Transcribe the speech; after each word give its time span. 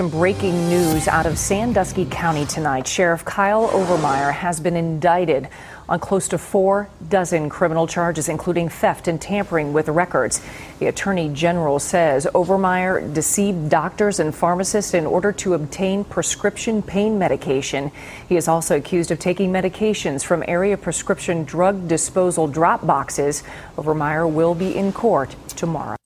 Some 0.00 0.08
breaking 0.08 0.70
news 0.70 1.08
out 1.08 1.26
of 1.26 1.36
Sandusky 1.36 2.06
County 2.06 2.46
tonight. 2.46 2.86
Sheriff 2.86 3.22
Kyle 3.22 3.68
Overmyer 3.68 4.32
has 4.32 4.58
been 4.58 4.74
indicted 4.74 5.46
on 5.90 6.00
close 6.00 6.26
to 6.28 6.38
four 6.38 6.88
dozen 7.10 7.50
criminal 7.50 7.86
charges, 7.86 8.30
including 8.30 8.70
theft 8.70 9.08
and 9.08 9.20
tampering 9.20 9.74
with 9.74 9.90
records. 9.90 10.40
The 10.78 10.86
Attorney 10.86 11.28
General 11.34 11.78
says 11.78 12.26
Overmyer 12.34 13.12
deceived 13.12 13.68
doctors 13.68 14.20
and 14.20 14.34
pharmacists 14.34 14.94
in 14.94 15.04
order 15.04 15.32
to 15.32 15.52
obtain 15.52 16.04
prescription 16.04 16.80
pain 16.80 17.18
medication. 17.18 17.92
He 18.26 18.38
is 18.38 18.48
also 18.48 18.78
accused 18.78 19.10
of 19.10 19.18
taking 19.18 19.52
medications 19.52 20.24
from 20.24 20.42
area 20.48 20.78
prescription 20.78 21.44
drug 21.44 21.88
disposal 21.88 22.48
drop 22.48 22.86
boxes. 22.86 23.42
Overmyer 23.76 24.32
will 24.32 24.54
be 24.54 24.74
in 24.74 24.94
court 24.94 25.36
tomorrow. 25.48 25.99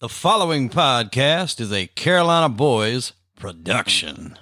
The 0.00 0.08
following 0.08 0.70
podcast 0.70 1.60
is 1.60 1.70
a 1.70 1.86
Carolina 1.88 2.48
Boys 2.48 3.12
production. 3.36 4.38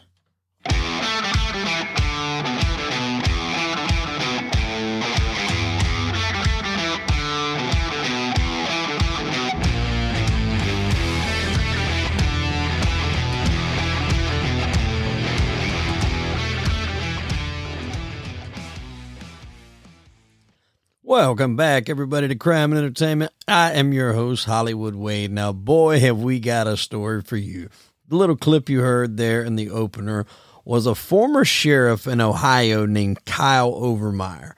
Welcome 21.08 21.56
back, 21.56 21.88
everybody, 21.88 22.28
to 22.28 22.34
Crime 22.34 22.70
and 22.70 22.78
Entertainment. 22.78 23.32
I 23.48 23.72
am 23.72 23.94
your 23.94 24.12
host, 24.12 24.44
Hollywood 24.44 24.94
Wade. 24.94 25.32
Now, 25.32 25.54
boy, 25.54 26.00
have 26.00 26.18
we 26.18 26.38
got 26.38 26.66
a 26.66 26.76
story 26.76 27.22
for 27.22 27.38
you. 27.38 27.70
The 28.08 28.16
little 28.16 28.36
clip 28.36 28.68
you 28.68 28.82
heard 28.82 29.16
there 29.16 29.42
in 29.42 29.56
the 29.56 29.70
opener 29.70 30.26
was 30.66 30.84
a 30.84 30.94
former 30.94 31.46
sheriff 31.46 32.06
in 32.06 32.20
Ohio 32.20 32.84
named 32.84 33.24
Kyle 33.24 33.72
Overmyer. 33.72 34.52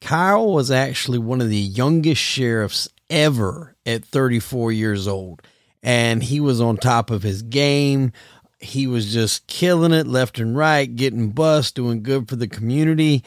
Kyle 0.00 0.52
was 0.52 0.70
actually 0.70 1.18
one 1.18 1.40
of 1.40 1.48
the 1.48 1.56
youngest 1.56 2.22
sheriffs 2.22 2.88
ever 3.10 3.74
at 3.84 4.04
34 4.04 4.70
years 4.70 5.08
old, 5.08 5.42
and 5.82 6.22
he 6.22 6.38
was 6.38 6.60
on 6.60 6.76
top 6.76 7.10
of 7.10 7.24
his 7.24 7.42
game. 7.42 8.12
He 8.60 8.86
was 8.86 9.12
just 9.12 9.48
killing 9.48 9.92
it 9.92 10.06
left 10.06 10.38
and 10.38 10.56
right, 10.56 10.86
getting 10.86 11.30
bust, 11.30 11.74
doing 11.74 12.04
good 12.04 12.28
for 12.28 12.36
the 12.36 12.46
community. 12.46 13.24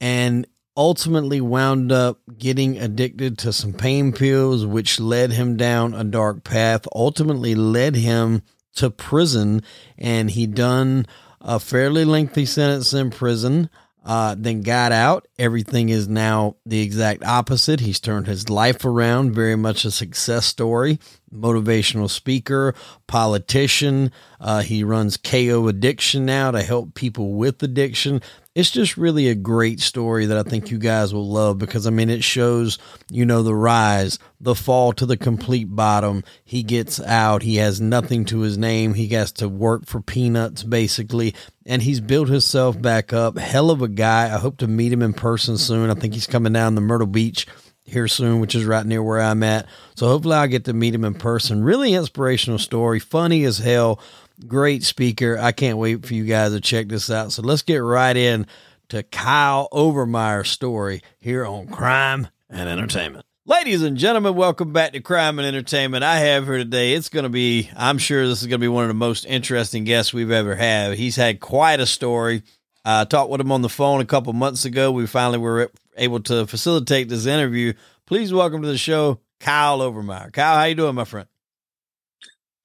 And 0.00 0.46
ultimately 0.76 1.40
wound 1.40 1.90
up 1.90 2.20
getting 2.36 2.78
addicted 2.78 3.38
to 3.38 3.52
some 3.52 3.72
pain 3.72 4.12
pills, 4.12 4.66
which 4.66 5.00
led 5.00 5.32
him 5.32 5.56
down 5.56 5.94
a 5.94 6.04
dark 6.04 6.44
path, 6.44 6.86
ultimately 6.94 7.54
led 7.54 7.96
him 7.96 8.42
to 8.74 8.90
prison. 8.90 9.62
And 9.96 10.30
he 10.30 10.46
done 10.46 11.06
a 11.40 11.58
fairly 11.58 12.04
lengthy 12.04 12.44
sentence 12.44 12.92
in 12.92 13.10
prison. 13.10 13.70
Uh, 14.04 14.36
then 14.38 14.62
got 14.62 14.92
out. 14.92 15.26
Everything 15.36 15.88
is 15.88 16.06
now 16.06 16.54
the 16.64 16.80
exact 16.80 17.24
opposite. 17.24 17.80
He's 17.80 17.98
turned 17.98 18.28
his 18.28 18.48
life 18.48 18.84
around, 18.84 19.34
very 19.34 19.56
much 19.56 19.84
a 19.84 19.90
success 19.90 20.46
story. 20.46 21.00
Motivational 21.34 22.08
speaker, 22.08 22.72
politician. 23.08 24.12
Uh, 24.40 24.60
he 24.62 24.84
runs 24.84 25.16
KO 25.16 25.66
Addiction 25.66 26.24
now 26.24 26.52
to 26.52 26.62
help 26.62 26.94
people 26.94 27.32
with 27.32 27.60
addiction 27.64 28.22
it's 28.56 28.70
just 28.70 28.96
really 28.96 29.28
a 29.28 29.34
great 29.34 29.80
story 29.80 30.24
that 30.24 30.38
I 30.38 30.42
think 30.42 30.70
you 30.70 30.78
guys 30.78 31.12
will 31.12 31.28
love 31.28 31.58
because 31.58 31.86
I 31.86 31.90
mean 31.90 32.08
it 32.08 32.24
shows 32.24 32.78
you 33.10 33.26
know 33.26 33.42
the 33.42 33.54
rise, 33.54 34.18
the 34.40 34.54
fall 34.54 34.94
to 34.94 35.04
the 35.04 35.18
complete 35.18 35.66
bottom. 35.76 36.24
He 36.42 36.62
gets 36.62 36.98
out, 36.98 37.42
he 37.42 37.56
has 37.56 37.82
nothing 37.82 38.24
to 38.24 38.40
his 38.40 38.56
name, 38.56 38.94
he 38.94 39.08
has 39.08 39.30
to 39.32 39.48
work 39.50 39.84
for 39.84 40.00
peanuts 40.00 40.62
basically, 40.62 41.34
and 41.66 41.82
he's 41.82 42.00
built 42.00 42.30
himself 42.30 42.80
back 42.80 43.12
up. 43.12 43.36
Hell 43.36 43.70
of 43.70 43.82
a 43.82 43.88
guy. 43.88 44.34
I 44.34 44.38
hope 44.38 44.56
to 44.58 44.66
meet 44.66 44.90
him 44.90 45.02
in 45.02 45.12
person 45.12 45.58
soon. 45.58 45.90
I 45.90 45.94
think 45.94 46.14
he's 46.14 46.26
coming 46.26 46.54
down 46.54 46.76
to 46.76 46.80
Myrtle 46.80 47.06
Beach 47.06 47.46
here 47.86 48.08
soon, 48.08 48.40
which 48.40 48.54
is 48.54 48.64
right 48.64 48.84
near 48.84 49.02
where 49.02 49.20
I'm 49.20 49.42
at. 49.42 49.66
So 49.94 50.06
hopefully 50.08 50.34
I'll 50.34 50.48
get 50.48 50.64
to 50.66 50.72
meet 50.72 50.94
him 50.94 51.04
in 51.04 51.14
person. 51.14 51.64
Really 51.64 51.94
inspirational 51.94 52.58
story, 52.58 52.98
funny 52.98 53.44
as 53.44 53.58
hell 53.58 54.00
great 54.46 54.84
speaker. 54.84 55.38
I 55.38 55.52
can't 55.52 55.78
wait 55.78 56.04
for 56.04 56.14
you 56.14 56.24
guys 56.24 56.52
to 56.52 56.60
check 56.60 56.88
this 56.88 57.10
out. 57.10 57.32
So 57.32 57.42
let's 57.42 57.62
get 57.62 57.78
right 57.78 58.16
in 58.16 58.46
to 58.88 59.02
Kyle 59.02 59.68
Overmyer's 59.72 60.50
story 60.50 61.02
here 61.18 61.46
on 61.46 61.66
Crime 61.68 62.28
and 62.50 62.68
Entertainment. 62.68 63.24
Ladies 63.48 63.82
and 63.82 63.96
gentlemen, 63.96 64.34
welcome 64.34 64.72
back 64.72 64.92
to 64.92 65.00
Crime 65.00 65.38
and 65.38 65.46
Entertainment. 65.46 66.02
I 66.02 66.18
have 66.18 66.46
here 66.46 66.58
today. 66.58 66.94
It's 66.94 67.08
going 67.08 67.22
to 67.22 67.28
be, 67.28 67.70
I'm 67.76 67.98
sure 67.98 68.26
this 68.26 68.42
is 68.42 68.48
going 68.48 68.60
to 68.60 68.64
be 68.64 68.68
one 68.68 68.84
of 68.84 68.88
the 68.88 68.94
most 68.94 69.24
interesting 69.24 69.84
guests 69.84 70.12
we've 70.12 70.32
ever 70.32 70.56
had. 70.56 70.94
He's 70.94 71.16
had 71.16 71.40
quite 71.40 71.80
a 71.80 71.86
story. 71.86 72.42
I 72.84 73.04
talked 73.04 73.30
with 73.30 73.40
him 73.40 73.52
on 73.52 73.62
the 73.62 73.68
phone 73.68 74.00
a 74.00 74.06
couple 74.06 74.32
months 74.32 74.64
ago. 74.64 74.90
We 74.92 75.06
finally 75.06 75.38
were 75.38 75.70
able 75.96 76.20
to 76.20 76.46
facilitate 76.46 77.08
this 77.08 77.26
interview. 77.26 77.72
Please 78.06 78.32
welcome 78.32 78.62
to 78.62 78.68
the 78.68 78.78
show, 78.78 79.20
Kyle 79.40 79.80
Overmyer. 79.80 80.32
Kyle, 80.32 80.56
how 80.56 80.64
you 80.64 80.74
doing, 80.74 80.94
my 80.94 81.04
friend? 81.04 81.28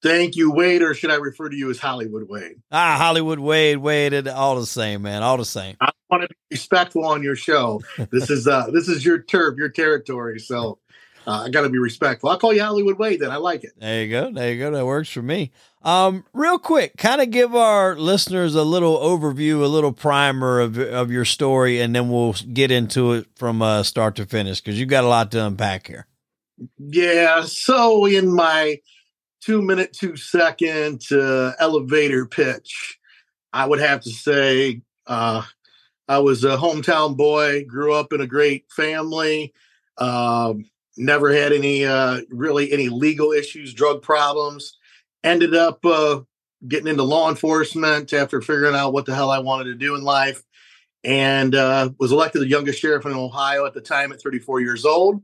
Thank 0.02 0.34
you, 0.34 0.50
Wade, 0.50 0.82
or 0.82 0.94
should 0.94 1.12
I 1.12 1.14
refer 1.14 1.48
to 1.48 1.56
you 1.56 1.70
as 1.70 1.78
Hollywood 1.78 2.28
Wade? 2.28 2.60
Ah, 2.72 2.96
Hollywood 2.98 3.38
Wade, 3.38 3.78
Wade, 3.78 4.26
all 4.26 4.58
the 4.58 4.66
same, 4.66 5.02
man, 5.02 5.22
all 5.22 5.36
the 5.36 5.44
same. 5.44 5.76
I 5.80 5.92
want 6.10 6.22
to 6.22 6.28
be 6.28 6.34
respectful 6.50 7.04
on 7.04 7.22
your 7.22 7.36
show. 7.36 7.80
This 8.10 8.28
is 8.28 8.48
uh 8.48 8.66
this 8.72 8.88
is 8.88 9.04
your 9.04 9.22
turf, 9.22 9.56
your 9.56 9.68
territory, 9.68 10.40
so 10.40 10.78
uh, 11.26 11.44
I 11.44 11.50
got 11.50 11.62
to 11.62 11.68
be 11.68 11.78
respectful. 11.78 12.30
I'll 12.30 12.38
call 12.38 12.52
you 12.52 12.62
Hollywood 12.62 12.98
Wade. 12.98 13.20
Then 13.20 13.30
I 13.30 13.36
like 13.36 13.64
it. 13.64 13.72
There 13.78 14.02
you 14.02 14.10
go. 14.10 14.32
There 14.32 14.52
you 14.52 14.58
go. 14.58 14.70
That 14.70 14.86
works 14.86 15.08
for 15.08 15.22
me. 15.22 15.50
Um, 15.82 16.24
real 16.32 16.58
quick, 16.58 16.96
kind 16.96 17.20
of 17.20 17.30
give 17.30 17.54
our 17.54 17.96
listeners 17.96 18.54
a 18.54 18.62
little 18.62 18.98
overview, 18.98 19.62
a 19.62 19.66
little 19.66 19.92
primer 19.92 20.60
of 20.60 20.78
of 20.78 21.10
your 21.10 21.24
story, 21.24 21.80
and 21.80 21.94
then 21.94 22.08
we'll 22.08 22.34
get 22.52 22.70
into 22.70 23.12
it 23.12 23.26
from 23.36 23.62
uh, 23.62 23.82
start 23.82 24.16
to 24.16 24.26
finish 24.26 24.60
because 24.60 24.78
you 24.78 24.86
got 24.86 25.04
a 25.04 25.08
lot 25.08 25.30
to 25.32 25.44
unpack 25.44 25.88
here. 25.88 26.06
Yeah. 26.78 27.42
So 27.44 28.06
in 28.06 28.32
my 28.32 28.78
two 29.40 29.60
minute, 29.60 29.92
two 29.92 30.16
second 30.16 31.02
uh, 31.10 31.52
elevator 31.58 32.26
pitch, 32.26 32.98
I 33.52 33.66
would 33.66 33.80
have 33.80 34.00
to 34.02 34.10
say 34.10 34.82
uh, 35.06 35.42
I 36.08 36.18
was 36.18 36.44
a 36.44 36.56
hometown 36.56 37.16
boy, 37.16 37.64
grew 37.64 37.92
up 37.94 38.12
in 38.12 38.20
a 38.20 38.26
great 38.26 38.70
family, 38.70 39.52
um, 39.98 40.64
never 40.96 41.32
had 41.32 41.52
any 41.52 41.84
uh, 41.84 42.20
really 42.30 42.72
any 42.72 42.88
legal 42.88 43.32
issues, 43.32 43.74
drug 43.74 44.02
problems. 44.02 44.78
Ended 45.24 45.54
up 45.54 45.84
uh, 45.84 46.20
getting 46.66 46.88
into 46.88 47.02
law 47.02 47.28
enforcement 47.28 48.12
after 48.12 48.40
figuring 48.40 48.74
out 48.74 48.92
what 48.92 49.06
the 49.06 49.14
hell 49.14 49.30
I 49.30 49.38
wanted 49.38 49.64
to 49.64 49.74
do 49.74 49.94
in 49.94 50.02
life, 50.02 50.42
and 51.04 51.54
uh, 51.54 51.90
was 51.98 52.12
elected 52.12 52.42
the 52.42 52.48
youngest 52.48 52.80
sheriff 52.80 53.06
in 53.06 53.12
Ohio 53.12 53.66
at 53.66 53.74
the 53.74 53.80
time 53.80 54.12
at 54.12 54.22
34 54.22 54.60
years 54.60 54.84
old. 54.84 55.22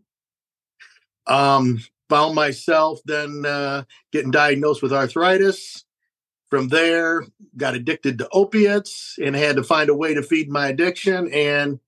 Um, 1.26 1.80
found 2.08 2.34
myself 2.34 3.00
then 3.04 3.44
uh, 3.44 3.84
getting 4.12 4.30
diagnosed 4.30 4.82
with 4.82 4.92
arthritis. 4.92 5.84
From 6.48 6.68
there, 6.68 7.26
got 7.58 7.74
addicted 7.74 8.16
to 8.18 8.28
opiates 8.32 9.18
and 9.22 9.36
had 9.36 9.56
to 9.56 9.62
find 9.62 9.90
a 9.90 9.94
way 9.94 10.14
to 10.14 10.22
feed 10.22 10.48
my 10.48 10.68
addiction. 10.68 11.30
And 11.30 11.78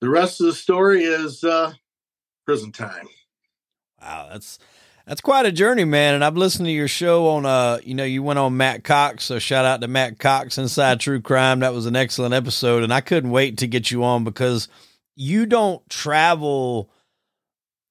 the 0.00 0.08
rest 0.08 0.40
of 0.40 0.46
the 0.46 0.52
story 0.52 1.02
is 1.02 1.42
uh, 1.42 1.72
prison 2.44 2.72
time. 2.72 3.08
Wow, 4.00 4.28
that's 4.32 4.58
that's 5.06 5.20
quite 5.20 5.46
a 5.46 5.52
journey, 5.52 5.84
man. 5.84 6.14
And 6.14 6.24
I've 6.24 6.36
listened 6.36 6.66
to 6.66 6.72
your 6.72 6.88
show 6.88 7.28
on 7.28 7.46
uh, 7.46 7.78
you 7.84 7.94
know, 7.94 8.04
you 8.04 8.22
went 8.22 8.38
on 8.38 8.56
Matt 8.56 8.84
Cox, 8.84 9.24
so 9.24 9.38
shout 9.38 9.64
out 9.64 9.80
to 9.80 9.88
Matt 9.88 10.18
Cox 10.18 10.58
Inside 10.58 11.00
True 11.00 11.20
Crime. 11.20 11.60
That 11.60 11.74
was 11.74 11.86
an 11.86 11.96
excellent 11.96 12.34
episode, 12.34 12.82
and 12.82 12.92
I 12.92 13.00
couldn't 13.00 13.30
wait 13.30 13.58
to 13.58 13.66
get 13.66 13.90
you 13.90 14.04
on 14.04 14.24
because 14.24 14.68
you 15.16 15.46
don't 15.46 15.88
travel 15.88 16.90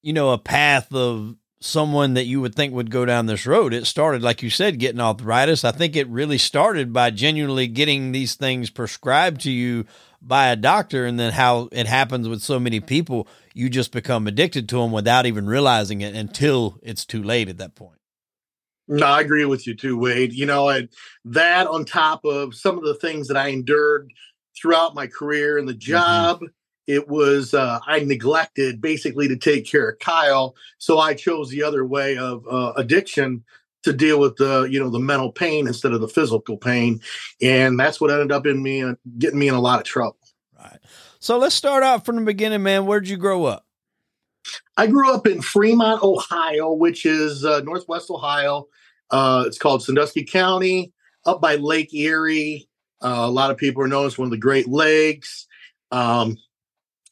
you 0.03 0.13
know, 0.13 0.31
a 0.31 0.37
path 0.37 0.93
of 0.93 1.35
someone 1.61 2.13
that 2.13 2.25
you 2.25 2.41
would 2.41 2.53
think 2.53 2.73
would 2.73 2.91
go 2.91 3.05
down 3.05 3.25
this 3.25 3.47
road. 3.47 3.73
It 3.73 3.87
started, 3.87 4.21
like 4.21 4.43
you 4.43 4.49
said, 4.49 4.79
getting 4.79 4.99
arthritis. 4.99 5.63
I 5.63 5.71
think 5.71 5.95
it 5.95 6.09
really 6.09 6.37
started 6.37 6.91
by 6.91 7.09
genuinely 7.09 7.67
getting 7.67 8.11
these 8.11 8.35
things 8.35 8.69
prescribed 8.69 9.41
to 9.41 9.51
you 9.51 9.85
by 10.25 10.47
a 10.47 10.55
doctor, 10.55 11.05
and 11.05 11.19
then 11.19 11.33
how 11.33 11.69
it 11.71 11.85
happens 11.85 12.27
with 12.27 12.41
so 12.41 12.59
many 12.59 12.79
people, 12.79 13.27
you 13.53 13.69
just 13.69 13.91
become 13.91 14.27
addicted 14.27 14.69
to 14.69 14.77
them 14.77 14.91
without 14.91 15.25
even 15.25 15.45
realizing 15.45 16.01
it 16.01 16.15
until 16.15 16.79
it's 16.81 17.05
too 17.05 17.21
late 17.21 17.49
at 17.49 17.57
that 17.57 17.75
point. 17.75 17.99
No, 18.87 19.05
I 19.05 19.21
agree 19.21 19.45
with 19.45 19.67
you 19.67 19.75
too, 19.75 19.97
Wade. 19.97 20.33
You 20.33 20.45
know, 20.45 20.69
and 20.69 20.89
that 21.25 21.67
on 21.67 21.85
top 21.85 22.25
of 22.25 22.55
some 22.55 22.77
of 22.77 22.83
the 22.83 22.95
things 22.95 23.27
that 23.27 23.37
I 23.37 23.49
endured 23.49 24.11
throughout 24.59 24.95
my 24.95 25.07
career 25.07 25.57
and 25.57 25.67
the 25.67 25.73
mm-hmm. 25.73 25.79
job. 25.79 26.37
Mm-hmm 26.37 26.45
it 26.87 27.07
was 27.07 27.53
uh, 27.53 27.79
I 27.87 27.99
neglected 27.99 28.81
basically 28.81 29.27
to 29.29 29.37
take 29.37 29.65
care 29.65 29.89
of 29.89 29.99
Kyle, 29.99 30.55
so 30.77 30.99
I 30.99 31.13
chose 31.13 31.49
the 31.49 31.63
other 31.63 31.85
way 31.85 32.17
of 32.17 32.45
uh, 32.49 32.73
addiction 32.75 33.43
to 33.83 33.93
deal 33.93 34.19
with 34.19 34.35
the 34.37 34.63
you 34.63 34.79
know 34.79 34.89
the 34.89 34.99
mental 34.99 35.31
pain 35.31 35.67
instead 35.67 35.93
of 35.93 36.01
the 36.01 36.07
physical 36.07 36.57
pain, 36.57 37.01
and 37.41 37.79
that's 37.79 38.01
what 38.01 38.11
ended 38.11 38.31
up 38.31 38.45
in 38.45 38.61
me 38.61 38.83
uh, 38.83 38.95
getting 39.17 39.39
me 39.39 39.47
in 39.47 39.53
a 39.53 39.61
lot 39.61 39.79
of 39.79 39.85
trouble. 39.85 40.17
Right. 40.57 40.79
So 41.19 41.37
let's 41.37 41.55
start 41.55 41.83
out 41.83 42.05
from 42.05 42.17
the 42.17 42.23
beginning, 42.23 42.63
man. 42.63 42.85
Where'd 42.85 43.07
you 43.07 43.17
grow 43.17 43.45
up? 43.45 43.65
I 44.75 44.87
grew 44.87 45.13
up 45.13 45.27
in 45.27 45.41
Fremont, 45.41 46.03
Ohio, 46.03 46.73
which 46.73 47.05
is 47.05 47.45
uh, 47.45 47.61
northwest 47.61 48.09
Ohio. 48.09 48.67
Uh, 49.09 49.43
it's 49.45 49.57
called 49.57 49.83
Sandusky 49.83 50.23
County, 50.25 50.91
up 51.25 51.39
by 51.39 51.55
Lake 51.55 51.93
Erie. 51.93 52.67
Uh, 53.01 53.23
a 53.25 53.29
lot 53.29 53.51
of 53.51 53.57
people 53.57 53.83
are 53.83 53.87
known 53.87 54.05
as 54.05 54.17
one 54.17 54.25
of 54.25 54.31
the 54.31 54.37
Great 54.37 54.67
Lakes. 54.67 55.47
Um, 55.91 56.37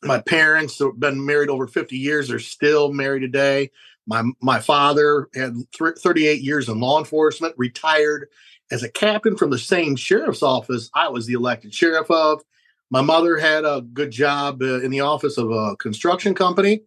my 0.04 0.20
parents 0.20 0.80
have 0.80 1.00
been 1.00 1.26
married 1.26 1.50
over 1.50 1.68
50 1.68 1.98
years. 1.98 2.28
They're 2.28 2.40
still 2.40 2.92
married 2.92 3.22
today. 3.22 3.70
My 4.12 4.24
my 4.42 4.60
father 4.60 5.30
had 5.34 5.56
th- 5.72 5.98
38 5.98 6.42
years 6.42 6.68
in 6.68 6.82
law 6.82 7.00
enforcement, 7.00 7.56
retired 7.58 8.28
as 8.70 8.84
a 8.84 8.90
captain 8.90 9.38
from 9.38 9.52
the 9.52 9.58
same 9.58 9.96
sheriff's 9.96 10.44
office 10.44 10.90
I 10.94 11.08
was 11.08 11.28
the 11.28 11.34
elected 11.34 11.74
sheriff 11.74 12.12
of. 12.12 12.42
My 12.90 13.00
mother 13.02 13.38
had 13.38 13.64
a 13.64 13.82
good 13.94 14.12
job 14.12 14.62
uh, 14.62 14.82
in 14.82 14.92
the 14.92 15.00
office 15.00 15.38
of 15.38 15.50
a 15.50 15.78
construction 15.78 16.36
company, 16.36 16.82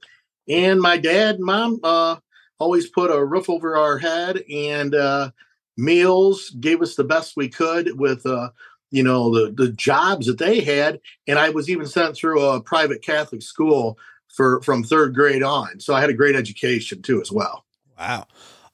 and 0.51 0.83
my 0.83 0.99
dad 0.99 1.37
and 1.37 1.45
mom 1.47 1.81
uh, 1.83 2.17
always 2.59 2.91
put 2.91 3.11
a 3.11 3.25
roof 3.25 3.49
over 3.49 3.75
our 3.75 3.97
head 3.97 4.43
and 4.53 4.95
uh, 4.95 5.31
meals, 5.79 6.51
gave 6.61 6.83
us 6.83 6.95
the 6.95 7.05
best 7.05 7.39
we 7.39 7.49
could 7.49 7.99
with 7.99 8.27
uh, 8.27 8.51
you 8.91 9.03
know 9.03 9.33
the 9.35 9.51
the 9.51 9.73
jobs 9.73 10.27
that 10.27 10.39
they 10.39 10.61
had 10.61 11.01
and 11.27 11.37
i 11.37 11.49
was 11.49 11.69
even 11.69 11.85
sent 11.85 12.15
through 12.15 12.41
a 12.41 12.61
private 12.61 13.03
catholic 13.03 13.43
school 13.43 13.99
for 14.35 14.61
from 14.63 14.85
third 14.85 15.15
grade 15.15 15.43
on 15.43 15.81
so 15.81 15.95
i 15.95 16.01
had 16.01 16.11
a 16.11 16.15
great 16.15 16.37
education 16.37 17.03
too 17.03 17.21
as 17.21 17.31
well 17.31 17.65
wow 17.99 18.27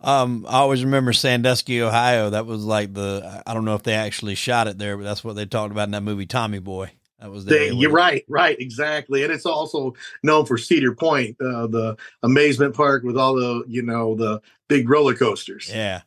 um, 0.02 0.46
I 0.48 0.60
always 0.60 0.82
remember 0.82 1.12
Sandusky, 1.12 1.82
Ohio. 1.82 2.30
That 2.30 2.46
was 2.46 2.64
like 2.64 2.94
the 2.94 3.42
I 3.46 3.52
don't 3.52 3.66
know 3.66 3.74
if 3.74 3.82
they 3.82 3.92
actually 3.92 4.34
shot 4.34 4.66
it 4.66 4.78
there, 4.78 4.96
but 4.96 5.04
that's 5.04 5.22
what 5.22 5.36
they 5.36 5.44
talked 5.44 5.72
about 5.72 5.84
in 5.84 5.90
that 5.90 6.02
movie 6.02 6.24
Tommy 6.24 6.58
Boy. 6.58 6.92
That 7.20 7.30
was 7.30 7.44
the 7.44 7.74
you're 7.74 7.90
right, 7.90 8.24
right, 8.26 8.58
exactly. 8.58 9.24
And 9.24 9.32
it's 9.32 9.44
also 9.44 9.94
known 10.22 10.46
for 10.46 10.56
Cedar 10.56 10.94
Point, 10.94 11.36
uh, 11.38 11.66
the 11.66 11.96
amazement 12.22 12.74
park 12.74 13.02
with 13.02 13.18
all 13.18 13.34
the 13.34 13.62
you 13.68 13.82
know 13.82 14.14
the 14.14 14.40
big 14.68 14.88
roller 14.88 15.14
coasters. 15.14 15.70
Yeah, 15.70 16.00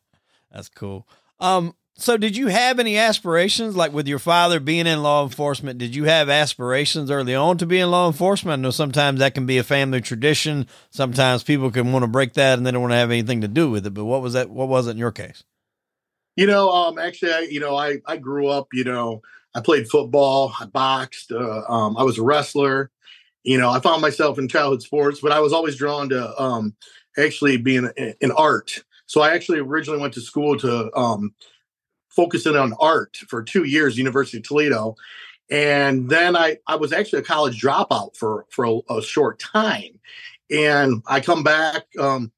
that's 0.52 0.70
cool. 0.70 1.08
Um, 1.40 1.76
so, 1.96 2.18
did 2.18 2.36
you 2.36 2.48
have 2.48 2.80
any 2.80 2.98
aspirations, 2.98 3.76
like 3.76 3.94
with 3.94 4.08
your 4.08 4.20
father 4.20 4.60
being 4.60 4.88
in 4.88 5.04
law 5.04 5.24
enforcement? 5.24 5.78
Did 5.78 5.96
you 5.96 6.06
have 6.06 6.28
aspirations 6.28 7.12
early 7.12 7.36
on 7.36 7.58
to 7.60 7.68
be 7.68 7.80
in 7.80 7.92
law 7.92 8.08
enforcement? 8.08 8.60
I 8.60 8.62
know 8.62 8.72
sometimes 8.72 9.20
that 9.20 9.36
can 9.36 9.46
be 9.46 9.60
a 9.60 9.64
family 9.64 10.02
tradition. 10.02 10.68
Sometimes 10.90 11.44
people 11.44 11.70
can 11.70 11.92
want 11.92 12.04
to 12.04 12.08
break 12.08 12.34
that 12.34 12.58
and 12.58 12.66
they 12.66 12.72
don't 12.72 12.82
want 12.82 12.94
to 12.94 12.98
have 12.98 13.12
anything 13.12 13.42
to 13.42 13.48
do 13.48 13.70
with 13.70 13.86
it. 13.86 13.94
But 13.94 14.06
what 14.06 14.24
was 14.24 14.34
that? 14.34 14.50
What 14.50 14.70
was 14.70 14.88
it 14.88 14.92
in 14.92 14.98
your 14.98 15.12
case? 15.12 15.44
You 16.36 16.48
know, 16.48 16.70
um, 16.72 16.98
actually, 16.98 17.32
I, 17.32 17.40
you 17.42 17.60
know, 17.60 17.76
I 17.76 17.98
I 18.08 18.18
grew 18.18 18.48
up. 18.48 18.70
You 18.74 18.86
know, 18.86 19.22
I 19.54 19.62
played 19.62 19.88
football, 19.88 20.54
I 20.60 20.66
boxed, 20.66 21.32
uh, 21.32 21.62
um, 21.70 21.96
I 21.96 22.04
was 22.04 22.18
a 22.18 22.24
wrestler. 22.24 22.90
You 23.44 23.58
know, 23.58 23.70
I 23.70 23.80
found 23.82 24.02
myself 24.02 24.40
in 24.40 24.48
childhood 24.48 24.82
sports, 24.82 25.20
but 25.22 25.32
I 25.32 25.42
was 25.42 25.54
always 25.54 25.76
drawn 25.76 26.10
to 26.10 26.42
um, 26.42 26.76
actually 27.18 27.58
being 27.58 27.90
in 28.20 28.32
art. 28.32 28.84
So 29.06 29.22
I 29.22 29.34
actually 29.34 29.60
originally 29.60 30.00
went 30.02 30.14
to 30.14 30.22
school 30.22 30.58
to 30.60 30.90
um, 30.98 31.36
focusing 32.16 32.56
on 32.56 32.74
art 32.80 33.18
for 33.28 33.44
two 33.44 33.64
years, 33.64 33.98
University 33.98 34.38
of 34.38 34.44
Toledo. 34.44 34.96
And 35.50 36.10
then 36.10 36.36
I, 36.36 36.58
I 36.68 36.76
was 36.76 36.94
actually 36.94 37.20
a 37.20 37.24
college 37.24 37.62
dropout 37.62 38.16
for, 38.16 38.46
for 38.50 38.66
a, 38.66 38.80
a 38.90 39.02
short 39.02 39.40
time. 39.40 40.00
And 40.50 41.04
I 41.08 41.20
come 41.20 41.44
back, 41.44 41.86
um, 42.00 42.32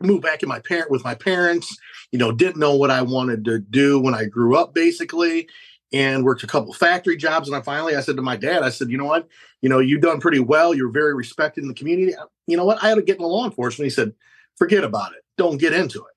moved 0.00 0.22
back 0.22 0.42
in 0.42 0.48
my 0.48 0.60
parent 0.60 0.90
with 0.90 1.04
my 1.04 1.14
parents, 1.14 1.76
you 2.12 2.18
know, 2.18 2.32
didn't 2.32 2.60
know 2.60 2.76
what 2.76 2.90
I 2.90 3.02
wanted 3.02 3.44
to 3.46 3.58
do 3.58 3.98
when 3.98 4.14
I 4.14 4.24
grew 4.24 4.56
up 4.56 4.74
basically 4.74 5.48
and 5.92 6.24
worked 6.24 6.42
a 6.42 6.46
couple 6.46 6.72
factory 6.72 7.16
jobs. 7.16 7.48
And 7.48 7.56
I 7.56 7.60
finally, 7.60 7.96
I 7.96 8.00
said 8.00 8.16
to 8.16 8.22
my 8.22 8.36
dad, 8.36 8.62
I 8.62 8.70
said, 8.70 8.90
you 8.90 8.98
know 8.98 9.04
what, 9.04 9.28
you 9.62 9.68
know, 9.68 9.78
you've 9.78 10.02
done 10.02 10.20
pretty 10.20 10.40
well. 10.40 10.74
You're 10.74 10.90
very 10.90 11.14
respected 11.14 11.62
in 11.62 11.68
the 11.68 11.74
community. 11.74 12.14
You 12.46 12.56
know 12.56 12.64
what? 12.64 12.82
I 12.82 12.88
had 12.88 12.96
to 12.96 13.02
get 13.02 13.16
into 13.16 13.26
law 13.26 13.44
enforcement. 13.44 13.86
He 13.86 13.90
said, 13.90 14.12
forget 14.56 14.84
about 14.84 15.12
it. 15.12 15.24
Don't 15.36 15.58
get 15.58 15.72
into 15.72 16.00
it. 16.00 16.13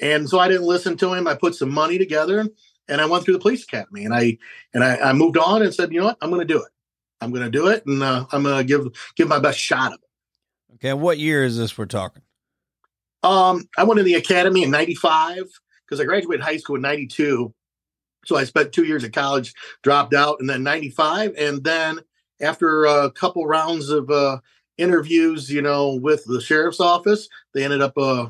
And 0.00 0.28
so 0.28 0.38
I 0.38 0.48
didn't 0.48 0.66
listen 0.66 0.96
to 0.98 1.14
him. 1.14 1.26
I 1.26 1.34
put 1.34 1.54
some 1.54 1.72
money 1.72 1.98
together 1.98 2.46
and 2.88 3.00
I 3.00 3.06
went 3.06 3.24
through 3.24 3.34
the 3.34 3.40
police 3.40 3.64
academy 3.64 4.04
and 4.04 4.14
I 4.14 4.38
and 4.74 4.84
I, 4.84 4.96
I 4.96 5.12
moved 5.12 5.38
on 5.38 5.62
and 5.62 5.74
said, 5.74 5.92
you 5.92 6.00
know 6.00 6.06
what, 6.06 6.18
I'm 6.20 6.30
going 6.30 6.46
to 6.46 6.52
do 6.52 6.62
it. 6.62 6.70
I'm 7.20 7.30
going 7.30 7.44
to 7.44 7.50
do 7.50 7.68
it 7.68 7.84
and 7.86 8.02
uh, 8.02 8.26
I'm 8.32 8.42
going 8.42 8.58
to 8.58 8.64
give 8.64 8.86
give 9.16 9.28
my 9.28 9.38
best 9.38 9.58
shot 9.58 9.92
of 9.92 10.00
it. 10.00 10.74
Okay, 10.74 10.92
what 10.92 11.18
year 11.18 11.44
is 11.44 11.56
this 11.56 11.76
we're 11.76 11.86
talking? 11.86 12.22
Um, 13.22 13.68
I 13.78 13.84
went 13.84 13.98
in 13.98 14.04
the 14.04 14.14
academy 14.14 14.62
in 14.62 14.70
'95 14.70 15.44
because 15.84 16.00
I 16.00 16.04
graduated 16.04 16.44
high 16.44 16.58
school 16.58 16.76
in 16.76 16.82
'92. 16.82 17.52
So 18.26 18.36
I 18.36 18.44
spent 18.44 18.72
two 18.72 18.84
years 18.84 19.04
at 19.04 19.12
college, 19.12 19.54
dropped 19.82 20.12
out, 20.12 20.36
and 20.40 20.50
then 20.50 20.62
'95, 20.62 21.34
and 21.38 21.64
then 21.64 22.00
after 22.40 22.84
a 22.84 23.10
couple 23.10 23.46
rounds 23.46 23.88
of 23.88 24.10
uh, 24.10 24.38
interviews, 24.76 25.50
you 25.50 25.62
know, 25.62 25.94
with 25.94 26.24
the 26.26 26.40
sheriff's 26.40 26.80
office, 26.80 27.28
they 27.54 27.64
ended 27.64 27.80
up 27.80 27.96
uh, 27.96 28.26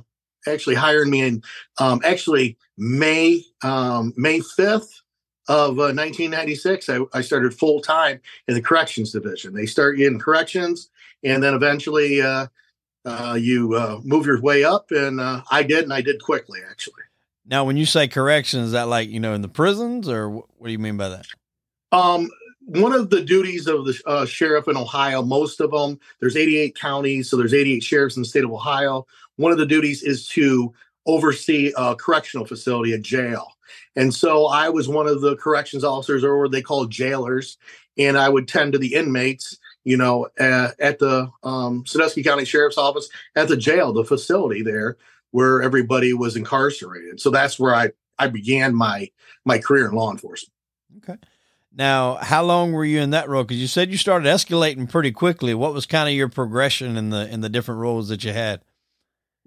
actually 0.47 0.75
hired 0.75 1.09
me 1.09 1.23
in 1.23 1.43
um, 1.79 2.01
actually 2.05 2.57
May 2.77 3.43
um, 3.63 4.13
May 4.17 4.41
fifth 4.41 5.03
of 5.49 5.79
uh, 5.79 5.95
1996. 5.95 6.89
I, 6.89 7.01
I 7.13 7.21
started 7.21 7.55
full 7.55 7.81
time 7.81 8.21
in 8.49 8.55
the 8.55 8.63
corrections 8.63 9.13
division. 9.13 9.55
They 9.55 9.67
start 9.67 9.99
you 9.99 10.07
in 10.07 10.19
corrections, 10.19 10.91
and 11.23 11.43
then 11.43 11.55
eventually 11.55 12.21
uh, 12.21 12.47
uh, 13.05 13.39
you 13.41 13.75
uh, 13.75 14.01
move 14.03 14.27
your 14.27 14.41
way 14.41 14.65
up. 14.65 14.91
And 14.91 15.21
uh, 15.21 15.43
I 15.51 15.63
did, 15.63 15.85
and 15.85 15.93
I 15.93 16.01
did 16.01 16.23
quickly 16.23 16.61
actually. 16.69 17.03
Now, 17.49 17.65
when 17.65 17.77
you 17.77 17.87
say 17.87 18.09
corrections, 18.09 18.67
is 18.67 18.73
that 18.73 18.89
like 18.89 19.09
you 19.09 19.21
know 19.21 19.35
in 19.35 19.43
the 19.43 19.49
prisons, 19.49 20.09
or 20.09 20.31
what 20.31 20.65
do 20.65 20.73
you 20.73 20.79
mean 20.79 20.97
by 20.97 21.09
that? 21.11 21.27
Um, 21.93 22.29
one 22.67 22.93
of 22.93 23.11
the 23.11 23.23
duties 23.23 23.69
of 23.69 23.85
the 23.85 24.01
uh, 24.07 24.27
sheriff 24.27 24.67
in 24.67 24.77
Ohio, 24.77 25.23
most 25.23 25.61
of 25.61 25.71
them, 25.71 26.01
there's 26.21 26.37
88 26.37 26.77
counties, 26.77 27.31
so 27.31 27.37
there's 27.37 27.55
88 27.55 27.83
sheriffs 27.83 28.17
in 28.17 28.23
the 28.23 28.29
state 28.29 28.43
of 28.43 28.51
Ohio. 28.51 29.07
One 29.37 29.53
of 29.53 29.59
the 29.59 29.67
duties 29.67 30.03
is 30.03 30.29
to 30.29 30.73
oversee 31.07 31.73
a 31.77 31.95
correctional 31.95 32.47
facility, 32.47 32.93
a 32.93 32.99
jail. 32.99 33.47
And 33.95 34.15
so 34.15 34.47
I 34.47 34.69
was 34.69 34.89
one 34.89 35.07
of 35.07 35.21
the 35.21 35.37
corrections 35.37 35.85
officers, 35.85 36.25
or 36.25 36.39
what 36.39 36.53
they 36.53 36.63
call 36.63 36.87
jailers, 36.87 37.59
and 37.99 38.19
I 38.19 38.29
would 38.29 38.49
tend 38.49 38.73
to 38.73 38.79
the 38.79 38.95
inmates, 38.95 39.59
you 39.85 39.97
know, 39.97 40.29
uh, 40.39 40.71
at 40.79 40.99
the 40.99 41.31
um, 41.43 41.85
Sandusky 41.87 42.23
County 42.23 42.45
Sheriff's 42.45 42.79
Office, 42.79 43.09
at 43.35 43.49
the 43.49 43.57
jail, 43.57 43.93
the 43.93 44.05
facility 44.05 44.63
there 44.63 44.97
where 45.31 45.63
everybody 45.63 46.13
was 46.13 46.37
incarcerated. 46.37 47.21
So 47.21 47.31
that's 47.31 47.59
where 47.59 47.75
I 47.75 47.91
I 48.19 48.29
began 48.29 48.75
my 48.75 49.11
my 49.45 49.59
career 49.59 49.87
in 49.87 49.95
law 49.95 50.11
enforcement. 50.11 50.53
Okay. 50.99 51.19
Now, 51.75 52.15
how 52.15 52.43
long 52.43 52.73
were 52.73 52.87
you 52.87 53.01
in 53.01 53.11
that 53.11 53.29
role? 53.29 53.45
Because 53.45 53.61
you 53.61 53.67
said 53.67 53.91
you 53.91 53.99
started 53.99 54.27
escalating 54.27 54.89
pretty 54.89 55.13
quickly. 55.13 55.53
What 55.53 55.75
was 55.75 55.85
kind 55.85 56.09
of 56.09 56.15
your 56.15 56.29
progression 56.29 56.97
in 56.97 57.11
the 57.11 57.31
in 57.31 57.43
the 57.43 57.51
different 57.51 57.81
roles 57.81 58.09
that 58.09 58.25
you 58.25 58.33
had? 58.33 58.63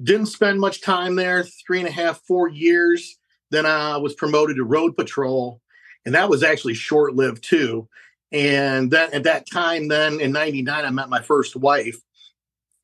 Didn't 0.01 0.27
spend 0.27 0.60
much 0.60 0.82
time 0.82 1.15
there. 1.15 1.44
Three 1.44 1.79
and 1.79 1.88
a 1.88 1.91
half, 1.91 2.22
four 2.22 2.48
years. 2.48 3.18
Then 3.51 3.65
I 3.65 3.98
was 3.98 4.13
promoted 4.13 4.58
to 4.58 4.63
road 4.63 4.96
patrol, 4.96 5.62
and 6.06 6.15
that 6.15 6.29
was 6.29 6.44
actually 6.44 6.75
short 6.75 7.15
lived 7.15 7.44
too. 7.44 7.88
And 8.32 8.91
then 8.91 9.12
at 9.13 9.24
that 9.24 9.50
time, 9.51 9.88
then 9.88 10.22
in 10.22 10.32
'99, 10.32 10.86
I 10.86 10.89
met 10.91 11.10
my 11.10 11.22
first 11.22 11.56
wife, 11.56 11.98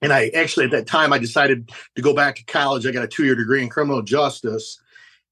and 0.02 0.12
I 0.12 0.30
actually 0.30 0.66
at 0.66 0.72
that 0.72 0.88
time 0.88 1.14
I 1.14 1.20
decided 1.20 1.72
to 1.96 2.02
go 2.02 2.14
back 2.14 2.36
to 2.38 2.46
college. 2.46 2.86
I 2.86 2.92
got 2.92 3.04
a 3.04 3.08
two 3.08 3.26
year 3.26 3.36
degree 3.36 3.62
in 3.62 3.70
criminal 3.70 4.02
justice, 4.02 4.82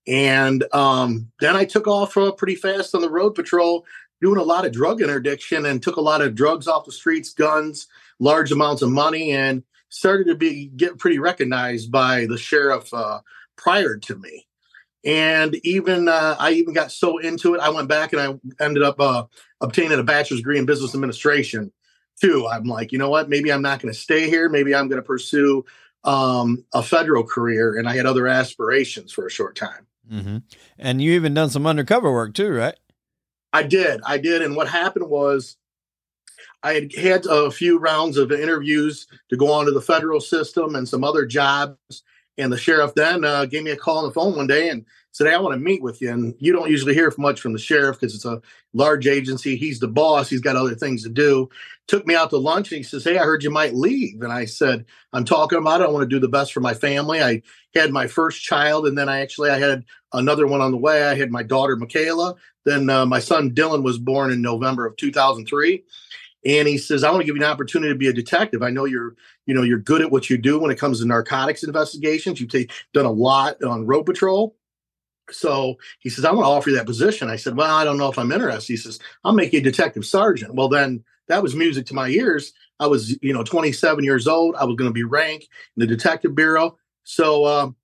and 0.07 0.63
um, 0.71 1.31
then 1.41 1.55
I 1.55 1.65
took 1.65 1.87
off 1.87 2.15
uh, 2.15 2.31
pretty 2.31 2.55
fast 2.55 2.93
on 2.95 3.01
the 3.01 3.09
road 3.09 3.31
patrol 3.31 3.85
doing 4.21 4.39
a 4.39 4.43
lot 4.43 4.65
of 4.65 4.71
drug 4.71 5.01
interdiction 5.01 5.65
and 5.65 5.83
took 5.83 5.97
a 5.97 6.01
lot 6.01 6.21
of 6.21 6.33
drugs 6.33 6.65
off 6.65 6.85
the 6.85 6.91
streets, 6.93 7.33
guns, 7.33 7.87
large 8.19 8.53
amounts 8.53 8.81
of 8.81 8.89
money, 8.89 9.31
and 9.31 9.63
started 9.93 10.25
to 10.25 10.35
be 10.35 10.71
get 10.75 10.97
pretty 10.97 11.19
recognized 11.19 11.91
by 11.91 12.25
the 12.25 12.37
sheriff 12.37 12.91
uh, 12.93 13.21
prior 13.55 13.95
to 13.95 14.15
me. 14.15 14.47
And 15.05 15.55
even 15.63 16.07
uh, 16.07 16.35
I 16.39 16.51
even 16.53 16.73
got 16.73 16.91
so 16.91 17.19
into 17.19 17.53
it, 17.53 17.61
I 17.61 17.69
went 17.69 17.89
back 17.89 18.11
and 18.11 18.21
I 18.21 18.63
ended 18.63 18.81
up 18.81 18.99
uh, 18.99 19.25
obtaining 19.61 19.99
a 19.99 20.03
bachelor's 20.03 20.39
degree 20.39 20.57
in 20.57 20.65
business 20.65 20.95
administration 20.95 21.71
too. 22.19 22.47
I'm 22.47 22.63
like, 22.63 22.91
you 22.91 22.97
know 22.97 23.09
what? 23.09 23.29
Maybe 23.29 23.51
I'm 23.51 23.61
not 23.61 23.81
going 23.81 23.93
to 23.93 23.99
stay 23.99 24.29
here. 24.29 24.49
Maybe 24.49 24.73
I'm 24.73 24.87
going 24.87 25.01
to 25.01 25.05
pursue 25.05 25.63
um, 26.03 26.65
a 26.73 26.81
federal 26.81 27.23
career. 27.23 27.77
And 27.77 27.87
I 27.87 27.95
had 27.95 28.07
other 28.07 28.27
aspirations 28.27 29.11
for 29.11 29.27
a 29.27 29.31
short 29.31 29.55
time. 29.55 29.85
Mm-hmm. 30.11 30.37
And 30.79 31.01
you 31.01 31.11
even 31.13 31.35
done 31.35 31.51
some 31.51 31.67
undercover 31.67 32.11
work 32.11 32.33
too, 32.33 32.51
right? 32.51 32.75
I 33.51 33.61
did. 33.61 34.01
I 34.05 34.17
did. 34.17 34.41
And 34.41 34.55
what 34.55 34.67
happened 34.67 35.07
was 35.07 35.57
I 36.63 36.73
had 36.73 36.95
had 36.95 37.25
a 37.25 37.51
few 37.51 37.77
rounds 37.77 38.17
of 38.17 38.31
interviews 38.31 39.07
to 39.29 39.37
go 39.37 39.51
on 39.51 39.65
to 39.65 39.71
the 39.71 39.81
federal 39.81 40.21
system 40.21 40.75
and 40.75 40.87
some 40.87 41.03
other 41.03 41.25
jobs. 41.25 42.03
And 42.37 42.51
the 42.51 42.57
sheriff 42.57 42.95
then 42.95 43.23
uh, 43.23 43.45
gave 43.45 43.63
me 43.63 43.71
a 43.71 43.77
call 43.77 43.99
on 43.99 44.05
the 44.05 44.11
phone 44.11 44.35
one 44.35 44.47
day 44.47 44.69
and 44.69 44.85
said, 45.11 45.27
Hey, 45.27 45.35
I 45.35 45.39
want 45.39 45.53
to 45.53 45.59
meet 45.59 45.81
with 45.81 46.01
you. 46.01 46.11
And 46.11 46.35
you 46.39 46.51
don't 46.51 46.69
usually 46.69 46.95
hear 46.95 47.13
much 47.17 47.39
from 47.39 47.53
the 47.53 47.59
sheriff 47.59 47.99
because 47.99 48.15
it's 48.15 48.25
a 48.25 48.41
large 48.73 49.07
agency. 49.07 49.55
He's 49.55 49.79
the 49.79 49.87
boss, 49.87 50.29
he's 50.29 50.41
got 50.41 50.55
other 50.55 50.75
things 50.75 51.03
to 51.03 51.09
do. 51.09 51.49
Took 51.87 52.07
me 52.07 52.15
out 52.15 52.31
to 52.31 52.37
lunch 52.37 52.71
and 52.71 52.77
he 52.77 52.83
says, 52.83 53.03
Hey, 53.03 53.17
I 53.17 53.23
heard 53.23 53.43
you 53.43 53.51
might 53.51 53.75
leave. 53.75 54.21
And 54.21 54.33
I 54.33 54.45
said, 54.45 54.85
I'm 55.13 55.25
talking 55.25 55.59
about 55.59 55.81
it. 55.81 55.85
I 55.85 55.89
want 55.89 56.09
to 56.09 56.15
do 56.15 56.19
the 56.19 56.27
best 56.27 56.51
for 56.51 56.59
my 56.61 56.73
family. 56.73 57.21
I 57.21 57.43
had 57.75 57.91
my 57.91 58.07
first 58.07 58.41
child, 58.41 58.87
and 58.87 58.97
then 58.97 59.09
I 59.09 59.21
actually 59.21 59.49
I 59.49 59.59
had 59.59 59.85
another 60.11 60.47
one 60.47 60.61
on 60.61 60.71
the 60.71 60.77
way. 60.77 61.03
I 61.03 61.15
had 61.15 61.31
my 61.31 61.43
daughter 61.43 61.75
Michaela. 61.75 62.35
Then 62.65 62.89
uh, 62.89 63.05
my 63.05 63.19
son 63.19 63.51
Dylan 63.51 63.83
was 63.83 63.97
born 63.97 64.31
in 64.31 64.41
November 64.41 64.85
of 64.85 64.95
2003. 64.95 65.83
And 66.45 66.67
he 66.67 66.77
says, 66.77 67.03
I 67.03 67.09
want 67.09 67.21
to 67.21 67.25
give 67.25 67.35
you 67.35 67.43
an 67.43 67.49
opportunity 67.49 67.93
to 67.93 67.97
be 67.97 68.07
a 68.07 68.13
detective. 68.13 68.61
I 68.61 68.69
know 68.69 68.85
you're, 68.85 69.15
you 69.45 69.53
know, 69.53 69.63
you're 69.63 69.79
good 69.79 70.01
at 70.01 70.11
what 70.11 70.29
you 70.29 70.37
do 70.37 70.59
when 70.59 70.71
it 70.71 70.79
comes 70.79 70.99
to 70.99 71.05
narcotics 71.05 71.63
investigations. 71.63 72.39
You've 72.39 72.51
t- 72.51 72.69
done 72.93 73.05
a 73.05 73.11
lot 73.11 73.63
on 73.63 73.85
road 73.85 74.03
patrol. 74.03 74.55
So 75.31 75.77
he 75.99 76.09
says, 76.09 76.25
I 76.25 76.31
want 76.31 76.45
to 76.45 76.49
offer 76.49 76.69
you 76.69 76.75
that 76.75 76.85
position. 76.85 77.29
I 77.29 77.37
said, 77.37 77.55
Well, 77.55 77.73
I 77.73 77.85
don't 77.85 77.97
know 77.97 78.11
if 78.11 78.19
I'm 78.19 78.31
interested. 78.31 78.73
He 78.73 78.77
says, 78.77 78.99
I'll 79.23 79.33
make 79.33 79.53
you 79.53 79.59
a 79.59 79.63
detective 79.63 80.05
sergeant. 80.05 80.53
Well, 80.53 80.67
then 80.67 81.03
that 81.29 81.41
was 81.41 81.55
music 81.55 81.85
to 81.87 81.93
my 81.93 82.09
ears. 82.09 82.51
I 82.79 82.87
was, 82.87 83.17
you 83.21 83.33
know, 83.33 83.43
27 83.43 84.03
years 84.03 84.27
old. 84.27 84.55
I 84.55 84.65
was 84.65 84.75
going 84.75 84.89
to 84.89 84.93
be 84.93 85.03
ranked 85.03 85.47
in 85.77 85.81
the 85.81 85.87
detective 85.87 86.35
bureau. 86.35 86.77
So 87.03 87.45
um, 87.45 87.75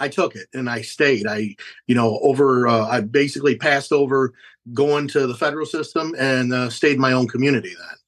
I 0.00 0.08
took 0.08 0.34
it 0.34 0.48
and 0.52 0.68
I 0.68 0.82
stayed. 0.82 1.26
I, 1.26 1.54
you 1.86 1.94
know, 1.94 2.18
over, 2.22 2.66
uh, 2.66 2.86
I 2.88 3.00
basically 3.00 3.56
passed 3.56 3.92
over 3.92 4.32
going 4.72 5.08
to 5.08 5.26
the 5.26 5.34
federal 5.34 5.66
system 5.66 6.14
and 6.18 6.52
uh, 6.52 6.70
stayed 6.70 6.94
in 6.94 7.00
my 7.00 7.12
own 7.12 7.28
community 7.28 7.70
then. 7.70 7.98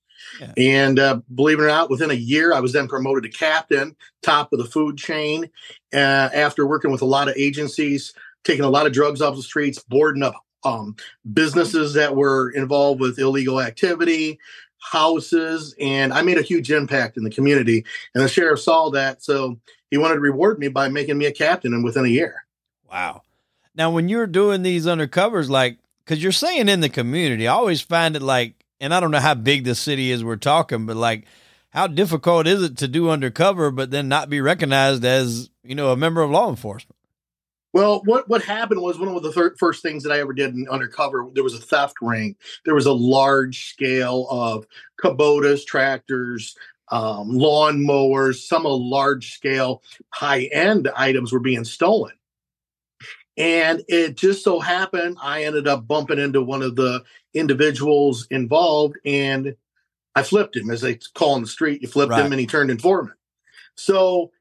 Yeah. 0.40 0.52
And 0.56 0.98
uh, 0.98 1.20
believe 1.34 1.58
it 1.58 1.64
or 1.64 1.68
not, 1.68 1.90
within 1.90 2.10
a 2.10 2.14
year, 2.14 2.54
I 2.54 2.60
was 2.60 2.72
then 2.72 2.88
promoted 2.88 3.30
to 3.30 3.38
captain, 3.38 3.94
top 4.22 4.52
of 4.52 4.58
the 4.58 4.64
food 4.64 4.96
chain. 4.96 5.50
Uh, 5.92 6.30
after 6.32 6.66
working 6.66 6.90
with 6.90 7.02
a 7.02 7.06
lot 7.06 7.28
of 7.28 7.36
agencies, 7.36 8.14
taking 8.42 8.64
a 8.64 8.70
lot 8.70 8.86
of 8.86 8.92
drugs 8.92 9.20
off 9.20 9.36
the 9.36 9.42
streets, 9.42 9.78
boarding 9.80 10.22
up 10.22 10.34
um, 10.64 10.96
businesses 11.32 11.92
that 11.94 12.16
were 12.16 12.50
involved 12.50 13.00
with 13.00 13.18
illegal 13.18 13.60
activity, 13.60 14.38
houses, 14.78 15.74
and 15.78 16.12
I 16.12 16.22
made 16.22 16.38
a 16.38 16.42
huge 16.42 16.70
impact 16.72 17.18
in 17.18 17.22
the 17.24 17.30
community. 17.30 17.84
And 18.14 18.24
the 18.24 18.28
sheriff 18.28 18.60
saw 18.60 18.88
that, 18.90 19.22
so 19.22 19.58
he 19.90 19.98
wanted 19.98 20.14
to 20.14 20.20
reward 20.20 20.58
me 20.58 20.68
by 20.68 20.88
making 20.88 21.18
me 21.18 21.26
a 21.26 21.32
captain 21.32 21.74
and 21.74 21.84
within 21.84 22.06
a 22.06 22.08
year. 22.08 22.46
Wow. 22.90 23.22
Now, 23.74 23.90
when 23.90 24.08
you're 24.08 24.26
doing 24.26 24.62
these 24.62 24.86
undercovers, 24.86 25.50
like, 25.50 25.78
because 26.04 26.22
you're 26.22 26.32
saying 26.32 26.68
in 26.68 26.80
the 26.80 26.88
community, 26.88 27.46
I 27.46 27.52
always 27.52 27.82
find 27.82 28.16
it 28.16 28.22
like, 28.22 28.54
and 28.80 28.94
I 28.94 29.00
don't 29.00 29.10
know 29.10 29.20
how 29.20 29.34
big 29.34 29.64
the 29.64 29.74
city 29.74 30.10
is 30.10 30.24
we're 30.24 30.36
talking, 30.36 30.86
but 30.86 30.96
like, 30.96 31.26
how 31.70 31.86
difficult 31.86 32.46
is 32.46 32.62
it 32.62 32.78
to 32.78 32.88
do 32.88 33.10
undercover, 33.10 33.70
but 33.70 33.90
then 33.90 34.08
not 34.08 34.28
be 34.28 34.40
recognized 34.40 35.04
as, 35.04 35.50
you 35.62 35.74
know, 35.74 35.92
a 35.92 35.96
member 35.96 36.22
of 36.22 36.30
law 36.30 36.48
enforcement? 36.48 36.96
Well, 37.72 38.02
what 38.04 38.28
what 38.28 38.42
happened 38.42 38.82
was 38.82 38.98
one 38.98 39.14
of 39.14 39.22
the 39.22 39.30
thir- 39.30 39.54
first 39.56 39.80
things 39.82 40.02
that 40.02 40.12
I 40.12 40.18
ever 40.18 40.32
did 40.32 40.54
in 40.54 40.66
undercover. 40.68 41.28
There 41.32 41.44
was 41.44 41.54
a 41.54 41.60
theft 41.60 41.94
ring. 42.02 42.34
There 42.64 42.74
was 42.74 42.86
a 42.86 42.92
large 42.92 43.68
scale 43.70 44.26
of 44.28 44.66
Kubotas, 45.00 45.64
tractors, 45.64 46.56
um, 46.90 47.28
lawn 47.28 47.86
mowers. 47.86 48.44
Some 48.44 48.66
of 48.66 48.80
large 48.80 49.34
scale, 49.34 49.82
high 50.08 50.44
end 50.52 50.90
items 50.96 51.32
were 51.32 51.38
being 51.38 51.64
stolen. 51.64 52.12
And 53.36 53.82
it 53.86 54.16
just 54.16 54.42
so 54.42 54.58
happened 54.58 55.16
I 55.22 55.44
ended 55.44 55.68
up 55.68 55.86
bumping 55.86 56.18
into 56.18 56.42
one 56.42 56.62
of 56.62 56.74
the 56.74 57.04
individuals 57.34 58.26
involved, 58.30 58.96
and 59.04 59.56
I 60.14 60.22
flipped 60.22 60.56
him, 60.56 60.70
as 60.70 60.80
they 60.80 60.98
call 61.14 61.36
in 61.36 61.42
the 61.42 61.48
street. 61.48 61.82
You 61.82 61.88
flipped 61.88 62.10
right. 62.10 62.24
him, 62.24 62.32
and 62.32 62.40
he 62.40 62.46
turned 62.46 62.70
informant. 62.70 63.16
So 63.74 64.32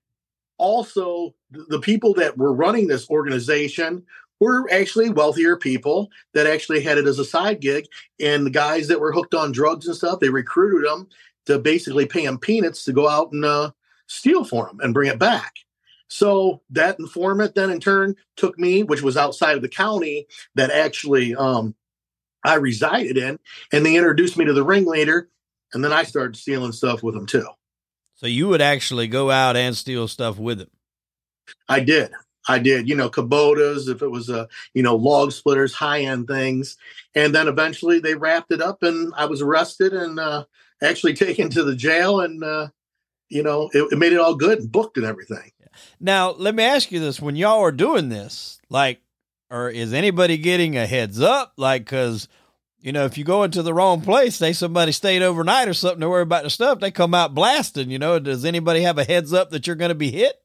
also 0.60 1.34
the 1.50 1.80
people 1.80 2.14
that 2.16 2.38
were 2.38 2.54
running 2.54 2.88
this 2.88 3.10
organization 3.10 4.04
were 4.40 4.72
actually 4.72 5.10
wealthier 5.10 5.58
people 5.58 6.10
that 6.34 6.48
actually 6.48 6.82
had 6.82 6.98
it 6.98 7.08
as 7.08 7.20
a 7.20 7.26
side 7.26 7.60
gig 7.60 7.86
and 8.20 8.46
the 8.46 8.52
guys 8.52 8.88
that 8.88 9.00
were 9.00 9.12
hooked 9.12 9.34
on 9.34 9.52
drugs 9.52 9.88
and 9.88 9.96
stuff 9.96 10.20
they 10.20 10.30
recruited 10.30 10.90
them 10.90 11.08
to 11.46 11.58
basically 11.58 12.06
pay 12.06 12.26
them 12.26 12.38
peanuts 12.38 12.84
to 12.84 12.94
go 12.94 13.08
out 13.08 13.32
and 13.32 13.44
uh, 13.44 13.72
steal 14.08 14.44
for 14.44 14.68
them 14.68 14.80
and 14.82 14.94
bring 14.94 15.10
it 15.10 15.20
back 15.20 15.56
so 16.10 16.62
that 16.70 17.00
informant 17.00 17.56
then 17.56 17.70
in 17.70 17.80
turn 17.80 18.16
took 18.36 18.58
me 18.60 18.84
which 18.84 19.02
was 19.02 19.18
outside 19.18 19.56
of 19.56 19.62
the 19.62 19.70
county 19.70 20.28
that 20.56 20.72
actually 20.72 21.36
um, 21.36 21.74
i 22.44 22.56
resided 22.56 23.18
in 23.18 23.40
and 23.72 23.86
they 23.86 23.96
introduced 23.96 24.38
me 24.38 24.46
to 24.46 24.54
the 24.54 24.64
ringleader 24.64 25.30
and 25.74 25.84
then 25.84 25.94
i 25.94 26.04
started 26.04 26.36
stealing 26.36 26.72
stuff 26.72 27.04
with 27.04 27.14
them 27.14 27.26
too 27.26 27.48
so 28.20 28.28
you 28.28 28.50
would 28.50 28.62
actually 28.62 29.08
go 29.08 29.32
out 29.32 29.56
and 29.56 29.78
steal 29.78 30.10
stuff 30.10 30.38
with 30.38 30.60
him? 30.60 30.70
I 31.70 31.80
did. 31.80 32.12
I 32.50 32.60
did, 32.60 32.90
you 32.90 32.96
know, 32.96 33.10
Kubotas, 33.10 33.88
if 33.88 34.02
it 34.02 34.10
was 34.10 34.28
a, 34.28 34.50
you 34.74 34.84
know, 34.84 34.98
log 34.98 35.32
splitters, 35.32 35.74
high 35.74 36.02
end 36.02 36.28
things. 36.28 36.76
And 37.16 37.34
then 37.34 37.48
eventually 37.48 38.00
they 38.00 38.16
wrapped 38.16 38.52
it 38.52 38.62
up 38.62 38.84
and 38.84 39.14
I 39.16 39.24
was 39.24 39.42
arrested 39.42 39.94
and 39.94 40.20
uh, 40.20 40.44
actually 40.84 41.14
taken 41.16 41.50
to 41.52 41.64
the 41.64 41.78
jail. 41.78 42.20
And, 42.20 42.44
uh, 42.44 42.68
you 43.30 43.42
know, 43.42 43.70
it, 43.72 43.88
it 43.94 43.98
made 43.98 44.12
it 44.12 44.20
all 44.20 44.36
good 44.36 44.60
and 44.60 44.72
booked 44.72 44.98
and 44.98 45.06
everything. 45.06 45.52
Now, 46.02 46.32
let 46.32 46.56
me 46.56 46.64
ask 46.64 46.92
you 46.92 47.00
this 47.00 47.22
when 47.22 47.38
y'all 47.38 47.62
are 47.62 47.72
doing 47.72 48.10
this, 48.10 48.60
like, 48.70 49.00
or 49.50 49.70
is 49.70 49.94
anybody 49.94 50.38
getting 50.38 50.78
a 50.78 50.86
heads 50.86 51.22
up? 51.22 51.54
Like, 51.58 51.86
because 51.86 52.28
you 52.82 52.94
know, 52.94 53.06
if 53.06 53.18
you 53.18 53.24
go 53.24 53.44
into 53.44 53.62
the 53.62 53.74
wrong 53.74 54.02
place, 54.02 54.38
say 54.38 54.54
somebody 54.54 54.92
stayed 54.92 55.22
overnight 55.22 55.68
or 55.68 55.74
something 55.74 56.00
to 56.00 56.10
worry 56.10 56.22
about 56.22 56.44
the 56.44 56.50
stuff, 56.50 56.80
they 56.80 56.92
come 56.92 57.14
out 57.14 57.36
blasting, 57.36 57.90
you 57.90 58.00
know. 58.00 58.20
Does 58.20 58.46
anybody 58.46 58.82
have 58.82 58.98
a 58.98 59.04
heads 59.04 59.34
up 59.34 59.50
that 59.50 59.68
you're 59.68 59.76
going 59.76 59.90
to 59.90 59.96
be 59.96 60.12
hit? 60.12 60.42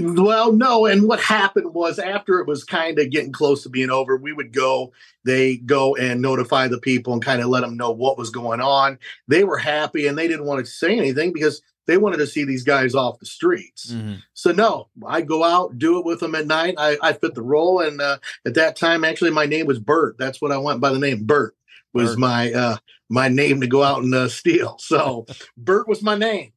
Well, 0.00 0.52
no. 0.52 0.86
And 0.86 1.08
what 1.08 1.20
happened 1.20 1.74
was 1.74 1.98
after 1.98 2.38
it 2.38 2.46
was 2.46 2.62
kind 2.62 3.00
of 3.00 3.10
getting 3.10 3.32
close 3.32 3.64
to 3.64 3.68
being 3.68 3.90
over, 3.90 4.16
we 4.16 4.32
would 4.32 4.52
go, 4.52 4.92
they 5.24 5.56
go 5.56 5.96
and 5.96 6.22
notify 6.22 6.68
the 6.68 6.78
people 6.78 7.12
and 7.12 7.24
kind 7.24 7.42
of 7.42 7.48
let 7.48 7.62
them 7.62 7.76
know 7.76 7.90
what 7.90 8.16
was 8.16 8.30
going 8.30 8.60
on. 8.60 9.00
They 9.26 9.42
were 9.42 9.58
happy 9.58 10.06
and 10.06 10.16
they 10.16 10.28
didn't 10.28 10.46
want 10.46 10.64
to 10.64 10.70
say 10.70 10.96
anything 10.96 11.32
because 11.32 11.62
they 11.88 11.96
wanted 11.96 12.18
to 12.18 12.26
see 12.26 12.44
these 12.44 12.64
guys 12.64 12.94
off 12.94 13.18
the 13.18 13.26
streets. 13.26 13.90
Mm-hmm. 13.90 14.16
So 14.34 14.52
no, 14.52 14.88
I 15.04 15.22
go 15.22 15.42
out, 15.42 15.78
do 15.78 15.98
it 15.98 16.04
with 16.04 16.20
them 16.20 16.34
at 16.34 16.46
night. 16.46 16.74
I, 16.76 16.98
I 17.02 17.14
fit 17.14 17.34
the 17.34 17.42
role, 17.42 17.80
and 17.80 18.00
uh, 18.00 18.18
at 18.46 18.54
that 18.54 18.76
time, 18.76 19.04
actually, 19.04 19.30
my 19.30 19.46
name 19.46 19.66
was 19.66 19.80
Bert. 19.80 20.16
That's 20.18 20.40
what 20.40 20.52
I 20.52 20.58
went 20.58 20.82
by 20.82 20.90
the 20.90 20.98
name 20.98 21.24
Bert 21.24 21.56
was 21.94 22.10
Bert. 22.10 22.18
my 22.18 22.52
uh, 22.52 22.76
my 23.08 23.28
name 23.28 23.62
to 23.62 23.66
go 23.66 23.82
out 23.82 24.02
and 24.02 24.14
uh, 24.14 24.28
steal. 24.28 24.78
So 24.88 25.26
Bert 25.56 25.88
was 25.88 26.02
my 26.02 26.14
name. 26.14 26.52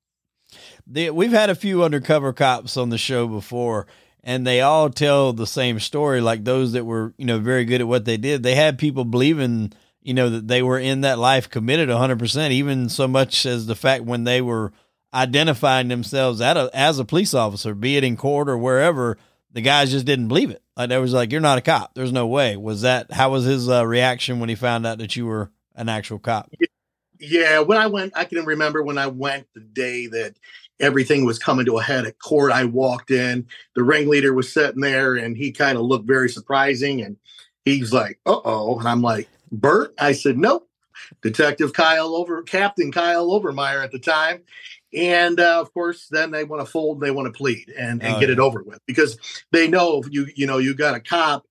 The, 0.85 1.11
we've 1.11 1.31
had 1.31 1.49
a 1.49 1.55
few 1.55 1.83
undercover 1.83 2.33
cops 2.33 2.75
on 2.75 2.89
the 2.89 2.97
show 2.97 3.25
before, 3.25 3.87
and 4.23 4.45
they 4.45 4.59
all 4.59 4.89
tell 4.89 5.31
the 5.31 5.47
same 5.47 5.79
story. 5.79 6.19
Like 6.19 6.43
those 6.43 6.73
that 6.73 6.85
were, 6.85 7.13
you 7.17 7.25
know, 7.25 7.39
very 7.39 7.63
good 7.63 7.79
at 7.79 7.87
what 7.87 8.03
they 8.03 8.17
did. 8.17 8.43
They 8.43 8.55
had 8.55 8.77
people 8.77 9.05
believing, 9.05 9.71
you 10.01 10.13
know, 10.13 10.29
that 10.29 10.49
they 10.49 10.61
were 10.61 10.79
in 10.79 11.01
that 11.01 11.19
life 11.19 11.49
committed 11.49 11.87
100%, 11.87 12.51
even 12.51 12.89
so 12.89 13.07
much 13.07 13.45
as 13.45 13.65
the 13.65 13.75
fact 13.75 14.03
when 14.03 14.25
they 14.25 14.41
were 14.41 14.73
identifying 15.13 15.87
themselves 15.87 16.41
a, 16.41 16.69
as 16.73 16.99
a 16.99 17.05
police 17.05 17.33
officer, 17.33 17.75
be 17.75 17.97
it 17.97 18.03
in 18.03 18.17
court 18.17 18.49
or 18.49 18.57
wherever, 18.57 19.17
the 19.51 19.61
guys 19.61 19.91
just 19.91 20.05
didn't 20.05 20.27
believe 20.27 20.51
it. 20.51 20.61
Like 20.77 20.89
they 20.89 20.97
was 20.97 21.13
like, 21.13 21.31
"You're 21.31 21.41
not 21.41 21.57
a 21.57 21.61
cop. 21.61 21.93
There's 21.93 22.11
no 22.11 22.27
way." 22.27 22.55
Was 22.55 22.81
that 22.81 23.11
how 23.11 23.31
was 23.31 23.43
his 23.43 23.69
uh, 23.69 23.85
reaction 23.85 24.39
when 24.39 24.49
he 24.49 24.55
found 24.55 24.85
out 24.85 24.97
that 24.99 25.15
you 25.15 25.25
were 25.25 25.51
an 25.75 25.89
actual 25.89 26.19
cop? 26.19 26.51
Yeah, 27.19 27.59
when 27.59 27.77
I 27.77 27.87
went, 27.87 28.13
I 28.15 28.25
can 28.25 28.45
remember 28.45 28.81
when 28.81 28.97
I 28.97 29.07
went 29.07 29.47
the 29.53 29.61
day 29.61 30.07
that 30.07 30.35
everything 30.79 31.25
was 31.25 31.37
coming 31.37 31.65
to 31.65 31.77
a 31.77 31.83
head 31.83 32.05
at 32.05 32.17
court. 32.17 32.51
I 32.51 32.65
walked 32.65 33.11
in, 33.11 33.47
the 33.75 33.83
ringleader 33.83 34.33
was 34.33 34.51
sitting 34.51 34.81
there, 34.81 35.15
and 35.15 35.37
he 35.37 35.51
kind 35.51 35.77
of 35.77 35.83
looked 35.83 36.07
very 36.07 36.29
surprising, 36.29 37.01
and 37.01 37.17
he's 37.65 37.93
like, 37.93 38.19
"Uh 38.25 38.39
oh," 38.43 38.79
and 38.79 38.87
I'm 38.87 39.01
like, 39.01 39.27
"Bert," 39.51 39.93
I 39.99 40.13
said, 40.13 40.37
"Nope." 40.37 40.67
Detective 41.21 41.73
Kyle 41.73 42.15
over 42.15 42.41
Captain 42.43 42.91
Kyle 42.91 43.27
Overmyer 43.27 43.83
at 43.83 43.91
the 43.91 43.99
time, 43.99 44.41
and 44.93 45.39
uh, 45.39 45.59
of 45.59 45.73
course 45.73 46.07
then 46.11 46.31
they 46.31 46.43
want 46.43 46.65
to 46.65 46.71
fold 46.71 46.99
they 46.99 47.11
want 47.11 47.31
to 47.31 47.37
plead 47.37 47.73
and, 47.77 48.03
and 48.03 48.15
oh, 48.15 48.19
get 48.19 48.29
yeah. 48.29 48.33
it 48.33 48.39
over 48.39 48.63
with 48.63 48.79
because 48.85 49.17
they 49.51 49.67
know 49.67 50.03
you 50.09 50.27
you 50.35 50.45
know 50.45 50.57
you 50.57 50.73
got 50.73 50.95
a 50.95 50.99
cop 50.99 51.45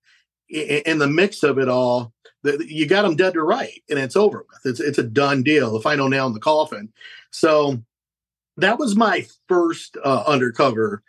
in, 0.49 0.83
in 0.87 0.99
the 0.99 1.07
mix 1.07 1.43
of 1.43 1.59
it 1.59 1.69
all 1.69 2.13
that 2.43 2.67
you 2.69 2.87
got 2.87 3.03
them 3.03 3.17
dead 3.17 3.35
to 3.35 3.43
right 3.43 3.83
and 3.89 3.99
it's 3.99 4.17
over 4.17 4.45
with 4.49 4.61
it's 4.65 4.81
it's 4.81 4.99
a 4.99 5.03
done 5.03 5.43
deal 5.43 5.73
the 5.73 5.81
final 5.81 6.09
nail 6.09 6.27
in 6.27 6.35
the 6.35 6.41
coffin 6.41 6.93
so 7.31 7.81
that 8.57 8.79
was 8.79 8.97
my 8.97 9.27
first 9.49 9.97
uh, 10.05 10.25
undercover 10.27 11.03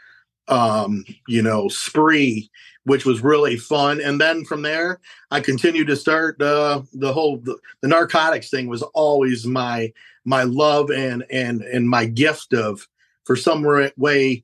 um 0.47 1.03
you 1.27 1.41
know 1.41 1.67
spree 1.67 2.49
which 2.83 3.05
was 3.05 3.23
really 3.23 3.57
fun. 3.57 4.01
And 4.01 4.19
then 4.19 4.45
from 4.45 4.61
there 4.61 4.99
i 5.29 5.39
continued 5.39 5.87
to 5.87 5.95
start 5.95 6.41
uh, 6.41 6.81
the 6.93 7.13
whole 7.13 7.37
the, 7.37 7.57
the 7.81 7.87
narcotics 7.87 8.49
thing 8.49 8.67
was 8.67 8.81
always 8.81 9.45
my 9.45 9.91
my 10.25 10.43
love 10.43 10.89
and 10.91 11.23
and 11.31 11.61
and 11.61 11.89
my 11.89 12.05
gift 12.05 12.53
of 12.53 12.87
for 13.23 13.35
some 13.35 13.63
way 13.97 14.43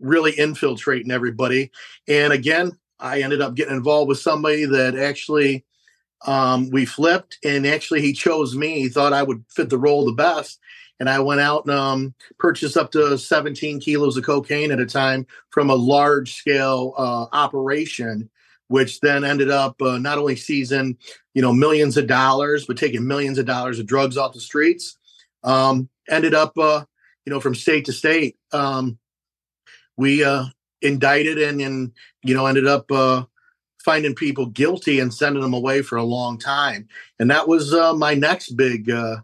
really 0.00 0.32
infiltrating 0.38 1.10
everybody. 1.10 1.70
And 2.08 2.32
again 2.32 2.72
i 2.98 3.20
ended 3.20 3.40
up 3.40 3.54
getting 3.54 3.76
involved 3.76 4.08
with 4.08 4.18
somebody 4.18 4.64
that 4.64 4.96
actually 4.96 5.64
um, 6.26 6.70
we 6.70 6.86
flipped 6.86 7.38
and 7.44 7.66
actually 7.66 8.00
he 8.00 8.14
chose 8.14 8.56
me. 8.56 8.80
He 8.80 8.88
thought 8.88 9.12
i 9.12 9.22
would 9.22 9.44
fit 9.48 9.68
the 9.68 9.78
role 9.78 10.04
the 10.04 10.12
best 10.12 10.58
and 11.00 11.08
i 11.08 11.18
went 11.18 11.40
out 11.40 11.64
and 11.66 11.74
um, 11.74 12.14
purchased 12.38 12.76
up 12.76 12.90
to 12.92 13.16
17 13.18 13.80
kilos 13.80 14.16
of 14.16 14.24
cocaine 14.24 14.72
at 14.72 14.80
a 14.80 14.86
time 14.86 15.26
from 15.50 15.70
a 15.70 15.74
large 15.74 16.34
scale 16.34 16.94
uh, 16.96 17.26
operation 17.32 18.28
which 18.68 19.00
then 19.00 19.24
ended 19.24 19.50
up 19.50 19.80
uh, 19.82 19.98
not 19.98 20.18
only 20.18 20.36
seizing 20.36 20.96
you 21.34 21.42
know 21.42 21.52
millions 21.52 21.96
of 21.96 22.06
dollars 22.06 22.66
but 22.66 22.76
taking 22.76 23.06
millions 23.06 23.38
of 23.38 23.46
dollars 23.46 23.78
of 23.78 23.86
drugs 23.86 24.16
off 24.16 24.32
the 24.32 24.40
streets 24.40 24.96
um, 25.44 25.88
ended 26.08 26.34
up, 26.34 26.58
uh, 26.58 26.84
you 27.24 27.32
know, 27.32 27.40
from 27.40 27.54
state 27.54 27.84
to 27.84 27.92
state. 27.92 28.36
Um, 28.52 28.98
we 29.96 30.24
uh, 30.24 30.46
indicted 30.82 31.38
and, 31.38 31.60
and, 31.60 31.92
you 32.22 32.34
know, 32.34 32.46
ended 32.46 32.66
up 32.66 32.90
uh, 32.90 33.24
finding 33.84 34.14
people 34.14 34.46
guilty 34.46 34.98
and 34.98 35.14
sending 35.14 35.42
them 35.42 35.54
away 35.54 35.82
for 35.82 35.96
a 35.96 36.04
long 36.04 36.38
time. 36.38 36.88
And 37.18 37.30
that 37.30 37.46
was 37.46 37.72
uh, 37.72 37.94
my 37.94 38.14
next 38.14 38.50
big, 38.56 38.90
uh, 38.90 39.18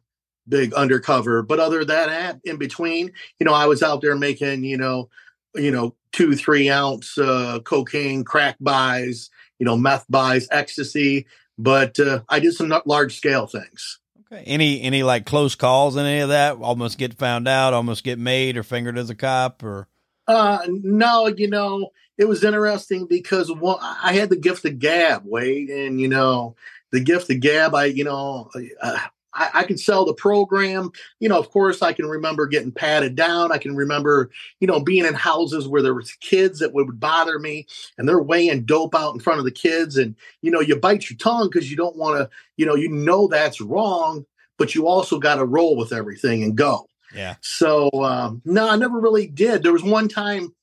big 0.50 0.74
undercover. 0.74 1.42
But 1.42 1.60
other 1.60 1.84
than 1.84 2.08
that, 2.08 2.40
in 2.44 2.58
between, 2.58 3.12
you 3.38 3.46
know, 3.46 3.54
I 3.54 3.66
was 3.66 3.82
out 3.82 4.02
there 4.02 4.16
making, 4.16 4.64
you 4.64 4.76
know, 4.76 5.08
you 5.54 5.70
know, 5.70 5.94
two, 6.12 6.34
three 6.36 6.68
ounce 6.68 7.16
uh, 7.16 7.60
cocaine, 7.64 8.24
crack 8.24 8.56
buys, 8.60 9.30
you 9.58 9.66
know, 9.66 9.76
meth 9.76 10.06
buys, 10.08 10.48
ecstasy. 10.50 11.26
But 11.56 11.98
uh, 11.98 12.20
I 12.28 12.40
did 12.40 12.54
some 12.54 12.72
large 12.84 13.16
scale 13.16 13.46
things. 13.46 14.00
Okay. 14.32 14.42
Any 14.44 14.80
any 14.82 15.02
like 15.02 15.26
close 15.26 15.54
calls 15.54 15.96
and 15.96 16.06
any 16.06 16.20
of 16.20 16.28
that? 16.28 16.56
Almost 16.56 16.98
get 16.98 17.14
found 17.14 17.48
out, 17.48 17.74
almost 17.74 18.04
get 18.04 18.18
made 18.18 18.56
or 18.56 18.62
fingered 18.62 18.96
as 18.96 19.10
a 19.10 19.14
cop 19.14 19.62
or 19.62 19.88
uh 20.28 20.60
no, 20.68 21.26
you 21.26 21.48
know, 21.48 21.90
it 22.16 22.28
was 22.28 22.44
interesting 22.44 23.06
because 23.06 23.50
one, 23.50 23.78
I 23.80 24.12
had 24.12 24.30
the 24.30 24.36
gift 24.36 24.64
of 24.66 24.78
gab, 24.78 25.22
Wade, 25.24 25.70
and 25.70 26.00
you 26.00 26.06
know, 26.06 26.54
the 26.92 27.00
gift 27.00 27.30
of 27.30 27.40
gab, 27.40 27.74
I, 27.74 27.86
you 27.86 28.04
know, 28.04 28.50
uh, 28.80 28.98
I, 29.34 29.50
I 29.54 29.64
can 29.64 29.78
sell 29.78 30.04
the 30.04 30.14
program. 30.14 30.90
You 31.18 31.28
know, 31.28 31.38
of 31.38 31.50
course, 31.50 31.82
I 31.82 31.92
can 31.92 32.06
remember 32.06 32.46
getting 32.46 32.72
patted 32.72 33.14
down. 33.14 33.52
I 33.52 33.58
can 33.58 33.76
remember, 33.76 34.30
you 34.60 34.66
know, 34.66 34.80
being 34.80 35.04
in 35.04 35.14
houses 35.14 35.68
where 35.68 35.82
there 35.82 35.94
was 35.94 36.12
kids 36.14 36.58
that 36.58 36.72
would 36.72 37.00
bother 37.00 37.38
me, 37.38 37.66
and 37.98 38.08
they're 38.08 38.22
weighing 38.22 38.64
dope 38.64 38.94
out 38.94 39.14
in 39.14 39.20
front 39.20 39.38
of 39.38 39.44
the 39.44 39.50
kids, 39.50 39.96
and 39.96 40.14
you 40.42 40.50
know, 40.50 40.60
you 40.60 40.76
bite 40.76 41.08
your 41.08 41.18
tongue 41.18 41.48
because 41.50 41.70
you 41.70 41.76
don't 41.76 41.96
want 41.96 42.18
to, 42.18 42.30
you 42.56 42.66
know, 42.66 42.74
you 42.74 42.88
know 42.88 43.28
that's 43.28 43.60
wrong, 43.60 44.24
but 44.58 44.74
you 44.74 44.86
also 44.86 45.18
got 45.18 45.36
to 45.36 45.44
roll 45.44 45.76
with 45.76 45.92
everything 45.92 46.42
and 46.42 46.56
go. 46.56 46.86
Yeah. 47.14 47.36
So 47.40 47.90
um, 48.02 48.42
no, 48.44 48.68
I 48.68 48.76
never 48.76 49.00
really 49.00 49.26
did. 49.26 49.62
There 49.62 49.72
was 49.72 49.82
one 49.82 50.08
time 50.08 50.54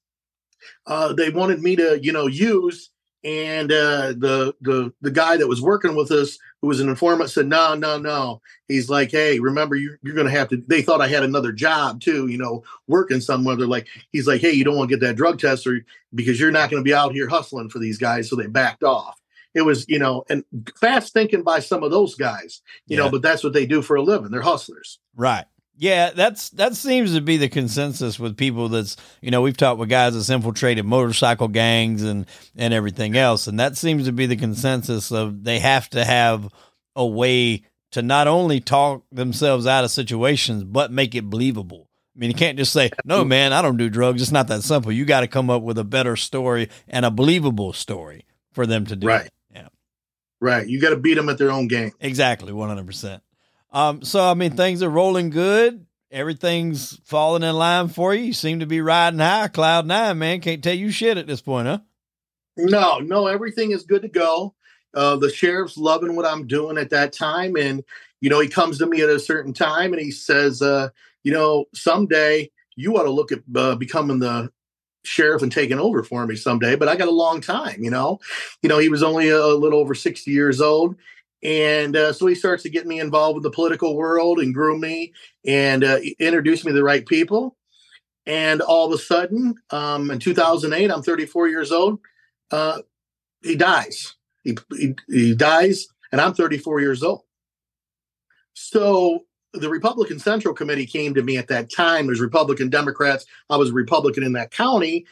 uh, 0.86 1.14
they 1.14 1.30
wanted 1.30 1.62
me 1.62 1.76
to, 1.76 2.00
you 2.02 2.12
know, 2.12 2.28
use 2.28 2.90
and 3.24 3.72
uh, 3.72 4.14
the 4.18 4.56
the 4.62 4.94
the 5.02 5.12
guy 5.12 5.38
that 5.38 5.48
was 5.48 5.62
working 5.62 5.96
with 5.96 6.12
us, 6.12 6.38
who 6.62 6.68
was 6.68 6.80
an 6.80 6.90
informant, 6.90 7.30
said, 7.30 7.48
"No, 7.48 7.76
no, 7.76 7.98
no." 7.98 8.42
He's 8.68 8.90
like, 8.90 9.12
"Hey, 9.12 9.40
remember, 9.40 9.76
you, 9.76 9.98
you're 10.04 10.16
going 10.16 10.28
to 10.28 10.32
have 10.32 10.50
to." 10.50 10.58
They 10.68 10.82
thought 10.82 11.02
I 11.02 11.08
had 11.08 11.24
another 11.24 11.52
job 11.52 12.02
too, 12.02 12.28
you 12.28 12.38
know, 12.38 12.64
working 12.88 13.22
somewhere. 13.22 13.56
They're 13.56 13.68
like, 13.68 13.88
"He's 14.12 14.28
like, 14.28 14.42
hey, 14.42 14.52
you 14.52 14.64
don't 14.64 14.76
want 14.76 14.90
to 14.90 14.96
get 14.96 15.06
that 15.06 15.16
drug 15.16 15.40
test, 15.40 15.68
or 15.68 15.82
because 16.14 16.40
you're 16.40 16.52
not 16.52 16.70
going 16.70 16.82
to 16.82 16.88
be 16.88 16.94
out 16.94 17.14
here 17.14 17.28
hustling 17.28 17.70
for 17.70 17.80
these 17.80 17.98
guys." 17.98 18.30
So 18.30 18.36
they 18.36 18.48
backed 18.48 18.84
off. 18.84 19.20
It 19.54 19.62
was, 19.62 19.86
you 19.88 20.00
know, 20.00 20.24
and 20.30 20.44
fast 20.80 21.14
thinking 21.14 21.42
by 21.42 21.60
some 21.60 21.84
of 21.84 21.92
those 21.92 22.16
guys, 22.16 22.62
you 22.86 22.98
yeah. 22.98 23.04
know, 23.04 23.12
but 23.12 23.22
that's 23.22 23.44
what 23.44 23.54
they 23.54 23.66
do 23.66 23.82
for 23.82 23.96
a 23.96 24.04
living. 24.04 24.30
They're 24.30 24.42
hustlers, 24.42 25.00
right? 25.16 25.46
Yeah, 25.80 26.10
that's 26.10 26.50
that 26.52 26.76
seems 26.76 27.14
to 27.14 27.22
be 27.22 27.38
the 27.38 27.50
consensus 27.50 28.20
with 28.20 28.36
people. 28.36 28.68
That's 28.68 28.98
you 29.22 29.30
know 29.30 29.42
we've 29.44 29.56
talked 29.56 29.80
with 29.80 29.90
guys 29.90 30.16
that's 30.16 30.30
infiltrated 30.30 30.86
motorcycle 30.86 31.48
gangs 31.48 32.02
and 32.02 32.26
and 32.56 32.74
everything 32.74 33.16
else, 33.16 33.46
and 33.46 33.60
that 33.60 33.78
seems 33.78 34.06
to 34.06 34.12
be 34.12 34.26
the 34.26 34.36
consensus 34.36 35.12
of 35.12 35.44
they 35.44 35.60
have 35.60 35.88
to 35.92 36.04
have 36.04 36.52
a 36.96 37.06
way 37.06 37.64
to 37.92 38.02
not 38.02 38.28
only 38.28 38.60
talk 38.60 39.04
themselves 39.12 39.68
out 39.68 39.84
of 39.84 39.92
situations 39.92 40.64
but 40.64 40.92
make 40.92 41.14
it 41.14 41.30
believable. 41.30 41.88
I 42.16 42.20
mean, 42.20 42.32
you 42.32 42.36
can't 42.36 42.58
just 42.58 42.74
say, 42.74 42.90
"No, 43.06 43.24
man, 43.24 43.54
I 43.54 43.62
don't 43.62 43.78
do 43.78 43.90
drugs." 43.90 44.24
It's 44.24 44.32
not 44.32 44.48
that 44.48 44.64
simple. 44.64 44.92
You 44.92 45.06
got 45.06 45.20
to 45.22 45.28
come 45.28 45.52
up 45.52 45.62
with 45.62 45.78
a 45.78 45.84
better 45.84 46.16
story 46.16 46.70
and 46.88 47.06
a 47.06 47.12
believable 47.12 47.74
story 47.74 48.26
for 48.52 48.66
them 48.66 48.88
to 48.88 48.96
do. 48.96 49.06
Right. 49.06 49.28
It. 49.28 49.34
Yeah. 49.54 49.68
Right. 50.42 50.68
You 50.68 50.82
got 50.82 50.90
to 50.90 50.98
beat 50.98 51.14
them 51.14 51.30
at 51.30 51.38
their 51.38 51.52
own 51.52 51.68
game. 51.68 51.92
Exactly. 52.00 52.52
One 52.52 52.70
hundred 52.70 52.88
percent. 52.88 53.22
Um, 53.72 54.04
so 54.04 54.24
I 54.24 54.34
mean, 54.34 54.52
things 54.52 54.82
are 54.82 54.90
rolling 54.90 55.30
good. 55.30 55.86
Everything's 56.10 56.98
falling 57.04 57.44
in 57.44 57.56
line 57.56 57.90
for 57.90 58.14
you. 58.14 58.26
You 58.26 58.34
seem 58.34 58.62
to 58.62 58.66
be 58.66 58.80
riding 58.82 59.20
high, 59.20 59.50
cloud 59.50 59.86
nine, 59.86 60.18
man. 60.18 60.40
Can't 60.40 60.64
tell 60.64 60.74
you 60.74 60.90
shit 60.90 61.18
at 61.18 61.28
this 61.28 61.42
point, 61.42 61.68
huh? 61.68 61.80
No, 62.56 63.00
no, 63.00 63.28
everything 63.28 63.72
is 63.72 63.84
good 63.84 64.02
to 64.04 64.08
go. 64.08 64.56
Uh, 64.94 65.18
the 65.18 65.30
sheriff's 65.30 65.78
loving 65.78 66.16
what 66.16 66.26
I'm 66.26 66.48
doing 66.48 66.78
at 66.78 66.90
that 66.92 67.14
time, 67.14 67.56
and 67.56 67.84
you 68.22 68.30
know, 68.30 68.40
he 68.40 68.48
comes 68.48 68.78
to 68.80 68.88
me 68.88 69.02
at 69.02 69.10
a 69.10 69.20
certain 69.20 69.54
time 69.54 69.94
and 69.94 70.02
he 70.02 70.12
says, 70.12 70.62
uh, 70.62 70.90
you 71.24 71.32
know, 71.32 71.66
someday 71.74 72.50
you 72.76 72.98
ought 72.98 73.04
to 73.04 73.12
look 73.12 73.32
at 73.32 73.40
uh, 73.56 73.76
becoming 73.76 74.20
the 74.20 74.52
sheriff 75.04 75.42
and 75.42 75.52
taking 75.52 75.80
over 75.80 76.04
for 76.04 76.26
me 76.26 76.36
someday. 76.36 76.76
But 76.76 76.88
I 76.88 76.96
got 76.96 77.08
a 77.08 77.12
long 77.12 77.42
time, 77.42 77.84
you 77.84 77.92
know. 77.92 78.20
You 78.62 78.70
know, 78.70 78.80
he 78.80 78.90
was 78.90 79.04
only 79.04 79.30
a 79.30 79.46
little 79.48 79.80
over 79.80 79.96
60 79.96 80.30
years 80.32 80.62
old 80.62 80.96
and 81.44 81.96
uh, 81.96 82.14
so 82.14 82.26
he 82.28 82.36
starts 82.36 82.64
to 82.64 82.70
get 82.70 82.88
me 82.88 83.00
involved 83.00 83.36
with 83.36 83.44
the 83.44 83.52
political 83.52 83.96
world 83.96 84.40
and 84.40 84.54
groom 84.54 84.82
me 84.82 85.14
and 85.46 85.84
uh, 85.84 86.00
introduce 86.20 86.66
me 86.66 86.72
to 86.72 86.76
the 86.76 86.84
right 86.84 87.06
people. 87.06 87.56
And 88.26 88.62
all 88.62 88.88
of 88.88 88.92
a 88.92 89.02
sudden, 89.02 89.56
um, 89.70 90.12
in 90.12 90.20
2008, 90.20 90.92
I'm 90.92 91.02
34 91.02 91.48
years 91.48 91.72
old. 91.72 92.00
Uh, 92.52 92.82
he 93.42 93.56
dies. 93.56 94.16
He, 94.44 94.58
he, 94.76 94.96
he 95.08 95.36
dies, 95.36 95.88
and 96.12 96.20
I'm 96.20 96.34
34 96.34 96.82
years 96.82 97.04
old. 97.04 97.22
So 98.54 99.26
the 99.54 99.70
Republican 99.70 100.20
Central 100.20 100.54
Committee 100.54 100.86
came 100.86 101.14
to 101.14 101.24
me 101.24 101.38
at 101.38 101.48
that 101.48 101.72
time. 101.72 102.08
There's 102.08 102.20
Republican 102.20 102.70
Democrats. 102.70 103.26
I 103.50 103.58
was 103.58 103.70
a 103.70 103.74
Republican 103.74 104.24
in 104.24 104.34
that 104.34 104.52
county, 104.52 105.06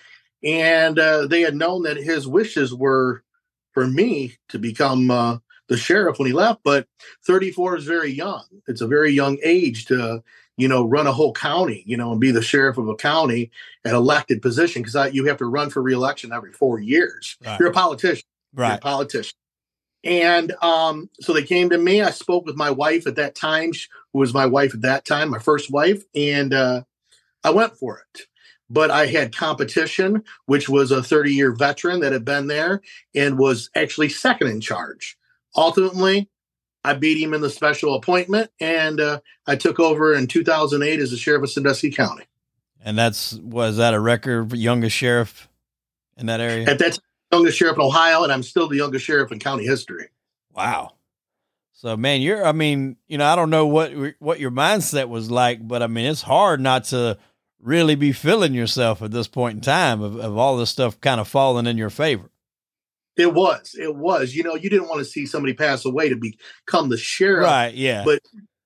and 0.44 1.00
uh, 1.00 1.28
they 1.28 1.42
had 1.42 1.56
known 1.56 1.84
that 1.84 1.98
his 1.98 2.28
wishes 2.28 2.74
were 2.74 3.24
for 3.72 3.88
me 3.88 4.34
to 4.50 4.60
become 4.60 5.12
uh, 5.12 5.38
the 5.68 5.78
sheriff 5.78 6.20
when 6.20 6.28
he 6.28 6.34
left, 6.34 6.62
but 6.64 6.88
34 7.26 7.78
is 7.78 7.86
very 7.86 8.12
young. 8.12 8.44
It's 8.68 8.82
a 8.82 8.88
very 8.88 9.12
young 9.12 9.38
age 9.44 9.86
to, 9.86 10.24
you 10.58 10.68
know, 10.68 10.86
run 10.86 11.08
a 11.08 11.12
whole 11.12 11.34
county, 11.34 11.84
you 11.86 11.98
know, 11.98 12.12
and 12.12 12.22
be 12.22 12.32
the 12.32 12.42
sheriff 12.42 12.78
of 12.78 12.88
a 12.88 12.96
county, 12.96 13.52
at 13.84 13.92
an 13.92 13.98
elected 13.98 14.42
position, 14.42 14.84
because 14.84 15.14
you 15.14 15.26
have 15.26 15.38
to 15.38 15.46
run 15.46 15.70
for 15.70 15.82
reelection 15.82 16.32
every 16.32 16.52
four 16.52 16.80
years. 16.80 17.38
Right. 17.44 17.60
You're 17.60 17.70
a 17.70 17.74
politician. 17.74 18.26
Right. 18.54 18.68
You're 18.70 18.78
a 18.78 18.80
politician. 18.80 19.38
And 20.04 20.54
um, 20.62 21.10
so 21.20 21.34
they 21.34 21.44
came 21.44 21.70
to 21.72 21.78
me. 21.80 22.02
I 22.02 22.12
spoke 22.12 22.46
with 22.46 22.56
my 22.56 22.70
wife 22.70 23.08
at 23.08 23.16
that 23.16 23.34
time, 23.34 23.72
who 24.14 24.20
was 24.20 24.34
my 24.34 24.46
wife 24.46 24.76
at 24.76 24.82
that 24.82 25.04
time, 25.04 25.30
my 25.30 25.40
first 25.40 25.72
wife, 25.72 26.04
and 26.14 26.54
uh, 26.54 26.84
I 27.44 27.50
went 27.50 27.76
for 27.78 28.00
it 28.00 28.28
but 28.70 28.90
I 28.90 29.06
had 29.06 29.36
competition, 29.36 30.24
which 30.46 30.68
was 30.68 30.92
a 30.92 31.04
30 31.04 31.34
year 31.34 31.52
veteran 31.52 32.00
that 32.00 32.14
had 32.14 32.26
been 32.26 32.48
there 32.48 32.82
and 33.14 33.38
was 33.38 33.70
actually 33.76 34.10
second 34.10 34.48
in 34.48 34.60
charge 34.60 35.18
ultimately, 35.56 36.30
I 36.84 36.94
beat 36.94 37.22
him 37.22 37.34
in 37.34 37.42
the 37.42 37.50
special 37.50 37.96
appointment, 37.96 38.52
and 38.60 39.00
uh, 39.00 39.20
I 39.48 39.56
took 39.56 39.80
over 39.80 40.14
in 40.14 40.28
2008 40.28 41.00
as 41.00 41.12
the 41.12 41.18
sheriff 41.18 41.44
of 41.44 41.50
Sandusky 41.50 41.92
County. 41.92 42.26
And 42.84 42.98
that's 42.98 43.34
was 43.34 43.78
that 43.78 43.96
a 43.96 44.00
record 44.00 44.54
youngest 44.54 44.96
sheriff 44.96 45.50
in 46.18 46.28
that 46.28 46.40
area? 46.40 46.70
At 46.70 46.78
that 46.80 46.94
time, 46.94 47.02
youngest 47.32 47.58
sheriff 47.58 47.76
in 47.76 47.82
Ohio, 47.82 48.24
and 48.24 48.32
I'm 48.32 48.44
still 48.44 48.68
the 48.68 48.78
youngest 48.78 49.04
sheriff 49.04 49.32
in 49.32 49.40
county 49.40 49.66
history. 49.66 50.10
Wow. 50.54 50.92
So 51.74 51.98
man, 51.98 52.22
you're 52.22 52.46
I 52.46 52.52
mean, 52.52 52.98
you 53.08 53.18
know, 53.18 53.26
I 53.26 53.36
don't 53.36 53.50
know 53.50 53.66
what 53.66 53.92
what 54.20 54.40
your 54.40 54.52
mindset 54.52 55.10
was 55.10 55.32
like, 55.32 55.68
but 55.68 55.82
I 55.82 55.88
mean, 55.88 56.06
it's 56.06 56.22
hard 56.22 56.62
not 56.62 56.86
to 56.86 57.18
really 57.60 57.96
be 57.96 58.12
feeling 58.12 58.54
yourself 58.54 59.02
at 59.02 59.12
this 59.12 59.28
point 59.28 59.56
in 59.56 59.62
time 59.62 60.02
of, 60.02 60.18
of 60.18 60.38
all 60.38 60.56
this 60.56 60.70
stuff 60.70 61.02
kind 61.02 61.20
of 61.20 61.28
falling 61.28 61.66
in 61.66 61.78
your 61.78 61.90
favor. 61.90 62.30
It 63.18 63.34
was. 63.34 63.76
It 63.80 63.96
was. 63.96 64.36
You 64.36 64.44
know, 64.44 64.56
you 64.56 64.70
didn't 64.70 64.90
want 64.90 65.00
to 65.00 65.06
see 65.06 65.26
somebody 65.26 65.54
pass 65.54 65.86
away 65.86 66.10
to 66.10 66.16
become 66.16 66.90
the 66.90 66.98
sheriff. 66.98 67.46
Right. 67.46 67.74
Yeah. 67.74 68.04
But 68.04 68.22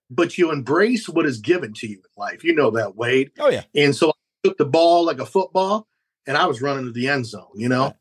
but 0.09 0.37
you 0.37 0.51
embrace 0.51 1.07
what 1.07 1.25
is 1.25 1.39
given 1.39 1.73
to 1.73 1.87
you 1.87 1.97
in 1.97 2.03
life. 2.17 2.43
You 2.43 2.55
know 2.55 2.71
that, 2.71 2.95
Wade. 2.95 3.31
Oh 3.39 3.49
yeah. 3.49 3.63
And 3.75 3.95
so 3.95 4.09
I 4.09 4.13
took 4.47 4.57
the 4.57 4.65
ball 4.65 5.05
like 5.05 5.19
a 5.19 5.25
football 5.25 5.87
and 6.25 6.37
I 6.37 6.47
was 6.47 6.61
running 6.61 6.85
to 6.85 6.91
the 6.91 7.07
end 7.07 7.25
zone, 7.25 7.47
you 7.55 7.69
know? 7.69 7.83
Right. 7.83 7.93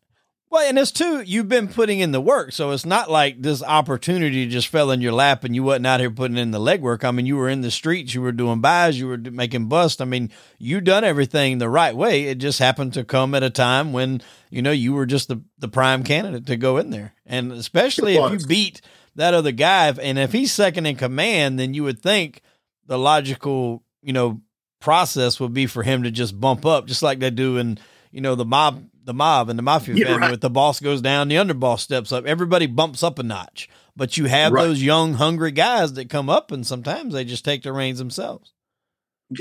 Well, 0.51 0.67
and 0.67 0.79
it's 0.79 0.93
too, 0.93 1.21
you've 1.21 1.49
been 1.49 1.69
putting 1.69 2.01
in 2.01 2.13
the 2.13 2.23
work. 2.23 2.53
So 2.53 2.71
it's 2.71 2.87
not 2.87 3.11
like 3.11 3.43
this 3.43 3.63
opportunity 3.63 4.47
just 4.47 4.69
fell 4.69 4.91
in 4.91 5.03
your 5.03 5.13
lap 5.13 5.45
and 5.45 5.55
you 5.55 5.63
wasn't 5.63 5.87
out 5.87 6.01
here 6.01 6.11
putting 6.11 6.39
in 6.39 6.53
the 6.53 6.59
legwork. 6.59 7.05
I 7.05 7.11
mean, 7.11 7.27
you 7.27 7.37
were 7.37 7.51
in 7.51 7.61
the 7.61 7.71
streets, 7.71 8.15
you 8.15 8.23
were 8.23 8.33
doing 8.33 8.61
buys, 8.61 8.99
you 8.99 9.09
were 9.09 9.19
making 9.19 9.69
busts. 9.69 10.01
I 10.01 10.07
mean, 10.07 10.31
you 10.59 10.81
done 10.81 11.05
everything 11.05 11.59
the 11.59 11.69
right 11.69 11.95
way. 11.95 12.25
It 12.25 12.39
just 12.39 12.59
happened 12.59 12.95
to 12.95 13.05
come 13.05 13.35
at 13.35 13.43
a 13.43 13.51
time 13.51 13.93
when, 13.93 14.23
you 14.49 14.63
know, 14.63 14.71
you 14.71 14.95
were 14.95 15.07
just 15.07 15.29
the, 15.29 15.43
the 15.59 15.69
prime 15.69 16.03
candidate 16.03 16.47
to 16.47 16.57
go 16.57 16.79
in 16.79 16.89
there. 16.89 17.13
And 17.27 17.53
especially 17.53 18.17
if 18.17 18.33
you 18.33 18.47
beat 18.47 18.81
that 19.17 19.35
other 19.35 19.53
guy, 19.53 19.91
and 19.91 20.19
if 20.19 20.33
he's 20.33 20.53
second 20.53 20.87
in 20.87 20.97
command, 20.97 21.59
then 21.59 21.75
you 21.75 21.85
would 21.85 22.01
think 22.01 22.41
the 22.87 22.99
logical, 22.99 23.83
you 24.03 24.15
know, 24.15 24.41
process 24.81 25.41
would 25.41 25.53
be 25.53 25.67
for 25.67 25.83
him 25.83 26.05
to 26.05 26.11
just 26.11 26.41
bump 26.41 26.65
up, 26.65 26.87
just 26.87 27.03
like 27.03 27.19
they 27.19 27.31
do 27.31 27.59
in, 27.59 27.79
you 28.11 28.21
know, 28.21 28.35
the 28.35 28.45
mob 28.45 28.85
the 29.09 29.15
mob 29.15 29.49
and 29.49 29.59
the 29.59 29.63
mafia 29.63 29.95
yeah, 29.95 30.05
family. 30.05 30.21
Right. 30.21 30.35
If 30.35 30.41
the 30.41 30.51
boss 30.51 30.81
goes 30.81 31.01
down, 31.01 31.29
the 31.29 31.37
underboss 31.37 31.81
steps 31.81 32.13
up. 32.13 32.27
Everybody 32.27 32.67
bumps 32.67 33.03
up 33.03 33.19
a 33.19 33.23
notch. 33.23 33.69
But 33.97 34.19
you 34.19 34.27
have 34.27 34.53
right. 34.53 34.65
those 34.65 34.83
young, 34.83 35.15
hungry 35.15 35.51
guys 35.51 35.95
that 35.95 36.11
come 36.11 36.29
up, 36.29 36.53
and 36.53 36.65
sometimes 36.65 37.15
they 37.15 37.25
just 37.25 37.45
take 37.45 37.63
the 37.63 37.73
reins 37.73 37.99
themselves. 37.99 38.53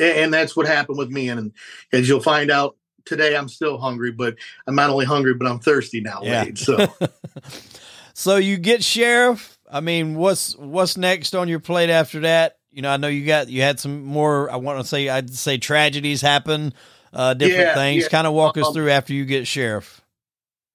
And 0.02 0.34
that's 0.34 0.56
what 0.56 0.68
happened 0.68 0.98
with 0.98 1.10
me. 1.10 1.30
And 1.30 1.52
as 1.92 2.08
you'll 2.08 2.22
find 2.22 2.50
out 2.50 2.78
today, 3.06 3.36
I'm 3.36 3.50
still 3.50 3.78
hungry, 3.78 4.12
but 4.12 4.36
I'm 4.66 4.74
not 4.74 4.90
only 4.90 5.06
hungry, 5.06 5.34
but 5.34 5.48
I'm 5.48 5.60
thirsty 5.60 6.00
now, 6.00 6.22
yeah. 6.24 6.46
Wade, 6.46 6.58
so. 6.58 6.88
so 8.14 8.38
you 8.38 8.58
get 8.58 8.84
sheriff. 8.84 9.60
I 9.70 9.82
mean, 9.82 10.16
what's 10.16 10.56
what's 10.56 10.96
next 10.96 11.36
on 11.36 11.50
your 11.50 11.60
plate 11.60 11.90
after 11.90 12.22
that? 12.22 12.58
You 12.72 12.82
know, 12.82 12.90
I 12.90 12.98
know 12.98 13.10
you 13.10 13.26
got 13.26 13.50
you 13.50 13.62
had 13.62 13.82
some 13.82 14.06
more. 14.06 14.50
I 14.50 14.56
want 14.56 14.80
to 14.80 14.88
say 14.88 15.10
I'd 15.10 15.30
say 15.30 15.58
tragedies 15.58 16.22
happen 16.22 16.74
uh, 17.14 17.34
different 17.34 17.68
yeah, 17.68 17.76
things. 17.76 18.04
Yeah. 18.04 18.10
Kind 18.10 18.28
of 18.28 18.34
walk 18.34 18.58
us 18.58 18.68
um, 18.68 18.74
through 18.74 18.90
after 18.90 19.14
you 19.14 19.26
get 19.26 19.48
sheriff. 19.48 20.02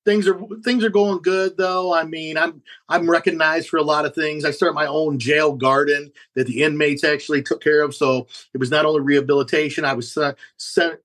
things 0.04 0.26
are 0.26 0.40
things 0.64 0.84
are 0.84 0.90
going 0.90 1.22
good 1.22 1.56
though. 1.56 1.94
I 1.94 2.04
mean, 2.04 2.36
I'm 2.36 2.62
I'm 2.88 3.08
recognized 3.08 3.68
for 3.68 3.76
a 3.76 3.82
lot 3.82 4.04
of 4.04 4.14
things. 4.14 4.44
I 4.44 4.50
started 4.50 4.74
my 4.74 4.86
own 4.86 5.18
jail 5.18 5.52
garden 5.52 6.12
that 6.34 6.46
the 6.46 6.62
inmates 6.62 7.04
actually 7.04 7.42
took 7.42 7.62
care 7.62 7.82
of. 7.82 7.94
So 7.94 8.26
it 8.54 8.58
was 8.58 8.70
not 8.70 8.84
only 8.84 9.00
rehabilitation. 9.00 9.84
I 9.84 9.94
was 9.94 10.16
uh, 10.16 10.32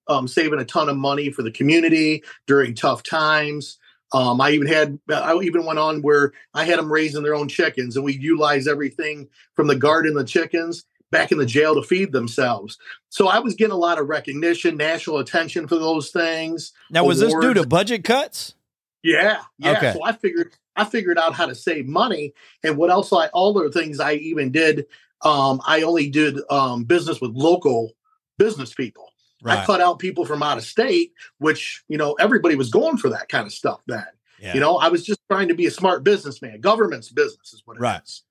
um, 0.07 0.27
saving 0.27 0.59
a 0.59 0.65
ton 0.65 0.89
of 0.89 0.97
money 0.97 1.31
for 1.31 1.43
the 1.43 1.51
community 1.51 2.23
during 2.45 2.73
tough 2.73 3.03
times. 3.03 3.77
Um, 4.13 4.39
I 4.39 4.51
even 4.51 4.67
had 4.67 4.99
I 5.09 5.35
even 5.41 5.65
went 5.65 5.79
on 5.79 6.01
where 6.01 6.31
I 6.53 6.63
had 6.63 6.79
them 6.79 6.91
raising 6.91 7.23
their 7.23 7.35
own 7.35 7.49
chickens, 7.49 7.95
and 7.95 8.05
we 8.05 8.13
utilized 8.13 8.67
everything 8.67 9.27
from 9.53 9.67
the 9.67 9.75
garden, 9.75 10.13
the 10.13 10.23
chickens, 10.23 10.85
back 11.12 11.32
in 11.32 11.38
the 11.38 11.46
jail 11.46 11.76
to 11.76 11.82
feed 11.82 12.12
themselves. 12.12 12.78
So 13.10 13.28
I 13.28 13.39
was 13.39 13.56
getting 13.56 13.74
a 13.74 13.78
lot 13.78 14.00
of 14.00 14.08
recognition, 14.08 14.78
national 14.78 15.20
attention 15.20 15.67
for 15.67 15.78
those 15.78 16.10
things. 16.12 16.74
Now, 16.91 17.06
was 17.06 17.22
awards. 17.22 17.46
this 17.46 17.54
due 17.54 17.62
to 17.62 17.67
budget 17.67 18.04
cuts? 18.04 18.56
Yeah, 19.04 19.41
yeah. 19.58 19.78
Okay. 19.78 19.93
So 19.93 20.04
I 20.04 20.12
figured 20.13 20.54
I 20.76 20.86
figured 20.86 21.17
out 21.17 21.34
how 21.34 21.46
to 21.46 21.56
save 21.56 21.88
money, 21.88 22.34
and 22.63 22.78
what 22.78 22.89
else? 22.89 23.13
I 23.13 23.28
all 23.28 23.54
the 23.54 23.72
things 23.72 24.00
I 24.00 24.13
even 24.13 24.52
did. 24.52 24.86
Um, 25.24 25.62
I 25.65 25.82
only 25.82 26.10
did 26.10 26.39
um, 26.52 26.84
business 26.84 27.20
with 27.20 27.32
local 27.32 27.93
business 28.38 28.74
people. 28.74 29.10
Right. 29.41 29.60
I 29.60 29.65
cut 29.65 29.82
out 29.82 30.00
people 30.00 30.26
from 30.26 30.43
out 30.43 30.58
of 30.58 30.63
state, 30.63 31.13
which 31.39 31.84
you 31.88 31.98
know 31.98 32.13
everybody 32.13 32.56
was 32.56 32.70
going 32.70 32.98
for 32.98 33.10
that 33.10 33.30
kind 33.30 33.46
of 33.46 33.54
stuff 33.54 33.82
then. 33.88 34.06
Yeah. 34.39 34.54
You 34.54 34.60
know, 34.60 34.78
I 34.78 34.89
was 34.89 35.04
just 35.04 35.20
trying 35.30 35.48
to 35.48 35.56
be 35.56 35.65
a 35.65 35.72
smart 35.72 36.04
businessman. 36.04 36.62
Government's 36.62 37.10
business 37.10 37.54
is 37.54 37.63
what 37.65 37.78
it 37.78 37.80
right. 37.80 38.02
is. 38.04 38.24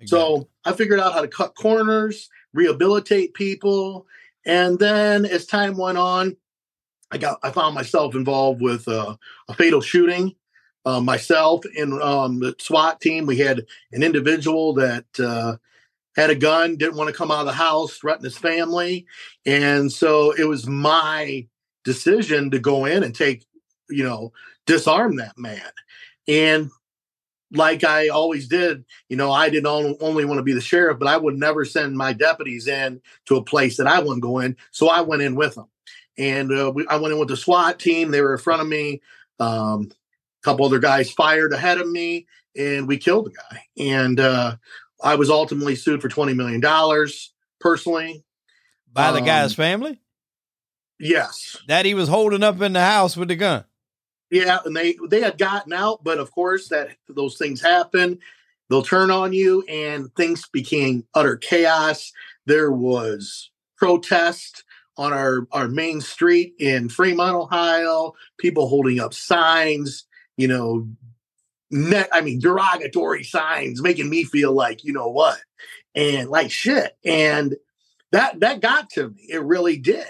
Exactly. 0.00 0.18
So 0.18 0.48
I 0.64 0.72
figured 0.72 1.00
out 1.00 1.12
how 1.12 1.22
to 1.22 1.28
cut 1.28 1.54
corners, 1.56 2.28
rehabilitate 2.52 3.34
people, 3.34 4.06
and 4.46 4.78
then 4.78 5.24
as 5.24 5.46
time 5.46 5.76
went 5.76 5.98
on, 5.98 6.36
I 7.10 7.18
got 7.18 7.38
I 7.42 7.50
found 7.50 7.74
myself 7.74 8.14
involved 8.14 8.60
with 8.60 8.86
uh, 8.88 9.16
a 9.48 9.54
fatal 9.54 9.80
shooting. 9.80 10.34
Uh, 10.86 11.00
myself 11.00 11.64
and 11.76 12.00
um, 12.02 12.38
the 12.40 12.54
SWAT 12.58 13.00
team, 13.00 13.26
we 13.26 13.36
had 13.36 13.66
an 13.92 14.02
individual 14.02 14.72
that 14.74 15.04
uh, 15.18 15.56
had 16.16 16.30
a 16.30 16.34
gun, 16.34 16.76
didn't 16.76 16.96
want 16.96 17.08
to 17.08 17.14
come 17.16 17.30
out 17.30 17.40
of 17.40 17.46
the 17.46 17.52
house, 17.52 17.98
threatened 17.98 18.24
his 18.24 18.38
family, 18.38 19.06
and 19.46 19.92
so 19.92 20.32
it 20.32 20.44
was 20.44 20.66
my 20.66 21.46
decision 21.84 22.50
to 22.50 22.58
go 22.58 22.84
in 22.86 23.02
and 23.02 23.14
take, 23.14 23.44
you 23.90 24.04
know, 24.04 24.32
disarm 24.66 25.16
that 25.16 25.36
man. 25.38 25.70
And 26.26 26.70
like 27.52 27.84
I 27.84 28.08
always 28.08 28.46
did, 28.46 28.84
you 29.08 29.16
know, 29.16 29.32
I 29.32 29.48
didn't 29.48 29.96
only 30.00 30.24
want 30.24 30.38
to 30.38 30.42
be 30.42 30.52
the 30.52 30.60
sheriff, 30.60 30.98
but 30.98 31.08
I 31.08 31.16
would 31.16 31.36
never 31.36 31.64
send 31.64 31.96
my 31.96 32.12
deputies 32.12 32.66
in 32.66 33.00
to 33.26 33.36
a 33.36 33.44
place 33.44 33.78
that 33.78 33.86
I 33.86 34.00
wouldn't 34.00 34.22
go 34.22 34.38
in. 34.40 34.56
So 34.70 34.88
I 34.88 35.00
went 35.00 35.22
in 35.22 35.34
with 35.34 35.54
them 35.54 35.68
and 36.18 36.52
uh, 36.52 36.72
we, 36.74 36.86
I 36.88 36.96
went 36.96 37.12
in 37.12 37.20
with 37.20 37.28
the 37.28 37.36
SWAT 37.36 37.78
team. 37.78 38.10
They 38.10 38.20
were 38.20 38.32
in 38.32 38.38
front 38.38 38.60
of 38.60 38.68
me. 38.68 39.00
Um, 39.38 39.90
a 39.92 40.44
couple 40.44 40.66
other 40.66 40.80
guys 40.80 41.10
fired 41.10 41.52
ahead 41.52 41.78
of 41.78 41.88
me, 41.88 42.26
and 42.56 42.88
we 42.88 42.98
killed 42.98 43.26
the 43.26 43.30
guy. 43.30 43.62
And 43.78 44.18
uh, 44.18 44.56
I 45.02 45.14
was 45.14 45.30
ultimately 45.30 45.76
sued 45.76 46.02
for 46.02 46.08
twenty 46.08 46.34
million 46.34 46.60
dollars 46.60 47.32
personally 47.60 48.24
by 48.92 49.12
the 49.12 49.20
um, 49.20 49.24
guy's 49.24 49.54
family. 49.54 50.00
Yes, 50.98 51.56
that 51.68 51.86
he 51.86 51.94
was 51.94 52.08
holding 52.08 52.42
up 52.42 52.60
in 52.60 52.72
the 52.72 52.80
house 52.80 53.16
with 53.16 53.28
the 53.28 53.36
gun. 53.36 53.64
Yeah, 54.30 54.58
and 54.64 54.76
they 54.76 54.96
they 55.08 55.20
had 55.20 55.38
gotten 55.38 55.72
out, 55.72 56.04
but 56.04 56.18
of 56.18 56.30
course 56.32 56.68
that 56.68 56.96
those 57.08 57.36
things 57.38 57.62
happen. 57.62 58.18
They'll 58.68 58.82
turn 58.82 59.10
on 59.10 59.32
you, 59.32 59.62
and 59.62 60.14
things 60.14 60.46
became 60.52 61.06
utter 61.14 61.36
chaos. 61.36 62.12
There 62.44 62.70
was 62.70 63.50
protest 63.78 64.64
on 64.98 65.12
our, 65.12 65.46
our 65.52 65.68
main 65.68 66.00
street 66.00 66.54
in 66.58 66.88
Fremont, 66.88 67.36
Ohio, 67.36 68.12
people 68.36 68.68
holding 68.68 68.98
up 68.98 69.14
signs, 69.14 70.04
you 70.36 70.48
know, 70.48 70.88
net, 71.70 72.08
I 72.12 72.20
mean, 72.20 72.40
derogatory 72.40 73.22
signs, 73.22 73.80
making 73.80 74.10
me 74.10 74.24
feel 74.24 74.52
like, 74.52 74.82
you 74.84 74.92
know 74.92 75.08
what, 75.08 75.38
and 75.94 76.28
like 76.28 76.50
shit. 76.50 76.96
And 77.04 77.54
that, 78.10 78.40
that 78.40 78.60
got 78.60 78.90
to 78.90 79.10
me. 79.10 79.26
It 79.28 79.42
really 79.42 79.76
did, 79.76 80.06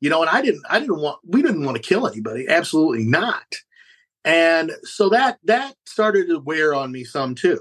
you 0.00 0.10
know, 0.10 0.20
and 0.20 0.30
I 0.30 0.42
didn't, 0.42 0.62
I 0.68 0.80
didn't 0.80 1.00
want, 1.00 1.18
we 1.24 1.42
didn't 1.42 1.64
want 1.64 1.76
to 1.76 1.82
kill 1.82 2.06
anybody. 2.06 2.46
Absolutely 2.48 3.04
not. 3.04 3.46
And 4.24 4.72
so 4.82 5.08
that, 5.10 5.38
that 5.44 5.74
started 5.86 6.28
to 6.28 6.38
wear 6.38 6.74
on 6.74 6.92
me 6.92 7.04
some 7.04 7.34
too. 7.34 7.60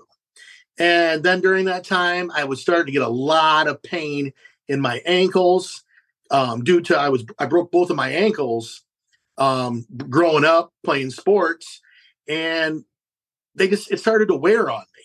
And 0.80 1.24
then 1.24 1.41
during 1.41 1.65
that 1.65 1.84
time, 1.84 2.32
I 2.32 2.46
was 2.46 2.62
starting 2.62 2.88
to 2.88 2.91
get 2.91 3.02
a 3.02 3.08
lot 3.08 3.67
of 3.67 3.84
pain 3.84 4.34
in 4.67 4.82
my 4.82 5.02
ankles 5.06 5.84
um, 6.32 6.63
due 6.63 6.82
to 6.82 6.98
I 6.98 7.10
was 7.10 7.24
I 7.38 7.46
broke 7.46 7.72
both 7.72 7.89
of 7.89 7.96
my 7.96 8.10
ankles 8.10 8.84
um, 9.38 9.86
growing 10.10 10.46
up 10.46 10.74
playing 10.84 11.12
sports, 11.12 11.82
and 12.28 12.84
they 13.56 13.67
just 13.67 13.91
it 13.91 14.00
started 14.00 14.28
to 14.30 14.36
wear 14.36 14.69
on 14.69 14.82
me. 14.82 15.04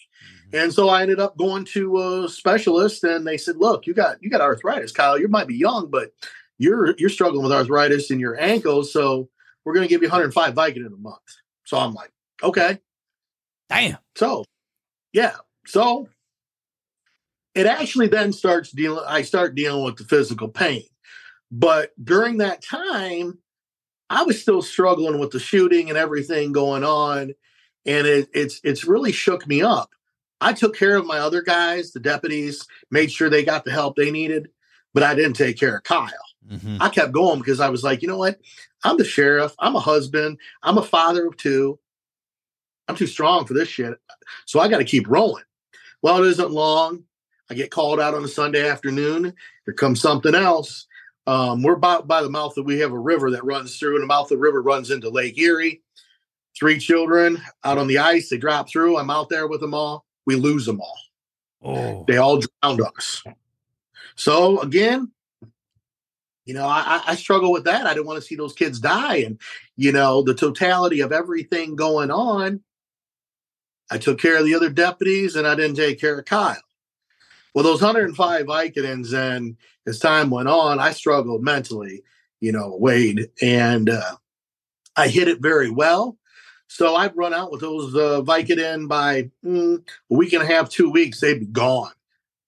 Mm-hmm. 0.57 0.57
And 0.65 0.73
so 0.73 0.89
I 0.89 1.03
ended 1.03 1.21
up 1.21 1.37
going 1.37 1.65
to 1.67 1.99
a 1.99 2.29
specialist, 2.29 3.05
and 3.05 3.27
they 3.27 3.37
said, 3.37 3.57
"Look, 3.57 3.87
you 3.87 3.95
got 3.95 4.23
you 4.23 4.31
got 4.31 4.41
arthritis, 4.41 4.93
Kyle. 4.93 5.19
You 5.19 5.29
might 5.29 5.47
be 5.47 5.57
young, 5.57 5.91
but 5.91 6.13
you're 6.59 6.95
you're 6.99 7.09
struggling 7.09 7.43
with 7.43 7.53
arthritis 7.53 8.11
in 8.11 8.21
your 8.21 8.39
ankles. 8.41 8.93
So 8.93 9.29
we're 9.65 9.75
going 9.75 9.87
to 9.87 9.93
give 9.93 10.03
you 10.03 10.09
105 10.09 10.55
Vicodin 10.55 10.87
a 10.87 10.97
month." 10.97 11.19
So 11.65 11.79
I'm 11.79 11.95
like, 11.95 12.11
"Okay, 12.43 12.79
damn." 13.69 13.99
So, 14.17 14.45
yeah, 15.13 15.37
so 15.67 16.09
it 17.55 17.67
actually 17.67 18.09
then 18.09 18.33
starts 18.33 18.71
dealing. 18.71 19.05
I 19.07 19.23
start 19.23 19.55
dealing 19.55 19.85
with 19.85 19.97
the 19.97 20.05
physical 20.05 20.49
pain. 20.49 20.85
But 21.51 21.93
during 22.03 22.39
that 22.39 22.63
time, 22.63 23.39
I 24.11 24.23
was 24.23 24.41
still 24.41 24.63
struggling 24.63 25.19
with 25.19 25.31
the 25.31 25.41
shooting 25.41 25.89
and 25.89 25.99
everything 25.99 26.53
going 26.53 26.85
on, 26.85 27.35
and 27.85 28.07
it, 28.07 28.29
it's 28.33 28.61
it's 28.65 28.85
really 28.85 29.13
shook 29.13 29.47
me 29.47 29.63
up. 29.63 29.91
I 30.41 30.53
took 30.53 30.77
care 30.77 30.97
of 30.97 31.07
my 31.07 31.19
other 31.19 31.43
guys, 31.43 31.93
the 31.93 32.01
deputies, 32.01 32.67
made 32.91 33.11
sure 33.11 33.29
they 33.29 33.45
got 33.45 33.65
the 33.65 33.73
help 33.73 33.97
they 33.97 34.11
needed, 34.11 34.51
but 34.95 35.03
I 35.03 35.15
didn't 35.15 35.35
take 35.35 35.59
care 35.59 35.77
of 35.77 35.83
Kyle. 35.83 36.28
Mm-hmm. 36.51 36.79
I 36.81 36.89
kept 36.89 37.13
going 37.13 37.39
because 37.39 37.61
I 37.61 37.69
was 37.69 37.83
like, 37.83 38.03
you 38.03 38.09
know 38.09 38.17
what? 38.17 38.39
I'm 38.85 38.97
the 38.97 39.05
sheriff. 39.05 39.55
I'm 39.59 39.77
a 39.77 39.81
husband. 39.81 40.39
I'm 40.63 40.79
a 40.79 40.83
father 40.83 41.27
of 41.27 41.37
two. 41.37 41.79
I'm 42.89 42.97
too 42.97 43.07
strong 43.07 43.45
for 43.45 43.55
this 43.55 43.69
shit. 43.69 43.95
So 44.47 44.61
I 44.61 44.69
got 44.69 44.79
to 44.79 44.85
keep 44.85 45.09
rolling. 45.09 45.45
Well, 46.01 46.23
it 46.23 46.29
isn't 46.29 46.51
long. 46.51 47.05
I 47.51 47.55
get 47.55 47.71
called 47.71 48.01
out 48.01 48.15
on 48.15 48.25
a 48.25 48.29
Sunday 48.29 48.69
afternoon. 48.69 49.35
Here 49.65 49.75
comes 49.75 50.01
something 50.01 50.35
else. 50.35 50.87
Um, 51.27 51.63
we're 51.63 51.77
by, 51.77 52.01
by 52.01 52.23
the 52.23 52.31
mouth 52.31 52.55
that 52.55 52.63
we 52.63 52.79
have 52.79 52.93
a 52.93 52.99
river 52.99 53.31
that 53.33 53.45
runs 53.45 53.79
through, 53.79 53.97
and 53.97 54.03
the 54.03 54.07
mouth 54.07 54.25
of 54.25 54.31
the 54.31 54.39
river 54.39 54.63
runs 54.63 54.91
into 54.91 55.11
Lake 55.11 55.39
Erie. 55.39 55.83
Three 56.59 56.79
children 56.79 57.41
out 57.65 57.79
on 57.79 57.87
the 57.87 57.99
ice. 57.99 58.31
They 58.31 58.39
drop 58.39 58.69
through. 58.69 58.97
I'm 58.97 59.11
out 59.11 59.29
there 59.29 59.47
with 59.47 59.61
them 59.61 59.75
all. 59.75 60.07
We 60.27 60.37
lose 60.37 60.65
them 60.67 60.81
all. 60.81 60.99
Oh. 61.63 62.05
They 62.09 62.17
all 62.17 62.41
drowned 62.63 62.81
us. 62.81 63.23
So 64.17 64.61
again, 64.61 65.13
you 66.49 66.55
know, 66.55 66.67
I, 66.67 67.03
I 67.07 67.15
struggle 67.15 67.53
with 67.53 67.65
that. 67.65 67.87
I 67.87 67.93
didn't 67.93 68.07
want 68.07 68.23
to 68.23 68.27
see 68.27 68.35
those 68.35 68.55
kids 68.55 68.81
die, 68.81 69.17
and 69.17 69.39
you 69.77 69.93
know, 69.93 70.23
the 70.23 70.33
totality 70.33 71.01
of 71.01 71.13
everything 71.13 71.77
going 71.77 72.11
on. 72.11 72.63
I 73.91 73.99
took 73.99 74.19
care 74.19 74.39
of 74.39 74.47
the 74.47 74.55
other 74.55 74.71
deputies, 74.71 75.37
and 75.37 75.47
I 75.47 75.55
didn't 75.55 75.77
take 75.77 76.01
care 76.01 76.19
of 76.19 76.25
Kyle. 76.25 76.57
Well, 77.55 77.65
those 77.65 77.83
105 77.83 78.47
Vicodins, 78.47 79.13
and 79.13 79.59
as 79.87 79.99
time 79.99 80.31
went 80.31 80.49
on, 80.49 80.79
I 80.79 80.93
struggled 80.93 81.43
mentally, 81.43 82.03
you 82.41 82.53
know, 82.53 82.75
Wade, 82.81 83.29
and 83.43 83.91
uh, 83.91 84.17
I 84.97 85.09
hit 85.09 85.29
it 85.29 85.43
very 85.43 85.69
well. 85.69 86.17
So 86.67 86.97
I'd 86.97 87.15
run 87.15 87.35
out 87.35 87.53
with 87.53 87.61
those 87.61 87.95
uh, 87.95 88.23
Vicodin 88.23 88.89
by 88.89 89.31
mm, 89.45 89.87
a 90.11 90.15
week 90.15 90.33
and 90.33 90.43
a 90.43 90.47
half, 90.47 90.71
two 90.71 90.89
weeks, 90.89 91.21
they'd 91.21 91.41
be 91.41 91.47
gone. 91.47 91.93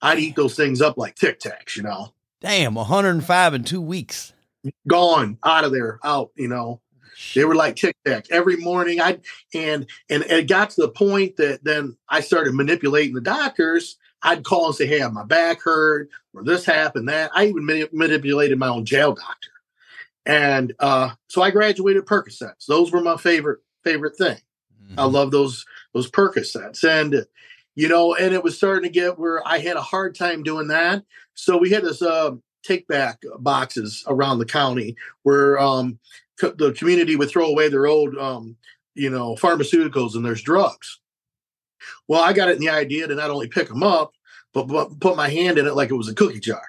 I'd 0.01 0.21
eat 0.21 0.37
those 0.37 0.57
things 0.57 0.81
up 0.81 0.97
like 0.97 1.17
Tic 1.17 1.39
Tacs, 1.39 1.77
you 1.77 1.83
know. 1.83 2.15
Damn, 2.41 2.75
105 2.75 3.55
in 3.55 3.65
two 3.65 3.83
weeks. 3.83 4.33
Gone, 4.89 5.39
out 5.45 5.65
of 5.65 5.73
there, 5.73 5.99
out, 6.05 6.31
you 6.37 6.49
know. 6.49 6.81
They 7.35 7.45
were 7.45 7.55
like 7.55 7.77
Tic 7.77 7.95
Tacs 8.07 8.31
every 8.31 8.57
morning. 8.57 9.01
I 9.01 9.19
and 9.53 9.87
and 10.09 10.23
it 10.25 10.49
got 10.49 10.71
to 10.71 10.81
the 10.81 10.89
point 10.89 11.37
that 11.37 11.63
then 11.63 11.97
I 12.09 12.21
started 12.21 12.55
manipulating 12.55 13.15
the 13.15 13.21
doctors 13.21 13.99
I'd 14.23 14.45
call 14.45 14.67
and 14.67 14.75
say, 14.75 14.87
"Hey, 14.87 15.07
my 15.09 15.25
back 15.25 15.63
hurt, 15.63 16.09
or 16.35 16.45
this 16.45 16.65
happened, 16.65 17.09
that." 17.09 17.31
I 17.35 17.47
even 17.47 17.89
manipulated 17.93 18.59
my 18.59 18.69
own 18.69 18.85
jail 18.85 19.15
doctor, 19.15 19.51
and 20.27 20.75
uh, 20.79 21.11
so 21.29 21.43
I 21.43 21.51
graduated 21.51 22.07
Percocets. 22.07 22.67
Those 22.67 22.93
were 22.93 23.01
my 23.01 23.17
favorite 23.17 23.61
favorite 23.85 24.17
thing. 24.17 24.39
Mm-hmm. 24.83 25.01
I 25.01 25.05
love 25.05 25.31
those 25.31 25.65
those 25.95 26.11
Percocets, 26.11 26.85
and 26.85 27.27
you 27.81 27.89
know, 27.89 28.15
and 28.15 28.35
it 28.35 28.45
was 28.45 28.59
starting 28.59 28.83
to 28.83 28.93
get 28.93 29.19
where 29.19 29.41
I 29.49 29.57
had 29.57 29.79
a 29.79 29.81
hard 29.81 30.15
time 30.15 30.43
doing 30.43 30.69
that. 30.69 31.03
So 31.33 31.57
we 31.57 31.71
had 31.71 31.83
this 31.83 32.03
uh, 32.03 32.33
take 32.63 32.87
back 32.87 33.23
boxes 33.39 34.05
around 34.07 34.39
the 34.39 34.45
county 34.45 34.97
where 35.23 35.59
um, 35.59 35.99
co- 36.39 36.53
the 36.59 36.73
community 36.73 37.17
would 37.17 37.31
throw 37.31 37.47
away 37.47 37.71
their 37.71 37.87
old, 37.87 38.15
um, 38.19 38.55
you 38.95 39.09
know, 39.09 39.35
pharmaceuticals 39.35 40.15
and 40.15 40.23
there's 40.23 40.43
drugs. 40.43 41.01
Well, 42.07 42.21
I 42.23 42.35
got 42.35 42.51
it 42.51 42.57
in 42.57 42.61
the 42.61 42.69
idea 42.69 43.07
to 43.07 43.15
not 43.15 43.31
only 43.31 43.49
pick 43.49 43.69
them 43.69 43.83
up, 43.83 44.13
but, 44.53 44.65
but 44.65 45.01
put 45.01 45.17
my 45.17 45.31
hand 45.31 45.57
in 45.57 45.67
it 45.67 45.75
like 45.75 45.89
it 45.89 45.95
was 45.95 46.11
a 46.11 46.15
cookie 46.15 46.39
jar. 46.39 46.61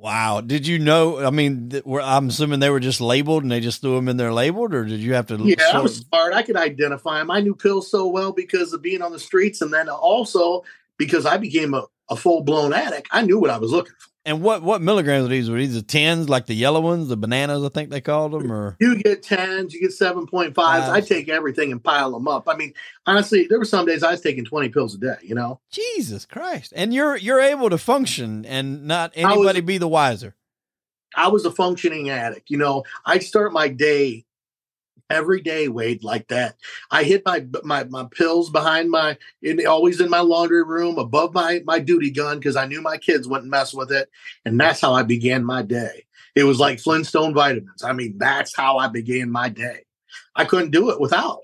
Wow. 0.00 0.40
Did 0.40 0.66
you 0.66 0.78
know? 0.78 1.24
I 1.24 1.30
mean, 1.30 1.70
th- 1.70 1.84
were- 1.84 2.00
I'm 2.00 2.28
assuming 2.28 2.60
they 2.60 2.70
were 2.70 2.78
just 2.78 3.00
labeled 3.00 3.42
and 3.42 3.50
they 3.50 3.58
just 3.58 3.80
threw 3.80 3.96
them 3.96 4.08
in 4.08 4.16
there 4.16 4.32
labeled, 4.32 4.72
or 4.72 4.84
did 4.84 5.00
you 5.00 5.14
have 5.14 5.26
to? 5.26 5.36
Yeah, 5.38 5.56
I 5.58 5.70
sort- 5.72 5.82
was 5.82 5.96
smart. 5.96 6.34
I 6.34 6.42
could 6.42 6.56
identify 6.56 7.18
them. 7.18 7.30
I 7.32 7.40
knew 7.40 7.54
pills 7.54 7.90
so 7.90 8.06
well 8.06 8.32
because 8.32 8.72
of 8.72 8.80
being 8.80 9.02
on 9.02 9.10
the 9.12 9.18
streets, 9.18 9.60
and 9.60 9.72
then 9.72 9.88
also 9.88 10.62
because 10.98 11.26
I 11.26 11.36
became 11.36 11.74
a, 11.74 11.84
a 12.10 12.16
full 12.16 12.42
blown 12.42 12.72
addict. 12.72 13.08
I 13.10 13.22
knew 13.22 13.40
what 13.40 13.50
I 13.50 13.58
was 13.58 13.72
looking 13.72 13.94
for. 13.98 14.07
And 14.28 14.42
what 14.42 14.62
what 14.62 14.82
milligrams 14.82 15.24
are 15.24 15.28
these? 15.28 15.48
Were 15.50 15.56
these 15.58 15.74
the 15.74 15.82
tens, 15.82 16.28
like 16.28 16.46
the 16.46 16.54
yellow 16.54 16.80
ones, 16.80 17.08
the 17.08 17.16
bananas? 17.16 17.64
I 17.64 17.68
think 17.70 17.90
they 17.90 18.00
called 18.00 18.32
them, 18.32 18.52
or 18.52 18.76
You 18.78 19.02
get 19.02 19.22
tens, 19.22 19.72
you 19.74 19.80
get 19.80 19.92
seven 19.92 20.26
point 20.26 20.54
fives. 20.54 20.88
I 20.88 21.00
take 21.00 21.28
everything 21.28 21.72
and 21.72 21.82
pile 21.82 22.12
them 22.12 22.28
up. 22.28 22.44
I 22.46 22.54
mean, 22.56 22.74
honestly, 23.06 23.46
there 23.48 23.58
were 23.58 23.64
some 23.64 23.86
days 23.86 24.02
I 24.02 24.10
was 24.12 24.20
taking 24.20 24.44
twenty 24.44 24.68
pills 24.68 24.94
a 24.94 24.98
day. 24.98 25.16
You 25.22 25.34
know, 25.34 25.60
Jesus 25.72 26.26
Christ! 26.26 26.72
And 26.76 26.92
you're 26.92 27.16
you're 27.16 27.40
able 27.40 27.70
to 27.70 27.78
function 27.78 28.44
and 28.44 28.86
not 28.86 29.12
I 29.18 29.22
was- 29.24 29.36
anybody 29.38 29.60
be 29.62 29.78
the 29.78 29.88
wiser. 29.88 30.34
I 31.16 31.28
was 31.28 31.46
a 31.46 31.50
functioning 31.50 32.10
addict. 32.10 32.50
You 32.50 32.58
know, 32.58 32.84
I'd 33.06 33.22
start 33.22 33.52
my 33.52 33.68
day 33.68 34.26
every 35.10 35.40
day, 35.40 35.68
Wade, 35.68 36.04
like 36.04 36.28
that. 36.28 36.56
I 36.90 37.02
hid 37.02 37.22
my 37.24 37.46
my 37.64 37.84
my 37.84 38.06
pills 38.10 38.50
behind 38.50 38.90
my 38.90 39.16
in 39.42 39.66
always 39.66 40.00
in 40.00 40.10
my 40.10 40.20
laundry 40.20 40.62
room 40.64 40.98
above 40.98 41.34
my 41.34 41.62
my 41.64 41.78
duty 41.78 42.10
gun 42.10 42.38
because 42.38 42.56
I 42.56 42.66
knew 42.66 42.80
my 42.80 42.98
kids 42.98 43.28
wouldn't 43.28 43.50
mess 43.50 43.74
with 43.74 43.92
it, 43.92 44.08
and 44.44 44.60
that's 44.60 44.80
how 44.80 44.92
I 44.92 45.02
began 45.02 45.44
my 45.44 45.62
day. 45.62 46.06
It 46.34 46.44
was 46.44 46.60
like 46.60 46.80
Flintstone 46.80 47.34
vitamins. 47.34 47.82
I 47.82 47.92
mean, 47.92 48.16
that's 48.18 48.54
how 48.54 48.78
I 48.78 48.88
began 48.88 49.30
my 49.30 49.48
day. 49.48 49.80
I 50.36 50.44
couldn't 50.44 50.70
do 50.70 50.90
it 50.90 51.00
without. 51.00 51.40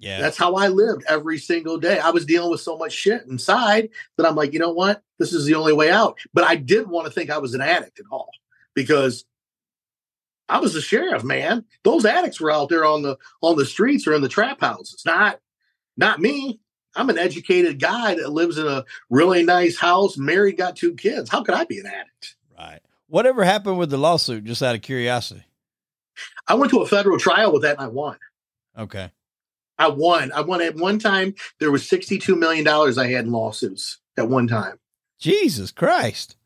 Yeah, 0.00 0.18
That's 0.18 0.38
how 0.38 0.54
I 0.54 0.68
lived 0.68 1.04
every 1.06 1.36
single 1.36 1.76
day. 1.76 1.98
I 1.98 2.08
was 2.08 2.24
dealing 2.24 2.50
with 2.50 2.62
so 2.62 2.78
much 2.78 2.92
shit 2.92 3.26
inside 3.26 3.90
that 4.16 4.26
I'm 4.26 4.34
like, 4.34 4.54
you 4.54 4.58
know 4.58 4.72
what? 4.72 5.02
This 5.18 5.34
is 5.34 5.44
the 5.44 5.54
only 5.54 5.74
way 5.74 5.90
out. 5.90 6.18
But 6.32 6.44
I 6.44 6.56
didn't 6.56 6.88
want 6.88 7.06
to 7.06 7.12
think 7.12 7.28
I 7.28 7.36
was 7.36 7.52
an 7.52 7.60
addict 7.60 8.00
at 8.00 8.06
all 8.10 8.30
because 8.74 9.26
I 10.50 10.58
was 10.58 10.74
the 10.74 10.80
sheriff, 10.80 11.22
man. 11.22 11.64
Those 11.84 12.04
addicts 12.04 12.40
were 12.40 12.50
out 12.50 12.68
there 12.68 12.84
on 12.84 13.02
the 13.02 13.16
on 13.40 13.56
the 13.56 13.64
streets 13.64 14.06
or 14.06 14.14
in 14.14 14.22
the 14.22 14.28
trap 14.28 14.60
houses. 14.60 15.02
Not 15.06 15.38
not 15.96 16.20
me. 16.20 16.60
I'm 16.96 17.08
an 17.08 17.18
educated 17.18 17.80
guy 17.80 18.16
that 18.16 18.32
lives 18.32 18.58
in 18.58 18.66
a 18.66 18.84
really 19.08 19.44
nice 19.44 19.78
house, 19.78 20.18
married, 20.18 20.58
got 20.58 20.74
two 20.74 20.94
kids. 20.94 21.30
How 21.30 21.44
could 21.44 21.54
I 21.54 21.64
be 21.64 21.78
an 21.78 21.86
addict? 21.86 22.34
right. 22.58 22.80
Whatever 23.06 23.44
happened 23.44 23.78
with 23.78 23.90
the 23.90 23.96
lawsuit? 23.96 24.44
Just 24.44 24.62
out 24.62 24.74
of 24.74 24.82
curiosity. 24.82 25.44
I 26.46 26.54
went 26.54 26.70
to 26.72 26.80
a 26.80 26.86
federal 26.86 27.18
trial 27.18 27.52
with 27.52 27.62
that 27.62 27.78
and 27.78 27.86
I 27.86 27.88
won. 27.88 28.16
Okay. 28.76 29.10
I 29.78 29.88
won. 29.88 30.30
I 30.32 30.42
won 30.42 30.60
at 30.62 30.76
one 30.76 30.98
time. 30.98 31.34
There 31.58 31.70
was 31.70 31.84
$62 31.84 32.38
million 32.38 32.66
I 32.68 33.06
had 33.06 33.24
in 33.24 33.32
lawsuits 33.32 33.98
at 34.16 34.28
one 34.28 34.46
time. 34.46 34.78
Jesus 35.18 35.70
Christ. 35.70 36.36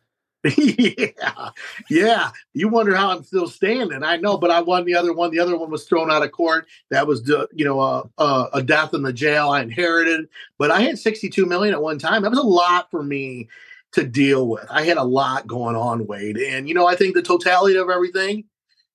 Yeah, 0.57 1.51
yeah. 1.89 2.31
You 2.53 2.69
wonder 2.69 2.95
how 2.95 3.11
I'm 3.11 3.25
still 3.25 3.49
standing. 3.49 4.03
I 4.03 4.17
know, 4.17 4.37
but 4.37 4.51
I 4.51 4.61
won 4.61 4.85
the 4.85 4.95
other 4.95 5.13
one. 5.13 5.31
The 5.31 5.39
other 5.39 5.57
one 5.57 5.71
was 5.71 5.85
thrown 5.85 6.11
out 6.11 6.23
of 6.23 6.33
court. 6.33 6.67
That 6.91 7.07
was, 7.07 7.29
uh, 7.31 7.47
you 7.53 7.65
know, 7.65 7.81
a, 7.81 8.05
a, 8.19 8.49
a 8.55 8.63
death 8.63 8.95
in 8.95 9.03
the 9.03 9.13
jail. 9.13 9.51
I 9.51 9.63
inherited, 9.63 10.29
but 10.59 10.71
I 10.71 10.81
had 10.83 10.99
62 10.99 11.47
million 11.47 11.75
at 11.75 11.83
one 11.83 11.99
time. 11.99 12.23
That 12.23 12.31
was 12.31 12.39
a 12.39 12.43
lot 12.43 12.91
for 12.91 13.03
me 13.03 13.49
to 13.93 14.05
deal 14.05 14.49
with. 14.49 14.67
I 14.71 14.83
had 14.83 14.97
a 14.97 15.05
lot 15.05 15.47
going 15.47 15.77
on, 15.77 16.07
Wade, 16.07 16.37
and 16.37 16.69
you 16.69 16.75
know, 16.75 16.87
I 16.87 16.97
think 16.97 17.15
the 17.15 17.23
totality 17.23 17.77
of 17.77 17.89
everything 17.89 18.45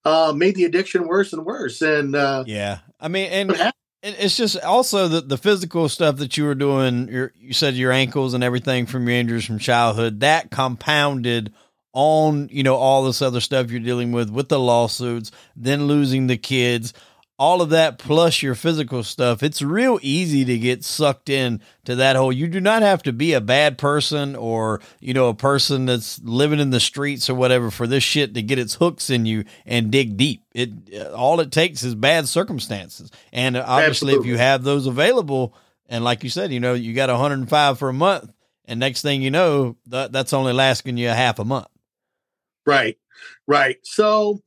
uh, 0.05 0.33
made 0.35 0.55
the 0.55 0.65
addiction 0.65 1.07
worse 1.07 1.33
and 1.33 1.45
worse. 1.45 1.81
And 1.81 2.15
uh, 2.15 2.43
Yeah. 2.47 2.79
I 2.99 3.07
mean, 3.07 3.31
and 3.31 3.49
what 3.49 3.57
happened? 3.57 3.73
And 3.73 3.79
it's 4.01 4.38
just 4.38 4.62
also 4.62 5.07
the, 5.07 5.21
the 5.21 5.38
physical 5.38 5.89
stuff 5.89 6.17
that 6.17 6.38
you 6.38 6.45
were 6.45 6.55
doing. 6.55 7.09
Your, 7.09 7.33
you 7.38 7.53
said 7.53 7.75
your 7.75 7.91
ankles 7.91 8.33
and 8.33 8.43
everything 8.43 8.85
from 8.85 9.07
your 9.07 9.17
injuries 9.17 9.45
from 9.45 9.59
childhood 9.59 10.21
that 10.21 10.51
compounded 10.51 11.53
on 11.91 12.47
you 12.51 12.62
know 12.62 12.75
all 12.75 13.03
this 13.03 13.21
other 13.21 13.41
stuff 13.41 13.71
you're 13.71 13.79
dealing 13.79 14.12
with 14.12 14.29
with 14.29 14.47
the 14.47 14.59
lawsuits, 14.59 15.31
then 15.55 15.88
losing 15.88 16.27
the 16.27 16.38
kids, 16.38 16.93
all 17.39 17.62
of 17.62 17.69
that 17.69 17.97
plus 17.97 18.43
your 18.43 18.54
physical 18.54 19.02
stuff. 19.02 19.41
It's 19.41 19.62
real 19.62 19.97
easy 20.02 20.43
to 20.43 20.60
get 20.60 20.84
sucked 20.84 21.30
in 21.30 21.62
to 21.86 21.95
that 21.95 22.17
whole. 22.17 22.34
You 22.34 22.49
do 22.49 22.60
not 22.60 22.82
have 22.82 23.02
to 23.04 23.13
be 23.13 23.32
a 23.32 23.39
bad 23.39 23.78
person 23.78 24.36
or 24.36 24.82
you 24.99 25.13
know 25.13 25.30
a 25.30 25.34
person 25.34 25.86
that's 25.86 26.21
living 26.21 26.60
in 26.60 26.71
the 26.71 26.82
streets 26.82 27.30
or 27.30 27.36
whatever 27.36 27.71
for 27.71 27.88
this 27.88 28.04
shit 28.04 28.34
to 28.34 28.41
get 28.41 28.60
its 28.60 28.75
hooks 28.75 29.10
in 29.10 29.25
you 29.25 29.45
and 29.65 29.89
dig 29.89 30.17
deep. 30.17 30.43
It 30.54 30.71
uh, 30.93 31.13
all 31.13 31.39
it 31.39 31.52
takes 31.52 31.82
is 31.82 31.95
bad 31.95 32.28
circumstances, 32.28 33.10
and 33.32 33.56
obviously 33.56 34.13
if 34.13 34.25
you 34.25 34.38
have 34.38 34.63
those 34.63 34.86
available, 34.86 35.56
and 35.88 36.04
like 36.04 36.25
you 36.25 36.30
said, 36.30 36.52
you 36.52 36.60
know 36.60 36.73
you 36.73 36.93
got 36.93 37.10
105 37.10 37.80
for 37.80 37.88
a 37.88 37.93
month, 37.93 38.34
and 38.65 38.82
next 38.82 39.02
thing 39.02 39.21
you 39.21 39.32
know 39.32 39.78
that 39.88 40.12
that's 40.12 40.34
only 40.34 40.52
lasting 40.52 40.97
you 40.97 41.10
a 41.10 41.13
half 41.13 41.39
a 41.39 41.45
month. 41.45 41.69
Right, 42.65 42.97
right. 43.47 43.78
So, 43.84 44.41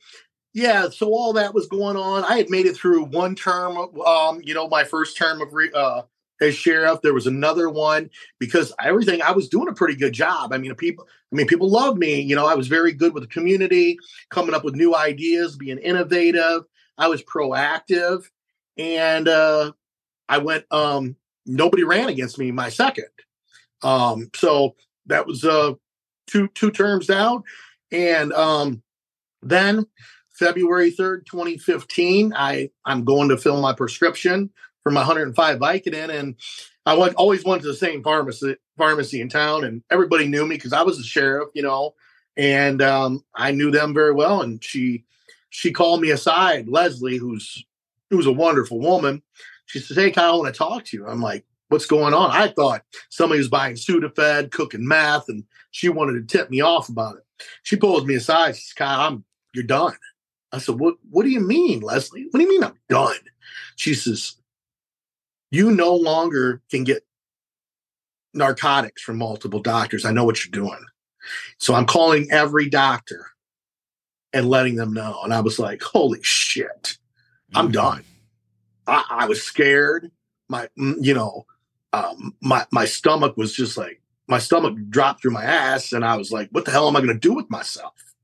yeah, 0.54 0.88
so 0.90 1.08
all 1.08 1.32
that 1.34 1.54
was 1.54 1.66
going 1.66 1.96
on. 1.96 2.24
I 2.24 2.36
had 2.36 2.50
made 2.50 2.66
it 2.66 2.76
through 2.76 3.04
one 3.04 3.34
term, 3.34 3.76
um, 3.76 4.40
you 4.42 4.52
know, 4.54 4.68
my 4.68 4.84
first 4.84 5.16
term 5.16 5.40
of 5.40 5.52
re- 5.52 5.70
uh, 5.74 6.02
as 6.40 6.54
sheriff. 6.54 7.00
There 7.02 7.14
was 7.14 7.26
another 7.26 7.70
one 7.70 8.10
because 8.38 8.72
everything 8.82 9.22
I 9.22 9.32
was 9.32 9.48
doing 9.48 9.68
a 9.68 9.74
pretty 9.74 9.94
good 9.94 10.12
job. 10.12 10.52
I 10.52 10.58
mean, 10.58 10.74
people, 10.74 11.06
I 11.32 11.36
mean, 11.36 11.46
people 11.46 11.70
loved 11.70 11.98
me. 11.98 12.20
You 12.20 12.36
know, 12.36 12.46
I 12.46 12.54
was 12.54 12.68
very 12.68 12.92
good 12.92 13.14
with 13.14 13.22
the 13.22 13.28
community, 13.28 13.96
coming 14.30 14.54
up 14.54 14.64
with 14.64 14.74
new 14.74 14.94
ideas, 14.94 15.56
being 15.56 15.78
innovative. 15.78 16.64
I 16.98 17.08
was 17.08 17.22
proactive, 17.22 18.28
and 18.76 19.28
uh, 19.28 19.72
I 20.28 20.38
went. 20.38 20.66
Um, 20.70 21.16
nobody 21.46 21.84
ran 21.84 22.08
against 22.08 22.38
me 22.38 22.50
my 22.50 22.68
second. 22.68 23.06
Um, 23.82 24.30
so 24.34 24.76
that 25.06 25.26
was 25.26 25.44
uh, 25.44 25.74
two 26.26 26.48
two 26.48 26.70
terms 26.70 27.06
down. 27.06 27.42
And 27.90 28.32
um, 28.32 28.82
then 29.42 29.86
February 30.34 30.90
3rd, 30.90 31.26
2015, 31.26 32.32
I, 32.34 32.70
I'm 32.84 33.04
going 33.04 33.28
to 33.28 33.36
fill 33.36 33.60
my 33.60 33.72
prescription 33.72 34.50
for 34.82 34.90
my 34.90 35.00
105 35.00 35.58
Vicodin. 35.58 36.08
And 36.10 36.36
I 36.86 36.94
went 36.94 37.14
always 37.14 37.44
went 37.44 37.62
to 37.62 37.68
the 37.68 37.74
same 37.74 38.02
pharmacy 38.02 38.56
pharmacy 38.76 39.20
in 39.20 39.28
town, 39.28 39.64
and 39.64 39.82
everybody 39.90 40.26
knew 40.26 40.46
me 40.46 40.56
because 40.56 40.72
I 40.72 40.82
was 40.82 40.96
the 40.96 41.04
sheriff, 41.04 41.48
you 41.54 41.62
know, 41.62 41.94
and 42.36 42.82
um, 42.82 43.24
I 43.34 43.52
knew 43.52 43.70
them 43.70 43.94
very 43.94 44.12
well. 44.12 44.42
And 44.42 44.62
she 44.62 45.04
she 45.50 45.70
called 45.70 46.00
me 46.00 46.10
aside, 46.10 46.68
Leslie, 46.68 47.18
who's 47.18 47.64
who's 48.10 48.26
a 48.26 48.32
wonderful 48.32 48.80
woman. 48.80 49.22
She 49.66 49.78
says, 49.78 49.96
Hey 49.96 50.10
Kyle, 50.10 50.34
I 50.34 50.36
want 50.36 50.54
to 50.54 50.58
talk 50.58 50.84
to 50.86 50.96
you. 50.96 51.06
I'm 51.06 51.20
like, 51.20 51.44
what's 51.68 51.86
going 51.86 52.14
on? 52.14 52.30
I 52.30 52.48
thought 52.48 52.82
somebody 53.10 53.38
was 53.38 53.48
buying 53.48 53.76
Sudafed, 53.76 54.50
cooking 54.50 54.86
meth, 54.86 55.28
and 55.28 55.44
she 55.70 55.88
wanted 55.88 56.28
to 56.28 56.38
tip 56.38 56.50
me 56.50 56.60
off 56.60 56.88
about 56.88 57.16
it. 57.16 57.22
She 57.62 57.76
pulls 57.76 58.04
me 58.04 58.16
aside. 58.16 58.56
She 58.56 58.62
says, 58.62 58.74
Kyle, 58.74 59.00
I'm 59.00 59.24
you're 59.54 59.64
done. 59.64 59.94
I 60.52 60.58
said, 60.58 60.78
What 60.78 60.96
what 61.10 61.24
do 61.24 61.30
you 61.30 61.40
mean, 61.40 61.80
Leslie? 61.80 62.26
What 62.30 62.38
do 62.40 62.44
you 62.44 62.50
mean 62.50 62.64
I'm 62.64 62.78
done? 62.88 63.16
She 63.76 63.94
says, 63.94 64.36
You 65.50 65.70
no 65.72 65.94
longer 65.94 66.62
can 66.70 66.84
get 66.84 67.04
narcotics 68.34 69.02
from 69.02 69.18
multiple 69.18 69.60
doctors. 69.60 70.04
I 70.04 70.10
know 70.12 70.24
what 70.24 70.44
you're 70.44 70.52
doing. 70.52 70.84
So 71.58 71.74
I'm 71.74 71.86
calling 71.86 72.28
every 72.30 72.68
doctor 72.68 73.26
and 74.32 74.48
letting 74.48 74.76
them 74.76 74.92
know. 74.92 75.20
And 75.22 75.32
I 75.32 75.40
was 75.40 75.58
like, 75.58 75.82
holy 75.82 76.20
shit, 76.22 76.98
I'm 77.54 77.68
Mhm. 77.68 77.72
done. 77.72 78.04
I, 78.86 79.04
I 79.10 79.26
was 79.26 79.42
scared. 79.42 80.10
My, 80.48 80.68
mm, 80.78 80.96
you 81.00 81.14
know, 81.14 81.46
um, 81.92 82.34
my 82.40 82.66
my 82.72 82.84
stomach 82.86 83.36
was 83.36 83.54
just 83.54 83.76
like 83.76 84.00
my 84.28 84.38
stomach 84.38 84.76
dropped 84.88 85.22
through 85.22 85.32
my 85.32 85.44
ass, 85.44 85.92
and 85.92 86.04
I 86.04 86.16
was 86.16 86.32
like, 86.32 86.48
"What 86.50 86.64
the 86.64 86.70
hell 86.70 86.88
am 86.88 86.96
I 86.96 87.00
going 87.00 87.12
to 87.12 87.18
do 87.18 87.34
with 87.34 87.50
myself?" 87.50 88.14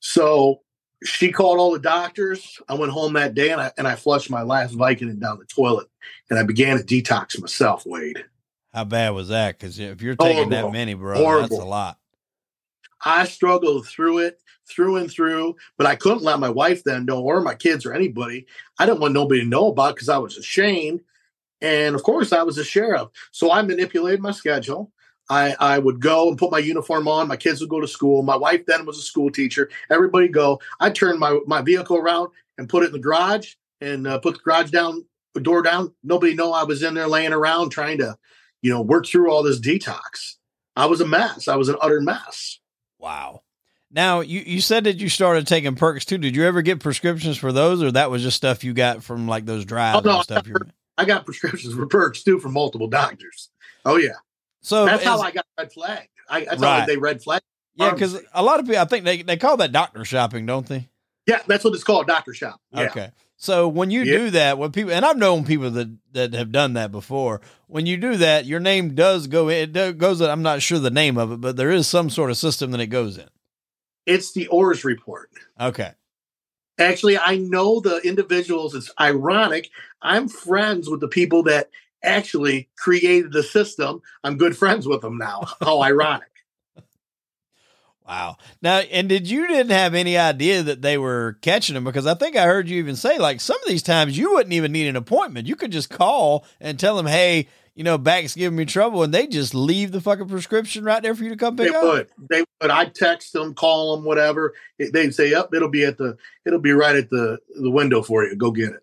So 0.00 0.62
she 1.04 1.32
called 1.32 1.58
all 1.58 1.72
the 1.72 1.78
doctors. 1.78 2.60
I 2.68 2.74
went 2.74 2.92
home 2.92 3.12
that 3.14 3.34
day, 3.34 3.50
and 3.50 3.60
I 3.60 3.72
and 3.76 3.86
I 3.86 3.96
flushed 3.96 4.30
my 4.30 4.42
last 4.42 4.74
Vicodin 4.74 5.20
down 5.20 5.38
the 5.38 5.44
toilet, 5.44 5.88
and 6.30 6.38
I 6.38 6.42
began 6.42 6.78
to 6.78 6.84
detox 6.84 7.40
myself. 7.40 7.84
Wade, 7.86 8.24
How 8.72 8.84
bad 8.84 9.10
was 9.10 9.28
that? 9.28 9.58
Because 9.58 9.78
if 9.78 10.02
you're 10.02 10.16
taking 10.16 10.50
that 10.50 10.72
many, 10.72 10.94
bro, 10.94 11.40
that's 11.40 11.52
a 11.52 11.64
lot. 11.64 11.98
I 13.04 13.24
struggled 13.24 13.86
through 13.86 14.18
it, 14.18 14.40
through 14.68 14.96
and 14.96 15.10
through, 15.10 15.56
but 15.76 15.86
I 15.86 15.96
couldn't 15.96 16.22
let 16.22 16.40
my 16.40 16.48
wife 16.48 16.82
then 16.82 17.04
know, 17.04 17.22
or 17.22 17.40
my 17.40 17.54
kids, 17.54 17.84
or 17.84 17.92
anybody. 17.92 18.46
I 18.78 18.86
didn't 18.86 19.00
want 19.00 19.14
nobody 19.14 19.42
to 19.42 19.46
know 19.46 19.68
about 19.68 19.94
because 19.94 20.08
I 20.08 20.18
was 20.18 20.36
ashamed. 20.36 21.00
And 21.60 21.94
of 21.94 22.02
course, 22.02 22.32
I 22.32 22.42
was 22.42 22.58
a 22.58 22.64
sheriff. 22.64 23.08
So 23.32 23.52
I 23.52 23.62
manipulated 23.62 24.20
my 24.20 24.32
schedule. 24.32 24.92
I, 25.28 25.56
I 25.58 25.78
would 25.78 26.00
go 26.00 26.28
and 26.28 26.38
put 26.38 26.50
my 26.50 26.58
uniform 26.58 27.08
on. 27.08 27.28
My 27.28 27.36
kids 27.36 27.60
would 27.60 27.70
go 27.70 27.80
to 27.80 27.88
school. 27.88 28.22
My 28.22 28.36
wife 28.36 28.64
then 28.66 28.86
was 28.86 28.98
a 28.98 29.02
school 29.02 29.30
teacher. 29.30 29.68
Everybody 29.90 30.28
go. 30.28 30.60
I 30.78 30.90
turned 30.90 31.18
my, 31.18 31.38
my 31.46 31.62
vehicle 31.62 31.96
around 31.96 32.30
and 32.58 32.68
put 32.68 32.82
it 32.82 32.86
in 32.86 32.92
the 32.92 32.98
garage 32.98 33.54
and 33.80 34.06
uh, 34.06 34.18
put 34.18 34.34
the 34.34 34.40
garage 34.40 34.70
down, 34.70 35.04
the 35.34 35.40
door 35.40 35.62
down. 35.62 35.92
Nobody 36.04 36.34
know 36.34 36.52
I 36.52 36.64
was 36.64 36.82
in 36.82 36.94
there 36.94 37.08
laying 37.08 37.32
around 37.32 37.70
trying 37.70 37.98
to, 37.98 38.16
you 38.62 38.72
know, 38.72 38.82
work 38.82 39.06
through 39.06 39.30
all 39.30 39.42
this 39.42 39.60
detox. 39.60 40.36
I 40.76 40.86
was 40.86 41.00
a 41.00 41.06
mess. 41.06 41.48
I 41.48 41.56
was 41.56 41.68
an 41.68 41.76
utter 41.80 42.00
mess. 42.00 42.60
Wow. 42.98 43.42
Now 43.90 44.20
you, 44.20 44.40
you 44.40 44.60
said 44.60 44.84
that 44.84 44.96
you 44.96 45.08
started 45.08 45.46
taking 45.46 45.74
perks 45.74 46.04
too. 46.04 46.18
Did 46.18 46.36
you 46.36 46.44
ever 46.44 46.60
get 46.60 46.80
prescriptions 46.80 47.36
for 47.36 47.52
those, 47.52 47.82
or 47.82 47.92
that 47.92 48.10
was 48.10 48.22
just 48.22 48.36
stuff 48.36 48.64
you 48.64 48.74
got 48.74 49.02
from 49.02 49.28
like 49.28 49.46
those 49.46 49.64
drives 49.64 49.98
Oh, 49.98 50.00
no, 50.00 50.16
and 50.16 50.24
stuff? 50.24 50.46
You 50.46 50.56
I 50.98 51.04
got 51.04 51.24
prescriptions 51.24 51.74
for 51.74 51.86
perks 51.86 52.22
too 52.22 52.38
from 52.40 52.52
multiple 52.52 52.88
doctors. 52.88 53.50
Oh 53.84 53.96
yeah, 53.96 54.16
so 54.66 54.84
that's 54.84 55.04
how 55.04 55.20
I 55.20 55.30
got 55.30 55.46
red 55.58 55.72
flagged. 55.72 56.08
I, 56.28 56.44
that's 56.44 56.60
Right. 56.60 56.80
how 56.80 56.86
they 56.86 56.96
red 56.96 57.22
flagged. 57.22 57.44
Yeah, 57.76 57.92
because 57.92 58.20
a 58.32 58.42
lot 58.42 58.58
of 58.58 58.66
people, 58.66 58.80
I 58.80 58.84
think 58.86 59.04
they, 59.04 59.22
they 59.22 59.36
call 59.36 59.56
that 59.58 59.70
doctor 59.70 60.04
shopping, 60.04 60.46
don't 60.46 60.66
they? 60.66 60.88
Yeah, 61.26 61.40
that's 61.46 61.62
what 61.64 61.74
it's 61.74 61.84
called, 61.84 62.06
doctor 62.06 62.32
shop. 62.34 62.60
Yeah. 62.72 62.80
Okay. 62.82 63.10
So 63.36 63.68
when 63.68 63.90
you 63.90 64.02
Yeah. 64.02 64.16
do 64.18 64.30
that, 64.30 64.58
when 64.58 64.72
people 64.72 64.92
and 64.92 65.04
I've 65.04 65.18
known 65.18 65.44
people 65.44 65.70
that 65.72 65.88
that 66.12 66.32
have 66.32 66.50
done 66.50 66.72
that 66.72 66.90
before. 66.90 67.42
When 67.66 67.84
you 67.84 67.96
do 67.98 68.16
that, 68.16 68.46
your 68.46 68.60
name 68.60 68.94
does 68.94 69.26
go. 69.26 69.48
It 69.50 69.72
goes. 69.98 70.20
I'm 70.22 70.42
not 70.42 70.62
sure 70.62 70.78
the 70.78 70.90
name 70.90 71.18
of 71.18 71.30
it, 71.32 71.40
but 71.40 71.56
there 71.56 71.70
is 71.70 71.86
some 71.86 72.08
sort 72.10 72.30
of 72.30 72.36
system 72.38 72.70
that 72.70 72.80
it 72.80 72.86
goes 72.86 73.18
in. 73.18 73.28
It's 74.06 74.32
the 74.32 74.48
OARRS 74.48 74.84
report. 74.84 75.30
Okay. 75.60 75.92
Actually, 76.78 77.18
I 77.18 77.36
know 77.36 77.80
the 77.80 77.98
individuals. 77.98 78.74
It's 78.74 78.90
ironic. 79.00 79.68
I'm 80.00 80.28
friends 80.28 80.88
with 80.88 81.00
the 81.00 81.08
people 81.08 81.42
that 81.44 81.68
actually 82.06 82.68
created 82.76 83.32
the 83.32 83.42
system. 83.42 84.00
I'm 84.24 84.38
good 84.38 84.56
friends 84.56 84.86
with 84.86 85.00
them 85.02 85.18
now. 85.18 85.46
How 85.60 85.82
ironic. 85.82 86.28
Wow. 88.06 88.36
Now, 88.62 88.78
and 88.78 89.08
did 89.08 89.28
you 89.28 89.48
didn't 89.48 89.72
have 89.72 89.94
any 89.94 90.16
idea 90.16 90.62
that 90.62 90.80
they 90.80 90.96
were 90.96 91.38
catching 91.42 91.74
them? 91.74 91.82
Because 91.82 92.06
I 92.06 92.14
think 92.14 92.36
I 92.36 92.44
heard 92.44 92.68
you 92.68 92.78
even 92.78 92.94
say 92.94 93.18
like 93.18 93.40
some 93.40 93.56
of 93.60 93.66
these 93.68 93.82
times 93.82 94.16
you 94.16 94.32
wouldn't 94.34 94.52
even 94.52 94.70
need 94.70 94.86
an 94.86 94.94
appointment. 94.96 95.48
You 95.48 95.56
could 95.56 95.72
just 95.72 95.90
call 95.90 96.46
and 96.60 96.78
tell 96.78 96.96
them, 96.96 97.06
hey, 97.06 97.48
you 97.74 97.82
know, 97.84 97.98
back's 97.98 98.34
giving 98.34 98.56
me 98.56 98.64
trouble, 98.64 99.02
and 99.02 99.12
they 99.12 99.26
just 99.26 99.54
leave 99.54 99.92
the 99.92 100.00
fucking 100.00 100.28
prescription 100.28 100.82
right 100.84 101.02
there 101.02 101.14
for 101.14 101.24
you 101.24 101.30
to 101.30 101.36
come 101.36 101.56
They 101.56 101.66
pick 101.66 101.74
up. 101.74 101.82
would. 101.82 102.08
They 102.30 102.44
would. 102.62 102.70
I'd 102.70 102.94
text 102.94 103.34
them, 103.34 103.54
call 103.54 103.94
them, 103.94 104.04
whatever. 104.06 104.54
They'd 104.78 105.14
say, 105.14 105.34
"Up, 105.34 105.52
it'll 105.52 105.68
be 105.68 105.84
at 105.84 105.98
the. 105.98 106.16
It'll 106.46 106.58
be 106.58 106.72
right 106.72 106.96
at 106.96 107.10
the 107.10 107.38
the 107.60 107.70
window 107.70 108.00
for 108.02 108.24
you. 108.24 108.34
Go 108.34 108.50
get 108.50 108.70
it." 108.70 108.82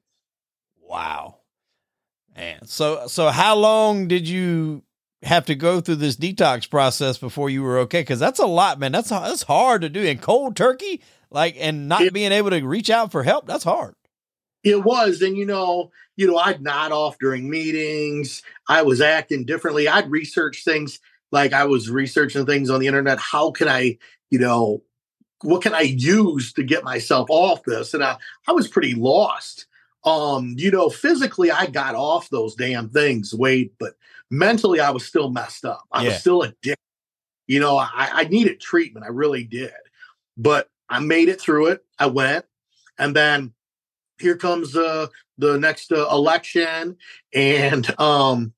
Wow. 0.79 1.37
Man. 2.35 2.65
So 2.65 3.07
so 3.07 3.29
how 3.29 3.55
long 3.55 4.07
did 4.07 4.27
you 4.27 4.83
have 5.21 5.45
to 5.45 5.55
go 5.55 5.79
through 5.81 5.95
this 5.95 6.15
detox 6.15 6.69
process 6.69 7.17
before 7.17 7.49
you 7.49 7.63
were 7.63 7.79
okay? 7.79 8.01
Because 8.01 8.19
that's 8.19 8.39
a 8.39 8.45
lot, 8.47 8.79
man. 8.79 8.91
That's 8.91 9.09
that's 9.09 9.43
hard 9.43 9.81
to 9.81 9.89
do 9.89 10.01
in 10.01 10.17
cold 10.17 10.55
turkey, 10.55 11.01
like 11.29 11.55
and 11.59 11.87
not 11.87 12.01
It- 12.01 12.13
being 12.13 12.31
able 12.31 12.49
to 12.49 12.61
reach 12.65 12.89
out 12.89 13.11
for 13.11 13.23
help. 13.23 13.45
That's 13.47 13.63
hard. 13.63 13.95
It 14.63 14.81
was, 14.83 15.21
and 15.21 15.35
you 15.35 15.45
know, 15.45 15.91
you 16.15 16.25
know, 16.25 16.37
I'd 16.37 16.61
nod 16.61 16.93
off 16.93 17.17
during 17.19 17.49
meetings. 17.49 18.41
I 18.69 18.81
was 18.83 19.01
acting 19.01 19.45
differently. 19.45 19.89
I'd 19.89 20.09
research 20.09 20.63
things 20.63 20.99
like 21.33 21.51
I 21.51 21.65
was 21.65 21.89
researching 21.89 22.45
things 22.45 22.69
on 22.69 22.79
the 22.79 22.87
internet. 22.87 23.19
How 23.19 23.51
can 23.51 23.67
I, 23.67 23.97
you 24.29 24.39
know, 24.39 24.81
what 25.41 25.61
can 25.61 25.73
I 25.73 25.81
use 25.81 26.53
to 26.53 26.63
get 26.63 26.85
myself 26.85 27.27
off 27.29 27.63
this? 27.63 27.93
And 27.93 28.03
I, 28.05 28.15
I 28.47 28.53
was 28.53 28.69
pretty 28.69 28.93
lost. 28.95 29.65
Um, 30.05 30.55
you 30.57 30.69
know, 30.71 30.89
physically 30.89 31.51
I 31.51 31.67
got 31.67 31.95
off 31.95 32.29
those 32.29 32.55
damn 32.55 32.89
things, 32.89 33.33
Wade, 33.33 33.71
but 33.79 33.93
mentally 34.29 34.79
I 34.79 34.89
was 34.89 35.05
still 35.05 35.29
messed 35.29 35.65
up. 35.65 35.83
I 35.91 36.03
Yeah. 36.03 36.09
was 36.09 36.19
still 36.19 36.41
addicted. 36.41 36.77
You 37.47 37.59
know, 37.59 37.77
I, 37.77 37.89
I 37.95 38.23
needed 38.25 38.59
treatment. 38.59 39.05
I 39.05 39.09
really 39.09 39.43
did. 39.43 39.71
But 40.37 40.69
I 40.89 40.99
made 40.99 41.29
it 41.29 41.39
through 41.39 41.67
it. 41.67 41.85
I 41.99 42.07
went. 42.07 42.45
And 42.97 43.15
then 43.15 43.53
here 44.19 44.37
comes 44.37 44.75
uh, 44.75 45.07
the 45.37 45.57
next 45.57 45.91
uh, 45.91 46.07
election. 46.09 46.97
And, 47.33 47.99
um, 47.99 48.53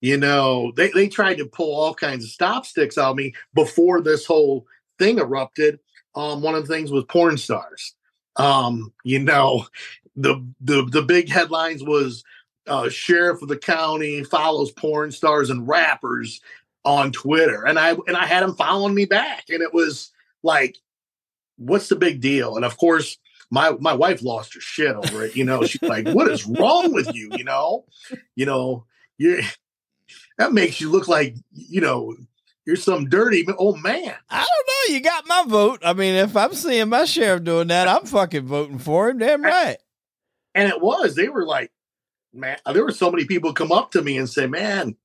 you 0.00 0.16
know, 0.16 0.72
they, 0.76 0.90
they 0.90 1.08
tried 1.08 1.38
to 1.38 1.46
pull 1.46 1.74
all 1.74 1.94
kinds 1.94 2.24
of 2.24 2.30
stop 2.30 2.66
sticks 2.66 2.98
out 2.98 3.12
of 3.12 3.16
me 3.16 3.34
before 3.54 4.00
this 4.00 4.26
whole 4.26 4.66
thing 4.98 5.18
erupted. 5.18 5.80
Um, 6.14 6.42
one 6.42 6.54
of 6.54 6.66
the 6.66 6.74
things 6.74 6.90
was 6.90 7.04
porn 7.04 7.38
stars. 7.38 7.94
Um, 8.36 8.92
you 9.04 9.18
know, 9.20 9.66
the 10.16 10.46
the 10.60 10.84
the 10.84 11.02
big 11.02 11.28
headlines 11.28 11.82
was 11.82 12.24
uh, 12.66 12.88
sheriff 12.88 13.42
of 13.42 13.48
the 13.48 13.58
county 13.58 14.24
follows 14.24 14.70
porn 14.72 15.12
stars 15.12 15.50
and 15.50 15.68
rappers 15.68 16.40
on 16.84 17.12
Twitter, 17.12 17.64
and 17.66 17.78
I 17.78 17.90
and 18.06 18.16
I 18.16 18.26
had 18.26 18.42
him 18.42 18.54
following 18.54 18.94
me 18.94 19.04
back, 19.04 19.44
and 19.48 19.62
it 19.62 19.72
was 19.72 20.12
like, 20.42 20.76
what's 21.56 21.88
the 21.88 21.96
big 21.96 22.20
deal? 22.20 22.56
And 22.56 22.64
of 22.64 22.76
course, 22.76 23.18
my 23.50 23.72
my 23.80 23.92
wife 23.92 24.22
lost 24.22 24.54
her 24.54 24.60
shit 24.60 24.94
over 24.94 25.24
it. 25.24 25.36
You 25.36 25.44
know, 25.44 25.64
she's 25.64 25.82
like, 25.82 26.08
what 26.08 26.30
is 26.30 26.46
wrong 26.46 26.92
with 26.92 27.14
you? 27.14 27.30
You 27.36 27.44
know, 27.44 27.84
you 28.34 28.46
know, 28.46 28.86
you 29.18 29.42
that 30.38 30.52
makes 30.52 30.80
you 30.80 30.90
look 30.90 31.08
like 31.08 31.36
you 31.52 31.80
know 31.80 32.14
you're 32.66 32.76
some 32.76 33.08
dirty 33.08 33.46
old 33.58 33.82
man. 33.82 34.14
I 34.30 34.38
don't 34.38 34.90
know. 34.90 34.94
You 34.94 35.00
got 35.00 35.26
my 35.26 35.44
vote. 35.46 35.80
I 35.84 35.92
mean, 35.92 36.14
if 36.14 36.36
I'm 36.36 36.54
seeing 36.54 36.88
my 36.88 37.04
sheriff 37.04 37.44
doing 37.44 37.68
that, 37.68 37.88
I'm 37.88 38.06
fucking 38.06 38.46
voting 38.46 38.78
for 38.78 39.10
him. 39.10 39.18
Damn 39.18 39.42
right. 39.42 39.76
And 40.54 40.68
it 40.68 40.80
was, 40.80 41.14
they 41.14 41.28
were 41.28 41.44
like, 41.44 41.72
man, 42.32 42.58
there 42.72 42.84
were 42.84 42.92
so 42.92 43.10
many 43.10 43.24
people 43.24 43.52
come 43.52 43.72
up 43.72 43.90
to 43.92 44.02
me 44.02 44.18
and 44.18 44.28
say, 44.28 44.46
man, 44.46 44.96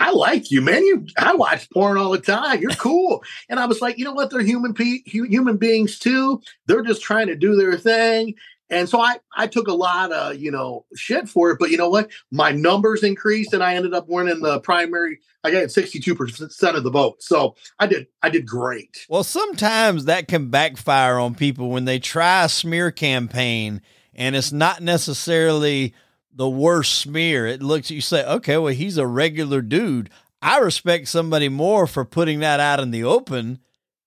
I 0.00 0.10
like 0.10 0.50
you, 0.50 0.60
man. 0.60 0.84
You, 0.84 1.06
I 1.16 1.34
watch 1.34 1.70
porn 1.70 1.96
all 1.96 2.10
the 2.10 2.18
time. 2.18 2.60
You're 2.60 2.72
cool. 2.72 3.22
and 3.48 3.60
I 3.60 3.66
was 3.66 3.80
like, 3.80 3.98
you 3.98 4.04
know 4.04 4.12
what? 4.12 4.30
They're 4.30 4.42
human, 4.42 4.74
pe- 4.74 5.02
human 5.04 5.56
beings 5.56 5.98
too. 5.98 6.42
They're 6.66 6.82
just 6.82 7.02
trying 7.02 7.28
to 7.28 7.36
do 7.36 7.54
their 7.54 7.76
thing. 7.76 8.34
And 8.70 8.88
so 8.88 9.00
I, 9.00 9.18
I 9.36 9.46
took 9.46 9.68
a 9.68 9.74
lot 9.74 10.12
of, 10.12 10.36
you 10.36 10.50
know, 10.50 10.86
shit 10.96 11.28
for 11.28 11.50
it. 11.50 11.58
But 11.60 11.70
you 11.70 11.76
know 11.76 11.90
what? 11.90 12.10
My 12.30 12.52
numbers 12.52 13.02
increased 13.02 13.52
and 13.52 13.62
I 13.62 13.74
ended 13.74 13.92
up 13.92 14.08
winning 14.08 14.40
the 14.40 14.60
primary. 14.60 15.20
I 15.44 15.50
got 15.50 15.64
62% 15.64 16.74
of 16.74 16.82
the 16.82 16.90
vote. 16.90 17.22
So 17.22 17.54
I 17.78 17.86
did, 17.86 18.06
I 18.22 18.30
did 18.30 18.46
great. 18.46 19.06
Well, 19.10 19.24
sometimes 19.24 20.06
that 20.06 20.26
can 20.26 20.48
backfire 20.48 21.18
on 21.18 21.34
people 21.34 21.68
when 21.68 21.84
they 21.84 21.98
try 21.98 22.44
a 22.44 22.48
smear 22.48 22.90
campaign 22.90 23.82
and 24.14 24.36
it's 24.36 24.52
not 24.52 24.82
necessarily 24.82 25.94
the 26.34 26.48
worst 26.48 26.94
smear. 26.94 27.46
It 27.46 27.62
looks, 27.62 27.90
you 27.90 28.00
say, 28.00 28.24
okay, 28.24 28.56
well, 28.58 28.72
he's 28.72 28.96
a 28.98 29.06
regular 29.06 29.60
dude. 29.60 30.10
I 30.40 30.58
respect 30.58 31.08
somebody 31.08 31.48
more 31.48 31.86
for 31.86 32.04
putting 32.04 32.40
that 32.40 32.60
out 32.60 32.80
in 32.80 32.90
the 32.90 33.04
open 33.04 33.60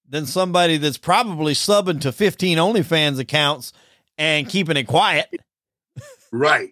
than 0.08 0.26
somebody 0.26 0.78
that's 0.78 0.98
probably 0.98 1.54
subbing 1.54 2.02
to 2.02 2.12
15 2.12 2.58
OnlyFans 2.58 3.20
accounts 3.20 3.74
and 4.18 4.48
keeping 4.48 4.78
it 4.78 4.84
quiet. 4.84 5.30
Right. 6.32 6.72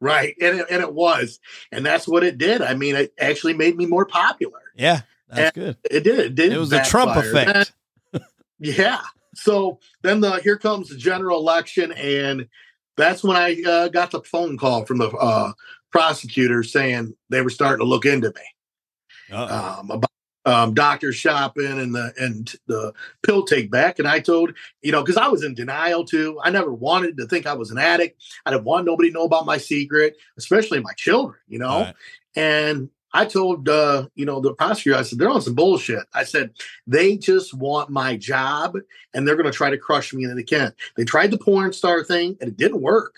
Right. 0.00 0.34
And 0.40 0.60
it, 0.60 0.66
and 0.70 0.82
it 0.82 0.92
was. 0.92 1.38
And 1.70 1.84
that's 1.86 2.08
what 2.08 2.24
it 2.24 2.38
did. 2.38 2.62
I 2.62 2.74
mean, 2.74 2.96
it 2.96 3.14
actually 3.18 3.54
made 3.54 3.76
me 3.76 3.86
more 3.86 4.06
popular. 4.06 4.60
Yeah, 4.74 5.02
that's 5.28 5.54
good. 5.54 5.76
It 5.88 6.02
did. 6.02 6.18
It 6.18 6.34
did. 6.34 6.52
It 6.52 6.58
was 6.58 6.70
the 6.70 6.80
Trump 6.80 7.16
effect. 7.16 7.72
Yeah. 8.64 9.00
So 9.34 9.80
then 10.02 10.20
the 10.20 10.36
here 10.36 10.56
comes 10.56 10.88
the 10.88 10.96
general 10.96 11.40
election, 11.40 11.90
and 11.90 12.46
that's 12.96 13.24
when 13.24 13.36
I 13.36 13.62
uh, 13.62 13.88
got 13.88 14.10
the 14.10 14.22
phone 14.22 14.58
call 14.58 14.84
from 14.84 14.98
the 14.98 15.08
uh, 15.08 15.52
prosecutor 15.90 16.62
saying 16.62 17.14
they 17.28 17.42
were 17.42 17.50
starting 17.50 17.84
to 17.84 17.88
look 17.88 18.04
into 18.04 18.28
me 18.28 19.34
um, 19.34 19.90
about 19.90 20.10
um, 20.44 20.74
doctor 20.74 21.12
shopping 21.12 21.78
and 21.78 21.94
the 21.94 22.12
and 22.18 22.52
the 22.66 22.92
pill 23.22 23.44
take 23.44 23.70
back. 23.70 23.98
And 23.98 24.08
I 24.08 24.18
told 24.20 24.54
you 24.82 24.92
know 24.92 25.02
because 25.02 25.16
I 25.16 25.28
was 25.28 25.44
in 25.44 25.54
denial 25.54 26.04
too. 26.04 26.40
I 26.42 26.50
never 26.50 26.72
wanted 26.72 27.16
to 27.18 27.26
think 27.26 27.46
I 27.46 27.54
was 27.54 27.70
an 27.70 27.78
addict. 27.78 28.20
I 28.44 28.50
didn't 28.50 28.64
want 28.64 28.86
nobody 28.86 29.10
to 29.10 29.14
know 29.14 29.24
about 29.24 29.46
my 29.46 29.58
secret, 29.58 30.16
especially 30.36 30.80
my 30.80 30.92
children. 30.94 31.38
You 31.48 31.58
know. 31.60 31.80
Right. 31.80 31.94
And 32.34 32.90
I 33.14 33.26
told 33.26 33.68
uh, 33.68 34.08
you 34.14 34.24
know 34.24 34.40
the 34.40 34.54
prosecutor, 34.54 34.98
I 34.98 35.02
said 35.02 35.18
they're 35.18 35.28
on 35.28 35.42
some 35.42 35.54
bullshit. 35.54 36.04
I 36.14 36.24
said 36.24 36.52
they 36.86 37.16
just 37.16 37.54
want 37.54 37.90
my 37.90 38.16
job, 38.16 38.76
and 39.12 39.26
they're 39.26 39.36
going 39.36 39.50
to 39.50 39.56
try 39.56 39.70
to 39.70 39.78
crush 39.78 40.14
me, 40.14 40.24
and 40.24 40.38
they 40.38 40.42
can't. 40.42 40.74
They 40.96 41.04
tried 41.04 41.30
the 41.30 41.38
porn 41.38 41.72
star 41.72 42.04
thing, 42.04 42.36
and 42.40 42.48
it 42.48 42.56
didn't 42.56 42.80
work. 42.80 43.14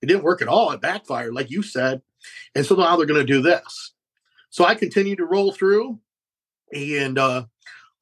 It 0.00 0.06
didn't 0.06 0.24
work 0.24 0.42
at 0.42 0.48
all. 0.48 0.70
It 0.72 0.80
backfired, 0.80 1.34
like 1.34 1.50
you 1.50 1.62
said. 1.62 2.02
And 2.54 2.64
so 2.64 2.74
now 2.74 2.96
they're 2.96 3.06
going 3.06 3.24
to 3.24 3.32
do 3.32 3.42
this. 3.42 3.92
So 4.50 4.64
I 4.64 4.74
continued 4.74 5.18
to 5.18 5.24
roll 5.24 5.52
through, 5.52 5.98
and 6.72 7.18
uh, 7.18 7.46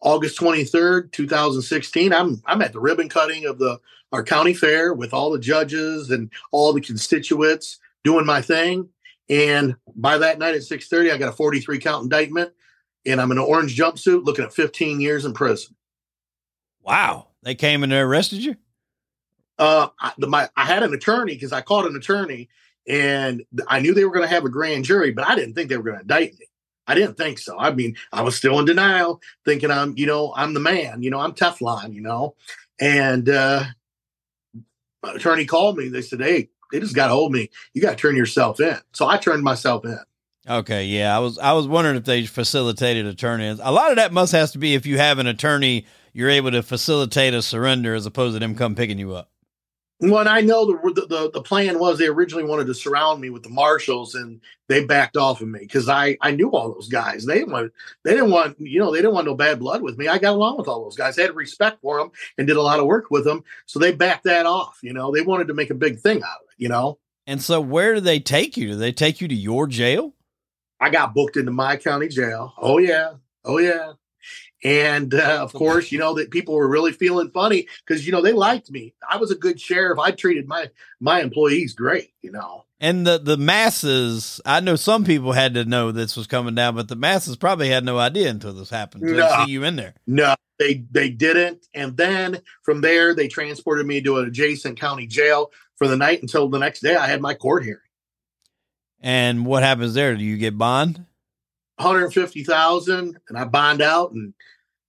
August 0.00 0.37
twenty 0.37 0.64
third, 0.64 1.12
two 1.12 1.29
thousand 1.29 1.62
sixteen, 1.62 2.12
I'm 2.12 2.42
I'm 2.46 2.62
at 2.62 2.72
the 2.72 2.81
ribbon 2.81 3.09
cutting 3.09 3.46
of 3.46 3.59
the 3.59 3.79
our 4.12 4.24
county 4.24 4.55
fair 4.55 4.92
with 4.92 5.14
all 5.14 5.31
the 5.31 5.38
judges 5.38 6.11
and 6.11 6.33
all 6.50 6.72
the 6.72 6.81
constituents 6.81 7.79
doing 8.03 8.26
my 8.26 8.42
thing. 8.42 8.88
And 9.30 9.76
by 9.94 10.18
that 10.18 10.40
night 10.40 10.56
at 10.56 10.62
6:30, 10.62 11.12
I 11.12 11.16
got 11.16 11.28
a 11.28 11.32
43 11.32 11.78
count 11.78 12.02
indictment, 12.02 12.52
and 13.06 13.20
I'm 13.20 13.30
in 13.30 13.38
an 13.38 13.44
orange 13.44 13.78
jumpsuit 13.78 14.24
looking 14.24 14.44
at 14.44 14.52
15 14.52 15.00
years 15.00 15.24
in 15.24 15.32
prison. 15.32 15.76
Wow. 16.82 17.28
They 17.42 17.54
came 17.54 17.82
and 17.82 17.92
they 17.92 17.98
arrested 17.98 18.44
you? 18.44 18.56
Uh, 19.58 19.88
I, 20.00 20.12
the, 20.18 20.26
my, 20.26 20.48
I 20.56 20.64
had 20.64 20.82
an 20.82 20.92
attorney 20.92 21.34
because 21.34 21.52
I 21.52 21.60
called 21.60 21.86
an 21.86 21.96
attorney, 21.96 22.48
and 22.88 23.44
I 23.68 23.80
knew 23.80 23.94
they 23.94 24.04
were 24.04 24.12
going 24.12 24.26
to 24.26 24.34
have 24.34 24.44
a 24.44 24.50
grand 24.50 24.84
jury, 24.84 25.12
but 25.12 25.26
I 25.26 25.36
didn't 25.36 25.54
think 25.54 25.68
they 25.68 25.76
were 25.76 25.84
going 25.84 25.96
to 25.96 26.02
indict 26.02 26.33
me. 26.38 26.46
I 26.87 26.94
didn't 26.94 27.16
think 27.16 27.38
so. 27.38 27.56
I 27.58 27.72
mean, 27.72 27.94
I 28.12 28.22
was 28.22 28.35
still 28.35 28.58
in 28.58 28.64
denial, 28.64 29.20
thinking 29.44 29.70
I'm, 29.70 29.96
you 29.96 30.06
know, 30.06 30.33
I'm 30.35 30.54
the 30.54 30.60
man, 30.60 31.02
you 31.02 31.10
know, 31.10 31.20
I'm 31.20 31.35
Teflon, 31.35 31.94
you 31.94 32.00
know. 32.00 32.35
And 32.81 33.28
uh, 33.28 33.64
my 35.02 35.12
attorney 35.12 35.44
called 35.44 35.76
me. 35.76 35.88
They 35.88 36.02
said, 36.02 36.20
"Hey, 36.20 36.48
they 36.73 36.81
just 36.81 36.94
got 36.94 37.08
to 37.08 37.14
hold 37.14 37.33
me. 37.33 37.50
You 37.75 37.83
got 37.83 37.90
to 37.90 37.96
turn 37.96 38.16
yourself 38.16 38.60
in." 38.60 38.79
So 38.92 39.08
I 39.08 39.16
turned 39.16 39.42
myself 39.42 39.85
in. 39.85 39.98
Okay, 40.48 40.87
yeah, 40.87 41.14
I 41.14 41.21
was 41.21 41.38
I 41.38 41.52
was 41.52 41.68
wondering 41.68 41.96
if 41.96 42.04
they 42.04 42.25
facilitated 42.25 43.06
a 43.06 43.14
turn 43.14 43.40
in. 43.40 43.60
A 43.62 43.73
lot 43.73 43.90
of 43.90 43.96
that 43.96 44.12
must 44.12 44.33
has 44.33 44.52
to 44.52 44.58
be 44.58 44.75
if 44.75 44.87
you 44.87 44.98
have 44.98 45.18
an 45.18 45.27
attorney, 45.27 45.87
you're 46.12 46.31
able 46.31 46.50
to 46.50 46.62
facilitate 46.62 47.35
a 47.35 47.42
surrender 47.42 47.94
as 47.94 48.06
opposed 48.06 48.35
to 48.35 48.40
them 48.40 48.54
come 48.54 48.75
picking 48.75 48.98
you 48.98 49.14
up. 49.14 49.31
Well, 50.02 50.21
and 50.21 50.31
I 50.31 50.40
know 50.40 50.64
the, 50.64 51.06
the 51.08 51.31
the 51.31 51.42
plan 51.42 51.79
was 51.79 51.98
they 51.98 52.06
originally 52.06 52.44
wanted 52.44 52.66
to 52.68 52.75
surround 52.75 53.21
me 53.21 53.29
with 53.29 53.42
the 53.42 53.50
marshals, 53.50 54.14
and 54.14 54.40
they 54.66 54.83
backed 54.83 55.18
off 55.18 55.42
of 55.42 55.48
me 55.48 55.60
because 55.60 55.90
I 55.90 56.16
I 56.23 56.31
knew 56.31 56.50
all 56.52 56.73
those 56.73 56.88
guys. 56.88 57.27
They 57.27 57.35
didn't 57.35 57.52
want 57.52 57.73
they 58.02 58.12
didn't 58.12 58.31
want 58.31 58.58
you 58.58 58.81
know 58.81 58.92
they 58.92 58.98
didn't 58.98 59.12
want 59.12 59.27
no 59.27 59.35
bad 59.35 59.58
blood 59.58 59.83
with 59.83 59.98
me. 59.98 60.08
I 60.08 60.16
got 60.16 60.33
along 60.33 60.56
with 60.56 60.68
all 60.68 60.85
those 60.85 60.96
guys. 60.96 61.18
I 61.18 61.23
had 61.23 61.37
respect 61.37 61.83
for 61.83 61.98
them 61.98 62.12
and 62.38 62.46
did 62.46 62.56
a 62.56 62.62
lot 62.62 62.81
of 62.81 62.87
work 62.87 63.10
with 63.10 63.25
them, 63.25 63.44
so 63.66 63.79
they 63.79 63.92
backed 63.92 64.25
that 64.25 64.46
off. 64.46 64.79
You 64.83 64.94
know, 64.94 65.12
they 65.12 65.21
wanted 65.21 65.48
to 65.48 65.54
make 65.54 65.68
a 65.68 65.75
big 65.75 66.00
thing 66.00 66.23
out 66.23 66.38
of 66.40 66.48
it. 66.48 66.50
You 66.61 66.69
know. 66.69 66.98
And 67.27 67.42
so, 67.42 67.61
where 67.61 67.94
do 67.94 68.00
they 68.00 68.21
take 68.21 68.56
you? 68.56 68.69
Do 68.69 68.77
they 68.77 68.92
take 68.92 69.21
you 69.21 69.29
to 69.29 69.35
your 69.35 69.67
jail? 69.67 70.15
I 70.81 70.90
got 70.90 71.15
booked 71.15 71.37
into 71.37 71.50
my 71.50 71.77
county 71.77 72.08
jail. 72.08 72.54
Oh 72.58 72.79
yeah, 72.79 73.15
oh 73.44 73.58
yeah. 73.58 73.94
And 74.63 75.15
uh, 75.15 75.38
of 75.40 75.54
course, 75.54 75.90
you 75.90 75.98
know 75.98 76.15
that 76.15 76.31
people 76.31 76.54
were 76.54 76.69
really 76.69 76.92
feeling 76.92 77.31
funny 77.31 77.67
because 77.87 78.06
you 78.06 78.13
know 78.13 78.21
they 78.21 78.33
liked 78.33 78.71
me. 78.71 78.94
I 79.08 79.17
was 79.17 79.31
a 79.31 79.35
good 79.35 79.58
sheriff. 79.58 79.98
I 79.98 80.11
treated 80.11 80.46
my 80.46 80.71
my 81.00 81.21
employees 81.23 81.73
great. 81.73 82.13
You 82.21 82.33
know. 82.33 82.65
And 82.79 83.06
the 83.06 83.19
the 83.19 83.37
masses, 83.37 84.40
I 84.44 84.61
know 84.61 84.77
some 84.77 85.04
people 85.04 85.33
had 85.33 85.54
to 85.54 85.65
know 85.65 85.92
this 85.92 86.17
was 86.17 86.27
coming 86.27 86.54
down, 86.54 86.75
but 86.75 86.88
the 86.88 86.96
masses 86.96 87.37
probably 87.37 87.69
had 87.69 87.85
no 87.85 87.98
idea 87.98 88.31
until 88.31 88.52
this 88.52 88.71
happened. 88.71 89.02
No, 89.02 89.44
see 89.44 89.52
you 89.52 89.65
in 89.65 89.77
there. 89.77 89.94
No, 90.06 90.35
they 90.58 90.85
they 90.90 91.11
didn't. 91.11 91.67
And 91.75 91.96
then 91.96 92.40
from 92.63 92.81
there, 92.81 93.15
they 93.15 93.29
transported 93.29 93.87
me 93.87 94.02
to 94.02 94.19
an 94.19 94.27
adjacent 94.27 94.79
county 94.79 95.06
jail 95.06 95.50
for 95.81 95.88
the 95.88 95.96
night 95.96 96.20
until 96.20 96.48
the 96.48 96.58
next 96.58 96.81
day. 96.81 96.94
I 96.94 97.06
had 97.06 97.22
my 97.22 97.33
court 97.33 97.64
hearing. 97.64 97.81
And 99.00 99.46
what 99.46 99.62
happens 99.62 99.94
there? 99.94 100.14
Do 100.14 100.22
you 100.22 100.37
get 100.37 100.58
bond? 100.58 101.06
150,000 101.76 103.18
and 103.28 103.38
I 103.38 103.44
bond 103.44 103.81
out 103.81 104.12
and 104.12 104.35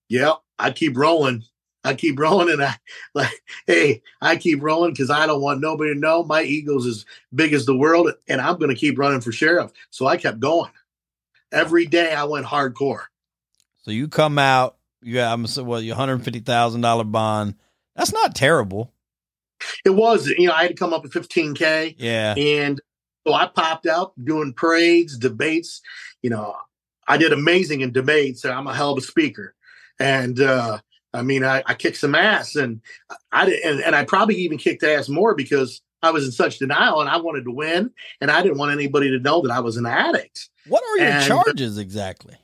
yeah, 0.09 0.33
I 0.59 0.71
keep 0.71 0.97
rolling. 0.97 1.45
I 1.85 1.93
keep 1.93 2.19
rolling 2.19 2.49
and 2.49 2.61
I 2.61 2.75
like, 3.13 3.31
hey, 3.65 4.01
I 4.21 4.35
keep 4.35 4.61
rolling 4.61 4.91
because 4.91 5.09
I 5.09 5.25
don't 5.27 5.41
want 5.41 5.61
nobody 5.61 5.93
to 5.93 5.99
know 5.99 6.23
my 6.23 6.43
ego's 6.43 6.85
as 6.85 7.05
big 7.33 7.53
as 7.53 7.65
the 7.65 7.75
world 7.75 8.11
and 8.27 8.41
I'm 8.41 8.57
going 8.57 8.69
to 8.69 8.75
keep 8.75 8.99
running 8.99 9.21
for 9.21 9.31
sheriff. 9.31 9.71
So 9.91 10.07
I 10.07 10.17
kept 10.17 10.41
going. 10.41 10.71
Every 11.53 11.85
day 11.85 12.13
I 12.13 12.25
went 12.25 12.45
hardcore. 12.45 13.03
So 13.83 13.91
you 13.91 14.09
come 14.09 14.37
out, 14.37 14.75
you 15.01 15.13
got, 15.15 15.31
I'm 15.31 15.65
well, 15.65 15.81
your 15.81 15.95
$150,000 15.95 17.11
bond. 17.11 17.55
That's 17.95 18.11
not 18.11 18.35
terrible. 18.35 18.93
It 19.85 19.91
was, 19.91 20.27
you 20.27 20.47
know, 20.47 20.53
I 20.53 20.63
had 20.63 20.69
to 20.69 20.75
come 20.75 20.93
up 20.93 21.03
with 21.03 21.13
15K. 21.13 21.95
Yeah. 21.97 22.35
And 22.35 22.81
so 23.25 23.33
I 23.33 23.47
popped 23.47 23.85
out 23.85 24.13
doing 24.23 24.53
parades, 24.53 25.17
debates. 25.17 25.81
You 26.21 26.29
know, 26.29 26.55
I 27.07 27.17
did 27.17 27.33
amazing 27.33 27.81
in 27.81 27.91
debates. 27.91 28.45
I'm 28.45 28.67
a 28.67 28.73
hell 28.73 28.91
of 28.91 28.97
a 28.97 29.01
speaker. 29.01 29.55
And 29.99 30.39
uh, 30.39 30.79
I 31.13 31.21
mean, 31.21 31.43
I, 31.43 31.63
I 31.65 31.73
kicked 31.73 31.97
some 31.97 32.15
ass, 32.15 32.55
and 32.55 32.81
I 33.31 33.45
did, 33.45 33.61
and, 33.63 33.81
and 33.81 33.95
I 33.95 34.05
probably 34.05 34.35
even 34.35 34.57
kicked 34.57 34.83
ass 34.83 35.09
more 35.09 35.35
because 35.35 35.81
I 36.01 36.11
was 36.11 36.25
in 36.25 36.31
such 36.31 36.57
denial, 36.57 37.01
and 37.01 37.09
I 37.09 37.17
wanted 37.17 37.43
to 37.43 37.51
win, 37.51 37.91
and 38.19 38.31
I 38.31 38.41
didn't 38.41 38.57
want 38.57 38.71
anybody 38.71 39.11
to 39.11 39.19
know 39.19 39.41
that 39.41 39.51
I 39.51 39.59
was 39.59 39.77
an 39.77 39.85
addict. 39.85 40.49
What 40.67 40.83
are 40.83 40.97
your 40.97 41.07
and, 41.07 41.25
charges 41.25 41.77
exactly? 41.77 42.35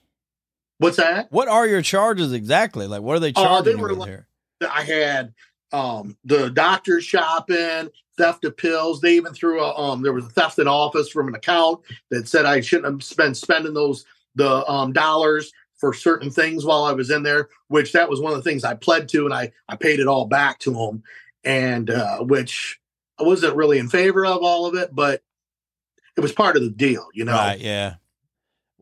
What's 0.80 0.98
that? 0.98 1.32
What 1.32 1.48
are 1.48 1.66
your 1.66 1.82
charges 1.82 2.34
exactly? 2.34 2.88
Like, 2.88 3.02
what 3.02 3.16
are 3.16 3.20
they 3.20 3.32
charging 3.32 3.52
uh, 3.52 3.62
they 3.62 3.72
you 3.72 3.78
with 3.78 3.98
like, 3.98 4.10
here? 4.10 4.28
I 4.62 4.84
had 4.84 5.34
um, 5.72 6.18
the 6.24 6.50
doctor 6.50 7.02
shopping, 7.02 7.90
theft 8.18 8.46
of 8.46 8.58
pills. 8.58 9.02
They 9.02 9.16
even 9.16 9.34
threw 9.34 9.62
a 9.62 9.76
um, 9.76 10.02
there 10.02 10.14
was 10.14 10.26
a 10.26 10.30
theft 10.30 10.60
in 10.60 10.68
office 10.68 11.10
from 11.10 11.28
an 11.28 11.36
account 11.36 11.82
that 12.10 12.28
said 12.28 12.46
I 12.46 12.62
shouldn't 12.62 13.02
have 13.02 13.18
been 13.18 13.36
spending 13.36 13.74
those 13.74 14.06
the 14.36 14.66
um, 14.70 14.94
dollars 14.94 15.52
for 15.78 15.94
certain 15.94 16.32
things 16.32 16.66
while 16.66 16.84
I 16.84 16.92
was 16.92 17.12
in 17.12 17.24
there, 17.24 17.50
which 17.68 17.92
that 17.94 18.10
was 18.10 18.20
one 18.20 18.34
of 18.34 18.44
the 18.44 18.50
things 18.50 18.64
I 18.64 18.74
pled 18.74 19.10
to, 19.10 19.26
and 19.26 19.34
I 19.34 19.52
I 19.68 19.76
paid 19.76 20.00
it 20.00 20.08
all 20.08 20.26
back 20.26 20.60
to 20.60 20.72
them, 20.72 21.04
and 21.44 21.90
uh, 21.90 22.20
which 22.20 22.80
I 23.20 23.24
wasn't 23.24 23.56
really 23.56 23.80
in 23.80 23.90
favor 23.90 24.26
of 24.26 24.42
all 24.42 24.66
of 24.66 24.76
it, 24.76 24.94
but 24.94 25.22
it 26.16 26.22
was 26.22 26.32
part 26.32 26.56
of 26.56 26.64
the 26.64 26.70
deal, 26.70 27.08
you 27.14 27.26
know. 27.26 27.34
Right? 27.34 27.60
Yeah. 27.60 27.96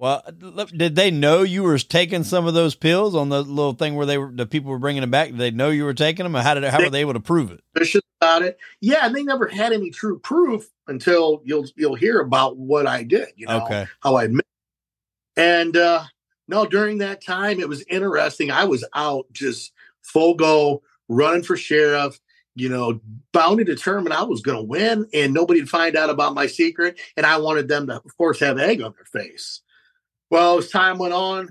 Well, 0.05 0.21
did 0.67 0.95
they 0.95 1.09
know 1.09 1.41
you 1.41 1.63
were 1.63 1.79
taking 1.79 2.23
some 2.23 2.45
of 2.45 2.53
those 2.53 2.75
pills 2.75 3.15
on 3.15 3.29
the 3.29 3.41
little 3.41 3.73
thing 3.73 3.95
where 3.95 4.05
they 4.05 4.19
were 4.19 4.31
the 4.31 4.45
people 4.45 4.69
were 4.69 4.77
bringing 4.77 5.01
them 5.01 5.09
back? 5.09 5.29
Did 5.29 5.39
they 5.39 5.49
know 5.49 5.71
you 5.71 5.83
were 5.83 5.95
taking 5.95 6.25
them, 6.25 6.35
or 6.35 6.41
how 6.41 6.53
did 6.53 6.63
how 6.65 6.79
were 6.79 6.91
they 6.91 7.01
able 7.01 7.13
to 7.13 7.19
prove 7.19 7.49
it? 7.49 7.61
About 8.21 8.43
it, 8.43 8.59
yeah. 8.81 9.07
And 9.07 9.15
they 9.15 9.23
never 9.23 9.47
had 9.47 9.73
any 9.73 9.89
true 9.89 10.19
proof 10.19 10.69
until 10.85 11.41
you'll 11.43 11.65
you'll 11.75 11.95
hear 11.95 12.19
about 12.19 12.55
what 12.55 12.85
I 12.85 13.01
did. 13.01 13.29
You 13.35 13.47
know, 13.47 13.65
okay. 13.65 13.87
how 14.01 14.13
I 14.13 14.25
admit. 14.25 14.45
And 15.37 15.75
uh, 15.75 16.03
no, 16.47 16.67
during 16.67 16.99
that 16.99 17.25
time, 17.25 17.59
it 17.59 17.67
was 17.67 17.83
interesting. 17.89 18.51
I 18.51 18.65
was 18.65 18.85
out 18.93 19.25
just 19.31 19.73
full 20.03 20.35
go, 20.35 20.83
running 21.09 21.41
for 21.41 21.57
sheriff, 21.57 22.19
you 22.53 22.69
know, 22.69 23.01
bound 23.31 23.59
and 23.59 23.65
determined 23.65 24.13
I 24.13 24.21
was 24.21 24.43
going 24.43 24.57
to 24.59 24.63
win 24.63 25.07
and 25.15 25.33
nobody'd 25.33 25.67
find 25.67 25.95
out 25.95 26.11
about 26.11 26.35
my 26.35 26.45
secret. 26.45 26.99
And 27.17 27.25
I 27.25 27.37
wanted 27.37 27.69
them 27.69 27.87
to, 27.87 27.95
of 27.95 28.17
course, 28.17 28.39
have 28.41 28.59
egg 28.59 28.83
on 28.83 28.93
their 28.93 29.23
face. 29.23 29.61
Well, 30.35 30.57
as 30.57 30.69
time 30.69 30.97
went 30.97 31.13
on, 31.13 31.47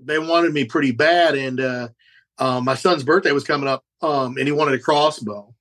they 0.00 0.18
wanted 0.18 0.54
me 0.54 0.64
pretty 0.64 0.90
bad. 0.90 1.34
And 1.34 1.60
uh, 1.60 1.88
um, 2.38 2.64
my 2.64 2.74
son's 2.74 3.02
birthday 3.02 3.30
was 3.30 3.44
coming 3.44 3.68
up 3.68 3.84
um, 4.00 4.38
and 4.38 4.48
he 4.48 4.52
wanted 4.52 4.72
a 4.72 4.82
crossbow. 4.82 5.54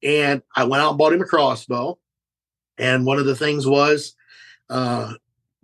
And 0.00 0.42
I 0.54 0.62
went 0.62 0.80
out 0.80 0.90
and 0.90 0.98
bought 0.98 1.12
him 1.12 1.22
a 1.22 1.24
crossbow. 1.24 1.98
And 2.78 3.04
one 3.04 3.18
of 3.18 3.26
the 3.26 3.34
things 3.34 3.66
was, 3.66 4.14
uh, 4.68 5.14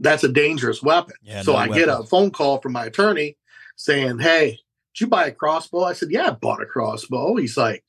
that's 0.00 0.24
a 0.24 0.28
dangerous 0.28 0.82
weapon. 0.82 1.14
Yeah, 1.22 1.42
so 1.42 1.52
no 1.52 1.58
I 1.58 1.68
get 1.68 1.88
a 1.88 2.02
phone 2.02 2.32
call 2.32 2.60
from 2.60 2.72
my 2.72 2.86
attorney 2.86 3.36
saying, 3.76 4.18
Hey, 4.18 4.58
did 4.92 5.02
you 5.02 5.06
buy 5.06 5.26
a 5.26 5.32
crossbow? 5.32 5.84
I 5.84 5.92
said, 5.92 6.08
Yeah, 6.10 6.26
I 6.26 6.30
bought 6.30 6.62
a 6.62 6.66
crossbow. 6.66 7.36
He's 7.36 7.56
like, 7.56 7.84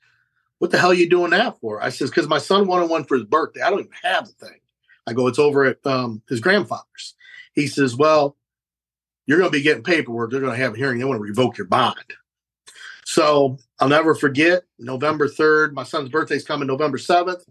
What 0.60 0.70
the 0.70 0.78
hell 0.78 0.92
are 0.92 0.94
you 0.94 1.10
doing 1.10 1.32
that 1.32 1.60
for? 1.62 1.82
I 1.82 1.90
says, 1.90 2.12
Because 2.12 2.28
my 2.28 2.38
son 2.38 2.68
wanted 2.68 2.92
one 2.92 3.06
for 3.06 3.16
his 3.18 3.26
birthday. 3.26 3.62
I 3.62 3.72
don't 3.72 3.80
even 3.80 3.92
have 4.04 4.28
the 4.28 4.34
thing. 4.34 4.60
I 5.08 5.14
go, 5.14 5.26
It's 5.26 5.40
over 5.40 5.66
at 5.66 5.84
um, 5.84 6.22
his 6.30 6.42
grandfather's. 6.42 7.16
He 7.58 7.66
says, 7.66 7.96
Well, 7.96 8.38
you're 9.26 9.40
going 9.40 9.52
to 9.52 9.58
be 9.58 9.64
getting 9.64 9.84
paperwork. 9.84 10.32
They're 10.32 10.40
going 10.40 10.56
to 10.56 10.64
have 10.64 10.76
a 10.76 10.78
hearing. 10.78 11.00
They 11.00 11.06
want 11.06 11.18
to 11.18 11.24
revoke 11.24 11.58
your 11.58 11.68
bond. 11.68 12.14
So 13.04 13.58
I'll 13.80 13.90
never 13.90 14.14
forget 14.14 14.64
November 14.78 15.28
3rd. 15.28 15.74
My 15.74 15.84
son's 15.84 16.10
birthday's 16.10 16.46
coming 16.46 16.68
November 16.68 17.00
7th. 17.00 17.42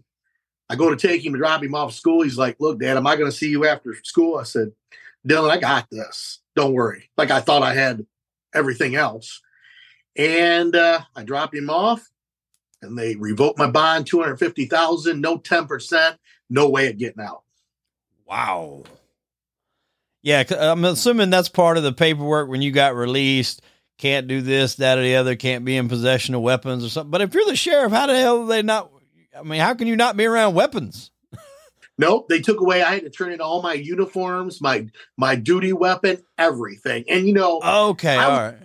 I 0.69 0.75
go 0.75 0.89
to 0.89 0.95
take 0.95 1.25
him 1.25 1.33
to 1.33 1.39
drop 1.39 1.61
him 1.61 1.75
off 1.75 1.93
school. 1.93 2.23
He's 2.23 2.37
like, 2.37 2.55
Look, 2.59 2.79
Dad, 2.79 2.95
am 2.95 3.05
I 3.05 3.17
going 3.17 3.29
to 3.29 3.37
see 3.37 3.49
you 3.49 3.67
after 3.67 3.93
school? 4.03 4.37
I 4.37 4.43
said, 4.43 4.71
Dylan, 5.27 5.51
I 5.51 5.57
got 5.57 5.89
this. 5.91 6.39
Don't 6.55 6.73
worry. 6.73 7.09
Like 7.17 7.29
I 7.29 7.41
thought 7.41 7.61
I 7.61 7.73
had 7.73 8.05
everything 8.55 8.95
else. 8.95 9.41
And 10.15 10.73
uh, 10.73 11.01
I 11.17 11.23
drop 11.23 11.53
him 11.53 11.69
off 11.69 12.09
and 12.81 12.97
they 12.97 13.15
revoke 13.15 13.57
my 13.57 13.69
bond 13.69 14.07
250,000, 14.07 15.19
no 15.19 15.37
10%, 15.37 16.17
no 16.49 16.69
way 16.69 16.87
of 16.87 16.97
getting 16.97 17.21
out. 17.21 17.43
Wow. 18.25 18.83
Yeah, 20.27 20.43
I'm 20.59 20.83
assuming 20.83 21.29
that's 21.29 21.47
part 21.47 21.77
of 21.77 21.83
the 21.83 21.93
paperwork 21.93 22.49
when 22.49 22.61
you 22.61 22.71
got 22.71 22.95
released. 22.95 23.61
Can't 23.97 24.27
do 24.27 24.41
this, 24.41 24.75
that, 24.75 24.97
or 24.97 25.01
the 25.01 25.15
other. 25.15 25.37
Can't 25.37 25.63
be 25.63 25.77
in 25.77 25.87
possession 25.87 26.35
of 26.35 26.41
weapons 26.41 26.83
or 26.83 26.89
something. 26.89 27.11
But 27.11 27.21
if 27.21 27.33
you're 27.33 27.45
the 27.45 27.55
sheriff, 27.55 27.93
how 27.93 28.07
the 28.07 28.19
hell 28.19 28.41
are 28.41 28.47
they 28.47 28.61
not 28.61 28.91
I 29.33 29.43
mean, 29.43 29.61
how 29.61 29.73
can 29.73 29.87
you 29.87 29.95
not 29.95 30.17
be 30.17 30.25
around 30.25 30.53
weapons? 30.53 31.11
Nope, 31.99 32.29
they 32.29 32.41
took 32.41 32.59
away. 32.59 32.83
I 32.83 32.93
had 32.93 33.05
to 33.05 33.09
turn 33.09 33.31
in 33.31 33.41
all 33.41 33.63
my 33.63 33.73
uniforms, 33.73 34.61
my 34.61 34.87
my 35.17 35.35
duty 35.35 35.73
weapon, 35.73 36.23
everything. 36.37 37.05
And 37.09 37.25
you 37.25 37.33
know, 37.33 37.59
okay, 37.63 38.15
I, 38.15 38.23
all 38.23 38.37
right. 38.37 38.57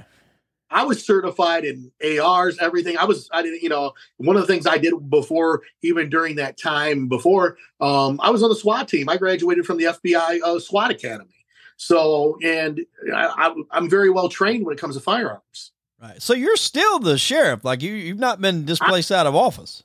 I 0.71 0.85
was 0.85 1.03
certified 1.03 1.65
in 1.65 1.91
ARs, 2.21 2.59
everything. 2.59 2.99
I 2.99 3.07
was, 3.07 3.31
I 3.33 3.41
didn't, 3.41 3.63
you 3.63 3.71
know, 3.71 3.95
one 4.19 4.37
of 4.37 4.43
the 4.43 4.47
things 4.47 4.67
I 4.67 4.77
did 4.77 5.09
before, 5.09 5.63
even 5.81 6.11
during 6.11 6.37
that 6.37 6.59
time 6.59 7.09
before, 7.09 7.57
um, 7.81 8.21
I 8.23 8.29
was 8.29 8.43
on 8.43 8.51
the 8.51 8.57
SWAT 8.57 8.87
team. 8.87 9.09
I 9.09 9.17
graduated 9.17 9.65
from 9.65 9.79
the 9.79 9.85
FBI 9.85 10.43
uh, 10.43 10.59
SWAT 10.59 10.91
Academy. 10.91 11.42
So, 11.83 12.39
and 12.45 12.81
I, 13.13 13.53
I'm 13.73 13.91
very 13.91 14.09
well 14.09 14.29
trained 14.29 14.65
when 14.65 14.73
it 14.73 14.81
comes 14.81 14.95
to 14.95 15.01
firearms. 15.01 15.73
Right. 16.01 16.23
So 16.23 16.33
you're 16.33 16.57
still 16.57 17.01
the 17.01 17.19
sheriff. 17.19 17.65
Like 17.65 17.83
you, 17.83 17.93
you've 17.93 18.21
not 18.21 18.41
been 18.41 18.65
displaced 18.65 19.11
I, 19.11 19.19
out 19.19 19.27
of 19.27 19.35
office. 19.35 19.83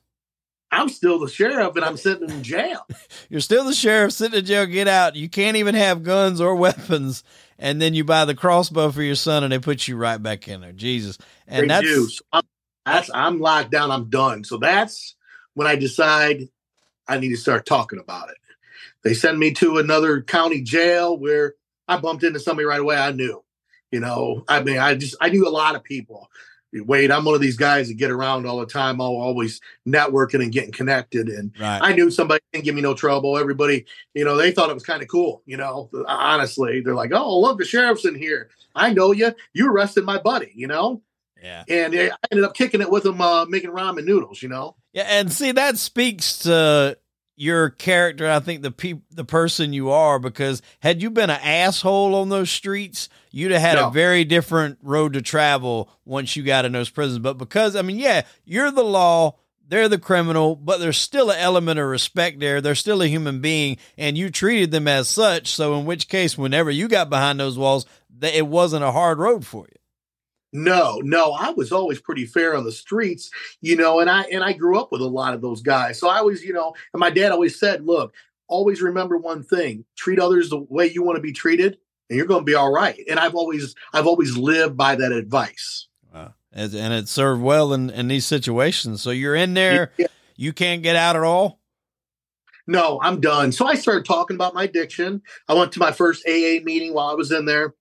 I'm 0.71 0.89
still 0.89 1.17
the 1.17 1.27
sheriff 1.27 1.75
and 1.75 1.83
I'm 1.83 1.97
sitting 1.97 2.29
in 2.29 2.43
jail. 2.43 2.85
You're 3.29 3.39
still 3.39 3.63
the 3.63 3.73
sheriff 3.73 4.11
sitting 4.11 4.37
in 4.37 4.45
jail. 4.45 4.65
Get 4.65 4.87
out. 4.87 5.15
You 5.15 5.27
can't 5.27 5.57
even 5.57 5.73
have 5.73 6.03
guns 6.03 6.39
or 6.39 6.55
weapons. 6.55 7.23
And 7.57 7.81
then 7.81 7.93
you 7.93 8.03
buy 8.03 8.25
the 8.25 8.35
crossbow 8.35 8.91
for 8.91 9.01
your 9.01 9.15
son 9.15 9.43
and 9.43 9.51
they 9.51 9.59
put 9.59 9.87
you 9.87 9.95
right 9.95 10.21
back 10.21 10.47
in 10.47 10.61
there. 10.61 10.73
Jesus. 10.73 11.17
And 11.47 11.63
they 11.63 11.67
that's. 11.67 12.17
So 12.17 12.23
I'm, 12.31 12.43
that's, 12.85 13.09
I'm 13.13 13.39
locked 13.39 13.71
down. 13.71 13.89
I'm 13.89 14.09
done. 14.09 14.43
So 14.43 14.57
that's 14.57 15.15
when 15.53 15.67
I 15.67 15.75
decide 15.77 16.49
I 17.07 17.17
need 17.17 17.29
to 17.29 17.37
start 17.37 17.65
talking 17.65 17.99
about 17.99 18.29
it. 18.29 18.37
They 19.03 19.13
send 19.13 19.39
me 19.39 19.53
to 19.53 19.77
another 19.77 20.21
county 20.21 20.61
jail 20.61 21.17
where 21.17 21.55
I 21.87 21.97
bumped 21.97 22.23
into 22.23 22.39
somebody 22.39 22.65
right 22.65 22.79
away 22.79 22.97
I 22.97 23.11
knew. 23.11 23.43
You 23.91 24.01
know, 24.01 24.43
I 24.47 24.61
mean, 24.61 24.79
I 24.79 24.95
just, 24.95 25.15
I 25.21 25.29
knew 25.29 25.47
a 25.47 25.49
lot 25.49 25.75
of 25.75 25.83
people. 25.83 26.29
Wade, 26.73 27.11
I'm 27.11 27.23
one 27.23 27.33
of 27.33 27.41
these 27.41 27.55
guys 27.55 27.87
that 27.87 27.95
get 27.95 28.11
around 28.11 28.45
all 28.45 28.59
the 28.59 28.65
time. 28.65 28.95
I'm 28.95 29.01
always 29.01 29.61
networking 29.87 30.41
and 30.43 30.51
getting 30.51 30.71
connected. 30.71 31.29
And 31.29 31.53
right. 31.59 31.79
I 31.81 31.93
knew 31.93 32.11
somebody 32.11 32.41
didn't 32.51 32.65
give 32.65 32.75
me 32.75 32.81
no 32.81 32.93
trouble. 32.93 33.37
Everybody, 33.37 33.85
you 34.13 34.25
know, 34.25 34.35
they 34.35 34.51
thought 34.51 34.69
it 34.69 34.73
was 34.73 34.83
kind 34.83 35.01
of 35.01 35.07
cool. 35.07 35.41
You 35.45 35.57
know, 35.57 35.89
honestly, 36.07 36.81
they're 36.81 36.93
like, 36.95 37.11
"Oh, 37.13 37.39
look, 37.39 37.57
the 37.57 37.65
sheriff's 37.65 38.05
in 38.05 38.15
here. 38.15 38.49
I 38.75 38.93
know 38.93 39.13
you. 39.13 39.33
You 39.53 39.71
arrested 39.71 40.03
my 40.03 40.17
buddy." 40.17 40.51
You 40.55 40.67
know. 40.67 41.01
Yeah. 41.41 41.63
And 41.69 41.95
I 41.95 42.11
ended 42.31 42.43
up 42.45 42.55
kicking 42.55 42.81
it 42.81 42.91
with 42.91 43.05
him, 43.05 43.21
uh, 43.21 43.45
making 43.45 43.69
ramen 43.69 44.05
noodles. 44.05 44.43
You 44.43 44.49
know. 44.49 44.75
Yeah, 44.91 45.03
and 45.03 45.31
see 45.31 45.53
that 45.53 45.77
speaks 45.77 46.39
to 46.39 46.97
your 47.37 47.69
character. 47.69 48.29
I 48.29 48.39
think 48.39 48.63
the 48.63 48.71
pe- 48.71 49.01
the 49.11 49.23
person 49.23 49.71
you 49.71 49.91
are 49.91 50.19
because 50.19 50.61
had 50.79 51.01
you 51.01 51.09
been 51.09 51.29
an 51.29 51.39
asshole 51.41 52.15
on 52.15 52.29
those 52.29 52.49
streets, 52.49 53.07
you'd 53.31 53.51
have 53.51 53.61
had 53.61 53.75
no. 53.75 53.87
a 53.87 53.91
very 53.91 54.25
different 54.25 54.79
road 54.81 55.13
to 55.13 55.21
travel 55.21 55.89
once 56.03 56.35
you 56.35 56.43
got 56.43 56.65
in 56.65 56.73
those 56.73 56.89
prisons. 56.89 57.19
But 57.19 57.37
because 57.37 57.75
I 57.75 57.83
mean, 57.83 57.97
yeah, 57.97 58.23
you're 58.43 58.71
the 58.71 58.83
law, 58.83 59.37
they're 59.67 59.87
the 59.87 59.99
criminal, 59.99 60.55
but 60.55 60.79
there's 60.79 60.97
still 60.97 61.29
an 61.29 61.37
element 61.39 61.79
of 61.79 61.87
respect 61.87 62.39
there. 62.39 62.59
They're 62.59 62.75
still 62.75 63.01
a 63.01 63.07
human 63.07 63.39
being, 63.39 63.77
and 63.97 64.17
you 64.17 64.29
treated 64.29 64.71
them 64.71 64.87
as 64.87 65.07
such. 65.07 65.53
So 65.53 65.79
in 65.79 65.85
which 65.85 66.09
case, 66.09 66.37
whenever 66.37 66.71
you 66.71 66.87
got 66.87 67.09
behind 67.09 67.39
those 67.39 67.57
walls, 67.57 67.85
it 68.21 68.47
wasn't 68.47 68.83
a 68.83 68.91
hard 68.91 69.19
road 69.19 69.45
for 69.45 69.67
you. 69.69 69.77
No, 70.53 71.01
no, 71.03 71.33
I 71.33 71.51
was 71.51 71.71
always 71.71 71.99
pretty 71.99 72.25
fair 72.25 72.55
on 72.55 72.63
the 72.63 72.71
streets, 72.71 73.29
you 73.61 73.75
know, 73.75 73.99
and 73.99 74.09
I 74.09 74.21
and 74.23 74.43
I 74.43 74.53
grew 74.53 74.79
up 74.79 74.91
with 74.91 75.01
a 75.01 75.07
lot 75.07 75.33
of 75.33 75.41
those 75.41 75.61
guys. 75.61 75.99
So 75.99 76.09
I 76.09 76.21
was, 76.21 76.43
you 76.43 76.53
know, 76.53 76.73
and 76.93 76.99
my 76.99 77.09
dad 77.09 77.31
always 77.31 77.59
said, 77.59 77.85
"Look, 77.85 78.13
always 78.47 78.81
remember 78.81 79.17
one 79.17 79.43
thing: 79.43 79.83
treat 79.97 80.19
others 80.19 80.49
the 80.49 80.59
way 80.69 80.89
you 80.89 81.03
want 81.03 81.17
to 81.17 81.21
be 81.21 81.33
treated, 81.33 81.77
and 82.09 82.17
you're 82.17 82.27
going 82.27 82.41
to 82.41 82.45
be 82.45 82.55
all 82.55 82.71
right." 82.71 82.99
And 83.09 83.19
I've 83.19 83.35
always 83.35 83.75
I've 83.93 84.07
always 84.07 84.37
lived 84.37 84.77
by 84.77 84.95
that 84.95 85.11
advice. 85.11 85.87
Wow. 86.13 86.33
And, 86.53 86.73
and 86.73 86.93
it 86.93 87.09
served 87.09 87.41
well 87.41 87.73
in 87.73 87.89
in 87.89 88.07
these 88.07 88.25
situations. 88.25 89.01
So 89.01 89.11
you're 89.11 89.35
in 89.35 89.53
there, 89.53 89.91
yeah. 89.97 90.07
you 90.37 90.53
can't 90.53 90.81
get 90.81 90.95
out 90.95 91.17
at 91.17 91.23
all. 91.23 91.59
No, 92.67 92.99
I'm 93.01 93.19
done. 93.19 93.51
So 93.51 93.65
I 93.65 93.75
started 93.75 94.05
talking 94.05 94.35
about 94.35 94.53
my 94.53 94.63
addiction. 94.63 95.21
I 95.47 95.53
went 95.53 95.73
to 95.73 95.79
my 95.79 95.91
first 95.91 96.25
AA 96.27 96.63
meeting 96.63 96.93
while 96.93 97.07
I 97.07 97.13
was 97.13 97.31
in 97.31 97.45
there 97.45 97.75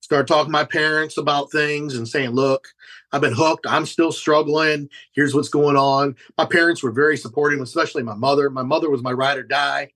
start 0.00 0.26
talking 0.26 0.46
to 0.46 0.52
my 0.52 0.64
parents 0.64 1.18
about 1.18 1.50
things 1.50 1.96
and 1.96 2.08
saying, 2.08 2.30
look, 2.30 2.68
I've 3.12 3.20
been 3.20 3.34
hooked. 3.34 3.66
I'm 3.66 3.86
still 3.86 4.12
struggling. 4.12 4.88
Here's 5.12 5.34
what's 5.34 5.48
going 5.48 5.76
on. 5.76 6.16
My 6.36 6.44
parents 6.44 6.82
were 6.82 6.92
very 6.92 7.16
supportive, 7.16 7.60
especially 7.60 8.02
my 8.02 8.14
mother. 8.14 8.50
My 8.50 8.62
mother 8.62 8.90
was 8.90 9.02
my 9.02 9.12
ride 9.12 9.38
or 9.38 9.42
die. 9.42 9.92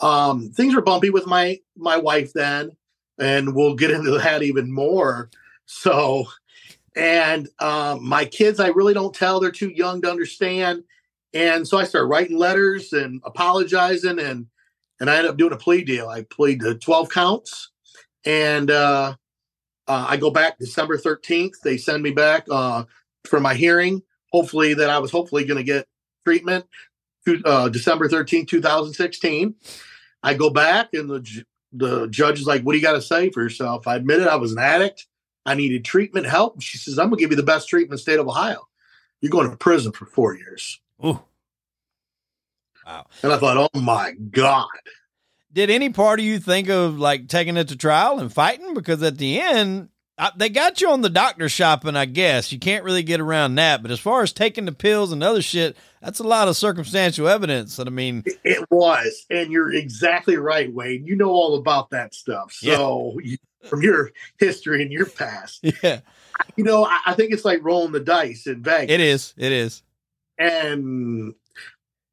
Um, 0.00 0.50
things 0.50 0.74
were 0.74 0.82
bumpy 0.82 1.10
with 1.10 1.26
my 1.26 1.60
my 1.76 1.96
wife 1.96 2.32
then, 2.32 2.72
and 3.18 3.54
we'll 3.54 3.74
get 3.74 3.90
into 3.90 4.10
that 4.10 4.42
even 4.42 4.72
more. 4.72 5.30
So, 5.66 6.26
and 6.96 7.48
um, 7.60 8.06
my 8.06 8.24
kids, 8.24 8.58
I 8.58 8.68
really 8.68 8.94
don't 8.94 9.14
tell. 9.14 9.40
They're 9.40 9.50
too 9.50 9.70
young 9.70 10.02
to 10.02 10.10
understand. 10.10 10.84
And 11.34 11.66
so 11.66 11.78
I 11.78 11.84
started 11.84 12.08
writing 12.08 12.36
letters 12.36 12.92
and 12.92 13.22
apologizing, 13.24 14.18
and 14.18 14.46
and 15.00 15.08
I 15.08 15.16
ended 15.16 15.30
up 15.30 15.36
doing 15.36 15.52
a 15.52 15.56
plea 15.56 15.84
deal. 15.84 16.08
I 16.08 16.22
pleaded 16.22 16.80
12 16.80 17.08
counts, 17.08 17.70
and 18.24 18.70
uh, 18.70 19.14
uh, 19.88 20.06
I 20.08 20.16
go 20.16 20.30
back 20.30 20.58
December 20.58 20.96
13th. 20.96 21.60
They 21.62 21.76
send 21.76 22.02
me 22.02 22.12
back 22.12 22.46
uh, 22.50 22.84
for 23.24 23.40
my 23.40 23.54
hearing. 23.54 24.02
Hopefully, 24.32 24.74
that 24.74 24.90
I 24.90 24.98
was 24.98 25.10
hopefully 25.10 25.44
going 25.44 25.58
to 25.58 25.64
get 25.64 25.86
treatment. 26.24 26.66
Uh, 27.44 27.68
December 27.68 28.08
13th, 28.08 28.48
2016. 28.48 29.54
I 30.22 30.34
go 30.34 30.50
back, 30.50 30.88
and 30.94 31.08
the 31.08 31.44
the 31.72 32.06
judge 32.08 32.40
is 32.40 32.46
like, 32.46 32.62
"What 32.62 32.72
do 32.72 32.78
you 32.78 32.84
got 32.84 32.92
to 32.92 33.02
say 33.02 33.30
for 33.30 33.42
yourself?" 33.42 33.86
I 33.86 33.96
admitted 33.96 34.28
I 34.28 34.36
was 34.36 34.52
an 34.52 34.58
addict. 34.58 35.06
I 35.44 35.54
needed 35.54 35.84
treatment 35.84 36.26
help. 36.26 36.60
She 36.62 36.78
says, 36.78 36.98
"I'm 36.98 37.08
going 37.08 37.18
to 37.18 37.22
give 37.22 37.30
you 37.30 37.36
the 37.36 37.42
best 37.42 37.68
treatment 37.68 37.92
in 37.92 37.96
the 37.96 37.98
state 37.98 38.18
of 38.18 38.28
Ohio. 38.28 38.66
You're 39.20 39.30
going 39.30 39.50
to 39.50 39.56
prison 39.56 39.92
for 39.92 40.06
four 40.06 40.34
years." 40.36 40.80
Ooh. 41.04 41.20
Wow. 42.86 43.06
And 43.22 43.32
I 43.32 43.38
thought, 43.38 43.68
"Oh 43.74 43.80
my 43.80 44.12
god." 44.30 44.66
Did 45.52 45.70
any 45.70 45.90
part 45.90 46.18
of 46.18 46.24
you 46.24 46.38
think 46.38 46.68
of 46.68 46.98
like 46.98 47.28
taking 47.28 47.56
it 47.56 47.68
to 47.68 47.76
trial 47.76 48.18
and 48.18 48.32
fighting? 48.32 48.74
Because 48.74 49.02
at 49.02 49.18
the 49.18 49.40
end, 49.40 49.88
I, 50.18 50.30
they 50.36 50.48
got 50.48 50.80
you 50.80 50.90
on 50.90 51.00
the 51.00 51.10
doctor 51.10 51.48
shopping, 51.48 51.96
I 51.96 52.04
guess. 52.04 52.52
You 52.52 52.58
can't 52.58 52.84
really 52.84 53.02
get 53.02 53.20
around 53.20 53.56
that. 53.56 53.82
But 53.82 53.90
as 53.90 54.00
far 54.00 54.22
as 54.22 54.32
taking 54.32 54.66
the 54.66 54.72
pills 54.72 55.12
and 55.12 55.22
other 55.22 55.42
shit, 55.42 55.76
that's 56.00 56.18
a 56.18 56.24
lot 56.24 56.48
of 56.48 56.56
circumstantial 56.56 57.28
evidence. 57.28 57.78
And 57.78 57.88
I 57.88 57.92
mean, 57.92 58.22
it 58.44 58.66
was. 58.70 59.26
And 59.30 59.50
you're 59.50 59.72
exactly 59.72 60.36
right, 60.36 60.72
Wade. 60.72 61.06
You 61.06 61.16
know 61.16 61.30
all 61.30 61.56
about 61.56 61.90
that 61.90 62.14
stuff. 62.14 62.52
So 62.52 63.18
yeah. 63.22 63.36
from 63.64 63.82
your 63.82 64.12
history 64.38 64.82
and 64.82 64.92
your 64.92 65.06
past. 65.06 65.64
Yeah. 65.82 66.00
You 66.56 66.64
know, 66.64 66.84
I, 66.84 67.00
I 67.06 67.14
think 67.14 67.32
it's 67.32 67.44
like 67.44 67.62
rolling 67.62 67.92
the 67.92 68.00
dice 68.00 68.46
in 68.46 68.62
Vegas. 68.62 68.92
It 68.92 69.00
is. 69.00 69.34
It 69.36 69.52
is. 69.52 69.82
And 70.38 71.34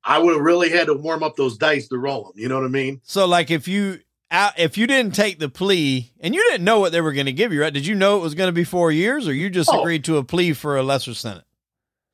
I 0.10 0.18
would 0.18 0.34
have 0.34 0.42
really 0.42 0.72
had 0.72 0.88
to 0.88 0.96
warm 0.96 1.22
up 1.22 1.36
those 1.36 1.56
dice 1.56 1.88
to 1.90 1.98
roll 2.00 2.24
them. 2.24 2.34
You 2.36 2.48
know 2.50 2.56
what 2.56 2.66
I 2.66 2.70
mean? 2.70 3.00
So, 3.04 3.28
like, 3.28 3.52
if 3.52 3.68
you 3.68 4.00
if 4.32 4.76
you 4.76 4.88
didn't 4.88 5.14
take 5.14 5.38
the 5.38 5.50
plea 5.50 6.12
and 6.20 6.34
you 6.34 6.42
didn't 6.50 6.66
know 6.66 6.80
what 6.80 6.92
they 6.92 7.00
were 7.00 7.14
going 7.14 7.28
to 7.28 7.32
give 7.32 7.54
you, 7.54 7.62
right? 7.62 7.72
Did 7.72 7.86
you 7.86 7.94
know 7.94 8.18
it 8.18 8.22
was 8.22 8.34
going 8.34 8.48
to 8.48 8.54
be 8.54 8.64
four 8.64 8.92
years, 8.92 9.28
or 9.28 9.34
you 9.34 9.52
just 9.52 9.70
oh. 9.72 9.82
agreed 9.82 10.04
to 10.06 10.18
a 10.18 10.24
plea 10.24 10.54
for 10.54 10.78
a 10.78 10.84
lesser 10.84 11.14
sentence? 11.14 11.46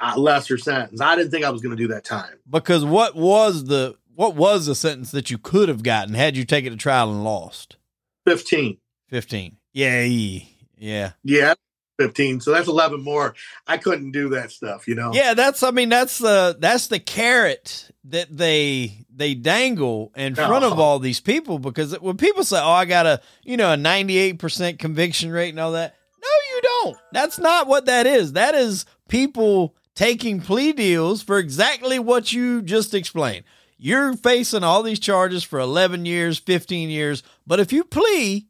A 0.01 0.19
lesser 0.19 0.57
sentence. 0.57 0.99
I 0.99 1.15
didn't 1.15 1.31
think 1.31 1.45
I 1.45 1.49
was 1.49 1.61
going 1.61 1.75
to 1.75 1.81
do 1.81 1.87
that 1.93 2.03
time. 2.03 2.37
Because 2.49 2.83
what 2.83 3.15
was 3.15 3.63
the 3.63 3.95
what 4.13 4.35
was 4.35 4.65
the 4.65 4.75
sentence 4.75 5.11
that 5.11 5.31
you 5.31 5.37
could 5.37 5.69
have 5.69 5.81
gotten 5.81 6.15
had 6.15 6.35
you 6.35 6.43
taken 6.43 6.71
to 6.71 6.77
trial 6.77 7.09
and 7.09 7.23
lost? 7.23 7.77
Fifteen. 8.25 8.77
Fifteen. 9.07 9.55
Yay. 9.71 10.49
Yeah. 10.77 11.13
Yeah. 11.23 11.53
15 11.97 12.41
so 12.41 12.51
that's 12.51 12.67
11 12.67 13.01
more. 13.01 13.35
I 13.67 13.77
couldn't 13.77 14.11
do 14.11 14.29
that 14.29 14.51
stuff 14.51 14.87
you 14.87 14.95
know? 14.95 15.11
Yeah 15.13 15.33
that's 15.33 15.63
i 15.63 15.71
mean 15.71 15.89
that's 15.89 16.17
the 16.19 16.55
that's 16.59 16.87
the 16.87 16.99
carrot 16.99 17.89
that 18.05 18.35
they 18.35 19.05
they 19.13 19.33
dangle 19.33 20.11
in 20.15 20.35
front 20.35 20.63
of 20.65 20.79
all 20.79 20.99
these 20.99 21.19
people 21.19 21.59
because 21.59 21.99
when 21.99 22.17
people 22.17 22.43
say 22.43 22.59
oh 22.59 22.69
i 22.71 22.85
got 22.85 23.05
a 23.05 23.21
you 23.43 23.57
know 23.57 23.73
a 23.73 23.77
98% 23.77 24.77
conviction 24.79 25.31
rate 25.31 25.49
and 25.49 25.59
all 25.59 25.71
that 25.71 25.95
no 26.21 26.55
you 26.55 26.61
don't. 26.61 26.97
That's 27.11 27.37
not 27.39 27.67
what 27.67 27.85
that 27.85 28.07
is. 28.07 28.33
That 28.33 28.55
is 28.55 28.85
people 29.09 29.75
taking 29.93 30.41
plea 30.41 30.73
deals 30.73 31.21
for 31.21 31.37
exactly 31.37 31.99
what 31.99 32.33
you 32.33 32.61
just 32.61 32.93
explained. 32.93 33.45
You're 33.77 34.15
facing 34.15 34.63
all 34.63 34.81
these 34.83 34.99
charges 34.99 35.43
for 35.43 35.59
11 35.59 36.05
years 36.05 36.39
15 36.39 36.89
years 36.89 37.23
but 37.45 37.59
if 37.59 37.71
you 37.73 37.83
plea 37.83 38.47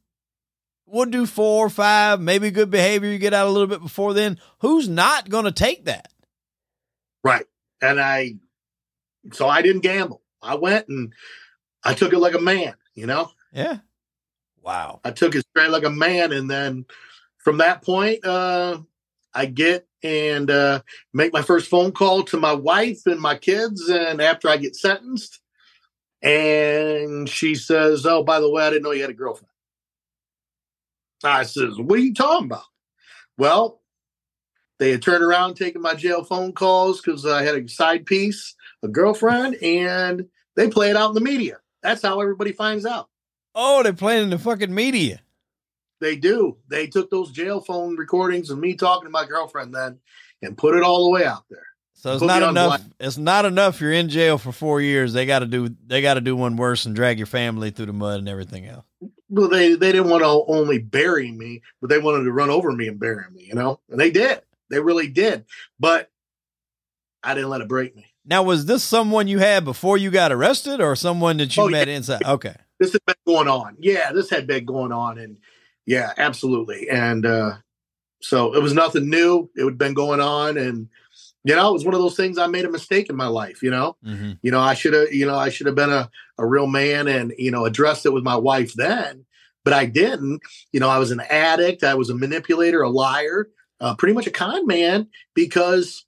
we'll 0.86 1.05
do 1.05 1.25
four 1.25 1.65
or 1.65 1.69
five, 1.69 2.19
maybe 2.19 2.51
good 2.51 2.69
behavior. 2.69 3.09
You 3.09 3.17
get 3.17 3.33
out 3.33 3.47
a 3.47 3.51
little 3.51 3.67
bit 3.67 3.81
before 3.81 4.13
then. 4.13 4.39
Who's 4.59 4.88
not 4.88 5.29
going 5.29 5.45
to 5.45 5.51
take 5.51 5.86
that? 5.86 6.11
Right. 7.23 7.45
And 7.81 7.99
I, 7.99 8.36
so 9.33 9.47
I 9.47 9.61
didn't 9.61 9.81
gamble. 9.81 10.21
I 10.41 10.55
went 10.55 10.88
and 10.88 11.13
I 11.83 11.93
took 11.93 12.13
it 12.13 12.19
like 12.19 12.36
a 12.36 12.41
man, 12.41 12.75
you 12.93 13.07
know? 13.07 13.31
Yeah. 13.51 13.79
Wow. 14.61 15.01
I 15.03 15.11
took 15.11 15.36
it 15.36 15.45
straight 15.49 15.71
like 15.71 15.86
a 15.86 15.89
man. 15.89 16.31
And 16.31 16.49
then 16.49 16.86
from 17.38 17.57
that 17.57 17.81
point, 17.83 18.25
uh, 18.25 18.79
I 19.33 19.45
get 19.45 19.88
and 20.03 20.49
uh, 20.51 20.81
make 21.13 21.33
my 21.33 21.41
first 21.41 21.69
phone 21.69 21.91
call 21.91 22.23
to 22.23 22.38
my 22.38 22.53
wife 22.53 23.05
and 23.05 23.19
my 23.19 23.36
kids. 23.36 23.89
And 23.89 24.21
after 24.21 24.47
I 24.47 24.57
get 24.57 24.75
sentenced, 24.75 25.39
and 26.21 27.29
she 27.29 27.55
says, 27.55 28.05
Oh, 28.05 28.23
by 28.23 28.39
the 28.39 28.49
way, 28.49 28.63
I 28.63 28.69
didn't 28.69 28.83
know 28.83 28.91
you 28.91 29.01
had 29.01 29.11
a 29.11 29.13
girlfriend. 29.13 29.49
I 31.24 31.43
says, 31.43 31.78
What 31.78 31.99
are 31.99 32.03
you 32.03 32.13
talking 32.13 32.47
about? 32.47 32.63
Well, 33.38 33.82
they 34.80 34.91
had 34.91 35.01
turned 35.01 35.24
around 35.24 35.55
taking 35.55 35.82
my 35.82 35.95
jail 35.95 36.24
phone 36.24 36.51
calls 36.51 37.01
because 37.01 37.26
I 37.26 37.43
had 37.43 37.55
a 37.55 37.68
side 37.68 38.05
piece, 38.05 38.55
a 38.84 38.88
girlfriend, 38.88 39.55
and 39.63 40.28
they 40.55 40.70
play 40.70 40.89
it 40.89 40.95
out 40.95 41.09
in 41.09 41.16
the 41.16 41.22
media. 41.22 41.57
That's 41.82 42.01
how 42.01 42.20
everybody 42.20 42.51
finds 42.51 42.86
out. 42.86 43.09
Oh, 43.53 43.84
they 43.84 43.93
play 43.93 44.20
it 44.20 44.24
in 44.24 44.30
the 44.30 44.39
fucking 44.39 44.74
media. 44.74 45.22
They 46.01 46.18
do. 46.18 46.57
They 46.68 46.88
took 46.88 47.09
those 47.09 47.32
jail 47.32 47.61
phone 47.61 47.95
recordings 47.95 48.49
of 48.49 48.59
me 48.59 48.76
talking 48.76 49.05
to 49.05 49.09
my 49.09 49.26
girlfriend 49.26 49.74
then 49.74 49.99
and 50.41 50.57
put 50.57 50.76
it 50.76 50.84
all 50.84 51.05
the 51.05 51.09
way 51.11 51.26
out 51.26 51.45
there. 51.49 51.63
So 51.93 52.13
it's 52.13 52.22
not 52.22 52.43
enough. 52.43 52.84
It's 52.99 53.18
not 53.18 53.45
enough. 53.45 53.80
You're 53.80 53.93
in 53.93 54.09
jail 54.09 54.38
for 54.38 54.51
four 54.51 54.82
years. 54.82 55.13
They 55.13 55.26
got 55.26 55.39
to 55.39 55.45
do. 55.45 55.74
They 55.88 56.01
got 56.01 56.16
to 56.16 56.22
do 56.22 56.36
one 56.36 56.57
worse 56.57 56.86
and 56.86 56.93
drag 56.93 57.18
your 57.18 57.26
family 57.26 57.72
through 57.72 57.86
the 57.86 57.93
mud 57.93 58.20
and 58.20 58.28
everything 58.28 58.66
else 58.66 58.86
well, 59.30 59.49
they 59.49 59.76
they 59.76 59.91
didn't 59.91 60.09
want 60.09 60.23
to 60.23 60.53
only 60.53 60.80
bury 60.80 61.32
me, 61.32 61.61
but 61.82 61.89
they 61.89 61.99
wanted 61.99 62.23
to 62.23 62.32
run 62.32 62.49
over 62.49 62.71
me 62.71 62.88
and 62.88 62.99
bury 62.99 63.26
me, 63.32 63.43
you 63.43 63.55
know, 63.55 63.80
and 63.89 63.99
they 63.99 64.11
did. 64.11 64.41
They 64.69 64.80
really 64.80 65.07
did. 65.07 65.45
But 65.80 66.09
I 67.23 67.34
didn't 67.34 67.49
let 67.49 67.61
it 67.61 67.67
break 67.67 67.95
me. 67.95 68.05
Now, 68.26 68.43
was 68.43 68.65
this 68.65 68.84
someone 68.84 69.28
you 69.28 69.39
had 69.39 69.65
before 69.65 69.97
you 69.97 70.09
got 70.09 70.32
arrested, 70.32 70.82
or 70.82 70.95
someone 70.95 71.38
that 71.38 71.55
you 71.55 71.63
oh, 71.63 71.69
met 71.69 71.88
yeah. 71.88 71.95
inside? 71.95 72.23
Okay, 72.23 72.55
this 72.80 72.93
had 72.93 73.05
been 73.05 73.15
going 73.26 73.47
on. 73.47 73.78
Yeah, 73.80 74.11
this 74.11 74.30
had 74.30 74.47
been 74.47 74.65
going 74.65 74.91
on, 74.91 75.17
and 75.17 75.38
yeah, 75.86 76.13
absolutely. 76.17 76.89
And 76.89 77.26
uh, 77.26 77.57
so 78.21 78.55
it 78.55 78.61
was 78.61 78.73
nothing 78.73 79.09
new. 79.09 79.49
It 79.55 79.65
had 79.65 79.78
been 79.78 79.93
going 79.93 80.21
on, 80.21 80.57
and 80.57 80.89
you 81.45 81.55
know, 81.55 81.69
it 81.69 81.73
was 81.73 81.85
one 81.85 81.93
of 81.93 82.01
those 82.01 82.15
things 82.15 82.39
I 82.39 82.47
made 82.47 82.65
a 82.65 82.71
mistake 82.71 83.07
in 83.07 83.15
my 83.15 83.27
life, 83.27 83.61
you 83.61 83.69
know. 83.69 83.95
Mm-hmm. 84.03 84.31
You 84.41 84.49
know, 84.49 84.59
I 84.59 84.73
should 84.73 84.93
have, 84.93 85.13
you 85.13 85.27
know, 85.27 85.37
I 85.37 85.49
should 85.49 85.67
have 85.67 85.75
been 85.75 85.91
a, 85.91 86.09
a 86.39 86.45
real 86.45 86.65
man 86.65 87.07
and, 87.07 87.33
you 87.37 87.51
know, 87.51 87.65
addressed 87.65 88.07
it 88.07 88.13
with 88.13 88.23
my 88.23 88.35
wife 88.35 88.73
then, 88.73 89.25
but 89.63 89.71
I 89.71 89.85
didn't. 89.85 90.41
You 90.71 90.79
know, 90.79 90.89
I 90.89 90.97
was 90.97 91.11
an 91.11 91.21
addict, 91.21 91.83
I 91.83 91.93
was 91.93 92.09
a 92.09 92.15
manipulator, 92.15 92.81
a 92.81 92.89
liar, 92.89 93.49
uh, 93.79 93.93
pretty 93.93 94.15
much 94.15 94.25
a 94.25 94.31
con 94.31 94.65
man 94.65 95.07
because 95.35 96.05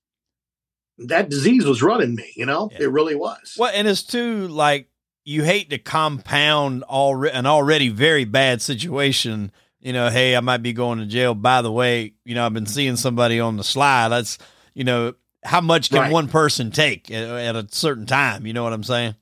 that 0.97 1.29
disease 1.29 1.65
was 1.65 1.83
running 1.83 2.15
me, 2.15 2.33
you 2.35 2.47
know. 2.47 2.69
Yeah. 2.71 2.85
It 2.85 2.91
really 2.91 3.15
was. 3.15 3.55
Well, 3.59 3.71
and 3.71 3.87
it's 3.87 4.01
too 4.01 4.47
like 4.47 4.89
you 5.23 5.43
hate 5.43 5.69
to 5.69 5.77
compound 5.77 6.81
already 6.81 7.37
an 7.37 7.45
already 7.45 7.89
very 7.89 8.25
bad 8.25 8.63
situation. 8.63 9.51
You 9.81 9.93
know, 9.93 10.09
hey, 10.09 10.35
I 10.35 10.39
might 10.39 10.63
be 10.63 10.73
going 10.73 10.97
to 10.97 11.05
jail. 11.05 11.35
By 11.35 11.61
the 11.61 11.71
way, 11.71 12.15
you 12.25 12.33
know, 12.33 12.43
I've 12.43 12.55
been 12.55 12.65
seeing 12.65 12.95
somebody 12.95 13.39
on 13.39 13.55
the 13.55 13.63
slide. 13.63 14.09
That's 14.09 14.39
you 14.73 14.83
know, 14.83 15.13
how 15.47 15.61
much 15.61 15.89
can 15.89 15.99
Right. 15.99 16.11
one 16.11 16.27
person 16.27 16.71
take 16.71 17.09
at, 17.11 17.23
at 17.27 17.55
a 17.55 17.67
certain 17.71 18.05
time? 18.05 18.45
You 18.45 18.53
know 18.53 18.63
what 18.63 18.73
I'm 18.73 18.83
saying? 18.83 19.15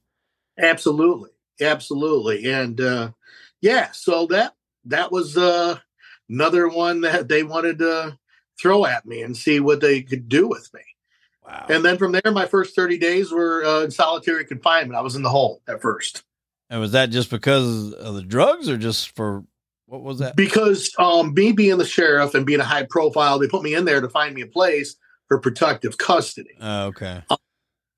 Absolutely, 0.58 1.30
absolutely, 1.62 2.52
and 2.52 2.80
uh, 2.80 3.12
yeah. 3.62 3.92
So 3.92 4.26
that 4.28 4.54
that 4.86 5.12
was 5.12 5.38
uh, 5.38 5.80
another 6.30 6.68
one 6.68 7.02
that 7.02 7.28
they 7.28 7.44
wanted 7.44 7.80
to 7.80 8.18
throw 8.60 8.86
at 8.86 9.06
me 9.06 9.22
and 9.22 9.36
see 9.36 9.60
what 9.60 9.82
they 9.82 10.02
could 10.02 10.30
do 10.30 10.48
with 10.48 10.70
me. 10.74 10.82
Wow. 11.46 11.66
And 11.70 11.84
then 11.86 11.98
from 11.98 12.14
there, 12.14 12.32
my 12.32 12.46
first 12.46 12.76
thirty 12.76 12.98
days 12.98 13.32
were 13.32 13.64
uh, 13.66 13.82
in 13.84 13.92
solitary 13.92 14.46
confinement. 14.46 14.96
I 14.98 15.02
was 15.02 15.16
in 15.16 15.24
the 15.24 15.30
hole 15.30 15.62
at 15.68 15.82
first 15.82 16.24
And 16.70 16.80
was 16.80 16.94
that 16.94 17.10
just 17.10 17.30
because 17.30 17.94
of 17.94 18.16
the 18.16 18.24
drugs, 18.24 18.70
or 18.70 18.78
just 18.78 19.16
for 19.16 19.44
what 19.88 20.02
was 20.02 20.20
that? 20.20 20.36
because 20.36 20.92
um, 20.98 21.34
me 21.34 21.52
being 21.52 21.78
the 21.78 21.86
sheriff 21.86 22.34
and 22.34 22.46
being 22.46 22.60
a 22.62 22.66
high 22.66 22.88
profile, 22.90 23.38
they 23.40 23.48
put 23.48 23.62
me 23.62 23.76
in 23.76 23.86
there 23.86 24.02
to 24.02 24.10
find 24.10 24.34
me 24.34 24.42
a 24.42 24.48
place 24.48 24.96
for 25.28 25.40
protective 25.40 25.98
custody. 25.98 26.58
Oh, 26.60 26.88
okay. 26.88 27.24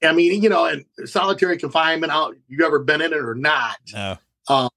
I 0.03 0.13
mean, 0.13 0.41
you 0.43 0.49
know, 0.49 0.65
and 0.65 0.85
solitary 1.05 1.57
confinement. 1.57 2.11
How 2.11 2.33
you 2.47 2.65
ever 2.65 2.79
been 2.79 3.01
in 3.01 3.13
it 3.13 3.19
or 3.19 3.35
not? 3.35 3.77
No. 3.93 4.17
Um, 4.47 4.69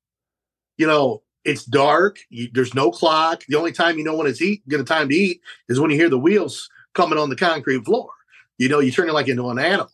you 0.78 0.86
know, 0.86 1.22
it's 1.44 1.64
dark. 1.64 2.18
You, 2.30 2.48
there's 2.52 2.74
no 2.74 2.90
clock. 2.90 3.44
The 3.48 3.56
only 3.56 3.72
time 3.72 3.98
you 3.98 4.04
know 4.04 4.16
when 4.16 4.26
it's 4.26 4.42
eat, 4.42 4.66
get 4.68 4.80
a 4.80 4.84
time 4.84 5.08
to 5.10 5.14
eat 5.14 5.40
is 5.68 5.78
when 5.78 5.90
you 5.90 5.96
hear 5.96 6.08
the 6.08 6.18
wheels 6.18 6.68
coming 6.94 7.18
on 7.18 7.30
the 7.30 7.36
concrete 7.36 7.84
floor. 7.84 8.10
You 8.58 8.68
know, 8.68 8.80
you 8.80 8.90
turn 8.90 9.08
it 9.08 9.14
like 9.14 9.28
into 9.28 9.48
an 9.50 9.58
animal. 9.58 9.90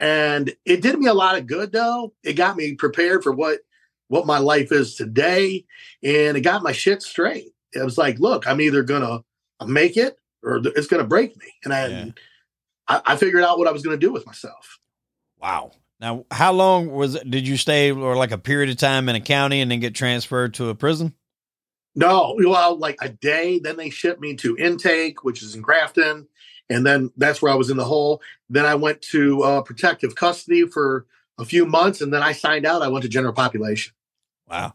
And 0.00 0.52
it 0.64 0.82
did 0.82 0.98
me 0.98 1.06
a 1.06 1.14
lot 1.14 1.38
of 1.38 1.46
good, 1.46 1.72
though. 1.72 2.12
It 2.24 2.34
got 2.34 2.56
me 2.56 2.74
prepared 2.74 3.22
for 3.22 3.32
what 3.32 3.60
what 4.08 4.26
my 4.26 4.38
life 4.38 4.72
is 4.72 4.94
today, 4.94 5.64
and 6.02 6.36
it 6.36 6.42
got 6.42 6.62
my 6.62 6.72
shit 6.72 7.02
straight. 7.02 7.52
It 7.72 7.82
was 7.82 7.96
like, 7.96 8.18
look, 8.18 8.46
I'm 8.46 8.60
either 8.60 8.82
gonna 8.82 9.22
make 9.64 9.96
it 9.96 10.18
or 10.42 10.60
th- 10.60 10.74
it's 10.76 10.86
gonna 10.86 11.04
break 11.04 11.36
me, 11.36 11.46
and 11.64 11.72
I 11.72 11.86
Yeah. 11.86 12.04
I, 12.88 13.02
I 13.06 13.16
figured 13.16 13.44
out 13.44 13.58
what 13.58 13.68
I 13.68 13.72
was 13.72 13.82
gonna 13.82 13.96
do 13.96 14.12
with 14.12 14.26
myself. 14.26 14.78
Wow. 15.40 15.72
Now, 16.00 16.26
how 16.32 16.52
long 16.52 16.90
was? 16.90 17.18
Did 17.20 17.46
you 17.46 17.56
stay 17.56 17.92
or 17.92 18.16
like 18.16 18.32
a 18.32 18.38
period 18.38 18.70
of 18.70 18.76
time 18.76 19.08
in 19.08 19.14
a 19.14 19.20
county 19.20 19.60
and 19.60 19.70
then 19.70 19.78
get 19.78 19.94
transferred 19.94 20.54
to 20.54 20.68
a 20.68 20.74
prison? 20.74 21.14
No, 21.94 22.36
well, 22.38 22.76
like 22.76 22.96
a 23.00 23.08
day. 23.08 23.58
Then 23.58 23.76
they 23.76 23.90
shipped 23.90 24.20
me 24.20 24.34
to 24.36 24.56
intake, 24.56 25.24
which 25.24 25.42
is 25.42 25.54
in 25.54 25.62
Grafton, 25.62 26.26
and 26.68 26.84
then 26.84 27.12
that's 27.16 27.40
where 27.40 27.52
I 27.52 27.54
was 27.54 27.70
in 27.70 27.76
the 27.76 27.84
hole. 27.84 28.20
Then 28.48 28.66
I 28.66 28.74
went 28.74 29.02
to 29.12 29.42
uh, 29.42 29.62
protective 29.62 30.14
custody 30.14 30.66
for 30.66 31.06
a 31.38 31.44
few 31.44 31.66
months, 31.66 32.00
and 32.00 32.12
then 32.12 32.22
I 32.22 32.32
signed 32.32 32.66
out. 32.66 32.82
I 32.82 32.88
went 32.88 33.04
to 33.04 33.08
general 33.08 33.32
population. 33.32 33.92
Wow. 34.48 34.74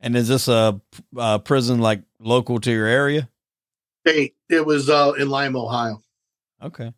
And 0.00 0.16
is 0.16 0.28
this 0.28 0.48
a, 0.48 0.80
a 1.16 1.38
prison 1.38 1.80
like 1.80 2.02
local 2.18 2.60
to 2.60 2.70
your 2.70 2.86
area? 2.86 3.28
Hey, 4.04 4.34
it 4.48 4.66
was 4.66 4.90
uh, 4.90 5.12
in 5.18 5.28
Lima, 5.30 5.62
Ohio. 5.64 6.02
Okay. 6.62 6.92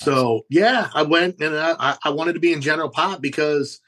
So 0.00 0.42
yeah, 0.50 0.90
I 0.94 1.02
went 1.02 1.40
and 1.40 1.56
I, 1.56 1.74
I- 1.78 1.98
I 2.04 2.10
wanted 2.10 2.34
to 2.34 2.40
be 2.40 2.52
in 2.52 2.60
general 2.60 2.90
pop 2.90 3.20
because 3.20 3.80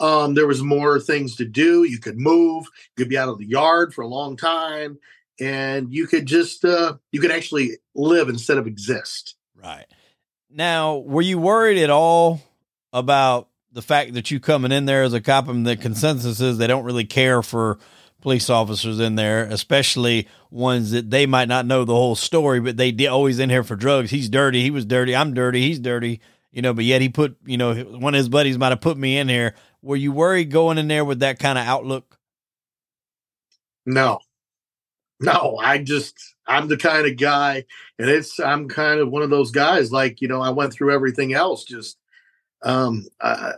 um, 0.00 0.34
there 0.34 0.46
was 0.46 0.62
more 0.62 0.98
things 0.98 1.36
to 1.36 1.44
do. 1.44 1.84
You 1.84 1.98
could 1.98 2.18
move, 2.18 2.64
you 2.64 3.04
could 3.04 3.08
be 3.08 3.18
out 3.18 3.28
of 3.28 3.38
the 3.38 3.46
yard 3.46 3.94
for 3.94 4.02
a 4.02 4.08
long 4.08 4.36
time, 4.36 4.98
and 5.40 5.92
you 5.92 6.06
could 6.06 6.26
just 6.26 6.64
uh, 6.64 6.94
you 7.12 7.20
could 7.20 7.30
actually 7.30 7.78
live 7.94 8.28
instead 8.28 8.58
of 8.58 8.66
exist. 8.66 9.36
Right. 9.54 9.86
Now, 10.50 10.96
were 10.98 11.22
you 11.22 11.38
worried 11.38 11.78
at 11.78 11.90
all 11.90 12.42
about 12.92 13.48
the 13.70 13.82
fact 13.82 14.14
that 14.14 14.30
you 14.30 14.38
coming 14.40 14.72
in 14.72 14.84
there 14.84 15.02
as 15.02 15.14
a 15.14 15.20
cop 15.20 15.48
and 15.48 15.66
the 15.66 15.76
consensus 15.76 16.40
is 16.40 16.58
they 16.58 16.66
don't 16.66 16.84
really 16.84 17.06
care 17.06 17.42
for 17.42 17.78
police 18.22 18.48
officers 18.48 18.98
in 19.00 19.16
there, 19.16 19.44
especially 19.44 20.28
ones 20.50 20.92
that 20.92 21.10
they 21.10 21.26
might 21.26 21.48
not 21.48 21.66
know 21.66 21.84
the 21.84 21.94
whole 21.94 22.14
story, 22.14 22.60
but 22.60 22.76
they 22.76 22.92
de- 22.92 23.08
always 23.08 23.38
in 23.38 23.50
here 23.50 23.64
for 23.64 23.76
drugs. 23.76 24.10
He's 24.10 24.28
dirty. 24.28 24.62
He 24.62 24.70
was 24.70 24.86
dirty. 24.86 25.14
I'm 25.14 25.34
dirty. 25.34 25.62
He's 25.62 25.78
dirty. 25.78 26.20
You 26.52 26.62
know, 26.62 26.74
but 26.74 26.84
yet 26.84 27.00
he 27.00 27.08
put, 27.08 27.36
you 27.44 27.56
know, 27.56 27.74
one 27.74 28.14
of 28.14 28.18
his 28.18 28.28
buddies 28.28 28.58
might 28.58 28.70
have 28.70 28.80
put 28.80 28.96
me 28.96 29.18
in 29.18 29.28
here. 29.28 29.54
Were 29.82 29.96
you 29.96 30.12
worried 30.12 30.50
going 30.50 30.78
in 30.78 30.88
there 30.88 31.04
with 31.04 31.20
that 31.20 31.38
kind 31.38 31.58
of 31.58 31.66
outlook? 31.66 32.18
No, 33.84 34.20
no, 35.18 35.58
I 35.60 35.78
just, 35.78 36.14
I'm 36.46 36.68
the 36.68 36.76
kind 36.76 37.06
of 37.06 37.16
guy, 37.16 37.64
and 37.98 38.08
it's, 38.08 38.38
I'm 38.38 38.68
kind 38.68 39.00
of 39.00 39.10
one 39.10 39.22
of 39.22 39.30
those 39.30 39.50
guys, 39.50 39.90
like, 39.90 40.20
you 40.20 40.28
know, 40.28 40.40
I 40.40 40.50
went 40.50 40.72
through 40.72 40.92
everything 40.94 41.32
else. 41.32 41.64
Just, 41.64 41.96
um, 42.62 43.06
uh, 43.20 43.52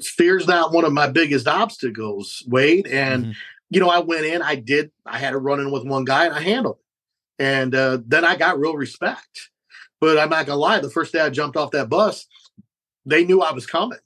fear's 0.00 0.48
not 0.48 0.72
one 0.72 0.84
of 0.84 0.92
my 0.92 1.08
biggest 1.08 1.46
obstacles, 1.46 2.42
Wade. 2.48 2.86
And, 2.88 3.26
Mhm. 3.26 3.34
You 3.70 3.80
know, 3.80 3.90
I 3.90 3.98
went 3.98 4.24
in, 4.24 4.42
I 4.42 4.54
did, 4.56 4.90
I 5.04 5.18
had 5.18 5.34
a 5.34 5.38
run 5.38 5.60
in 5.60 5.70
with 5.70 5.84
one 5.84 6.04
guy 6.04 6.26
and 6.26 6.34
I 6.34 6.40
handled 6.40 6.78
it. 6.78 7.42
And 7.42 7.74
uh, 7.74 7.98
then 8.06 8.24
I 8.24 8.36
got 8.36 8.58
real 8.58 8.76
respect. 8.76 9.50
But 10.00 10.18
I'm 10.18 10.30
not 10.30 10.46
gonna 10.46 10.60
lie, 10.60 10.78
the 10.78 10.90
first 10.90 11.12
day 11.12 11.20
I 11.20 11.30
jumped 11.30 11.56
off 11.56 11.72
that 11.72 11.88
bus, 11.88 12.26
they 13.04 13.24
knew 13.24 13.42
I 13.42 13.52
was 13.52 13.66
coming. 13.66 13.98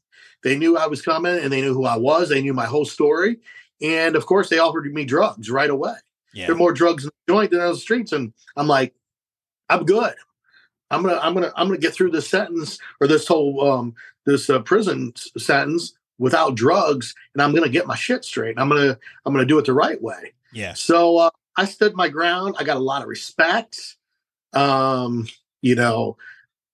They 0.42 0.56
knew 0.56 0.76
I 0.76 0.86
was 0.86 1.02
coming 1.02 1.38
and 1.38 1.52
they 1.52 1.60
knew 1.60 1.74
who 1.74 1.84
I 1.84 1.96
was. 1.96 2.28
They 2.28 2.40
knew 2.40 2.54
my 2.54 2.64
whole 2.66 2.84
story. 2.84 3.38
And 3.80 4.16
of 4.16 4.26
course, 4.26 4.48
they 4.48 4.58
offered 4.58 4.92
me 4.92 5.04
drugs 5.04 5.50
right 5.50 5.70
away. 5.70 5.94
Yeah. 6.32 6.46
There 6.46 6.54
are 6.54 6.58
more 6.58 6.72
drugs 6.72 7.04
in 7.04 7.10
the 7.26 7.32
joint 7.32 7.50
than 7.50 7.60
on 7.60 7.72
the 7.72 7.76
streets. 7.76 8.12
And 8.12 8.32
I'm 8.56 8.68
like, 8.68 8.94
I'm 9.68 9.84
good. 9.84 10.14
I'm 10.90 11.02
gonna, 11.02 11.18
I'm 11.22 11.34
gonna, 11.34 11.52
I'm 11.56 11.68
gonna 11.68 11.78
get 11.78 11.94
through 11.94 12.10
this 12.10 12.28
sentence 12.28 12.78
or 13.00 13.06
this 13.06 13.26
whole 13.26 13.70
um 13.70 13.94
this 14.26 14.50
uh, 14.50 14.60
prison 14.60 15.12
sentence 15.38 15.94
without 16.22 16.54
drugs, 16.54 17.14
and 17.34 17.42
I'm 17.42 17.52
gonna 17.52 17.68
get 17.68 17.86
my 17.86 17.96
shit 17.96 18.24
straight. 18.24 18.54
I'm 18.56 18.68
gonna, 18.68 18.96
I'm 19.26 19.34
gonna 19.34 19.44
do 19.44 19.58
it 19.58 19.66
the 19.66 19.74
right 19.74 20.00
way. 20.00 20.32
Yeah. 20.52 20.74
So 20.74 21.18
uh, 21.18 21.30
I 21.56 21.64
stood 21.64 21.96
my 21.96 22.08
ground. 22.08 22.54
I 22.58 22.64
got 22.64 22.76
a 22.76 22.80
lot 22.80 23.02
of 23.02 23.08
respect. 23.08 23.96
Um, 24.52 25.26
you 25.62 25.74
know, 25.74 26.16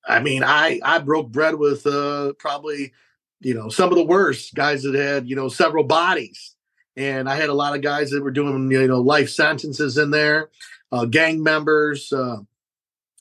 I 0.07 0.21
mean, 0.21 0.45
I 0.45 0.81
I 0.85 0.99
broke 0.99 1.33
bread 1.33 1.55
with 1.55 1.87
uh, 1.87 2.35
probably, 2.39 2.93
you 3.41 3.55
know, 3.55 3.71
some 3.71 3.89
of 3.91 3.97
the 3.97 4.05
worst 4.05 4.55
guys 4.55 4.83
that 4.83 4.95
had 4.95 5.27
you 5.27 5.35
know 5.35 5.49
several 5.49 5.85
bodies, 5.85 6.55
and 6.95 7.27
I 7.27 7.35
had 7.35 7.49
a 7.49 7.55
lot 7.55 7.75
of 7.75 7.81
guys 7.81 8.11
that 8.11 8.23
were 8.23 8.31
doing 8.31 8.71
you 8.71 8.87
know 8.87 9.01
life 9.01 9.31
sentences 9.31 9.97
in 9.97 10.11
there, 10.11 10.51
uh, 10.93 11.07
gang 11.07 11.43
members. 11.43 12.13
Uh, 12.13 12.41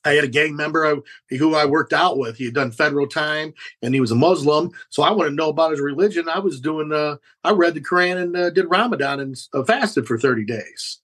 I 0.08 0.16
had 0.16 0.24
a 0.24 0.30
gang 0.30 0.56
member 0.56 1.02
who 1.30 1.56
I 1.56 1.66
worked 1.66 1.94
out 1.94 2.18
with. 2.18 2.38
He 2.38 2.46
had 2.46 2.54
done 2.54 2.72
federal 2.72 3.08
time, 3.08 3.54
and 3.82 3.94
he 3.94 4.02
was 4.02 4.12
a 4.12 4.16
Muslim. 4.16 4.72
So 4.90 5.04
I 5.04 5.12
wanted 5.12 5.32
to 5.32 5.36
know 5.36 5.50
about 5.50 5.72
his 5.72 5.82
religion. 5.82 6.30
I 6.30 6.40
was 6.40 6.60
doing. 6.60 6.92
Uh, 6.94 7.18
I 7.44 7.52
read 7.52 7.74
the 7.74 7.82
Quran 7.82 8.22
and 8.22 8.38
uh, 8.38 8.50
did 8.50 8.70
Ramadan 8.70 9.20
and 9.20 9.38
uh, 9.54 9.64
fasted 9.64 10.08
for 10.08 10.18
thirty 10.18 10.46
days. 10.46 11.00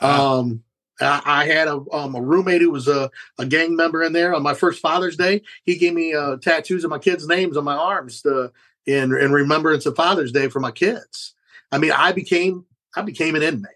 Wow. 0.00 0.38
Um, 0.38 0.64
I, 1.00 1.22
I 1.24 1.44
had 1.46 1.68
a, 1.68 1.80
um, 1.92 2.14
a 2.14 2.20
roommate 2.20 2.60
who 2.60 2.70
was 2.70 2.88
a, 2.88 3.10
a 3.38 3.46
gang 3.46 3.76
member 3.76 4.02
in 4.02 4.12
there 4.12 4.34
on 4.34 4.42
my 4.42 4.54
first 4.54 4.80
Father's 4.80 5.16
Day. 5.16 5.42
He 5.64 5.76
gave 5.76 5.94
me 5.94 6.14
uh, 6.14 6.36
tattoos 6.36 6.84
of 6.84 6.90
my 6.90 6.98
kids' 6.98 7.26
names 7.26 7.56
on 7.56 7.64
my 7.64 7.76
arms 7.76 8.22
to, 8.22 8.52
in 8.86 9.16
in 9.16 9.32
remembrance 9.32 9.86
of 9.86 9.96
Father's 9.96 10.32
Day 10.32 10.48
for 10.48 10.60
my 10.60 10.70
kids. 10.70 11.34
I 11.70 11.78
mean, 11.78 11.92
I 11.92 12.12
became 12.12 12.64
I 12.96 13.02
became 13.02 13.34
an 13.34 13.42
inmate, 13.42 13.72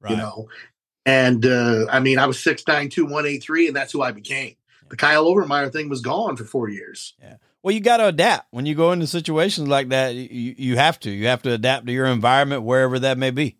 right. 0.00 0.10
you 0.10 0.16
know, 0.16 0.48
and 1.06 1.44
uh, 1.44 1.86
I 1.90 2.00
mean, 2.00 2.18
I 2.18 2.26
was 2.26 2.38
six 2.38 2.62
nine 2.66 2.88
two 2.88 3.06
one 3.06 3.26
eight 3.26 3.42
three, 3.42 3.66
and 3.66 3.76
that's 3.76 3.92
who 3.92 4.02
I 4.02 4.12
became. 4.12 4.56
The 4.88 4.96
Kyle 4.96 5.24
Overmyer 5.24 5.72
thing 5.72 5.88
was 5.88 6.00
gone 6.02 6.36
for 6.36 6.44
four 6.44 6.68
years. 6.68 7.14
Yeah. 7.20 7.36
Well, 7.62 7.74
you 7.74 7.80
got 7.80 7.98
to 7.98 8.08
adapt 8.08 8.48
when 8.50 8.66
you 8.66 8.74
go 8.74 8.92
into 8.92 9.06
situations 9.06 9.68
like 9.68 9.88
that. 9.90 10.14
You, 10.14 10.54
you 10.58 10.76
have 10.76 10.98
to. 11.00 11.10
You 11.10 11.28
have 11.28 11.42
to 11.42 11.52
adapt 11.52 11.86
to 11.86 11.92
your 11.92 12.06
environment 12.06 12.64
wherever 12.64 12.98
that 12.98 13.18
may 13.18 13.30
be. 13.30 13.56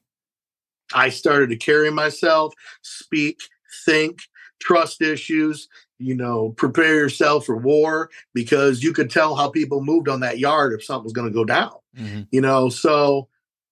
I 0.92 1.08
started 1.08 1.50
to 1.50 1.56
carry 1.56 1.90
myself, 1.90 2.52
speak, 2.82 3.40
think, 3.86 4.20
trust 4.60 5.00
issues, 5.00 5.68
you 5.98 6.14
know, 6.14 6.50
prepare 6.50 6.96
yourself 6.96 7.46
for 7.46 7.56
war 7.56 8.10
because 8.34 8.82
you 8.82 8.92
could 8.92 9.10
tell 9.10 9.34
how 9.34 9.48
people 9.48 9.82
moved 9.82 10.08
on 10.08 10.20
that 10.20 10.38
yard 10.38 10.74
if 10.74 10.84
something 10.84 11.04
was 11.04 11.12
going 11.12 11.28
to 11.28 11.34
go 11.34 11.44
down, 11.44 11.72
Mhm. 11.98 12.26
you 12.30 12.40
know. 12.40 12.68
So 12.68 13.28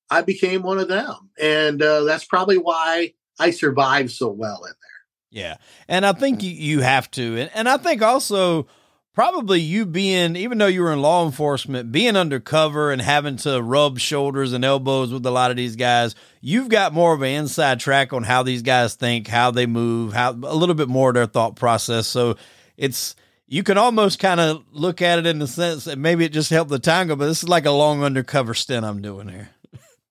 I 0.08 0.22
became 0.22 0.62
one 0.62 0.78
of 0.78 0.88
them. 0.88 1.30
And 1.38 1.82
uh, 1.82 2.04
that's 2.04 2.24
probably 2.24 2.56
why 2.56 3.12
I 3.40 3.50
survived 3.50 4.10
so 4.10 4.28
well 4.28 4.64
in 4.64 4.72
there. 4.72 5.42
Yeah. 5.42 5.56
And 5.88 6.04
I 6.04 6.12
think 6.12 6.38
mm-hmm. 6.38 6.46
you, 6.46 6.76
you 6.76 6.80
have 6.80 7.10
to. 7.12 7.36
And, 7.38 7.50
and 7.54 7.68
I 7.68 7.76
think 7.76 8.02
also 8.02 8.66
probably 9.12 9.60
you 9.60 9.86
being, 9.86 10.36
even 10.36 10.58
though 10.58 10.66
you 10.66 10.82
were 10.82 10.92
in 10.92 11.02
law 11.02 11.24
enforcement, 11.26 11.92
being 11.92 12.16
undercover 12.16 12.92
and 12.92 13.02
having 13.02 13.36
to 13.36 13.60
rub 13.60 13.98
shoulders 13.98 14.52
and 14.52 14.64
elbows 14.64 15.12
with 15.12 15.26
a 15.26 15.30
lot 15.30 15.50
of 15.50 15.56
these 15.56 15.76
guys, 15.76 16.14
you've 16.40 16.68
got 16.68 16.92
more 16.92 17.12
of 17.12 17.22
an 17.22 17.28
inside 17.28 17.80
track 17.80 18.12
on 18.12 18.22
how 18.22 18.42
these 18.42 18.62
guys 18.62 18.94
think, 18.94 19.26
how 19.26 19.50
they 19.50 19.66
move, 19.66 20.12
how 20.12 20.30
a 20.30 20.54
little 20.54 20.74
bit 20.74 20.88
more 20.88 21.10
of 21.10 21.14
their 21.14 21.26
thought 21.26 21.56
process. 21.56 22.06
So 22.06 22.36
it's, 22.76 23.16
you 23.46 23.64
can 23.64 23.78
almost 23.78 24.20
kind 24.20 24.38
of 24.38 24.64
look 24.70 25.02
at 25.02 25.18
it 25.18 25.26
in 25.26 25.40
the 25.40 25.48
sense 25.48 25.84
that 25.84 25.98
maybe 25.98 26.24
it 26.24 26.32
just 26.32 26.50
helped 26.50 26.70
the 26.70 26.78
time 26.78 27.08
go, 27.08 27.16
but 27.16 27.26
this 27.26 27.42
is 27.42 27.48
like 27.48 27.66
a 27.66 27.72
long 27.72 28.04
undercover 28.04 28.54
stint 28.54 28.86
I'm 28.86 29.02
doing 29.02 29.28
here. 29.28 29.50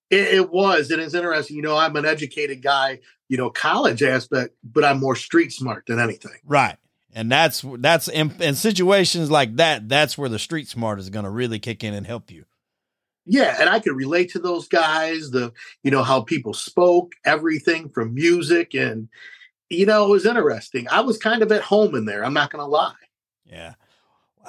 It, 0.09 0.33
it 0.33 0.51
was, 0.51 0.91
and 0.91 1.01
it's 1.01 1.13
interesting. 1.13 1.55
You 1.55 1.61
know, 1.61 1.77
I'm 1.77 1.95
an 1.95 2.05
educated 2.05 2.61
guy, 2.61 2.99
you 3.29 3.37
know, 3.37 3.49
college 3.49 4.03
aspect, 4.03 4.55
but 4.63 4.83
I'm 4.83 4.99
more 4.99 5.15
street 5.15 5.53
smart 5.53 5.85
than 5.87 5.99
anything. 5.99 6.35
Right. 6.45 6.75
And 7.13 7.31
that's 7.31 7.63
that's 7.79 8.07
in, 8.07 8.31
in 8.41 8.55
situations 8.55 9.31
like 9.31 9.55
that. 9.55 9.87
That's 9.87 10.17
where 10.17 10.29
the 10.29 10.39
street 10.39 10.67
smart 10.67 10.99
is 10.99 11.09
going 11.09 11.25
to 11.25 11.31
really 11.31 11.59
kick 11.59 11.83
in 11.83 11.93
and 11.93 12.05
help 12.05 12.29
you. 12.29 12.45
Yeah, 13.25 13.55
and 13.59 13.69
I 13.69 13.79
could 13.79 13.95
relate 13.95 14.31
to 14.31 14.39
those 14.39 14.67
guys, 14.67 15.29
the 15.31 15.53
you 15.83 15.91
know 15.91 16.03
how 16.03 16.21
people 16.21 16.53
spoke, 16.53 17.13
everything 17.25 17.89
from 17.89 18.13
music 18.13 18.73
and 18.73 19.09
you 19.69 19.85
know, 19.85 20.05
it 20.05 20.09
was 20.09 20.25
interesting. 20.25 20.87
I 20.89 21.01
was 21.01 21.17
kind 21.17 21.43
of 21.43 21.51
at 21.51 21.61
home 21.61 21.95
in 21.95 22.05
there, 22.05 22.25
I'm 22.25 22.33
not 22.33 22.51
going 22.51 22.63
to 22.63 22.69
lie. 22.69 22.93
Yeah. 23.45 23.75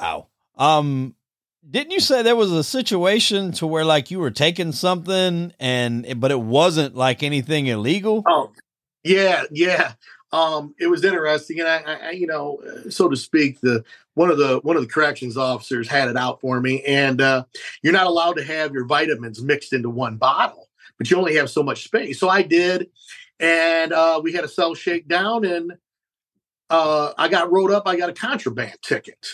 Wow. 0.01 0.29
Um, 0.57 1.15
didn't 1.69 1.93
you 1.93 2.01
say 2.01 2.23
there 2.23 2.37
was 2.37 2.53
a 2.53 2.65
situation 2.65 3.53
to 3.53 3.67
where 3.67 3.85
like 3.85 4.11
you 4.11 4.19
were 4.19 4.31
taking 4.31 4.73
something 4.73 5.53
and 5.61 6.21
but 6.21 6.31
it 6.31 6.41
wasn't 6.41 6.97
like 6.97 7.23
anything 7.23 7.67
illegal? 7.67 8.23
Oh, 8.27 8.53
yeah, 9.05 9.45
yeah. 9.51 9.93
Um, 10.33 10.75
it 10.79 10.87
was 10.87 11.05
interesting, 11.05 11.59
and 11.59 11.69
I, 11.69 12.09
I, 12.09 12.11
you 12.11 12.27
know, 12.27 12.61
so 12.89 13.09
to 13.09 13.17
speak, 13.17 13.61
the 13.61 13.85
one 14.15 14.31
of 14.31 14.39
the 14.39 14.61
one 14.63 14.77
of 14.77 14.83
the 14.83 14.89
corrections 14.89 15.37
officers 15.37 15.89
had 15.89 16.09
it 16.09 16.17
out 16.17 16.41
for 16.41 16.61
me, 16.61 16.83
and 16.85 17.21
uh, 17.21 17.45
you're 17.83 17.93
not 17.93 18.07
allowed 18.07 18.37
to 18.37 18.45
have 18.45 18.73
your 18.73 18.85
vitamins 18.85 19.43
mixed 19.43 19.73
into 19.73 19.91
one 19.91 20.17
bottle, 20.17 20.69
but 20.99 21.11
you 21.11 21.17
only 21.17 21.35
have 21.35 21.51
so 21.51 21.65
much 21.65 21.85
space. 21.85 22.21
So 22.21 22.29
I 22.29 22.43
did, 22.43 22.91
and 23.41 23.93
uh, 23.93 24.21
we 24.23 24.33
had 24.33 24.45
a 24.45 24.49
cell 24.49 24.75
shakedown, 24.75 25.45
and 25.45 25.73
uh, 26.69 27.13
I 27.19 27.29
got 27.29 27.51
rolled 27.51 27.73
up. 27.73 27.85
I 27.87 27.97
got 27.97 28.11
a 28.11 28.15
contraband 28.15 28.79
ticket. 28.83 29.27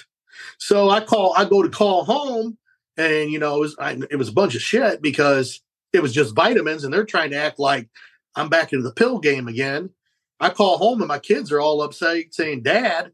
So 0.58 0.88
I 0.88 1.00
call, 1.00 1.34
I 1.36 1.44
go 1.44 1.62
to 1.62 1.68
call 1.68 2.04
home, 2.04 2.56
and 2.96 3.30
you 3.30 3.38
know, 3.38 3.56
it 3.56 3.60
was 3.60 3.76
I, 3.78 3.98
it 4.10 4.16
was 4.16 4.28
a 4.28 4.32
bunch 4.32 4.54
of 4.54 4.62
shit 4.62 5.02
because 5.02 5.60
it 5.92 6.00
was 6.00 6.14
just 6.14 6.34
vitamins, 6.34 6.84
and 6.84 6.94
they're 6.94 7.04
trying 7.04 7.30
to 7.30 7.36
act 7.36 7.58
like 7.58 7.88
I'm 8.36 8.48
back 8.48 8.72
into 8.72 8.84
the 8.84 8.92
pill 8.92 9.18
game 9.18 9.48
again. 9.48 9.90
I 10.38 10.50
call 10.50 10.78
home, 10.78 11.00
and 11.00 11.08
my 11.08 11.18
kids 11.18 11.50
are 11.50 11.60
all 11.60 11.82
upset, 11.82 12.34
saying, 12.34 12.62
"Dad, 12.62 13.12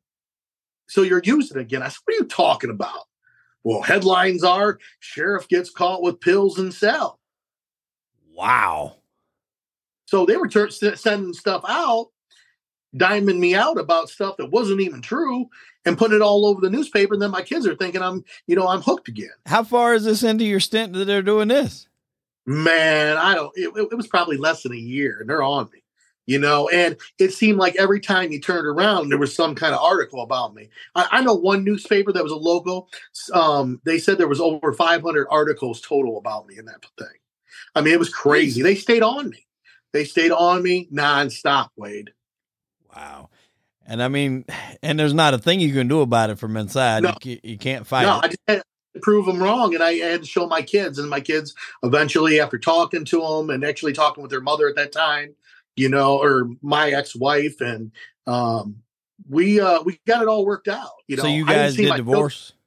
so 0.88 1.02
you're 1.02 1.22
using 1.24 1.56
it 1.58 1.60
again?" 1.60 1.82
I 1.82 1.88
said, 1.88 2.00
"What 2.04 2.14
are 2.14 2.18
you 2.18 2.24
talking 2.24 2.70
about?" 2.70 3.04
Well, 3.64 3.82
headlines 3.82 4.42
are 4.42 4.78
sheriff 4.98 5.48
gets 5.48 5.70
caught 5.70 6.02
with 6.02 6.20
pills 6.20 6.58
in 6.58 6.72
cell. 6.72 7.20
Wow. 8.34 8.96
So 10.06 10.26
they 10.26 10.36
were 10.36 10.48
ter- 10.48 10.70
sending 10.70 11.32
stuff 11.32 11.64
out, 11.68 12.08
diming 12.96 13.38
me 13.38 13.54
out 13.54 13.78
about 13.78 14.10
stuff 14.10 14.36
that 14.38 14.50
wasn't 14.50 14.80
even 14.80 15.00
true 15.00 15.46
and 15.84 15.96
putting 15.96 16.16
it 16.16 16.22
all 16.22 16.44
over 16.46 16.60
the 16.60 16.70
newspaper. 16.70 17.14
And 17.14 17.22
then 17.22 17.30
my 17.30 17.42
kids 17.42 17.66
are 17.66 17.76
thinking 17.76 18.02
I'm, 18.02 18.24
you 18.46 18.56
know, 18.56 18.68
I'm 18.68 18.82
hooked 18.82 19.08
again. 19.08 19.30
How 19.46 19.62
far 19.64 19.94
is 19.94 20.04
this 20.04 20.22
into 20.22 20.44
your 20.44 20.60
stint 20.60 20.92
that 20.94 21.04
they're 21.04 21.22
doing 21.22 21.48
this? 21.48 21.88
Man, 22.46 23.16
I 23.16 23.34
don't, 23.34 23.52
it, 23.54 23.72
it 23.76 23.96
was 23.96 24.08
probably 24.08 24.36
less 24.36 24.62
than 24.62 24.72
a 24.72 24.76
year 24.76 25.18
and 25.20 25.30
they're 25.30 25.42
on 25.42 25.68
me, 25.72 25.82
you 26.26 26.38
know, 26.38 26.68
and 26.68 26.96
it 27.18 27.32
seemed 27.32 27.58
like 27.58 27.76
every 27.76 28.00
time 28.00 28.32
you 28.32 28.40
turned 28.40 28.66
around, 28.66 29.08
there 29.08 29.18
was 29.18 29.34
some 29.34 29.54
kind 29.54 29.74
of 29.74 29.80
article 29.80 30.22
about 30.22 30.54
me. 30.54 30.68
I, 30.94 31.06
I 31.10 31.22
know 31.22 31.34
one 31.34 31.64
newspaper 31.64 32.12
that 32.12 32.22
was 32.22 32.32
a 32.32 32.36
local, 32.36 32.88
um, 33.32 33.80
they 33.84 33.98
said 33.98 34.18
there 34.18 34.28
was 34.28 34.40
over 34.40 34.72
500 34.72 35.26
articles 35.30 35.80
total 35.80 36.18
about 36.18 36.46
me 36.46 36.58
in 36.58 36.64
that 36.64 36.84
thing. 36.98 37.08
I 37.74 37.80
mean, 37.80 37.94
it 37.94 37.98
was 37.98 38.12
crazy. 38.12 38.62
They 38.62 38.74
stayed 38.74 39.02
on 39.02 39.30
me. 39.30 39.46
They 39.92 40.04
stayed 40.04 40.32
on 40.32 40.62
me 40.62 40.88
nonstop, 40.92 41.68
Wade. 41.76 42.10
Wow. 42.94 43.30
And 43.86 44.02
I 44.02 44.08
mean, 44.08 44.44
and 44.82 44.98
there's 44.98 45.14
not 45.14 45.34
a 45.34 45.38
thing 45.38 45.60
you 45.60 45.72
can 45.72 45.88
do 45.88 46.00
about 46.00 46.30
it 46.30 46.38
from 46.38 46.56
inside. 46.56 47.02
No. 47.02 47.14
You, 47.22 47.38
you 47.42 47.58
can't 47.58 47.86
fight 47.86 48.02
no, 48.02 48.18
it. 48.18 48.24
I 48.24 48.28
just 48.28 48.38
had 48.48 48.62
prove 49.00 49.26
them 49.26 49.42
wrong. 49.42 49.74
And 49.74 49.82
I 49.82 49.94
had 49.94 50.22
to 50.22 50.26
show 50.26 50.46
my 50.46 50.62
kids. 50.62 50.98
And 50.98 51.08
my 51.08 51.20
kids 51.20 51.54
eventually, 51.82 52.40
after 52.40 52.58
talking 52.58 53.04
to 53.06 53.20
them 53.20 53.50
and 53.50 53.64
actually 53.64 53.92
talking 53.92 54.22
with 54.22 54.30
their 54.30 54.40
mother 54.40 54.68
at 54.68 54.76
that 54.76 54.92
time, 54.92 55.34
you 55.76 55.88
know, 55.88 56.18
or 56.18 56.50
my 56.60 56.90
ex 56.90 57.16
wife, 57.16 57.60
and 57.60 57.92
um, 58.26 58.82
we 59.28 59.60
uh, 59.60 59.82
we 59.82 60.00
got 60.06 60.22
it 60.22 60.28
all 60.28 60.44
worked 60.44 60.68
out. 60.68 60.90
You 61.06 61.16
know, 61.16 61.22
so 61.22 61.28
you 61.28 61.46
guys 61.46 61.76
did 61.76 61.94
divorce. 61.94 62.48
Children. 62.48 62.58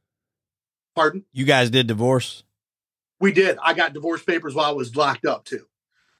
Pardon? 0.95 1.25
You 1.33 1.45
guys 1.45 1.69
did 1.69 1.87
divorce. 1.87 2.43
We 3.19 3.31
did. 3.31 3.57
I 3.61 3.73
got 3.73 3.93
divorce 3.93 4.23
papers 4.23 4.55
while 4.55 4.69
I 4.69 4.73
was 4.73 4.95
locked 4.95 5.25
up 5.25 5.45
too. 5.45 5.65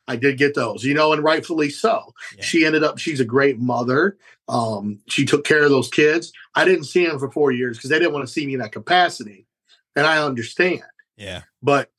I 0.08 0.16
did 0.16 0.38
get 0.38 0.54
those, 0.54 0.84
you 0.84 0.94
know, 0.94 1.14
and 1.14 1.24
rightfully 1.24 1.70
so. 1.70 2.14
Yeah. 2.38 2.44
She 2.44 2.66
ended 2.66 2.84
up, 2.84 3.00
she's 3.00 3.20
a 3.20 3.26
great 3.26 3.60
mother. 3.60 4.18
Um, 4.48 5.00
she 5.08 5.26
took 5.26 5.46
care 5.46 5.64
of 5.64 5.72
those 5.72 5.90
kids. 5.90 6.32
I 6.54 6.64
didn't 6.64 6.84
see 6.84 7.06
them 7.06 7.18
for 7.18 7.32
four 7.32 7.52
years 7.52 7.78
because 7.78 7.90
they 7.90 7.98
didn't 7.98 8.14
want 8.14 8.28
to 8.28 8.32
see 8.32 8.46
me 8.46 8.54
in 8.54 8.60
that 8.60 8.72
capacity. 8.72 9.45
And 9.96 10.06
I 10.06 10.24
understand. 10.24 10.84
Yeah. 11.18 11.44
But 11.62 11.90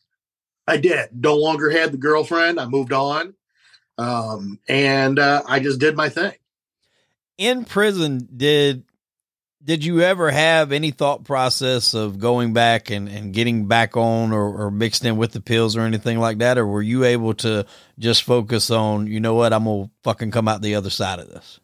I 0.67 0.77
did. 0.77 1.11
No 1.13 1.37
longer 1.37 1.71
had 1.71 1.93
the 1.93 1.99
girlfriend. 1.99 2.61
I 2.61 2.67
moved 2.67 2.93
on. 2.93 3.35
Um, 3.99 4.59
and 4.69 5.19
uh, 5.19 5.43
I 5.49 5.61
just 5.61 5.81
did 5.81 5.97
my 5.97 6.09
thing. 6.09 6.35
In 7.39 7.65
prison, 7.65 8.29
did 8.35 8.85
did 9.67 9.85
you 9.85 10.01
ever 10.01 10.31
have 10.31 10.71
any 10.71 10.93
thought 10.93 11.25
process 11.25 11.93
of 11.93 12.21
going 12.21 12.53
back 12.53 12.89
and, 12.91 13.09
and 13.09 13.35
getting 13.35 13.67
back 13.67 13.97
on 13.97 14.31
or, 14.33 14.67
or 14.67 14.71
mixed 14.71 15.05
in 15.05 15.17
with 15.17 15.33
the 15.33 15.41
pills 15.41 15.77
or 15.77 15.81
anything 15.81 16.21
like 16.21 16.39
that? 16.39 16.57
Or 16.57 16.65
were 16.65 16.83
you 16.83 17.03
able 17.03 17.35
to 17.35 17.67
just 17.99 18.23
focus 18.23 18.71
on, 18.71 19.09
you 19.09 19.19
know 19.19 19.35
what, 19.35 19.53
I'm 19.53 19.65
going 19.65 19.87
to 19.87 19.91
fucking 20.05 20.31
come 20.31 20.47
out 20.47 20.63
the 20.63 20.77
other 20.77 20.89
side 20.89 21.19
of 21.19 21.29
this? 21.29 21.59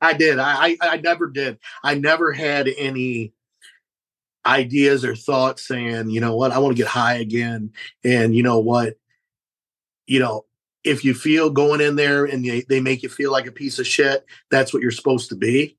I 0.00 0.14
did. 0.14 0.38
I, 0.38 0.68
I, 0.70 0.76
I 0.80 0.96
never 0.96 1.28
did. 1.28 1.58
I 1.82 1.94
never 1.94 2.32
had 2.32 2.68
any 2.68 3.34
ideas 4.46 5.04
or 5.04 5.14
thoughts 5.16 5.66
saying, 5.66 6.10
you 6.10 6.20
know 6.20 6.36
what, 6.36 6.52
I 6.52 6.58
want 6.58 6.76
to 6.76 6.82
get 6.82 6.88
high 6.88 7.14
again. 7.14 7.72
And 8.04 8.34
you 8.34 8.42
know 8.42 8.58
what, 8.58 8.96
you 10.06 10.20
know, 10.20 10.44
if 10.84 11.04
you 11.04 11.14
feel 11.14 11.50
going 11.50 11.80
in 11.80 11.96
there 11.96 12.24
and 12.24 12.44
they, 12.44 12.62
they 12.62 12.80
make 12.80 13.02
you 13.02 13.08
feel 13.08 13.32
like 13.32 13.46
a 13.46 13.52
piece 13.52 13.78
of 13.78 13.86
shit, 13.86 14.24
that's 14.50 14.72
what 14.72 14.82
you're 14.82 14.92
supposed 14.92 15.30
to 15.30 15.36
be. 15.36 15.76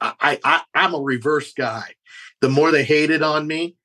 I, 0.00 0.38
I 0.44 0.62
I'm 0.74 0.94
a 0.94 1.00
reverse 1.00 1.52
guy. 1.52 1.94
The 2.40 2.48
more 2.48 2.70
they 2.70 2.84
hated 2.84 3.22
on 3.22 3.46
me, 3.46 3.76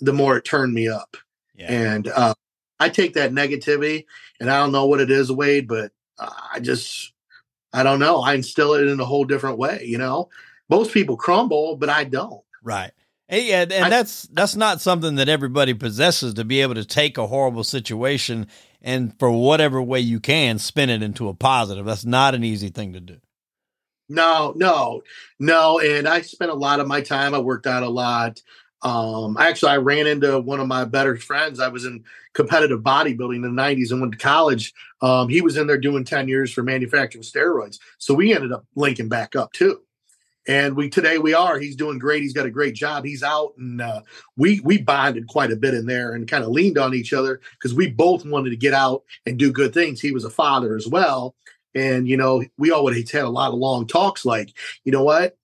the 0.00 0.12
more 0.12 0.36
it 0.36 0.44
turned 0.44 0.74
me 0.74 0.88
up. 0.88 1.16
Yeah. 1.54 1.72
And 1.72 2.08
uh, 2.08 2.34
I 2.78 2.88
take 2.88 3.14
that 3.14 3.32
negativity, 3.32 4.04
and 4.40 4.50
I 4.50 4.58
don't 4.58 4.72
know 4.72 4.86
what 4.86 5.00
it 5.00 5.10
is, 5.10 5.32
Wade, 5.32 5.68
but 5.68 5.92
I 6.18 6.60
just 6.60 7.12
I 7.72 7.82
don't 7.82 8.00
know. 8.00 8.20
I 8.20 8.34
instill 8.34 8.74
it 8.74 8.86
in 8.86 9.00
a 9.00 9.04
whole 9.04 9.24
different 9.24 9.58
way. 9.58 9.84
You 9.84 9.98
know, 9.98 10.28
most 10.72 10.92
people 10.92 11.16
crumble, 11.16 11.76
but 11.76 11.90
I 11.90 12.04
don't. 12.04 12.42
Right. 12.62 12.92
Yeah, 13.30 13.62
and 13.62 13.86
I, 13.86 13.88
that's 13.88 14.22
that's 14.32 14.56
not 14.56 14.80
something 14.80 15.14
that 15.16 15.28
everybody 15.28 15.72
possesses 15.74 16.34
to 16.34 16.44
be 16.44 16.60
able 16.60 16.74
to 16.74 16.84
take 16.84 17.16
a 17.16 17.26
horrible 17.26 17.64
situation 17.64 18.46
and 18.82 19.18
for 19.18 19.30
whatever 19.30 19.80
way 19.80 20.00
you 20.00 20.20
can 20.20 20.58
spin 20.58 20.90
it 20.90 21.02
into 21.02 21.28
a 21.28 21.34
positive. 21.34 21.86
That's 21.86 22.04
not 22.04 22.34
an 22.34 22.44
easy 22.44 22.68
thing 22.68 22.92
to 22.92 23.00
do. 23.00 23.18
No, 24.08 24.52
no, 24.56 25.02
no. 25.38 25.78
And 25.78 26.06
I 26.06 26.20
spent 26.22 26.50
a 26.50 26.54
lot 26.54 26.80
of 26.80 26.88
my 26.88 27.00
time. 27.00 27.34
I 27.34 27.38
worked 27.38 27.66
out 27.66 27.82
a 27.82 27.88
lot. 27.88 28.42
Um, 28.82 29.36
actually, 29.38 29.72
I 29.72 29.76
ran 29.76 30.06
into 30.06 30.40
one 30.40 30.60
of 30.60 30.66
my 30.66 30.84
better 30.84 31.16
friends. 31.16 31.60
I 31.60 31.68
was 31.68 31.86
in 31.86 32.04
competitive 32.34 32.80
bodybuilding 32.80 33.36
in 33.36 33.42
the 33.42 33.62
90s 33.62 33.92
and 33.92 34.00
went 34.00 34.12
to 34.12 34.18
college. 34.18 34.74
Um, 35.00 35.28
he 35.28 35.40
was 35.40 35.56
in 35.56 35.66
there 35.66 35.78
doing 35.78 36.04
10 36.04 36.28
years 36.28 36.52
for 36.52 36.62
manufacturing 36.62 37.22
steroids. 37.22 37.78
So 37.98 38.12
we 38.12 38.34
ended 38.34 38.52
up 38.52 38.66
linking 38.74 39.08
back 39.08 39.36
up 39.36 39.52
too. 39.52 39.80
And 40.48 40.76
we 40.76 40.90
today 40.90 41.18
we 41.18 41.34
are. 41.34 41.58
He's 41.58 41.76
doing 41.76 41.98
great. 41.98 42.22
He's 42.22 42.32
got 42.32 42.46
a 42.46 42.50
great 42.50 42.74
job. 42.74 43.04
He's 43.04 43.22
out, 43.22 43.52
and 43.58 43.80
uh, 43.80 44.02
we 44.36 44.60
we 44.60 44.78
bonded 44.78 45.28
quite 45.28 45.52
a 45.52 45.56
bit 45.56 45.74
in 45.74 45.86
there, 45.86 46.14
and 46.14 46.26
kind 46.26 46.42
of 46.42 46.50
leaned 46.50 46.78
on 46.78 46.94
each 46.94 47.12
other 47.12 47.40
because 47.52 47.74
we 47.74 47.88
both 47.88 48.26
wanted 48.26 48.50
to 48.50 48.56
get 48.56 48.74
out 48.74 49.04
and 49.24 49.38
do 49.38 49.52
good 49.52 49.72
things. 49.72 50.00
He 50.00 50.10
was 50.10 50.24
a 50.24 50.30
father 50.30 50.76
as 50.76 50.88
well, 50.88 51.36
and, 51.74 52.06
you 52.06 52.16
know, 52.16 52.44
we 52.58 52.70
always 52.70 53.10
had 53.10 53.24
a 53.24 53.30
lot 53.30 53.52
of 53.52 53.58
long 53.58 53.86
talks 53.86 54.24
like, 54.24 54.52
you 54.84 54.92
know 54.92 55.02
what? 55.02 55.36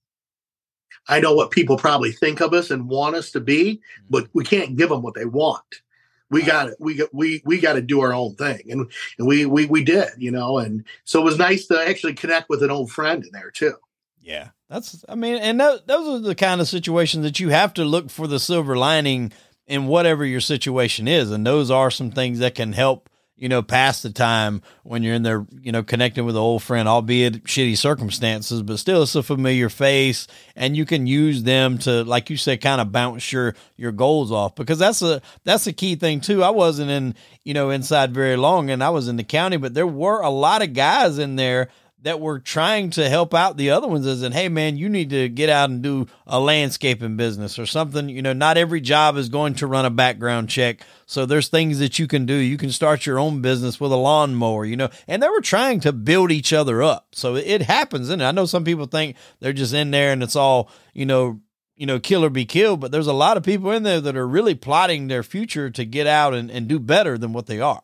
I 1.08 1.20
know 1.20 1.34
what 1.34 1.50
people 1.50 1.78
probably 1.78 2.12
think 2.12 2.40
of 2.40 2.52
us 2.52 2.70
and 2.70 2.88
want 2.88 3.16
us 3.16 3.30
to 3.30 3.40
be, 3.40 3.76
mm-hmm. 3.76 4.06
but 4.10 4.28
we 4.34 4.44
can't 4.44 4.76
give 4.76 4.90
them 4.90 5.02
what 5.02 5.14
they 5.14 5.24
want. 5.24 5.82
We 6.30 6.42
got 6.42 6.68
it. 6.68 6.76
We 6.78 6.94
got 6.96 7.08
we 7.14 7.40
we 7.46 7.58
got 7.58 7.72
to 7.72 7.80
do 7.80 8.02
our 8.02 8.12
own 8.12 8.34
thing, 8.34 8.60
and 8.68 8.86
and 9.18 9.26
we 9.26 9.46
we 9.46 9.64
we 9.64 9.82
did, 9.82 10.10
you 10.18 10.30
know. 10.30 10.58
And 10.58 10.84
so 11.04 11.22
it 11.22 11.24
was 11.24 11.38
nice 11.38 11.66
to 11.68 11.80
actually 11.80 12.12
connect 12.12 12.50
with 12.50 12.62
an 12.62 12.70
old 12.70 12.92
friend 12.92 13.24
in 13.24 13.30
there 13.32 13.50
too. 13.50 13.76
Yeah, 14.20 14.48
that's. 14.68 15.04
I 15.08 15.14
mean, 15.14 15.36
and 15.36 15.60
that, 15.60 15.86
those 15.86 16.20
are 16.20 16.22
the 16.22 16.34
kind 16.34 16.60
of 16.60 16.68
situations 16.68 17.24
that 17.24 17.40
you 17.40 17.48
have 17.50 17.74
to 17.74 17.84
look 17.84 18.10
for 18.10 18.26
the 18.26 18.38
silver 18.38 18.76
lining 18.76 19.32
in 19.66 19.86
whatever 19.86 20.24
your 20.24 20.40
situation 20.40 21.08
is, 21.08 21.30
and 21.30 21.46
those 21.46 21.70
are 21.70 21.90
some 21.90 22.10
things 22.10 22.38
that 22.40 22.54
can 22.54 22.72
help 22.72 23.08
you 23.38 23.48
know, 23.48 23.62
pass 23.62 24.02
the 24.02 24.10
time 24.10 24.60
when 24.82 25.02
you're 25.04 25.14
in 25.14 25.22
there, 25.22 25.46
you 25.60 25.70
know, 25.70 25.84
connecting 25.84 26.24
with 26.24 26.34
an 26.34 26.42
old 26.42 26.62
friend, 26.62 26.88
albeit 26.88 27.44
shitty 27.44 27.78
circumstances, 27.78 28.62
but 28.62 28.78
still 28.78 29.04
it's 29.04 29.14
a 29.14 29.22
familiar 29.22 29.68
face 29.68 30.26
and 30.56 30.76
you 30.76 30.84
can 30.84 31.06
use 31.06 31.44
them 31.44 31.78
to, 31.78 32.02
like 32.02 32.30
you 32.30 32.36
said, 32.36 32.60
kind 32.60 32.80
of 32.80 32.90
bounce 32.90 33.32
your, 33.32 33.54
your 33.76 33.92
goals 33.92 34.32
off 34.32 34.56
because 34.56 34.78
that's 34.78 35.02
a, 35.02 35.22
that's 35.44 35.68
a 35.68 35.72
key 35.72 35.94
thing 35.94 36.20
too. 36.20 36.42
I 36.42 36.50
wasn't 36.50 36.90
in, 36.90 37.14
you 37.44 37.54
know, 37.54 37.70
inside 37.70 38.12
very 38.12 38.36
long 38.36 38.70
and 38.70 38.82
I 38.82 38.90
was 38.90 39.06
in 39.06 39.16
the 39.16 39.24
county, 39.24 39.56
but 39.56 39.72
there 39.72 39.86
were 39.86 40.20
a 40.20 40.30
lot 40.30 40.62
of 40.62 40.74
guys 40.74 41.18
in 41.18 41.36
there 41.36 41.68
that 42.02 42.20
were 42.20 42.38
trying 42.38 42.90
to 42.90 43.08
help 43.08 43.34
out 43.34 43.56
the 43.56 43.70
other 43.70 43.88
ones 43.88 44.06
as 44.06 44.22
in, 44.22 44.32
hey 44.32 44.48
man, 44.48 44.76
you 44.76 44.88
need 44.88 45.10
to 45.10 45.28
get 45.28 45.48
out 45.48 45.68
and 45.68 45.82
do 45.82 46.06
a 46.26 46.38
landscaping 46.38 47.16
business 47.16 47.58
or 47.58 47.66
something. 47.66 48.08
You 48.08 48.22
know, 48.22 48.32
not 48.32 48.56
every 48.56 48.80
job 48.80 49.16
is 49.16 49.28
going 49.28 49.54
to 49.54 49.66
run 49.66 49.84
a 49.84 49.90
background 49.90 50.48
check. 50.48 50.80
So 51.06 51.26
there's 51.26 51.48
things 51.48 51.80
that 51.80 51.98
you 51.98 52.06
can 52.06 52.24
do. 52.24 52.34
You 52.34 52.56
can 52.56 52.70
start 52.70 53.04
your 53.04 53.18
own 53.18 53.42
business 53.42 53.80
with 53.80 53.90
a 53.90 53.96
lawnmower, 53.96 54.64
you 54.64 54.76
know, 54.76 54.90
and 55.08 55.22
they 55.22 55.28
were 55.28 55.40
trying 55.40 55.80
to 55.80 55.92
build 55.92 56.30
each 56.30 56.52
other 56.52 56.82
up. 56.82 57.08
So 57.12 57.34
it 57.34 57.62
happens. 57.62 58.10
And 58.10 58.22
I 58.22 58.30
know 58.30 58.46
some 58.46 58.64
people 58.64 58.86
think 58.86 59.16
they're 59.40 59.52
just 59.52 59.74
in 59.74 59.90
there 59.90 60.12
and 60.12 60.22
it's 60.22 60.36
all, 60.36 60.70
you 60.94 61.06
know, 61.06 61.40
you 61.74 61.86
know, 61.86 62.00
kill 62.00 62.24
or 62.24 62.30
be 62.30 62.44
killed, 62.44 62.80
but 62.80 62.90
there's 62.90 63.06
a 63.06 63.12
lot 63.12 63.36
of 63.36 63.44
people 63.44 63.70
in 63.70 63.84
there 63.84 64.00
that 64.00 64.16
are 64.16 64.26
really 64.26 64.56
plotting 64.56 65.06
their 65.06 65.22
future 65.22 65.70
to 65.70 65.84
get 65.84 66.08
out 66.08 66.34
and, 66.34 66.50
and 66.50 66.66
do 66.66 66.80
better 66.80 67.16
than 67.16 67.32
what 67.32 67.46
they 67.46 67.60
are. 67.60 67.82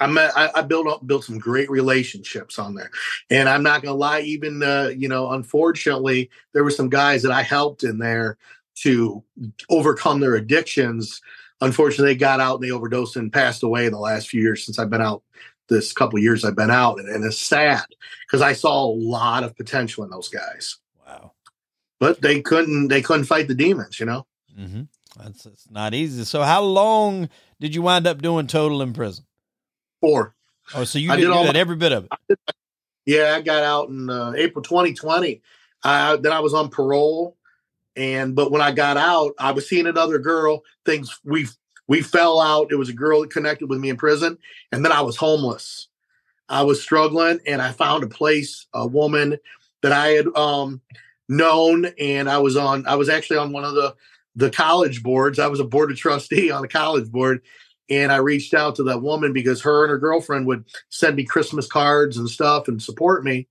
I 0.00 0.06
met, 0.06 0.36
I, 0.36 0.50
I 0.54 0.62
built 0.62 0.86
up, 0.86 1.06
built 1.06 1.24
some 1.24 1.38
great 1.38 1.70
relationships 1.70 2.58
on 2.58 2.74
there, 2.74 2.90
and 3.30 3.48
I'm 3.48 3.62
not 3.62 3.82
gonna 3.82 3.96
lie. 3.96 4.20
Even 4.20 4.62
uh, 4.62 4.92
you 4.96 5.08
know, 5.08 5.30
unfortunately, 5.32 6.30
there 6.52 6.64
were 6.64 6.70
some 6.70 6.88
guys 6.88 7.22
that 7.22 7.32
I 7.32 7.42
helped 7.42 7.82
in 7.84 7.98
there 7.98 8.38
to 8.82 9.22
overcome 9.70 10.20
their 10.20 10.36
addictions. 10.36 11.20
Unfortunately, 11.60 12.14
they 12.14 12.18
got 12.18 12.40
out 12.40 12.56
and 12.56 12.64
they 12.64 12.70
overdosed 12.70 13.16
and 13.16 13.32
passed 13.32 13.62
away 13.62 13.86
in 13.86 13.92
the 13.92 13.98
last 13.98 14.28
few 14.28 14.40
years 14.40 14.64
since 14.64 14.78
I've 14.78 14.90
been 14.90 15.02
out. 15.02 15.22
This 15.68 15.92
couple 15.92 16.18
years 16.18 16.44
I've 16.44 16.56
been 16.56 16.70
out, 16.70 16.98
and, 16.98 17.08
and 17.08 17.24
it's 17.24 17.38
sad 17.38 17.84
because 18.26 18.40
I 18.40 18.54
saw 18.54 18.84
a 18.84 18.94
lot 18.94 19.42
of 19.42 19.54
potential 19.54 20.02
in 20.02 20.08
those 20.08 20.28
guys. 20.28 20.78
Wow! 21.06 21.32
But 22.00 22.22
they 22.22 22.40
couldn't. 22.40 22.88
They 22.88 23.02
couldn't 23.02 23.24
fight 23.24 23.48
the 23.48 23.54
demons. 23.54 24.00
You 24.00 24.06
know. 24.06 24.26
Mm-hmm. 24.58 24.82
That's 25.18 25.46
it's 25.46 25.70
not 25.70 25.92
easy. 25.92 26.24
So, 26.24 26.42
how 26.42 26.62
long 26.62 27.28
did 27.60 27.74
you 27.74 27.82
wind 27.82 28.06
up 28.06 28.22
doing 28.22 28.46
total 28.46 28.80
in 28.80 28.92
prison? 28.92 29.24
Four. 30.00 30.34
Oh, 30.74 30.84
so 30.84 30.98
you 30.98 31.08
did, 31.10 31.16
did, 31.16 31.28
you 31.28 31.32
did 31.32 31.54
my, 31.54 31.60
every 31.60 31.76
bit 31.76 31.92
of 31.92 32.04
it. 32.04 32.10
I 32.12 32.54
yeah, 33.06 33.36
I 33.36 33.40
got 33.40 33.62
out 33.62 33.88
in 33.88 34.10
uh, 34.10 34.34
April 34.36 34.62
2020. 34.62 35.40
Uh, 35.82 36.16
then 36.16 36.30
I 36.30 36.40
was 36.40 36.52
on 36.52 36.68
parole, 36.68 37.36
and 37.96 38.34
but 38.34 38.50
when 38.50 38.60
I 38.60 38.70
got 38.70 38.98
out, 38.98 39.32
I 39.38 39.52
was 39.52 39.66
seeing 39.66 39.86
another 39.86 40.18
girl. 40.18 40.62
Things 40.84 41.18
we 41.24 41.46
we 41.86 42.02
fell 42.02 42.38
out. 42.38 42.70
It 42.70 42.76
was 42.76 42.90
a 42.90 42.94
girl 42.94 43.22
that 43.22 43.30
connected 43.30 43.70
with 43.70 43.80
me 43.80 43.88
in 43.88 43.96
prison, 43.96 44.36
and 44.72 44.84
then 44.84 44.92
I 44.92 45.00
was 45.00 45.16
homeless. 45.16 45.88
I 46.50 46.62
was 46.62 46.82
struggling, 46.82 47.40
and 47.46 47.62
I 47.62 47.72
found 47.72 48.04
a 48.04 48.08
place, 48.08 48.66
a 48.74 48.86
woman 48.86 49.38
that 49.82 49.92
I 49.92 50.08
had 50.08 50.26
um, 50.36 50.82
known, 51.30 51.86
and 51.98 52.28
I 52.28 52.38
was 52.38 52.56
on. 52.56 52.86
I 52.86 52.96
was 52.96 53.08
actually 53.08 53.38
on 53.38 53.52
one 53.52 53.64
of 53.64 53.74
the 53.74 53.94
the 54.36 54.50
college 54.50 55.02
boards. 55.02 55.38
I 55.38 55.46
was 55.46 55.60
a 55.60 55.64
board 55.64 55.90
of 55.90 55.96
trustee 55.96 56.50
on 56.50 56.62
a 56.62 56.68
college 56.68 57.10
board. 57.10 57.40
And 57.90 58.12
I 58.12 58.16
reached 58.16 58.54
out 58.54 58.76
to 58.76 58.82
that 58.84 59.02
woman 59.02 59.32
because 59.32 59.62
her 59.62 59.84
and 59.84 59.90
her 59.90 59.98
girlfriend 59.98 60.46
would 60.46 60.64
send 60.90 61.16
me 61.16 61.24
Christmas 61.24 61.66
cards 61.66 62.18
and 62.18 62.28
stuff 62.28 62.68
and 62.68 62.82
support 62.82 63.24
me. 63.24 63.48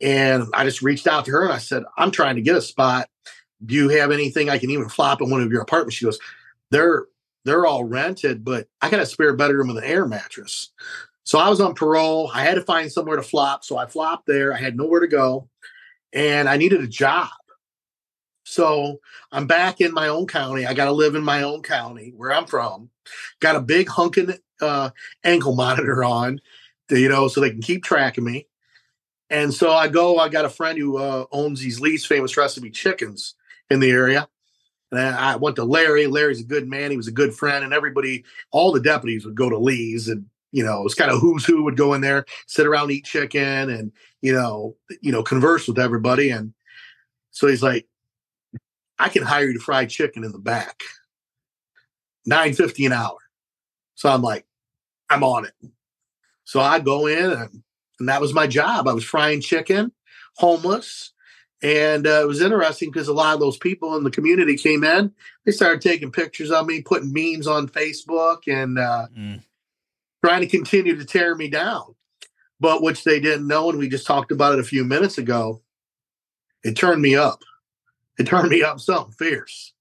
And 0.00 0.44
I 0.54 0.64
just 0.64 0.82
reached 0.82 1.06
out 1.06 1.24
to 1.26 1.30
her 1.32 1.44
and 1.44 1.52
I 1.52 1.58
said, 1.58 1.84
I'm 1.96 2.10
trying 2.10 2.36
to 2.36 2.42
get 2.42 2.56
a 2.56 2.62
spot. 2.62 3.08
Do 3.64 3.74
you 3.74 3.88
have 3.90 4.10
anything 4.10 4.50
I 4.50 4.58
can 4.58 4.70
even 4.70 4.88
flop 4.88 5.20
in 5.20 5.30
one 5.30 5.42
of 5.42 5.50
your 5.50 5.62
apartments? 5.62 5.96
She 5.96 6.04
goes, 6.04 6.18
They're 6.70 7.06
they're 7.44 7.64
all 7.64 7.84
rented, 7.84 8.44
but 8.44 8.66
I 8.82 8.90
got 8.90 9.00
a 9.00 9.06
spare 9.06 9.34
bedroom 9.34 9.68
with 9.68 9.78
an 9.78 9.84
air 9.84 10.04
mattress. 10.04 10.72
So 11.22 11.38
I 11.38 11.48
was 11.48 11.60
on 11.60 11.74
parole. 11.74 12.30
I 12.34 12.42
had 12.42 12.54
to 12.54 12.62
find 12.62 12.90
somewhere 12.90 13.16
to 13.16 13.22
flop. 13.22 13.64
So 13.64 13.76
I 13.76 13.86
flopped 13.86 14.26
there. 14.26 14.52
I 14.52 14.58
had 14.58 14.76
nowhere 14.76 15.00
to 15.00 15.06
go. 15.06 15.48
And 16.12 16.48
I 16.48 16.56
needed 16.56 16.80
a 16.80 16.88
job. 16.88 17.30
So 18.44 19.00
I'm 19.30 19.46
back 19.46 19.80
in 19.80 19.94
my 19.94 20.08
own 20.08 20.26
county. 20.26 20.66
I 20.66 20.74
got 20.74 20.86
to 20.86 20.92
live 20.92 21.14
in 21.14 21.24
my 21.24 21.42
own 21.42 21.62
county 21.62 22.12
where 22.16 22.32
I'm 22.32 22.46
from. 22.46 22.90
Got 23.40 23.56
a 23.56 23.60
big 23.60 23.88
hunking 23.88 24.38
uh, 24.60 24.90
ankle 25.24 25.54
monitor 25.56 26.04
on, 26.04 26.40
you 26.90 27.08
know, 27.08 27.28
so 27.28 27.40
they 27.40 27.50
can 27.50 27.62
keep 27.62 27.84
track 27.84 28.18
of 28.18 28.24
me. 28.24 28.46
And 29.28 29.52
so 29.52 29.72
I 29.72 29.88
go. 29.88 30.18
I 30.18 30.28
got 30.28 30.44
a 30.44 30.50
friend 30.50 30.78
who 30.78 30.98
uh, 30.98 31.24
owns 31.32 31.60
these 31.60 31.80
Lee's 31.80 32.06
famous 32.06 32.36
recipe 32.36 32.70
chickens 32.70 33.34
in 33.70 33.80
the 33.80 33.90
area. 33.90 34.28
And 34.92 35.00
I 35.00 35.34
went 35.34 35.56
to 35.56 35.64
Larry. 35.64 36.06
Larry's 36.06 36.40
a 36.40 36.44
good 36.44 36.68
man. 36.68 36.92
He 36.92 36.96
was 36.96 37.08
a 37.08 37.12
good 37.12 37.34
friend, 37.34 37.64
and 37.64 37.74
everybody, 37.74 38.24
all 38.52 38.70
the 38.70 38.80
deputies 38.80 39.24
would 39.24 39.34
go 39.34 39.50
to 39.50 39.58
Lee's, 39.58 40.08
and 40.08 40.26
you 40.52 40.64
know, 40.64 40.84
it's 40.84 40.94
kind 40.94 41.10
of 41.10 41.20
who's 41.20 41.44
who 41.44 41.64
would 41.64 41.76
go 41.76 41.92
in 41.94 42.00
there, 42.00 42.24
sit 42.46 42.66
around, 42.66 42.92
eat 42.92 43.04
chicken, 43.04 43.68
and 43.68 43.90
you 44.22 44.32
know, 44.32 44.76
you 45.00 45.10
know, 45.10 45.24
converse 45.24 45.66
with 45.66 45.78
everybody. 45.78 46.30
And 46.30 46.54
so 47.32 47.48
he's 47.48 47.62
like, 47.62 47.86
I 48.98 49.08
can 49.08 49.22
hire 49.22 49.46
you 49.46 49.54
to 49.54 49.60
fry 49.60 49.86
chicken 49.86 50.24
in 50.24 50.32
the 50.32 50.38
back. 50.38 50.82
Nine 52.26 52.54
fifty 52.54 52.84
an 52.86 52.92
hour. 52.92 53.18
So 53.94 54.10
I'm 54.10 54.22
like, 54.22 54.46
I'm 55.08 55.24
on 55.24 55.46
it. 55.46 55.54
So 56.44 56.60
I 56.60 56.80
go 56.80 57.06
in 57.06 57.32
and, 57.32 57.62
and 57.98 58.08
that 58.08 58.20
was 58.20 58.34
my 58.34 58.46
job. 58.46 58.86
I 58.86 58.92
was 58.92 59.04
frying 59.04 59.40
chicken, 59.40 59.92
homeless. 60.36 61.12
And 61.62 62.06
uh, 62.06 62.20
it 62.20 62.28
was 62.28 62.42
interesting 62.42 62.90
because 62.90 63.08
a 63.08 63.14
lot 63.14 63.32
of 63.32 63.40
those 63.40 63.56
people 63.56 63.96
in 63.96 64.04
the 64.04 64.10
community 64.10 64.56
came 64.56 64.84
in. 64.84 65.12
They 65.44 65.52
started 65.52 65.80
taking 65.80 66.12
pictures 66.12 66.50
of 66.50 66.66
me, 66.66 66.82
putting 66.82 67.12
memes 67.12 67.46
on 67.46 67.68
Facebook, 67.68 68.42
and 68.46 68.78
uh, 68.78 69.06
mm. 69.16 69.42
trying 70.22 70.42
to 70.42 70.46
continue 70.46 70.96
to 70.96 71.04
tear 71.04 71.34
me 71.34 71.48
down. 71.48 71.94
But 72.60 72.82
which 72.82 73.04
they 73.04 73.20
didn't 73.20 73.46
know, 73.46 73.70
and 73.70 73.78
we 73.78 73.88
just 73.88 74.06
talked 74.06 74.30
about 74.30 74.52
it 74.52 74.58
a 74.58 74.64
few 74.64 74.84
minutes 74.84 75.16
ago. 75.16 75.62
It 76.62 76.76
turned 76.76 77.00
me 77.00 77.16
up 77.16 77.42
it 78.18 78.26
turned 78.26 78.48
me 78.50 78.62
up 78.62 78.80
something 78.80 79.12
fierce. 79.12 79.72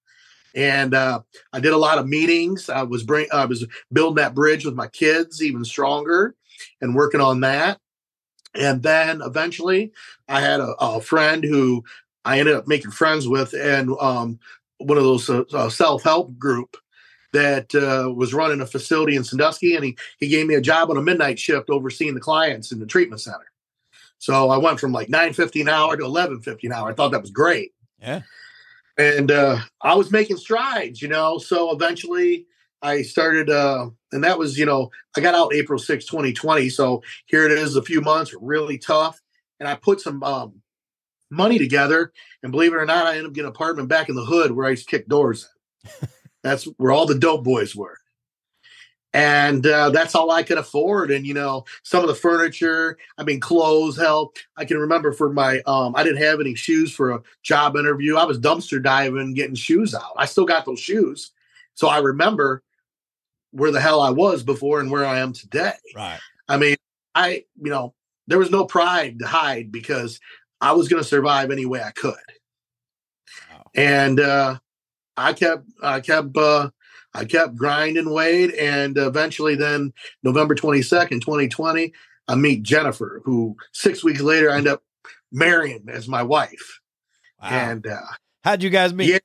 And 0.55 0.93
uh, 0.93 1.21
I 1.51 1.59
did 1.59 1.73
a 1.73 1.77
lot 1.77 1.97
of 1.97 2.07
meetings. 2.07 2.69
I 2.69 2.83
was 2.83 3.03
bring, 3.03 3.27
I 3.31 3.45
was 3.45 3.67
building 3.91 4.15
that 4.15 4.33
bridge 4.33 4.65
with 4.65 4.73
my 4.73 4.87
kids 4.87 5.43
even 5.43 5.65
stronger, 5.65 6.35
and 6.81 6.95
working 6.95 7.21
on 7.21 7.41
that. 7.41 7.79
And 8.55 8.81
then 8.81 9.21
eventually, 9.21 9.91
I 10.29 10.39
had 10.39 10.61
a, 10.61 10.73
a 10.79 11.01
friend 11.01 11.43
who 11.43 11.83
I 12.23 12.39
ended 12.39 12.55
up 12.55 12.67
making 12.67 12.91
friends 12.91 13.27
with, 13.27 13.53
and 13.53 13.91
um, 13.99 14.39
one 14.77 14.97
of 14.97 15.03
those 15.03 15.29
uh, 15.29 15.43
uh, 15.53 15.69
self 15.69 16.03
help 16.03 16.37
group 16.37 16.77
that 17.33 17.75
uh, 17.75 18.11
was 18.13 18.33
running 18.33 18.61
a 18.61 18.65
facility 18.65 19.17
in 19.17 19.23
Sandusky, 19.23 19.75
and 19.75 19.83
he 19.83 19.97
he 20.19 20.29
gave 20.29 20.47
me 20.47 20.55
a 20.55 20.61
job 20.61 20.89
on 20.89 20.97
a 20.97 21.01
midnight 21.01 21.37
shift 21.37 21.69
overseeing 21.69 22.15
the 22.15 22.21
clients 22.21 22.71
in 22.71 22.79
the 22.79 22.85
treatment 22.85 23.21
center. 23.21 23.51
So 24.19 24.49
I 24.49 24.57
went 24.57 24.79
from 24.79 24.93
like 24.93 25.09
nine 25.09 25.33
fifty 25.33 25.61
an 25.61 25.69
hour 25.69 25.97
to 25.97 26.05
eleven 26.05 26.41
fifty 26.41 26.67
an 26.67 26.73
hour. 26.73 26.89
I 26.89 26.93
thought 26.93 27.11
that 27.11 27.21
was 27.21 27.31
great. 27.31 27.73
Yeah. 27.99 28.21
And 28.97 29.31
uh, 29.31 29.59
I 29.81 29.95
was 29.95 30.11
making 30.11 30.37
strides, 30.37 31.01
you 31.01 31.07
know. 31.07 31.37
So 31.37 31.71
eventually 31.71 32.45
I 32.81 33.01
started, 33.01 33.49
uh, 33.49 33.89
and 34.11 34.23
that 34.23 34.39
was, 34.39 34.57
you 34.57 34.65
know, 34.65 34.89
I 35.17 35.21
got 35.21 35.35
out 35.35 35.53
April 35.53 35.79
6, 35.79 36.05
2020. 36.05 36.69
So 36.69 37.03
here 37.25 37.45
it 37.45 37.51
is, 37.51 37.75
a 37.75 37.81
few 37.81 38.01
months, 38.01 38.33
really 38.39 38.77
tough. 38.77 39.21
And 39.59 39.67
I 39.67 39.75
put 39.75 40.01
some 40.01 40.23
um, 40.23 40.61
money 41.29 41.57
together. 41.57 42.13
And 42.43 42.51
believe 42.51 42.73
it 42.73 42.77
or 42.77 42.85
not, 42.85 43.07
I 43.07 43.11
ended 43.11 43.25
up 43.25 43.33
getting 43.33 43.47
an 43.47 43.53
apartment 43.53 43.89
back 43.89 44.07
in 44.07 44.15
the 44.15 44.25
hood 44.25 44.51
where 44.51 44.67
I 44.67 44.71
used 44.71 44.87
to 44.87 44.97
kick 44.97 45.07
doors. 45.07 45.49
That's 46.43 46.65
where 46.77 46.91
all 46.91 47.05
the 47.05 47.17
dope 47.17 47.43
boys 47.43 47.75
were 47.75 47.97
and 49.15 49.65
uh, 49.65 49.89
that's 49.91 50.13
all 50.13 50.29
I 50.29 50.43
could 50.43 50.57
afford. 50.57 51.09
And 51.09 51.25
you 51.25 51.33
know, 51.33 51.63
some 51.83 52.01
of 52.01 52.09
the 52.09 52.15
furniture, 52.15 52.97
I 53.17 53.23
mean, 53.23 53.39
clothes. 53.39 53.97
Hell, 53.97 54.33
I 54.57 54.65
can 54.65 54.77
remember 54.77 55.13
for 55.13 55.31
my, 55.31 55.61
um, 55.65 55.95
I 55.95 56.03
didn't 56.03 56.21
have 56.21 56.41
any 56.41 56.53
shoes 56.53 56.91
for 56.91 57.11
a 57.11 57.21
job 57.41 57.77
interview. 57.77 58.17
I 58.17 58.25
was 58.25 58.37
dumpster 58.37 58.83
diving, 58.83 59.33
getting 59.33 59.55
shoes 59.55 59.95
out. 59.95 60.11
I 60.17 60.25
still 60.25 60.43
got 60.43 60.65
those 60.65 60.81
shoes, 60.81 61.31
so 61.75 61.87
I 61.87 61.99
remember 61.99 62.61
where 63.51 63.71
the 63.71 63.79
hell 63.79 64.01
I 64.01 64.09
was 64.09 64.43
before 64.43 64.81
and 64.81 64.91
where 64.91 65.05
I 65.05 65.19
am 65.19 65.31
today. 65.31 65.71
Right. 65.95 66.19
I 66.49 66.57
mean, 66.57 66.75
I, 67.15 67.45
you 67.61 67.71
know, 67.71 67.93
there 68.27 68.37
was 68.37 68.51
no 68.51 68.65
pride 68.65 69.19
to 69.19 69.27
hide 69.27 69.71
because 69.71 70.19
I 70.59 70.73
was 70.73 70.89
going 70.89 71.01
to 71.01 71.07
survive 71.07 71.51
any 71.51 71.65
way 71.65 71.81
I 71.81 71.91
could. 71.91 72.15
Wow. 73.49 73.63
And 73.75 74.19
uh, 74.19 74.57
I 75.15 75.31
kept, 75.31 75.69
I 75.81 76.01
kept. 76.01 76.35
Uh, 76.35 76.71
I 77.15 77.25
kept 77.25 77.55
grinding 77.55 78.09
Wade, 78.09 78.51
and 78.51 78.97
eventually, 78.97 79.55
then 79.55 79.93
November 80.21 80.53
22nd, 80.53 81.21
2020, 81.21 81.93
I 82.27 82.35
meet 82.35 82.63
Jennifer, 82.63 83.21
who 83.23 83.55
six 83.71 84.03
weeks 84.03 84.21
later 84.21 84.51
I 84.51 84.57
end 84.57 84.67
up 84.67 84.83
marrying 85.31 85.85
as 85.89 86.07
my 86.07 86.23
wife. 86.23 86.81
Wow. 87.41 87.49
And 87.49 87.87
uh, 87.87 88.01
how'd 88.43 88.63
you 88.63 88.69
guys 88.69 88.93
meet? 88.93 89.09
Yeah, 89.09 89.19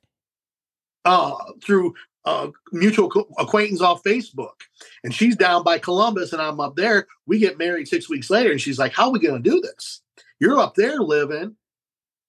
uh, 1.05 1.35
through 1.63 1.93
uh, 2.25 2.47
mutual 2.71 3.11
acquaintance 3.37 3.81
off 3.81 4.03
Facebook. 4.03 4.61
And 5.03 5.13
she's 5.13 5.35
down 5.35 5.63
by 5.63 5.79
Columbus, 5.79 6.33
and 6.33 6.41
I'm 6.41 6.59
up 6.59 6.75
there. 6.75 7.07
We 7.25 7.39
get 7.39 7.57
married 7.57 7.87
six 7.87 8.09
weeks 8.09 8.29
later, 8.29 8.51
and 8.51 8.61
she's 8.61 8.79
like, 8.79 8.93
How 8.93 9.05
are 9.05 9.11
we 9.11 9.19
going 9.19 9.41
to 9.41 9.49
do 9.49 9.59
this? 9.61 10.01
You're 10.39 10.59
up 10.59 10.75
there 10.75 10.99
living. 10.99 11.55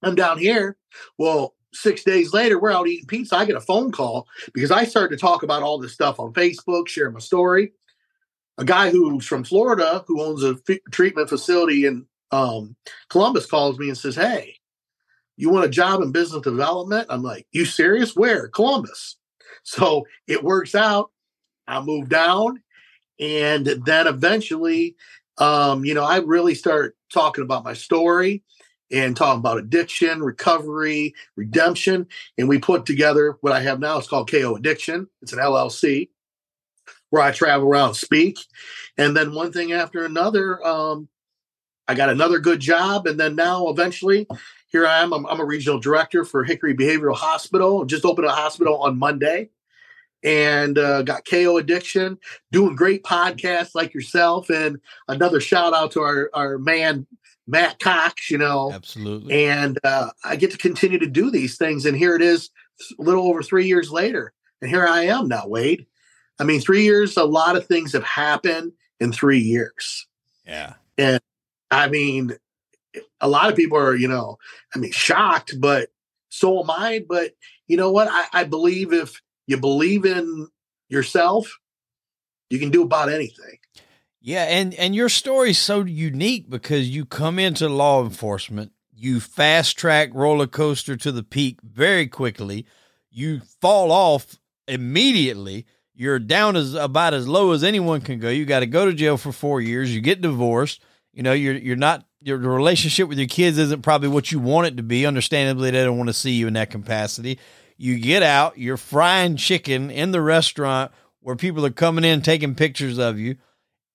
I'm 0.01 0.15
down 0.15 0.37
here. 0.37 0.77
Well, 1.17 1.55
six 1.73 2.03
days 2.03 2.33
later, 2.33 2.59
we're 2.59 2.71
out 2.71 2.87
eating 2.87 3.07
pizza. 3.07 3.35
I 3.35 3.45
get 3.45 3.55
a 3.55 3.61
phone 3.61 3.91
call 3.91 4.27
because 4.53 4.71
I 4.71 4.85
started 4.85 5.15
to 5.15 5.21
talk 5.21 5.43
about 5.43 5.63
all 5.63 5.77
this 5.77 5.93
stuff 5.93 6.19
on 6.19 6.33
Facebook, 6.33 6.87
share 6.87 7.11
my 7.11 7.19
story. 7.19 7.73
A 8.57 8.65
guy 8.65 8.91
who's 8.91 9.25
from 9.25 9.43
Florida 9.43 10.03
who 10.07 10.21
owns 10.21 10.43
a 10.43 10.55
f- 10.69 10.77
treatment 10.91 11.29
facility 11.29 11.85
in 11.85 12.05
um, 12.31 12.75
Columbus 13.09 13.45
calls 13.45 13.79
me 13.79 13.89
and 13.89 13.97
says, 13.97 14.15
Hey, 14.15 14.57
you 15.35 15.49
want 15.49 15.65
a 15.65 15.69
job 15.69 16.01
in 16.01 16.11
business 16.11 16.41
development? 16.41 17.07
I'm 17.09 17.23
like, 17.23 17.47
You 17.51 17.65
serious? 17.65 18.15
Where? 18.15 18.47
Columbus. 18.47 19.17
So 19.63 20.05
it 20.27 20.43
works 20.43 20.75
out. 20.75 21.11
I 21.67 21.81
move 21.81 22.09
down. 22.09 22.61
And 23.19 23.65
then 23.65 24.07
eventually, 24.07 24.95
um, 25.37 25.85
you 25.85 25.93
know, 25.93 26.03
I 26.03 26.17
really 26.17 26.55
start 26.55 26.97
talking 27.11 27.43
about 27.43 27.63
my 27.63 27.73
story 27.73 28.43
and 28.93 29.17
talking 29.17 29.39
about 29.39 29.57
addiction, 29.57 30.21
recovery, 30.21 31.15
redemption. 31.35 32.07
And 32.37 32.47
we 32.47 32.59
put 32.59 32.85
together 32.85 33.37
what 33.41 33.51
I 33.51 33.61
have 33.61 33.79
now. 33.79 33.97
It's 33.97 34.07
called 34.07 34.31
KO 34.31 34.55
Addiction. 34.55 35.07
It's 35.21 35.33
an 35.33 35.39
LLC 35.39 36.09
where 37.09 37.23
I 37.23 37.31
travel 37.31 37.67
around 37.67 37.95
speak. 37.95 38.37
And 38.97 39.17
then 39.17 39.33
one 39.33 39.51
thing 39.51 39.73
after 39.73 40.05
another, 40.05 40.65
um, 40.65 41.07
I 41.87 41.95
got 41.95 42.09
another 42.09 42.39
good 42.39 42.59
job. 42.59 43.07
And 43.07 43.19
then 43.19 43.35
now 43.35 43.67
eventually, 43.67 44.27
here 44.67 44.85
I 44.85 44.99
am. 44.99 45.11
I'm, 45.11 45.25
I'm 45.25 45.39
a 45.39 45.45
regional 45.45 45.79
director 45.79 46.23
for 46.23 46.43
Hickory 46.43 46.75
Behavioral 46.75 47.15
Hospital. 47.15 47.85
Just 47.85 48.05
opened 48.05 48.27
a 48.27 48.31
hospital 48.31 48.77
on 48.77 48.97
Monday. 48.97 49.49
and 50.23 50.77
uh, 50.77 51.01
got 51.01 51.25
KO 51.25 51.57
Addiction, 51.57 52.17
doing 52.51 52.75
great 52.75 53.03
podcasts 53.03 53.75
like 53.75 53.93
yourself. 53.93 54.49
And 54.49 54.79
another 55.07 55.41
shout 55.41 55.73
out 55.73 55.91
to 55.91 56.01
our, 56.01 56.29
our 56.33 56.57
man, 56.57 57.05
Matt 57.47 57.79
Cox, 57.79 58.31
you 58.31 58.37
know. 58.37 58.71
Absolutely. 58.71 59.45
And 59.45 59.77
uh, 59.83 60.09
I 60.23 60.35
get 60.35 60.51
to 60.51 60.57
continue 60.57 60.99
to 60.99 61.07
do 61.07 61.29
these 61.29 61.57
things. 61.57 61.85
And 61.85 61.97
here 61.97 62.15
it 62.15 62.21
is, 62.21 62.49
a 62.99 63.01
little 63.01 63.27
over 63.27 63.43
three 63.43 63.67
years 63.67 63.91
later. 63.91 64.33
And 64.61 64.69
here 64.69 64.87
I 64.87 65.03
am 65.03 65.27
now, 65.27 65.47
Wade. 65.47 65.85
I 66.39 66.43
mean, 66.43 66.61
three 66.61 66.83
years, 66.83 67.17
a 67.17 67.23
lot 67.23 67.55
of 67.55 67.67
things 67.67 67.93
have 67.93 68.03
happened 68.03 68.71
in 68.99 69.11
three 69.11 69.39
years. 69.39 70.07
Yeah. 70.45 70.73
And 70.97 71.21
I 71.69 71.87
mean, 71.87 72.35
a 73.21 73.27
lot 73.27 73.49
of 73.49 73.55
people 73.55 73.77
are, 73.77 73.95
you 73.95 74.07
know, 74.07 74.37
I 74.75 74.79
mean, 74.79 74.91
shocked, 74.91 75.59
but 75.59 75.89
so 76.29 76.61
am 76.61 76.71
I. 76.71 77.05
But 77.07 77.33
you 77.67 77.77
know 77.77 77.91
what? 77.91 78.07
I, 78.09 78.25
I 78.33 78.43
believe 78.43 78.93
if 78.93 79.21
you 79.47 79.57
believe 79.57 80.05
in 80.05 80.47
yourself, 80.89 81.59
you 82.49 82.59
can 82.59 82.69
do 82.69 82.83
about 82.83 83.09
anything. 83.09 83.57
Yeah, 84.25 84.43
and 84.43 84.73
and 84.75 84.95
your 84.95 85.09
story's 85.09 85.59
so 85.59 85.83
unique 85.83 86.49
because 86.49 86.89
you 86.89 87.03
come 87.03 87.37
into 87.37 87.67
law 87.67 88.01
enforcement, 88.01 88.71
you 88.95 89.19
fast 89.19 89.77
track 89.77 90.11
roller 90.13 90.47
coaster 90.47 90.95
to 90.95 91.11
the 91.11 91.23
peak 91.23 91.59
very 91.61 92.07
quickly, 92.07 92.65
you 93.11 93.41
fall 93.59 93.91
off 93.91 94.39
immediately. 94.65 95.65
You're 95.93 96.19
down 96.19 96.55
as 96.55 96.73
about 96.73 97.13
as 97.13 97.27
low 97.27 97.51
as 97.51 97.65
anyone 97.65 97.99
can 97.99 98.19
go. 98.19 98.29
You 98.29 98.45
got 98.45 98.61
to 98.61 98.65
go 98.65 98.85
to 98.85 98.93
jail 98.93 99.17
for 99.17 99.33
four 99.33 99.59
years. 99.59 99.93
You 99.93 99.99
get 99.99 100.21
divorced. 100.21 100.81
You 101.11 101.21
know, 101.21 101.33
you're 101.33 101.55
you're 101.55 101.75
not 101.75 102.05
your 102.21 102.37
relationship 102.37 103.09
with 103.09 103.17
your 103.17 103.27
kids 103.27 103.57
isn't 103.57 103.81
probably 103.81 104.07
what 104.07 104.31
you 104.31 104.39
want 104.39 104.67
it 104.67 104.77
to 104.77 104.83
be. 104.83 105.05
Understandably, 105.05 105.69
they 105.69 105.83
don't 105.83 105.97
want 105.97 106.07
to 106.07 106.13
see 106.13 106.31
you 106.31 106.47
in 106.47 106.53
that 106.53 106.69
capacity. 106.69 107.39
You 107.75 107.99
get 107.99 108.23
out, 108.23 108.57
you're 108.57 108.77
frying 108.77 109.35
chicken 109.35 109.91
in 109.91 110.11
the 110.11 110.21
restaurant 110.21 110.93
where 111.19 111.35
people 111.35 111.65
are 111.65 111.71
coming 111.71 112.05
in 112.05 112.21
taking 112.21 112.55
pictures 112.55 112.97
of 112.97 113.19
you. 113.19 113.35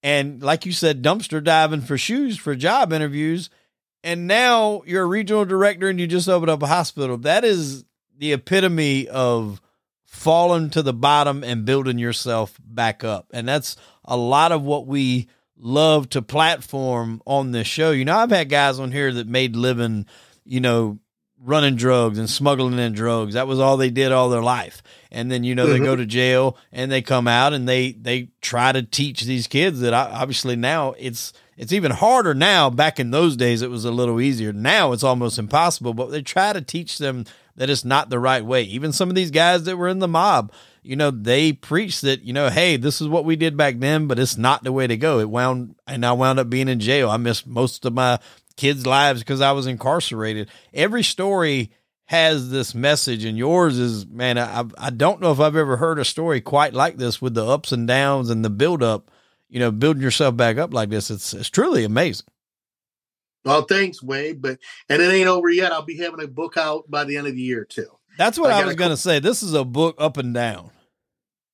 And 0.03 0.42
like 0.42 0.66
you 0.66 0.72
said, 0.72 1.03
dumpster 1.03 1.42
diving 1.42 1.80
for 1.80 1.99
shoes 1.99 2.38
for 2.38 2.55
job 2.55 2.92
interviews. 2.92 3.51
And 4.05 4.26
now 4.26 4.82
you're 4.86 5.03
a 5.03 5.07
regional 5.07 5.44
director 5.44 5.88
and 5.88 5.99
you 5.99 6.07
just 6.07 6.28
opened 6.28 6.51
up 6.51 6.62
a 6.62 6.68
hospital. 6.68 7.16
That 7.18 7.44
is 7.44 7.84
the 8.16 8.32
epitome 8.32 9.09
of 9.09 9.61
falling 10.05 10.70
to 10.70 10.82
the 10.82 10.92
bottom 10.92 11.44
and 11.44 11.64
building 11.64 11.99
yourself 11.99 12.59
back 12.64 13.05
up. 13.05 13.26
And 13.32 13.46
that's 13.49 13.76
a 14.05 14.16
lot 14.16 14.53
of 14.53 14.62
what 14.62 14.86
we 14.86 15.28
love 15.57 16.09
to 16.11 16.22
platform 16.22 17.20
on 17.26 17.51
this 17.51 17.66
show. 17.66 17.90
You 17.90 18.05
know, 18.05 18.16
I've 18.16 18.30
had 18.30 18.49
guys 18.49 18.78
on 18.78 18.92
here 18.92 19.12
that 19.12 19.26
made 19.26 19.57
living, 19.57 20.07
you 20.44 20.61
know, 20.61 20.99
running 21.43 21.76
drugs 21.76 22.18
and 22.18 22.28
smuggling 22.28 22.78
in 22.78 22.93
drugs. 22.93 23.34
That 23.34 23.47
was 23.47 23.61
all 23.61 23.76
they 23.76 23.91
did 23.91 24.12
all 24.12 24.28
their 24.28 24.43
life. 24.43 24.82
And 25.11 25.30
then 25.30 25.45
you 25.45 25.55
know 25.55 25.66
mm-hmm. 25.66 25.78
they 25.78 25.84
go 25.84 25.97
to 25.97 26.07
jail 26.07 26.57
and 26.72 26.91
they 26.91 27.03
come 27.03 27.28
out 27.28 27.53
and 27.53 27.68
they 27.68 27.93
they 27.93 28.30
try 28.41 28.72
to 28.72 28.82
teach 28.82 29.22
these 29.22 29.47
kids 29.47 29.80
that 29.80 29.95
obviously 29.95 30.57
now 30.57 30.95
it's 30.99 31.32
it's 31.57 31.72
even 31.72 31.93
harder 31.93 32.34
now. 32.34 32.70
Back 32.70 33.01
in 33.01 33.11
those 33.11 33.36
days 33.36 33.62
it 33.62 33.70
was 33.70 33.84
a 33.84 33.91
little 33.91 34.20
easier. 34.20 34.53
Now 34.53 34.93
it's 34.93 35.05
almost 35.05 35.39
impossible, 35.39 35.95
but 35.95 36.11
they 36.11 36.22
try 36.22 36.53
to 36.53 36.61
teach 36.61 36.99
them 36.99 37.24
that 37.57 37.70
it's 37.70 37.84
not 37.84 38.11
the 38.11 38.20
right 38.20 38.45
way. 38.45 38.62
Even 38.62 38.93
some 38.93 39.09
of 39.09 39.16
these 39.16 39.32
guys 39.32 39.64
that 39.64 39.76
were 39.76 39.89
in 39.89 39.99
the 39.99 40.09
mob, 40.09 40.53
you 40.82 40.95
know, 40.95 41.11
they 41.11 41.53
preach 41.53 42.01
that, 42.03 42.22
you 42.22 42.32
know, 42.32 42.49
hey, 42.49 42.76
this 42.76 43.01
is 43.01 43.09
what 43.09 43.24
we 43.24 43.34
did 43.34 43.57
back 43.57 43.78
then, 43.80 44.07
but 44.07 44.18
it's 44.18 44.39
not 44.39 44.62
the 44.62 44.72
way 44.72 44.86
to 44.86 44.97
go. 44.97 45.18
It 45.18 45.28
wound 45.28 45.74
and 45.86 46.07
I 46.07 46.12
wound 46.12 46.39
up 46.39 46.49
being 46.49 46.68
in 46.68 46.80
jail. 46.80 47.11
I 47.11 47.16
missed 47.16 47.47
most 47.47 47.84
of 47.84 47.93
my 47.93 48.20
kids' 48.59 48.84
lives 48.84 49.20
because 49.20 49.40
I 49.40 49.52
was 49.52 49.66
incarcerated. 49.66 50.50
Every 50.74 51.02
story 51.02 51.72
has 52.04 52.50
this 52.50 52.74
message, 52.74 53.24
and 53.24 53.38
yours 53.38 53.78
is, 53.78 54.06
man, 54.06 54.38
I, 54.38 54.64
I 54.76 54.90
don't 54.90 55.20
know 55.20 55.32
if 55.32 55.40
I've 55.40 55.56
ever 55.56 55.76
heard 55.78 55.98
a 55.98 56.04
story 56.04 56.40
quite 56.40 56.74
like 56.74 56.96
this 56.96 57.22
with 57.22 57.34
the 57.34 57.46
ups 57.46 57.72
and 57.72 57.86
downs 57.86 58.28
and 58.28 58.44
the 58.44 58.50
build 58.50 58.82
up, 58.82 59.11
you 59.48 59.59
know, 59.59 59.70
building 59.70 60.02
yourself 60.02 60.36
back 60.36 60.59
up 60.59 60.74
like 60.74 60.90
this. 60.90 61.11
It's, 61.11 61.32
it's 61.32 61.50
truly 61.50 61.84
amazing. 61.84 62.26
Well, 63.44 63.62
thanks, 63.62 64.02
Wade. 64.02 64.42
But 64.42 64.59
and 64.88 65.00
it 65.00 65.12
ain't 65.12 65.28
over 65.28 65.48
yet. 65.48 65.72
I'll 65.72 65.82
be 65.82 65.96
having 65.96 66.22
a 66.22 66.28
book 66.28 66.56
out 66.56 66.90
by 66.90 67.04
the 67.04 67.16
end 67.16 67.26
of 67.26 67.34
the 67.34 67.40
year 67.40 67.64
too. 67.64 67.88
That's 68.18 68.38
what 68.38 68.50
I, 68.50 68.62
I 68.62 68.64
was 68.64 68.74
going 68.74 68.90
to 68.90 68.96
say. 68.96 69.20
This 69.20 69.42
is 69.42 69.54
a 69.54 69.64
book 69.64 69.94
up 69.98 70.16
and 70.16 70.34
down. 70.34 70.70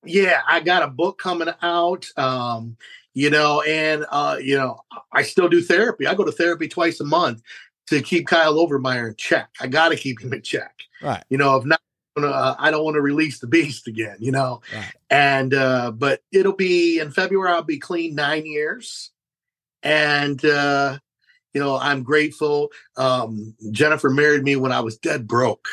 Yeah, 0.04 0.40
I 0.48 0.60
got 0.60 0.82
a 0.82 0.88
book 0.88 1.18
coming 1.18 1.48
out. 1.62 2.06
Um, 2.16 2.76
you 3.14 3.30
know, 3.30 3.62
and 3.62 4.04
uh, 4.10 4.36
you 4.40 4.56
know, 4.56 4.80
I 5.12 5.22
still 5.22 5.48
do 5.48 5.62
therapy. 5.62 6.06
I 6.06 6.14
go 6.14 6.24
to 6.24 6.32
therapy 6.32 6.68
twice 6.68 7.00
a 7.00 7.04
month 7.04 7.42
to 7.86 8.02
keep 8.02 8.26
Kyle 8.26 8.54
Overmyer 8.54 9.08
in 9.08 9.14
check. 9.16 9.48
I 9.60 9.68
got 9.68 9.90
to 9.90 9.96
keep 9.96 10.20
him 10.20 10.32
in 10.32 10.42
check. 10.42 10.74
Right. 11.02 11.22
You 11.28 11.38
know, 11.38 11.56
if 11.56 11.64
not, 11.64 11.80
uh, 12.16 12.54
I 12.58 12.70
don't 12.70 12.84
want 12.84 12.94
to 12.94 13.00
release 13.00 13.38
the 13.38 13.46
beast 13.46 13.86
again. 13.88 14.16
You 14.18 14.32
know, 14.32 14.60
right. 14.74 14.92
and 15.10 15.54
uh, 15.54 15.92
but 15.92 16.22
it'll 16.32 16.52
be 16.52 16.98
in 16.98 17.12
February. 17.12 17.52
I'll 17.52 17.62
be 17.62 17.78
clean 17.78 18.14
nine 18.14 18.46
years, 18.46 19.10
and 19.82 20.44
uh, 20.44 20.98
you 21.52 21.60
know, 21.60 21.76
I'm 21.76 22.02
grateful. 22.02 22.70
Um, 22.96 23.54
Jennifer 23.70 24.10
married 24.10 24.42
me 24.42 24.56
when 24.56 24.72
I 24.72 24.80
was 24.80 24.98
dead 24.98 25.26
broke. 25.28 25.68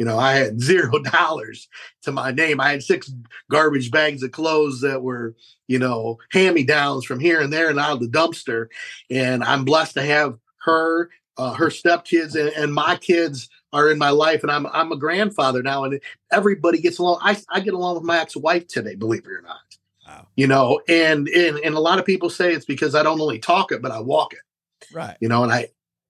You 0.00 0.06
know, 0.06 0.18
I 0.18 0.32
had 0.32 0.60
zero 0.62 0.98
dollars 0.98 1.68
to 2.02 2.10
my 2.10 2.32
name. 2.32 2.58
I 2.58 2.70
had 2.70 2.82
six 2.82 3.12
garbage 3.50 3.90
bags 3.90 4.22
of 4.22 4.32
clothes 4.32 4.80
that 4.80 5.02
were, 5.02 5.36
you 5.68 5.78
know, 5.78 6.18
hand 6.32 6.54
me 6.54 6.64
downs 6.64 7.04
from 7.04 7.20
here 7.20 7.38
and 7.38 7.52
there 7.52 7.68
and 7.68 7.78
out 7.78 7.92
of 7.92 8.00
the 8.00 8.08
dumpster. 8.08 8.68
And 9.10 9.44
I'm 9.44 9.66
blessed 9.66 9.94
to 9.94 10.02
have 10.02 10.38
her, 10.62 11.10
uh, 11.36 11.52
her 11.52 11.66
stepkids, 11.66 12.34
and, 12.34 12.48
and 12.56 12.72
my 12.72 12.96
kids 12.96 13.50
are 13.74 13.90
in 13.90 13.98
my 13.98 14.08
life. 14.08 14.42
And 14.42 14.50
I'm 14.50 14.66
I'm 14.68 14.90
a 14.90 14.96
grandfather 14.96 15.62
now, 15.62 15.84
and 15.84 16.00
everybody 16.32 16.80
gets 16.80 16.98
along. 16.98 17.18
I, 17.20 17.36
I 17.50 17.60
get 17.60 17.74
along 17.74 17.96
with 17.96 18.04
my 18.04 18.20
ex 18.20 18.34
wife 18.34 18.68
today, 18.68 18.94
believe 18.94 19.26
it 19.26 19.30
or 19.30 19.42
not. 19.42 19.58
Wow. 20.06 20.26
You 20.34 20.46
know, 20.46 20.80
and, 20.88 21.28
and 21.28 21.58
and 21.58 21.74
a 21.74 21.80
lot 21.80 21.98
of 21.98 22.06
people 22.06 22.30
say 22.30 22.54
it's 22.54 22.64
because 22.64 22.94
I 22.94 23.02
don't 23.02 23.20
only 23.20 23.38
talk 23.38 23.70
it, 23.70 23.82
but 23.82 23.92
I 23.92 24.00
walk 24.00 24.32
it. 24.32 24.94
Right. 24.94 25.18
You 25.20 25.28
know, 25.28 25.42
and 25.42 25.52
I 25.52 25.68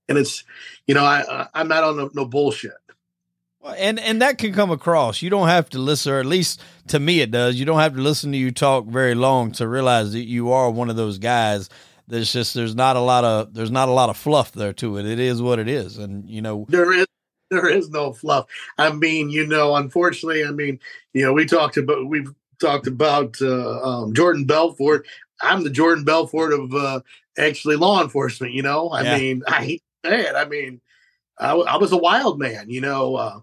and 0.08 0.16
it's 0.16 0.44
you 0.86 0.94
know 0.94 1.04
I 1.04 1.48
I'm 1.54 1.66
not 1.66 1.82
on 1.82 1.96
no, 1.96 2.10
no 2.14 2.24
bullshit. 2.24 2.72
Well, 3.60 3.74
and 3.76 4.00
and 4.00 4.22
that 4.22 4.38
can 4.38 4.52
come 4.52 4.70
across. 4.70 5.20
You 5.20 5.30
don't 5.30 5.48
have 5.48 5.68
to 5.70 5.78
listen, 5.78 6.12
or 6.12 6.18
at 6.18 6.26
least 6.26 6.62
to 6.88 6.98
me 6.98 7.20
it 7.20 7.30
does. 7.30 7.56
You 7.56 7.66
don't 7.66 7.80
have 7.80 7.94
to 7.94 8.00
listen 8.00 8.32
to 8.32 8.38
you 8.38 8.50
talk 8.50 8.86
very 8.86 9.14
long 9.14 9.52
to 9.52 9.68
realize 9.68 10.12
that 10.12 10.24
you 10.24 10.52
are 10.52 10.70
one 10.70 10.88
of 10.88 10.96
those 10.96 11.18
guys. 11.18 11.68
There's 12.06 12.32
just 12.32 12.54
there's 12.54 12.74
not 12.74 12.96
a 12.96 13.00
lot 13.00 13.24
of 13.24 13.52
there's 13.52 13.70
not 13.70 13.88
a 13.88 13.92
lot 13.92 14.08
of 14.08 14.16
fluff 14.16 14.52
there 14.52 14.72
to 14.74 14.96
it. 14.96 15.06
It 15.06 15.18
is 15.20 15.42
what 15.42 15.58
it 15.58 15.68
is, 15.68 15.98
and 15.98 16.28
you 16.28 16.40
know 16.40 16.64
there 16.68 16.92
is 16.92 17.06
there 17.50 17.68
is 17.68 17.90
no 17.90 18.12
fluff. 18.12 18.46
I 18.78 18.90
mean, 18.92 19.28
you 19.28 19.46
know, 19.46 19.76
unfortunately, 19.76 20.44
I 20.44 20.52
mean, 20.52 20.80
you 21.12 21.22
know, 21.22 21.32
we 21.32 21.44
talked 21.44 21.76
about 21.76 22.08
we've 22.08 22.32
talked 22.60 22.86
about 22.86 23.36
uh, 23.42 23.80
um, 23.82 24.14
Jordan 24.14 24.44
Belfort. 24.44 25.06
I'm 25.42 25.64
the 25.64 25.70
Jordan 25.70 26.04
Belfort 26.04 26.52
of 26.52 26.74
uh, 26.74 27.00
actually 27.36 27.76
law 27.76 28.02
enforcement. 28.02 28.54
You 28.54 28.62
know, 28.62 28.88
I 28.88 29.02
yeah. 29.02 29.18
mean, 29.18 29.42
I 29.46 29.64
hate 29.64 29.82
that. 30.04 30.36
I 30.36 30.46
mean, 30.46 30.80
I, 31.40 31.54
I 31.54 31.76
was 31.78 31.92
a 31.92 31.96
wild 31.96 32.38
man, 32.38 32.70
you 32.70 32.80
know. 32.80 33.16
Uh, 33.16 33.40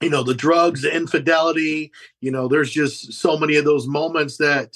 you 0.00 0.08
know 0.08 0.22
the 0.22 0.34
drugs, 0.34 0.82
the 0.82 0.94
infidelity. 0.94 1.92
You 2.20 2.30
know, 2.30 2.48
there's 2.48 2.70
just 2.70 3.12
so 3.12 3.36
many 3.36 3.56
of 3.56 3.64
those 3.64 3.86
moments 3.86 4.38
that 4.38 4.74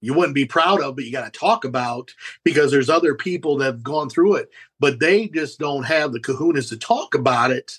you 0.00 0.14
wouldn't 0.14 0.34
be 0.34 0.44
proud 0.44 0.80
of, 0.80 0.96
but 0.96 1.04
you 1.04 1.12
got 1.12 1.32
to 1.32 1.38
talk 1.38 1.64
about 1.64 2.14
because 2.44 2.70
there's 2.70 2.90
other 2.90 3.14
people 3.14 3.56
that 3.58 3.64
have 3.64 3.82
gone 3.82 4.10
through 4.10 4.34
it, 4.34 4.50
but 4.78 5.00
they 5.00 5.28
just 5.28 5.58
don't 5.58 5.84
have 5.84 6.12
the 6.12 6.20
kahunas 6.20 6.68
to 6.68 6.76
talk 6.76 7.14
about 7.14 7.50
it. 7.50 7.78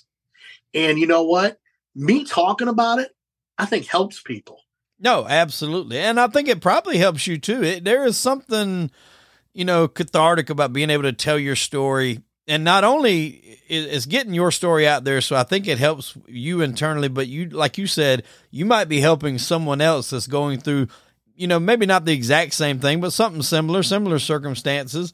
And 0.74 0.98
you 0.98 1.06
know 1.06 1.22
what? 1.22 1.58
Me 1.94 2.24
talking 2.24 2.68
about 2.68 2.98
it, 2.98 3.10
I 3.56 3.66
think 3.66 3.86
helps 3.86 4.20
people. 4.20 4.60
No, 4.98 5.26
absolutely. 5.26 5.98
And 5.98 6.18
I 6.18 6.26
think 6.26 6.48
it 6.48 6.60
probably 6.60 6.98
helps 6.98 7.26
you 7.26 7.38
too. 7.38 7.62
It, 7.62 7.84
there 7.84 8.04
is 8.04 8.16
something, 8.16 8.90
you 9.54 9.64
know, 9.64 9.86
cathartic 9.86 10.50
about 10.50 10.72
being 10.72 10.90
able 10.90 11.04
to 11.04 11.12
tell 11.12 11.38
your 11.38 11.56
story 11.56 12.20
and 12.48 12.64
not 12.64 12.82
only 12.82 13.58
is 13.68 14.06
getting 14.06 14.32
your 14.32 14.50
story 14.50 14.88
out 14.88 15.04
there, 15.04 15.20
so 15.20 15.36
I 15.36 15.42
think 15.42 15.68
it 15.68 15.78
helps 15.78 16.16
you 16.26 16.62
internally, 16.62 17.08
but 17.08 17.28
you, 17.28 17.50
like 17.50 17.76
you 17.76 17.86
said, 17.86 18.24
you 18.50 18.64
might 18.64 18.88
be 18.88 19.00
helping 19.00 19.38
someone 19.38 19.82
else 19.82 20.10
that's 20.10 20.26
going 20.26 20.60
through, 20.60 20.88
you 21.36 21.46
know, 21.46 21.60
maybe 21.60 21.84
not 21.84 22.06
the 22.06 22.14
exact 22.14 22.54
same 22.54 22.80
thing, 22.80 23.00
but 23.00 23.12
something 23.12 23.42
similar, 23.42 23.82
similar 23.82 24.18
circumstances. 24.18 25.12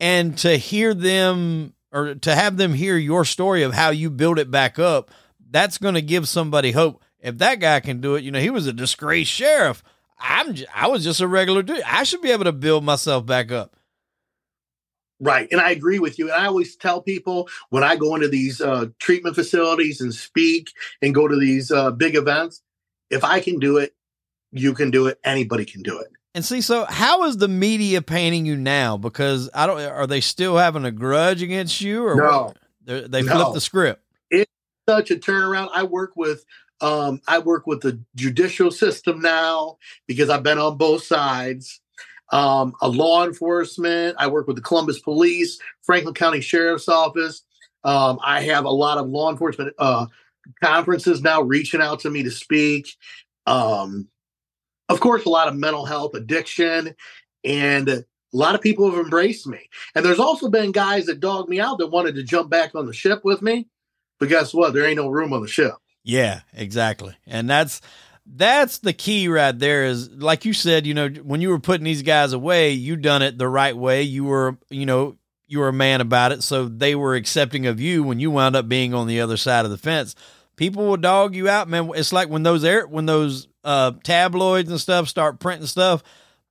And 0.00 0.36
to 0.38 0.56
hear 0.56 0.94
them 0.94 1.74
or 1.92 2.14
to 2.14 2.34
have 2.34 2.56
them 2.56 2.72
hear 2.72 2.96
your 2.96 3.26
story 3.26 3.62
of 3.62 3.74
how 3.74 3.90
you 3.90 4.08
build 4.08 4.38
it 4.38 4.50
back 4.50 4.78
up, 4.78 5.10
that's 5.50 5.78
going 5.78 5.94
to 5.94 6.02
give 6.02 6.28
somebody 6.28 6.72
hope. 6.72 7.02
If 7.20 7.38
that 7.38 7.60
guy 7.60 7.80
can 7.80 8.00
do 8.00 8.14
it, 8.14 8.24
you 8.24 8.30
know, 8.30 8.40
he 8.40 8.50
was 8.50 8.66
a 8.66 8.72
disgraced 8.72 9.30
sheriff. 9.30 9.82
I'm, 10.18 10.54
I 10.74 10.86
was 10.86 11.04
just 11.04 11.20
a 11.20 11.28
regular 11.28 11.62
dude. 11.62 11.82
I 11.82 12.04
should 12.04 12.22
be 12.22 12.30
able 12.30 12.44
to 12.44 12.52
build 12.52 12.84
myself 12.84 13.26
back 13.26 13.52
up. 13.52 13.76
Right. 15.20 15.46
And 15.52 15.60
I 15.60 15.70
agree 15.70 15.98
with 15.98 16.18
you. 16.18 16.32
And 16.32 16.40
I 16.40 16.46
always 16.46 16.76
tell 16.76 17.02
people 17.02 17.48
when 17.68 17.84
I 17.84 17.96
go 17.96 18.14
into 18.14 18.28
these 18.28 18.60
uh, 18.60 18.86
treatment 18.98 19.34
facilities 19.34 20.00
and 20.00 20.14
speak 20.14 20.70
and 21.02 21.14
go 21.14 21.28
to 21.28 21.38
these 21.38 21.70
uh, 21.70 21.90
big 21.90 22.16
events, 22.16 22.62
if 23.10 23.22
I 23.22 23.40
can 23.40 23.58
do 23.58 23.76
it, 23.76 23.94
you 24.50 24.72
can 24.72 24.90
do 24.90 25.06
it. 25.06 25.20
Anybody 25.22 25.64
can 25.64 25.82
do 25.82 25.98
it. 25.98 26.08
And 26.34 26.44
see, 26.44 26.60
so 26.60 26.86
how 26.88 27.24
is 27.24 27.36
the 27.36 27.48
media 27.48 28.00
painting 28.00 28.46
you 28.46 28.56
now? 28.56 28.96
Because 28.96 29.50
I 29.52 29.66
don't, 29.66 29.80
are 29.80 30.06
they 30.06 30.20
still 30.20 30.56
having 30.56 30.84
a 30.84 30.90
grudge 30.90 31.42
against 31.42 31.80
you 31.80 32.06
or 32.06 32.16
no, 32.16 32.54
they 32.84 33.06
they 33.06 33.22
no. 33.22 33.34
flipped 33.34 33.54
the 33.54 33.60
script? 33.60 34.02
It's 34.30 34.50
such 34.88 35.10
a 35.10 35.16
turnaround. 35.16 35.70
I 35.74 35.82
work 35.82 36.12
with 36.16 36.44
Um, 36.80 37.20
I 37.28 37.40
work 37.40 37.66
with 37.66 37.82
the 37.82 38.00
judicial 38.16 38.70
system 38.70 39.20
now 39.20 39.76
because 40.06 40.30
I've 40.30 40.42
been 40.42 40.58
on 40.58 40.78
both 40.78 41.02
sides. 41.02 41.79
Um, 42.32 42.74
a 42.80 42.88
law 42.88 43.24
enforcement. 43.24 44.16
I 44.18 44.28
work 44.28 44.46
with 44.46 44.56
the 44.56 44.62
Columbus 44.62 45.00
Police, 45.00 45.58
Franklin 45.82 46.14
County 46.14 46.40
Sheriff's 46.40 46.88
Office. 46.88 47.42
Um, 47.82 48.18
I 48.22 48.42
have 48.42 48.64
a 48.64 48.70
lot 48.70 48.98
of 48.98 49.08
law 49.08 49.30
enforcement 49.30 49.74
uh, 49.78 50.06
conferences 50.62 51.22
now 51.22 51.42
reaching 51.42 51.80
out 51.80 52.00
to 52.00 52.10
me 52.10 52.22
to 52.22 52.30
speak. 52.30 52.88
Um, 53.46 54.08
of 54.88 55.00
course, 55.00 55.24
a 55.24 55.28
lot 55.28 55.48
of 55.48 55.54
mental 55.56 55.86
health, 55.86 56.14
addiction, 56.14 56.94
and 57.44 57.88
a 57.88 58.04
lot 58.32 58.54
of 58.54 58.60
people 58.60 58.90
have 58.90 59.00
embraced 59.00 59.46
me. 59.46 59.68
And 59.94 60.04
there's 60.04 60.18
also 60.18 60.48
been 60.48 60.72
guys 60.72 61.06
that 61.06 61.20
dogged 61.20 61.48
me 61.48 61.60
out 61.60 61.78
that 61.78 61.88
wanted 61.88 62.14
to 62.16 62.22
jump 62.22 62.50
back 62.50 62.74
on 62.74 62.86
the 62.86 62.92
ship 62.92 63.20
with 63.24 63.42
me. 63.42 63.68
But 64.18 64.28
guess 64.28 64.52
what? 64.52 64.74
There 64.74 64.84
ain't 64.84 64.96
no 64.96 65.08
room 65.08 65.32
on 65.32 65.42
the 65.42 65.48
ship. 65.48 65.74
Yeah, 66.04 66.40
exactly. 66.52 67.16
And 67.26 67.48
that's 67.48 67.80
that's 68.32 68.78
the 68.78 68.92
key 68.92 69.28
right 69.28 69.58
there 69.58 69.84
is 69.84 70.10
like 70.10 70.44
you 70.44 70.52
said, 70.52 70.86
you 70.86 70.94
know, 70.94 71.08
when 71.08 71.40
you 71.40 71.50
were 71.50 71.58
putting 71.58 71.84
these 71.84 72.02
guys 72.02 72.32
away, 72.32 72.72
you 72.72 72.96
done 72.96 73.22
it 73.22 73.38
the 73.38 73.48
right 73.48 73.76
way. 73.76 74.02
You 74.02 74.24
were, 74.24 74.56
you 74.68 74.86
know, 74.86 75.16
you 75.46 75.58
were 75.58 75.68
a 75.68 75.72
man 75.72 76.00
about 76.00 76.32
it, 76.32 76.42
so 76.42 76.66
they 76.66 76.94
were 76.94 77.14
accepting 77.14 77.66
of 77.66 77.80
you 77.80 78.04
when 78.04 78.20
you 78.20 78.30
wound 78.30 78.54
up 78.54 78.68
being 78.68 78.94
on 78.94 79.08
the 79.08 79.20
other 79.20 79.36
side 79.36 79.64
of 79.64 79.70
the 79.70 79.78
fence. 79.78 80.14
People 80.56 80.86
will 80.86 80.96
dog 80.96 81.34
you 81.34 81.48
out, 81.48 81.68
man. 81.68 81.90
It's 81.94 82.12
like 82.12 82.28
when 82.28 82.42
those 82.42 82.64
air 82.64 82.86
when 82.86 83.06
those 83.06 83.48
uh, 83.64 83.92
tabloids 84.04 84.70
and 84.70 84.80
stuff 84.80 85.08
start 85.08 85.40
printing 85.40 85.66
stuff 85.66 86.02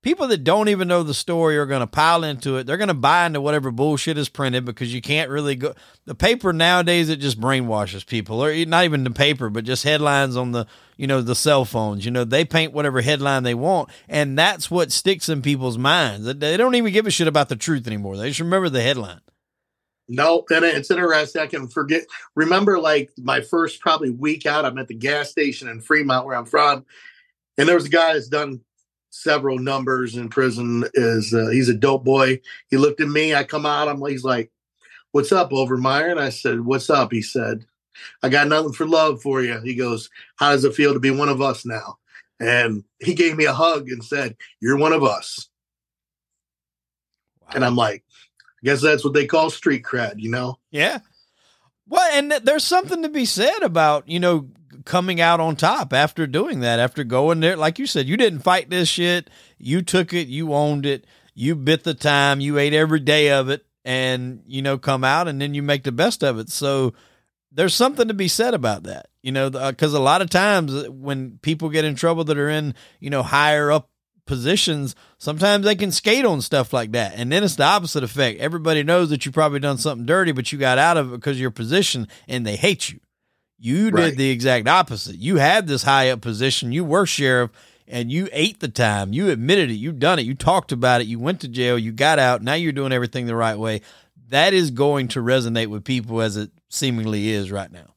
people 0.02 0.28
that 0.28 0.44
don't 0.44 0.70
even 0.70 0.88
know 0.88 1.04
the 1.04 1.14
story 1.14 1.58
are 1.58 1.66
going 1.66 1.82
to 1.82 1.88
pile 1.88 2.24
into 2.24 2.58
it. 2.58 2.66
They're 2.66 2.78
going 2.78 2.88
to 2.88 2.94
buy 2.94 3.26
into 3.26 3.42
whatever 3.42 3.72
bullshit 3.72 4.18
is 4.18 4.30
printed 4.30 4.66
because 4.66 4.94
you 4.94 5.02
can't 5.02 5.30
really 5.30 5.56
go. 5.56 5.74
The 6.06 6.16
paper 6.16 6.54
nowadays 6.54 7.10
it 7.10 7.18
just 7.18 7.40
brainwashes 7.40 8.06
people, 8.06 8.44
or 8.44 8.66
not 8.66 8.86
even 8.86 9.04
the 9.04 9.12
paper, 9.12 9.50
but 9.50 9.66
just 9.66 9.84
headlines 9.84 10.36
on 10.38 10.52
the 10.52 10.66
you 10.98 11.08
know 11.08 11.22
the 11.22 11.36
cell 11.36 11.66
phones. 11.66 12.06
You 12.06 12.12
know 12.12 12.24
they 12.24 12.46
paint 12.46 12.74
whatever 12.74 13.02
headline 13.02 13.44
they 13.44 13.56
want, 13.56 13.90
and 14.08 14.38
that's 14.38 14.72
what 14.72 14.92
sticks 14.92 15.30
in 15.30 15.42
people's 15.42 15.78
minds. 15.78 16.26
They 16.26 16.58
don't 16.58 16.76
even 16.76 16.94
give 16.94 17.08
a 17.08 17.12
shit 17.12 17.28
about 17.28 17.50
the 17.50 17.56
truth 17.56 17.88
anymore. 17.88 18.18
They 18.18 18.30
just 18.30 18.40
remember 18.40 18.70
the 18.70 18.82
headline. 18.82 19.22
No, 20.12 20.44
and 20.50 20.66
it's 20.66 20.90
interesting. 20.90 21.42
I 21.42 21.48
can 21.48 21.68
forget. 21.68 22.04
Remember, 22.36 22.80
like 22.80 23.12
my 23.18 23.42
first 23.42 23.80
probably 23.80 24.10
week 24.10 24.48
out, 24.48 24.66
I'm 24.66 24.80
at 24.80 24.88
the 24.88 24.96
gas 24.96 25.30
station 25.30 25.68
in 25.68 25.82
Fremont, 25.82 26.26
where 26.26 26.36
I'm 26.36 26.46
from, 26.46 26.84
and 27.60 27.68
there 27.68 27.76
was 27.76 27.86
a 27.86 27.90
guy 27.90 28.14
that's 28.14 28.28
done 28.28 28.62
several 29.10 29.60
numbers 29.60 30.16
in 30.16 30.30
prison. 30.30 30.86
Is 30.94 31.34
uh, 31.34 31.48
he's 31.48 31.70
a 31.70 31.74
dope 31.74 32.04
boy. 32.04 32.40
He 32.70 32.78
looked 32.78 33.02
at 33.02 33.08
me. 33.08 33.34
I 33.34 33.44
come 33.44 33.66
out. 33.66 33.88
I'm. 33.88 34.04
He's 34.06 34.24
like, 34.24 34.52
"What's 35.12 35.32
up, 35.32 35.52
Overmyer?" 35.52 36.12
And 36.12 36.20
I 36.20 36.30
said, 36.30 36.62
"What's 36.62 36.90
up?" 36.90 37.12
He 37.12 37.22
said, 37.22 37.66
"I 38.24 38.30
got 38.30 38.48
nothing 38.48 38.74
for 38.74 38.86
love 38.86 39.22
for 39.22 39.42
you." 39.42 39.60
He 39.62 39.76
goes, 39.76 40.10
"How 40.38 40.52
does 40.52 40.64
it 40.64 40.76
feel 40.76 40.94
to 40.94 41.00
be 41.00 41.12
one 41.12 41.30
of 41.30 41.42
us 41.42 41.66
now?" 41.66 41.98
And 42.40 42.84
he 43.00 43.14
gave 43.14 43.36
me 43.36 43.46
a 43.46 43.54
hug 43.54 43.90
and 43.90 44.04
said, 44.04 44.36
"You're 44.62 44.78
one 44.78 44.94
of 44.94 45.04
us." 45.04 45.50
Wow. 47.42 47.48
And 47.56 47.66
I'm 47.66 47.76
like, 47.76 48.04
I 48.62 48.66
guess 48.66 48.82
that's 48.82 49.04
what 49.04 49.14
they 49.14 49.26
call 49.26 49.50
street 49.50 49.84
cred, 49.84 50.20
you 50.20 50.30
know? 50.30 50.60
Yeah. 50.72 51.00
Well, 51.88 52.08
and 52.14 52.32
there's 52.44 52.66
something 52.66 53.02
to 53.04 53.10
be 53.10 53.26
said 53.26 53.64
about, 53.64 54.08
you 54.08 54.20
know, 54.20 54.50
coming 54.86 55.20
out 55.22 55.40
on 55.40 55.56
top 55.56 55.94
after 55.94 56.28
doing 56.28 56.62
that, 56.62 56.80
after 56.80 57.04
going 57.04 57.40
there. 57.40 57.56
Like 57.56 57.80
you 57.80 57.86
said, 57.86 58.08
you 58.08 58.18
didn't 58.18 58.40
fight 58.40 58.70
this 58.70 58.90
shit. 58.90 59.30
You 59.58 59.82
took 59.82 60.14
it, 60.14 60.28
you 60.28 60.54
owned 60.54 60.86
it, 60.86 61.06
you 61.34 61.56
bit 61.56 61.84
the 61.84 61.94
time, 61.94 62.40
you 62.40 62.58
ate 62.58 62.74
every 62.74 63.00
day 63.00 63.32
of 63.32 63.50
it, 63.50 63.66
and, 63.86 64.44
you 64.46 64.62
know, 64.62 64.78
come 64.78 65.04
out 65.04 65.28
and 65.28 65.42
then 65.42 65.54
you 65.54 65.64
make 65.64 65.84
the 65.84 65.92
best 65.92 66.24
of 66.24 66.38
it. 66.40 66.50
So 66.50 66.94
there's 67.52 67.74
something 67.74 68.08
to 68.08 68.14
be 68.14 68.28
said 68.28 68.54
about 68.54 68.84
that, 68.84 69.08
you 69.22 69.32
know, 69.32 69.50
because 69.50 69.96
uh, 69.96 70.00
a 70.00 70.02
lot 70.02 70.22
of 70.22 70.30
times 70.30 70.88
when 70.90 71.40
people 71.42 71.70
get 71.70 71.86
in 71.86 71.96
trouble 71.96 72.24
that 72.26 72.38
are 72.38 72.50
in, 72.50 72.76
you 73.00 73.10
know, 73.10 73.24
higher 73.24 73.72
up 73.72 73.90
positions, 74.26 74.96
sometimes 75.18 75.66
they 75.66 75.76
can 75.76 75.92
skate 75.92 76.24
on 76.24 76.42
stuff 76.42 76.72
like 76.72 76.92
that. 76.92 77.14
And 77.16 77.32
then 77.32 77.44
it's 77.44 77.56
the 77.56 77.64
opposite 77.64 78.04
effect. 78.04 78.40
Everybody 78.40 78.84
knows 78.84 79.10
that 79.10 79.26
you 79.26 79.32
probably 79.32 79.60
done 79.60 79.80
something 79.80 80.06
dirty, 80.06 80.32
but 80.32 80.52
you 80.52 80.60
got 80.60 80.78
out 80.78 80.98
of 80.98 81.12
it 81.12 81.16
because 81.16 81.38
of 81.38 81.42
your 81.42 81.50
position 81.52 82.08
and 82.28 82.46
they 82.46 82.56
hate 82.56 82.90
you. 82.90 83.00
You 83.60 83.90
right. 83.90 84.10
did 84.10 84.18
the 84.18 84.30
exact 84.30 84.68
opposite. 84.68 85.18
You 85.18 85.38
had 85.38 85.68
this 85.68 85.84
high 85.84 86.10
up 86.10 86.22
position. 86.22 86.72
You 86.72 86.86
were 86.86 87.06
sheriff 87.06 87.52
and 87.88 88.12
you 88.12 88.30
ate 88.32 88.60
the 88.60 88.70
time. 88.70 89.14
You 89.14 89.30
admitted 89.30 89.70
it. 89.70 89.76
You 89.76 89.92
done 89.92 90.20
it. 90.20 90.26
You 90.26 90.36
talked 90.36 90.72
about 90.72 91.02
it. 91.02 91.08
You 91.08 91.20
went 91.20 91.42
to 91.42 91.48
jail. 91.48 91.78
You 91.78 91.92
got 91.92 92.20
out. 92.20 92.42
Now 92.42 92.54
you're 92.54 92.72
doing 92.72 92.94
everything 92.94 93.26
the 93.26 93.36
right 93.36 93.58
way. 93.58 93.82
That 94.30 94.54
is 94.54 94.72
going 94.72 95.10
to 95.10 95.22
resonate 95.22 95.68
with 95.68 95.84
people 95.84 96.22
as 96.22 96.38
it 96.38 96.52
seemingly 96.70 97.30
is 97.30 97.52
right 97.52 97.72
now. 97.72 97.96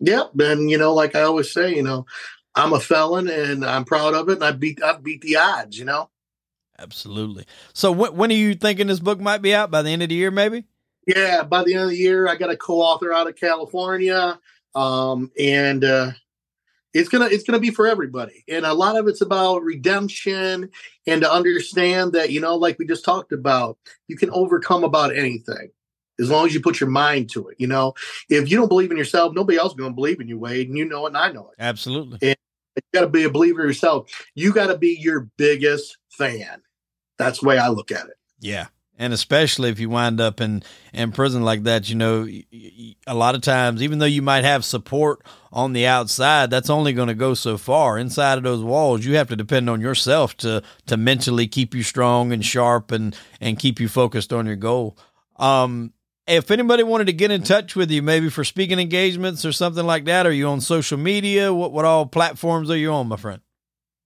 Yep. 0.00 0.32
And, 0.40 0.70
you 0.70 0.78
know, 0.78 0.94
like 0.94 1.14
I 1.14 1.22
always 1.22 1.52
say, 1.52 1.74
you 1.74 1.82
know, 1.82 2.06
I'm 2.54 2.72
a 2.72 2.80
felon 2.80 3.28
and 3.28 3.64
I'm 3.64 3.84
proud 3.84 4.14
of 4.14 4.28
it. 4.28 4.36
And 4.36 4.44
I 4.44 4.52
beat 4.52 4.82
I 4.82 4.96
beat 4.96 5.20
the 5.20 5.36
odds, 5.36 5.78
you 5.78 5.84
know. 5.84 6.08
Absolutely. 6.78 7.44
So 7.74 7.92
when 7.92 8.16
when 8.16 8.30
are 8.30 8.34
you 8.34 8.54
thinking 8.54 8.86
this 8.86 9.00
book 9.00 9.20
might 9.20 9.42
be 9.42 9.54
out 9.54 9.70
by 9.70 9.82
the 9.82 9.90
end 9.90 10.02
of 10.02 10.08
the 10.08 10.14
year, 10.14 10.30
maybe? 10.30 10.64
Yeah, 11.06 11.42
by 11.42 11.64
the 11.64 11.74
end 11.74 11.84
of 11.84 11.90
the 11.90 11.96
year, 11.96 12.26
I 12.28 12.36
got 12.36 12.50
a 12.50 12.56
co-author 12.56 13.12
out 13.12 13.28
of 13.28 13.36
California, 13.36 14.38
um, 14.74 15.30
and 15.38 15.84
uh, 15.84 16.12
it's 16.92 17.08
gonna 17.08 17.26
it's 17.26 17.44
gonna 17.44 17.60
be 17.60 17.70
for 17.70 17.86
everybody. 17.86 18.44
And 18.48 18.64
a 18.64 18.74
lot 18.74 18.96
of 18.96 19.06
it's 19.08 19.20
about 19.20 19.62
redemption 19.62 20.70
and 21.06 21.22
to 21.22 21.30
understand 21.30 22.12
that 22.12 22.30
you 22.30 22.40
know, 22.40 22.56
like 22.56 22.78
we 22.78 22.86
just 22.86 23.04
talked 23.04 23.32
about, 23.32 23.78
you 24.08 24.16
can 24.16 24.30
overcome 24.30 24.84
about 24.84 25.14
anything 25.14 25.70
as 26.20 26.30
long 26.30 26.46
as 26.46 26.54
you 26.54 26.60
put 26.60 26.80
your 26.80 26.90
mind 26.90 27.30
to 27.30 27.48
it. 27.48 27.56
You 27.58 27.66
know, 27.66 27.94
if 28.28 28.50
you 28.50 28.56
don't 28.56 28.68
believe 28.68 28.90
in 28.90 28.96
yourself, 28.96 29.34
nobody 29.34 29.58
else 29.58 29.72
is 29.72 29.78
going 29.78 29.92
to 29.92 29.96
believe 29.96 30.20
in 30.20 30.28
you, 30.28 30.38
Wade, 30.38 30.68
and 30.68 30.76
you 30.76 30.84
know 30.84 31.06
it, 31.06 31.10
and 31.10 31.16
I 31.16 31.32
know 31.32 31.50
it. 31.50 31.56
Absolutely. 31.58 32.18
And 32.22 32.36
you 32.76 32.82
got 32.92 33.00
to 33.00 33.08
be 33.08 33.24
a 33.24 33.30
believer 33.30 33.62
yourself. 33.62 34.10
You 34.34 34.52
got 34.52 34.68
to 34.68 34.78
be 34.78 34.96
your 35.00 35.28
biggest 35.36 35.96
fan. 36.10 36.62
That's 37.18 37.40
the 37.40 37.48
way 37.48 37.58
I 37.58 37.68
look 37.68 37.90
at 37.90 38.06
it. 38.06 38.16
Yeah. 38.40 38.66
And 39.00 39.14
especially 39.14 39.70
if 39.70 39.80
you 39.80 39.88
wind 39.88 40.20
up 40.20 40.42
in, 40.42 40.62
in 40.92 41.10
prison 41.12 41.42
like 41.42 41.62
that, 41.62 41.88
you 41.88 41.94
know, 41.94 42.28
a 43.06 43.14
lot 43.14 43.34
of 43.34 43.40
times, 43.40 43.82
even 43.82 43.98
though 43.98 44.04
you 44.04 44.20
might 44.20 44.44
have 44.44 44.62
support 44.62 45.24
on 45.50 45.72
the 45.72 45.86
outside, 45.86 46.50
that's 46.50 46.68
only 46.68 46.92
going 46.92 47.08
to 47.08 47.14
go 47.14 47.32
so 47.32 47.56
far. 47.56 47.96
Inside 47.96 48.36
of 48.36 48.44
those 48.44 48.62
walls, 48.62 49.06
you 49.06 49.16
have 49.16 49.28
to 49.28 49.36
depend 49.36 49.70
on 49.70 49.80
yourself 49.80 50.36
to 50.36 50.62
to 50.84 50.98
mentally 50.98 51.46
keep 51.46 51.74
you 51.74 51.82
strong 51.82 52.30
and 52.30 52.44
sharp 52.44 52.92
and 52.92 53.16
and 53.40 53.58
keep 53.58 53.80
you 53.80 53.88
focused 53.88 54.34
on 54.34 54.44
your 54.44 54.56
goal. 54.56 54.98
Um, 55.36 55.94
if 56.26 56.50
anybody 56.50 56.82
wanted 56.82 57.06
to 57.06 57.14
get 57.14 57.30
in 57.30 57.42
touch 57.42 57.74
with 57.74 57.90
you, 57.90 58.02
maybe 58.02 58.28
for 58.28 58.44
speaking 58.44 58.78
engagements 58.78 59.46
or 59.46 59.52
something 59.52 59.86
like 59.86 60.04
that, 60.04 60.26
are 60.26 60.32
you 60.32 60.46
on 60.48 60.60
social 60.60 60.98
media? 60.98 61.54
What 61.54 61.72
what 61.72 61.86
all 61.86 62.04
platforms 62.04 62.70
are 62.70 62.76
you 62.76 62.92
on, 62.92 63.08
my 63.08 63.16
friend? 63.16 63.40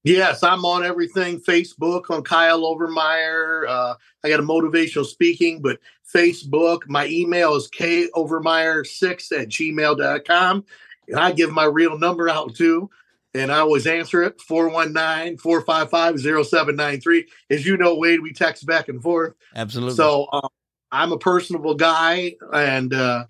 Yes, 0.05 0.43
I'm 0.43 0.65
on 0.65 0.85
everything. 0.85 1.41
Facebook 1.41 2.11
on 2.11 2.23
Kyle 2.23 2.61
Overmyer. 2.61 3.67
Uh, 3.67 3.95
I 4.23 4.29
got 4.29 4.41
a 4.41 4.45
motivational 4.45 5.07
speaking, 5.07 5.63
but 5.63 5.79
Facebook. 6.15 6.87
My 6.87 7.07
email 7.07 7.55
is 7.55 7.69
kovermeyer6 7.69 9.41
at 9.41 9.49
gmail.com. 9.49 10.65
And 11.09 11.19
I 11.19 11.33
give 11.33 11.51
my 11.51 11.65
real 11.65 11.99
number 11.99 12.29
out 12.29 12.55
too. 12.55 12.91
And 13.35 13.51
I 13.51 13.59
always 13.59 13.87
answer 13.87 14.23
it 14.23 14.41
419 14.41 15.39
455 15.39 16.21
0793. 16.21 17.27
As 17.51 17.67
you 17.67 17.77
know, 17.77 17.97
Wade, 17.97 18.21
we 18.21 18.33
text 18.33 18.65
back 18.67 18.89
and 18.89 19.03
forth. 19.03 19.35
Absolutely. 19.57 19.97
So, 19.97 20.29
um, 20.33 20.49
I'm 20.93 21.11
a 21.11 21.19
personable 21.19 21.75
guy, 21.75 22.37
and 22.53 22.95
uh, 22.95 23.27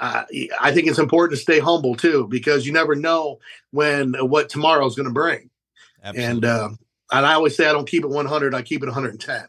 uh, 0.00 0.24
I 0.60 0.72
think 0.72 0.86
it's 0.86 0.98
important 0.98 1.38
to 1.38 1.42
stay 1.42 1.58
humble 1.58 1.94
too, 1.94 2.26
because 2.28 2.66
you 2.66 2.72
never 2.72 2.94
know 2.94 3.38
when 3.70 4.14
uh, 4.16 4.24
what 4.24 4.50
tomorrow 4.50 4.84
is 4.86 4.96
going 4.96 5.08
to 5.08 5.12
bring. 5.12 5.49
Absolutely. 6.02 6.32
And 6.32 6.44
uh, 6.44 6.68
and 7.12 7.26
I 7.26 7.34
always 7.34 7.56
say 7.56 7.68
I 7.68 7.72
don't 7.72 7.88
keep 7.88 8.04
it 8.04 8.10
100, 8.10 8.54
I 8.54 8.62
keep 8.62 8.82
it 8.82 8.86
110. 8.86 9.46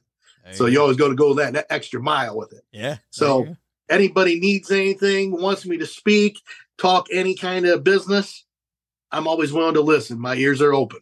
so 0.52 0.65
you 0.65 0.82
always 0.82 0.98
go 0.98 1.10
to 1.10 1.15
go 1.15 1.34
that, 1.36 1.53
that 1.53 1.68
extra 1.69 2.02
mile 2.02 2.38
with 2.38 2.53
it. 2.53 2.64
Yeah. 2.72 2.98
So 3.11 3.56
anybody 3.90 4.40
needs 4.40 4.72
anything, 4.72 5.32
wants 5.32 5.65
me 5.65 5.78
to 5.78 5.86
speak, 5.86 6.40
talk 6.78 7.07
any 7.11 7.36
kind 7.36 7.65
of 7.68 7.84
business, 7.84 8.45
I'm 9.11 9.28
always 9.28 9.52
willing 9.52 9.73
to 9.73 9.82
listen. 9.82 10.19
My 10.19 10.36
ears 10.36 10.61
are 10.61 10.73
open. 10.73 10.99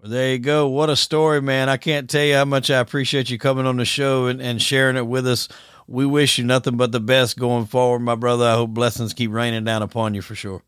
Well, 0.00 0.10
there 0.10 0.32
you 0.32 0.38
go. 0.38 0.68
What 0.68 0.90
a 0.90 0.96
story, 0.96 1.40
man. 1.40 1.68
I 1.68 1.76
can't 1.76 2.10
tell 2.10 2.24
you 2.24 2.34
how 2.34 2.44
much 2.44 2.70
I 2.70 2.78
appreciate 2.78 3.30
you 3.30 3.38
coming 3.38 3.66
on 3.66 3.76
the 3.76 3.84
show 3.84 4.26
and, 4.26 4.42
and 4.42 4.60
sharing 4.60 4.96
it 4.96 5.06
with 5.06 5.26
us. 5.26 5.48
We 5.86 6.06
wish 6.06 6.38
you 6.38 6.44
nothing 6.44 6.76
but 6.76 6.92
the 6.92 7.00
best 7.00 7.38
going 7.38 7.66
forward, 7.66 8.00
my 8.00 8.14
brother. 8.14 8.44
I 8.44 8.54
hope 8.54 8.70
blessings 8.70 9.14
keep 9.14 9.30
raining 9.30 9.64
down 9.64 9.82
upon 9.82 10.14
you 10.14 10.22
for 10.22 10.34
sure. 10.34 10.62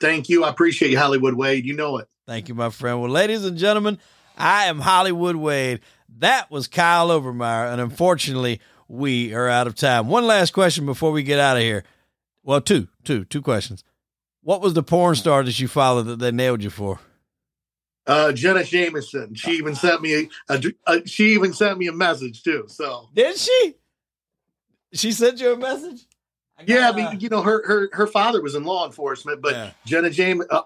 Thank 0.00 0.28
you. 0.28 0.44
I 0.44 0.48
appreciate 0.48 0.90
you, 0.90 0.98
Hollywood 0.98 1.34
Wade. 1.34 1.64
You 1.64 1.74
know 1.74 1.98
it. 1.98 2.08
Thank 2.26 2.48
you, 2.48 2.54
my 2.54 2.70
friend. 2.70 3.00
Well, 3.00 3.10
ladies 3.10 3.44
and 3.44 3.58
gentlemen, 3.58 3.98
I 4.36 4.66
am 4.66 4.80
Hollywood 4.80 5.36
Wade. 5.36 5.80
That 6.18 6.50
was 6.50 6.68
Kyle 6.68 7.08
Overmyer, 7.08 7.70
and 7.70 7.80
unfortunately, 7.80 8.60
we 8.88 9.34
are 9.34 9.48
out 9.48 9.66
of 9.66 9.74
time. 9.74 10.08
One 10.08 10.26
last 10.26 10.52
question 10.52 10.86
before 10.86 11.10
we 11.10 11.22
get 11.22 11.38
out 11.38 11.56
of 11.56 11.62
here. 11.62 11.84
Well, 12.42 12.60
two, 12.60 12.88
two, 13.04 13.24
two 13.24 13.42
questions. 13.42 13.84
What 14.42 14.60
was 14.60 14.74
the 14.74 14.82
porn 14.82 15.16
star 15.16 15.42
that 15.42 15.58
you 15.58 15.68
followed 15.68 16.04
that 16.04 16.18
they 16.18 16.30
nailed 16.30 16.62
you 16.62 16.70
for? 16.70 17.00
Uh, 18.06 18.32
Jenna 18.32 18.64
Jameson. 18.64 19.34
She 19.34 19.52
even 19.52 19.74
sent 19.74 20.02
me 20.02 20.14
a, 20.14 20.54
a, 20.54 20.62
a, 20.86 21.06
she 21.06 21.32
even 21.32 21.52
sent 21.52 21.78
me 21.78 21.88
a 21.88 21.92
message 21.92 22.42
too. 22.42 22.64
So 22.68 23.08
did 23.14 23.36
she? 23.38 23.74
She 24.92 25.12
sent 25.12 25.40
you 25.40 25.54
a 25.54 25.56
message. 25.56 26.06
Got, 26.58 26.68
yeah, 26.68 26.90
I 26.90 26.92
mean, 26.92 27.20
you 27.20 27.30
know, 27.30 27.42
her 27.42 27.66
her 27.66 27.88
her 27.92 28.06
father 28.06 28.42
was 28.42 28.54
in 28.54 28.64
law 28.64 28.84
enforcement, 28.86 29.40
but 29.40 29.52
yeah. 29.52 29.70
Jenna 29.86 30.10
Jameson. 30.10 30.48
Uh, 30.50 30.62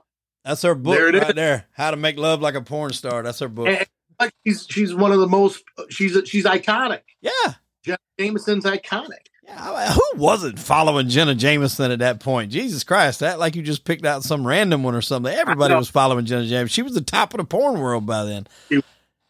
That's 0.49 0.63
her 0.63 0.75
book 0.75 0.97
there 0.97 1.13
right 1.13 1.29
is. 1.29 1.35
there. 1.35 1.67
How 1.73 1.91
to 1.91 1.99
make 1.99 2.17
love 2.17 2.41
like 2.41 2.55
a 2.55 2.63
porn 2.63 2.95
star. 2.95 3.23
That's 3.23 3.39
her 3.41 3.49
book. 3.49 3.69
And, 3.69 3.87
like 4.19 4.33
she's 4.47 4.67
she's 4.71 4.95
one 4.95 5.13
of 5.13 5.21
the 5.21 5.27
most 5.27 5.63
she's 5.91 6.17
she's 6.25 6.47
iconic. 6.47 7.03
Yeah, 7.21 7.53
Jenna 7.85 7.99
Jameson's 8.19 8.65
iconic. 8.65 9.27
Yeah, 9.45 9.93
who 9.93 10.03
wasn't 10.17 10.59
following 10.59 11.11
Jenna 11.11 11.35
Jameson 11.35 11.91
at 11.91 11.99
that 11.99 12.21
point? 12.21 12.51
Jesus 12.51 12.83
Christ, 12.83 13.21
that 13.21 13.39
like 13.39 13.57
you 13.57 13.63
just 13.63 13.85
picked 13.85 14.07
out 14.07 14.25
some 14.25 14.47
random 14.47 14.83
one 14.83 14.95
or 14.95 15.03
something. 15.03 15.31
Everybody 15.31 15.75
was 15.75 15.91
following 15.91 16.25
Jenna 16.25 16.47
Jameson. 16.47 16.69
She 16.69 16.83
was 16.83 16.95
the 16.95 17.03
top 17.03 17.35
of 17.35 17.39
the 17.39 17.45
porn 17.45 17.79
world 17.79 18.07
by 18.07 18.25
then. 18.25 18.47
She, 18.71 18.81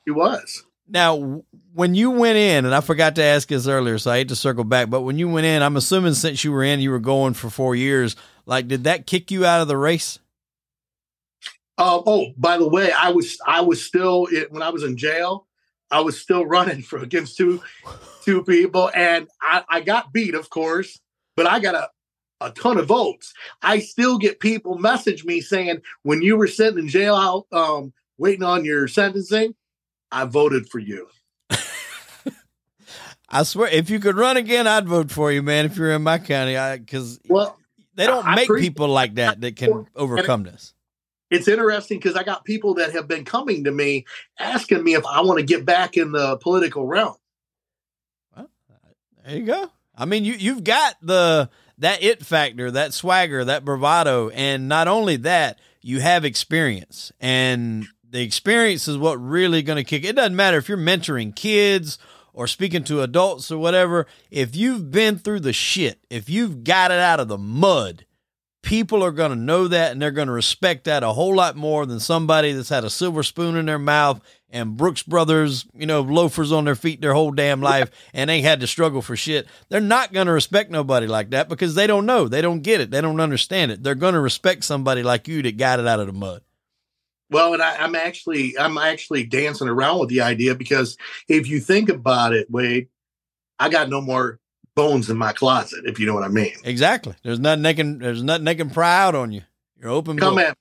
she 0.05 0.13
was. 0.13 0.63
Now, 0.87 1.43
when 1.75 1.97
you 1.97 2.13
went 2.13 2.39
in, 2.39 2.65
and 2.65 2.73
I 2.73 2.81
forgot 2.81 3.17
to 3.17 3.25
ask 3.25 3.49
this 3.49 3.67
earlier, 3.67 3.99
so 3.99 4.13
I 4.13 4.19
hate 4.19 4.29
to 4.29 4.37
circle 4.37 4.65
back, 4.65 4.89
but 4.89 5.03
when 5.03 5.19
you 5.19 5.29
went 5.29 5.47
in, 5.47 5.63
I'm 5.63 5.77
assuming 5.77 6.15
since 6.15 6.45
you 6.45 6.53
were 6.53 6.63
in, 6.63 6.79
you 6.79 6.93
were 6.93 7.01
going 7.01 7.35
for 7.35 7.51
four 7.51 7.75
years. 7.75 8.15
Like, 8.47 8.69
did 8.69 8.85
that 8.85 9.07
kick 9.07 9.33
you 9.33 9.45
out 9.45 9.61
of 9.61 9.69
the 9.69 9.77
race? 9.77 10.21
Uh, 11.79 12.03
oh, 12.05 12.33
by 12.37 12.59
the 12.59 12.69
way, 12.69 12.91
I 12.91 13.11
was 13.11 13.39
I 13.47 13.61
was 13.61 13.85
still 13.85 14.27
when 14.51 14.63
I 14.63 14.71
was 14.71 14.83
in 14.83 14.97
jail. 14.97 15.47
I 15.91 16.01
was 16.01 16.21
still 16.21 16.45
running 16.45 16.83
for 16.89 16.99
against 16.99 17.37
two 17.37 17.63
two 18.25 18.43
people, 18.43 18.91
and 18.95 19.29
I, 19.41 19.63
I 19.69 19.81
got 19.81 20.13
beat, 20.13 20.35
of 20.35 20.51
course, 20.51 21.01
but 21.37 21.47
I 21.47 21.61
got 21.61 21.77
a 21.77 21.89
a 22.41 22.51
ton 22.51 22.79
of 22.79 22.87
votes. 22.87 23.33
I 23.63 23.79
still 23.79 24.19
get 24.19 24.41
people 24.41 24.79
message 24.79 25.25
me 25.25 25.41
saying, 25.41 25.81
when 26.03 26.23
you 26.23 26.37
were 26.37 26.47
sitting 26.47 26.79
in 26.79 26.89
jail 26.89 27.17
out 27.17 27.47
um, 27.53 27.93
waiting 28.17 28.45
on 28.45 28.65
your 28.65 28.87
sentencing, 28.87 29.55
I 30.13 30.25
voted 30.25 30.69
for 30.69 30.79
you. 30.79 31.09
I 33.29 33.43
swear, 33.43 33.69
if 33.69 33.91
you 33.91 33.99
could 33.99 34.17
run 34.17 34.37
again, 34.37 34.69
I'd 34.69 34.87
vote 34.87 35.11
for 35.11 35.33
you, 35.33 35.43
man. 35.43 35.67
If 35.67 35.77
you're 35.77 35.91
in 35.91 36.03
my 36.03 36.19
county, 36.19 36.55
because 36.79 37.19
well, 37.29 37.59
they 37.95 38.07
don't 38.07 38.25
I 38.25 38.37
make 38.37 38.49
people 38.57 38.87
like 38.89 39.17
that 39.17 39.41
that 39.41 39.57
can 39.57 39.87
overcome 39.97 40.45
this 40.45 40.75
it's 41.31 41.49
interesting 41.49 41.99
because 41.99 42.17
I 42.17 42.23
got 42.23 42.45
people 42.45 42.75
that 42.75 42.93
have 42.93 43.09
been 43.09 43.25
coming 43.25 43.65
to 43.65 43.73
me 43.73 44.07
asking 44.39 44.83
me 44.83 44.95
if 44.95 45.05
I 45.07 45.21
want 45.21 45.39
to 45.39 45.47
get 45.47 45.65
back 45.65 45.97
in 45.97 46.13
the 46.13 46.37
political 46.39 46.87
realm. 46.87 47.15
Well, 48.37 48.51
there 49.25 49.37
you 49.37 49.45
go. 49.45 49.71
I 49.97 50.05
mean, 50.05 50.25
you 50.25 50.35
you've 50.35 50.65
got 50.65 50.97
the 51.03 51.51
that 51.79 52.03
it 52.03 52.25
factor, 52.25 52.71
that 52.71 52.95
swagger, 52.95 53.45
that 53.45 53.65
bravado, 53.65 54.31
and 54.31 54.69
not 54.69 54.89
only 54.89 55.17
that, 55.17 55.59
you 55.81 56.01
have 56.01 56.25
experience, 56.25 57.13
and 57.21 57.87
the 58.09 58.23
experience 58.23 58.89
is 58.89 58.97
what 58.97 59.17
really 59.17 59.63
going 59.63 59.77
to 59.77 59.85
kick. 59.85 60.05
It 60.05 60.17
doesn't 60.17 60.37
matter 60.37 60.57
if 60.57 60.69
you're 60.69 60.79
mentoring 60.79 61.35
kids 61.35 61.99
or 62.33 62.47
speaking 62.47 62.85
to 62.85 63.03
adults 63.03 63.51
or 63.51 63.59
whatever. 63.59 64.07
If 64.31 64.57
you've 64.57 64.91
been 64.91 65.19
through 65.19 65.41
the 65.41 65.53
shit, 65.53 65.99
if 66.09 66.29
you've 66.31 66.65
got 66.65 66.91
it 66.91 66.99
out 67.01 67.21
of 67.21 67.29
the 67.29 67.39
mud, 67.39 68.07
people 68.63 69.05
are 69.05 69.13
going 69.13 69.31
to 69.31 69.37
know 69.37 69.69
that 69.69 69.93
and 69.93 70.03
they're 70.03 70.11
going 70.11 70.27
to 70.27 70.33
respect 70.33 70.85
that 70.85 71.03
a 71.03 71.13
whole 71.13 71.35
lot 71.35 71.57
more 71.57 71.87
than 71.87 72.01
somebody 72.01 72.53
that's 72.53 72.69
had 72.69 72.85
a 72.85 72.91
silver 72.91 73.23
spoon 73.23 73.57
in 73.57 73.67
their 73.67 73.79
mouth 73.79 74.21
and 74.51 74.77
Brooks 74.77 75.03
Brothers, 75.03 75.67
you 75.75 75.87
know, 75.87 76.01
loafers 76.01 76.53
on 76.53 76.65
their 76.65 76.75
feet 76.75 77.01
their 77.01 77.15
whole 77.15 77.31
damn 77.31 77.61
life 77.61 77.91
and 78.15 78.31
ain't 78.31 78.45
had 78.45 78.61
to 78.61 78.67
struggle 78.67 79.03
for 79.03 79.17
shit. 79.17 79.47
They're 79.69 79.81
not 79.81 80.13
going 80.13 80.27
to 80.27 80.33
respect 80.33 80.71
nobody 80.71 81.07
like 81.07 81.31
that 81.31 81.49
because 81.49 81.75
they 81.75 81.87
don't 81.87 82.07
know. 82.07 82.29
They 82.29 82.43
don't 82.43 82.63
get 82.63 82.81
it. 82.81 82.91
They 82.91 83.01
don't 83.01 83.21
understand 83.21 83.73
it. 83.73 83.83
They're 83.83 83.95
going 83.95 84.15
to 84.15 84.21
respect 84.21 84.65
somebody 84.65 85.03
like 85.03 85.29
you 85.29 85.43
that 85.43 85.57
got 85.57 85.81
it 85.81 85.87
out 85.87 86.01
of 86.01 86.07
the 86.07 86.13
mud. 86.13 86.43
Well, 87.31 87.53
and 87.53 87.63
I, 87.63 87.85
am 87.85 87.95
actually 87.95 88.59
I'm 88.59 88.79
actually 88.79 89.25
dancing 89.25 89.69
around 89.69 89.99
with 89.99 90.09
the 90.09 90.23
idea 90.23 90.55
because 90.55 90.97
if 91.29 91.47
you 91.47 91.61
think 91.61 91.91
about 91.91 92.33
it, 92.33 92.51
Wade, 92.51 92.89
I 93.59 93.69
got 93.69 93.91
no 93.91 94.01
more 94.01 94.41
bones 94.79 95.11
in 95.11 95.17
my 95.17 95.33
closet, 95.33 95.85
if 95.87 95.99
you 95.99 96.07
know 96.07 96.15
what 96.15 96.23
I 96.23 96.29
mean. 96.29 96.55
Exactly. 96.63 97.15
There's 97.25 97.41
nothing 97.41 97.63
they 97.63 97.75
can 97.75 97.99
there's 97.99 98.23
nothing 98.23 98.45
they 98.45 98.55
can 98.55 98.71
pry 98.71 99.03
out 99.03 99.17
on 99.17 99.33
you. 99.33 99.43
You're 99.81 99.91
open. 99.91 100.17
Come 100.17 100.37
book. 100.37 100.45
at 100.45 100.51
me. 100.51 100.55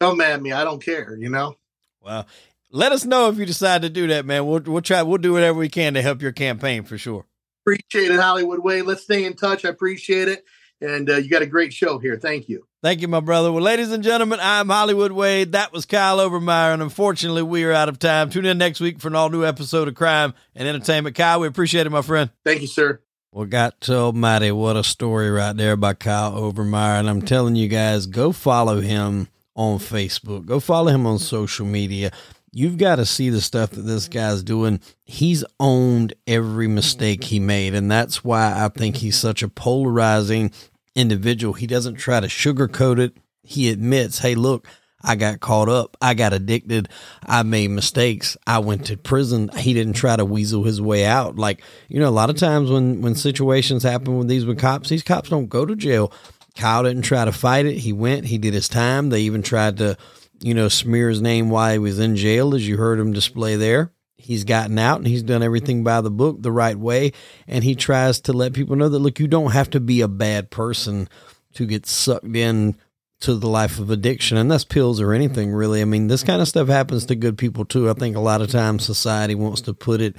Come 0.00 0.20
at 0.20 0.40
me. 0.40 0.52
I 0.52 0.62
don't 0.62 0.80
care, 0.82 1.16
you 1.16 1.28
know? 1.28 1.56
Well, 2.00 2.26
let 2.70 2.92
us 2.92 3.04
know 3.04 3.28
if 3.28 3.36
you 3.36 3.46
decide 3.46 3.82
to 3.82 3.90
do 3.90 4.06
that, 4.06 4.24
man. 4.24 4.46
We'll 4.46 4.60
we'll 4.60 4.80
try 4.80 5.02
we'll 5.02 5.18
do 5.18 5.32
whatever 5.32 5.58
we 5.58 5.68
can 5.68 5.94
to 5.94 6.02
help 6.02 6.22
your 6.22 6.30
campaign 6.30 6.84
for 6.84 6.96
sure. 6.96 7.26
Appreciate 7.64 8.12
it, 8.12 8.20
Hollywood 8.20 8.60
Wade. 8.60 8.84
Let's 8.84 9.02
stay 9.02 9.24
in 9.24 9.34
touch. 9.34 9.64
I 9.64 9.70
appreciate 9.70 10.28
it. 10.28 10.44
And 10.80 11.10
uh, 11.10 11.16
you 11.16 11.28
got 11.28 11.42
a 11.42 11.46
great 11.46 11.72
show 11.72 11.98
here. 11.98 12.16
Thank 12.16 12.48
you. 12.48 12.64
Thank 12.80 13.00
you, 13.00 13.08
my 13.08 13.18
brother. 13.18 13.50
Well, 13.50 13.64
ladies 13.64 13.90
and 13.90 14.04
gentlemen, 14.04 14.38
I'm 14.40 14.68
Hollywood 14.68 15.10
Wade. 15.10 15.52
That 15.52 15.72
was 15.72 15.84
Kyle 15.84 16.18
Overmyer. 16.18 16.72
And 16.72 16.80
unfortunately, 16.80 17.42
we 17.42 17.64
are 17.64 17.72
out 17.72 17.88
of 17.88 17.98
time. 17.98 18.30
Tune 18.30 18.46
in 18.46 18.56
next 18.56 18.78
week 18.78 19.00
for 19.00 19.08
an 19.08 19.16
all 19.16 19.28
new 19.28 19.44
episode 19.44 19.88
of 19.88 19.96
Crime 19.96 20.34
and 20.54 20.68
Entertainment. 20.68 21.16
Kyle, 21.16 21.40
we 21.40 21.48
appreciate 21.48 21.88
it, 21.88 21.90
my 21.90 22.02
friend. 22.02 22.30
Thank 22.44 22.60
you, 22.60 22.68
sir. 22.68 23.00
Well, 23.30 23.44
God 23.44 23.74
to 23.82 23.94
Almighty, 23.94 24.50
what 24.52 24.76
a 24.76 24.82
story 24.82 25.30
right 25.30 25.54
there 25.54 25.76
by 25.76 25.92
Kyle 25.92 26.32
Overmyer. 26.32 26.98
And 26.98 27.10
I'm 27.10 27.20
telling 27.20 27.56
you 27.56 27.68
guys, 27.68 28.06
go 28.06 28.32
follow 28.32 28.80
him 28.80 29.28
on 29.54 29.78
Facebook. 29.78 30.46
Go 30.46 30.60
follow 30.60 30.90
him 30.90 31.06
on 31.06 31.18
social 31.18 31.66
media. 31.66 32.10
You've 32.52 32.78
got 32.78 32.96
to 32.96 33.04
see 33.04 33.28
the 33.28 33.42
stuff 33.42 33.70
that 33.72 33.82
this 33.82 34.08
guy's 34.08 34.42
doing. 34.42 34.80
He's 35.04 35.44
owned 35.60 36.14
every 36.26 36.68
mistake 36.68 37.24
he 37.24 37.38
made. 37.38 37.74
And 37.74 37.90
that's 37.90 38.24
why 38.24 38.64
I 38.64 38.68
think 38.68 38.96
he's 38.96 39.18
such 39.18 39.42
a 39.42 39.48
polarizing 39.48 40.50
individual. 40.94 41.52
He 41.52 41.66
doesn't 41.66 41.96
try 41.96 42.20
to 42.20 42.28
sugarcoat 42.28 42.98
it. 42.98 43.14
He 43.42 43.68
admits, 43.68 44.20
hey, 44.20 44.36
look, 44.36 44.66
I 45.02 45.14
got 45.14 45.40
caught 45.40 45.68
up. 45.68 45.96
I 46.02 46.14
got 46.14 46.32
addicted. 46.32 46.88
I 47.24 47.42
made 47.42 47.70
mistakes. 47.70 48.36
I 48.46 48.58
went 48.58 48.86
to 48.86 48.96
prison. 48.96 49.48
He 49.56 49.72
didn't 49.72 49.92
try 49.92 50.16
to 50.16 50.24
weasel 50.24 50.64
his 50.64 50.80
way 50.80 51.04
out. 51.04 51.36
Like, 51.36 51.62
you 51.88 52.00
know, 52.00 52.08
a 52.08 52.10
lot 52.10 52.30
of 52.30 52.36
times 52.36 52.70
when, 52.70 53.00
when 53.00 53.14
situations 53.14 53.82
happen 53.82 54.18
with 54.18 54.28
these 54.28 54.44
with 54.44 54.58
cops, 54.58 54.88
these 54.88 55.02
cops 55.04 55.30
don't 55.30 55.48
go 55.48 55.64
to 55.64 55.76
jail. 55.76 56.12
Kyle 56.56 56.82
didn't 56.82 57.02
try 57.02 57.24
to 57.24 57.32
fight 57.32 57.66
it. 57.66 57.78
He 57.78 57.92
went, 57.92 58.26
he 58.26 58.38
did 58.38 58.54
his 58.54 58.68
time. 58.68 59.10
They 59.10 59.20
even 59.22 59.42
tried 59.42 59.76
to, 59.76 59.96
you 60.40 60.54
know, 60.54 60.68
smear 60.68 61.08
his 61.08 61.22
name 61.22 61.50
while 61.50 61.72
he 61.72 61.78
was 61.78 62.00
in 62.00 62.16
jail, 62.16 62.54
as 62.54 62.66
you 62.66 62.76
heard 62.76 62.98
him 62.98 63.12
display 63.12 63.54
there. 63.54 63.92
He's 64.16 64.42
gotten 64.42 64.78
out 64.78 64.98
and 64.98 65.06
he's 65.06 65.22
done 65.22 65.44
everything 65.44 65.84
by 65.84 66.00
the 66.00 66.10
book 66.10 66.42
the 66.42 66.50
right 66.50 66.76
way. 66.76 67.12
And 67.46 67.62
he 67.62 67.76
tries 67.76 68.20
to 68.22 68.32
let 68.32 68.52
people 68.52 68.74
know 68.74 68.88
that, 68.88 68.98
look, 68.98 69.20
you 69.20 69.28
don't 69.28 69.52
have 69.52 69.70
to 69.70 69.80
be 69.80 70.00
a 70.00 70.08
bad 70.08 70.50
person 70.50 71.08
to 71.54 71.64
get 71.64 71.86
sucked 71.86 72.36
in 72.36 72.76
to 73.20 73.34
the 73.34 73.48
life 73.48 73.78
of 73.78 73.90
addiction, 73.90 74.36
and 74.36 74.50
that's 74.50 74.64
pills 74.64 75.00
or 75.00 75.12
anything 75.12 75.52
really. 75.52 75.82
I 75.82 75.84
mean, 75.84 76.06
this 76.06 76.22
kind 76.22 76.40
of 76.40 76.48
stuff 76.48 76.68
happens 76.68 77.06
to 77.06 77.16
good 77.16 77.36
people 77.36 77.64
too. 77.64 77.90
I 77.90 77.94
think 77.94 78.16
a 78.16 78.20
lot 78.20 78.40
of 78.40 78.50
times 78.50 78.84
society 78.84 79.34
wants 79.34 79.62
to 79.62 79.74
put 79.74 80.00
it 80.00 80.16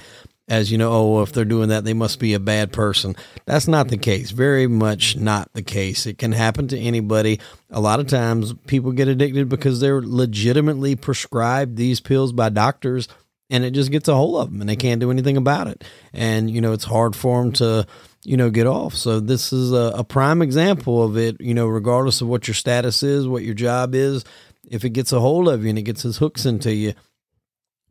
as 0.50 0.72
you 0.72 0.76
know, 0.76 0.92
oh, 0.92 1.22
if 1.22 1.32
they're 1.32 1.44
doing 1.44 1.68
that, 1.68 1.84
they 1.84 1.94
must 1.94 2.18
be 2.18 2.34
a 2.34 2.40
bad 2.40 2.72
person. 2.72 3.14
That's 3.46 3.68
not 3.68 3.86
the 3.86 3.96
case. 3.96 4.32
Very 4.32 4.66
much 4.66 5.16
not 5.16 5.48
the 5.52 5.62
case. 5.62 6.06
It 6.06 6.18
can 6.18 6.32
happen 6.32 6.66
to 6.68 6.78
anybody. 6.78 7.38
A 7.70 7.80
lot 7.80 8.00
of 8.00 8.08
times 8.08 8.52
people 8.66 8.90
get 8.90 9.06
addicted 9.06 9.48
because 9.48 9.78
they're 9.78 10.02
legitimately 10.02 10.96
prescribed 10.96 11.76
these 11.76 12.00
pills 12.00 12.32
by 12.32 12.48
doctors 12.48 13.06
and 13.48 13.64
it 13.64 13.70
just 13.70 13.92
gets 13.92 14.08
a 14.08 14.14
hold 14.14 14.42
of 14.42 14.50
them 14.50 14.60
and 14.60 14.68
they 14.68 14.74
can't 14.74 15.00
do 15.00 15.12
anything 15.12 15.36
about 15.36 15.68
it. 15.68 15.84
And, 16.12 16.50
you 16.50 16.60
know, 16.60 16.72
it's 16.72 16.84
hard 16.84 17.14
for 17.14 17.40
them 17.40 17.52
to 17.54 17.86
you 18.22 18.36
know, 18.36 18.50
get 18.50 18.66
off. 18.66 18.94
So 18.94 19.20
this 19.20 19.52
is 19.52 19.72
a, 19.72 19.92
a, 19.96 20.04
prime 20.04 20.42
example 20.42 21.02
of 21.02 21.16
it, 21.16 21.40
you 21.40 21.54
know, 21.54 21.66
regardless 21.66 22.20
of 22.20 22.28
what 22.28 22.46
your 22.46 22.54
status 22.54 23.02
is, 23.02 23.26
what 23.26 23.44
your 23.44 23.54
job 23.54 23.94
is, 23.94 24.24
if 24.68 24.84
it 24.84 24.90
gets 24.90 25.12
a 25.12 25.20
hold 25.20 25.48
of 25.48 25.62
you 25.62 25.70
and 25.70 25.78
it 25.78 25.82
gets 25.82 26.02
his 26.02 26.18
hooks 26.18 26.44
into 26.44 26.72
you, 26.72 26.92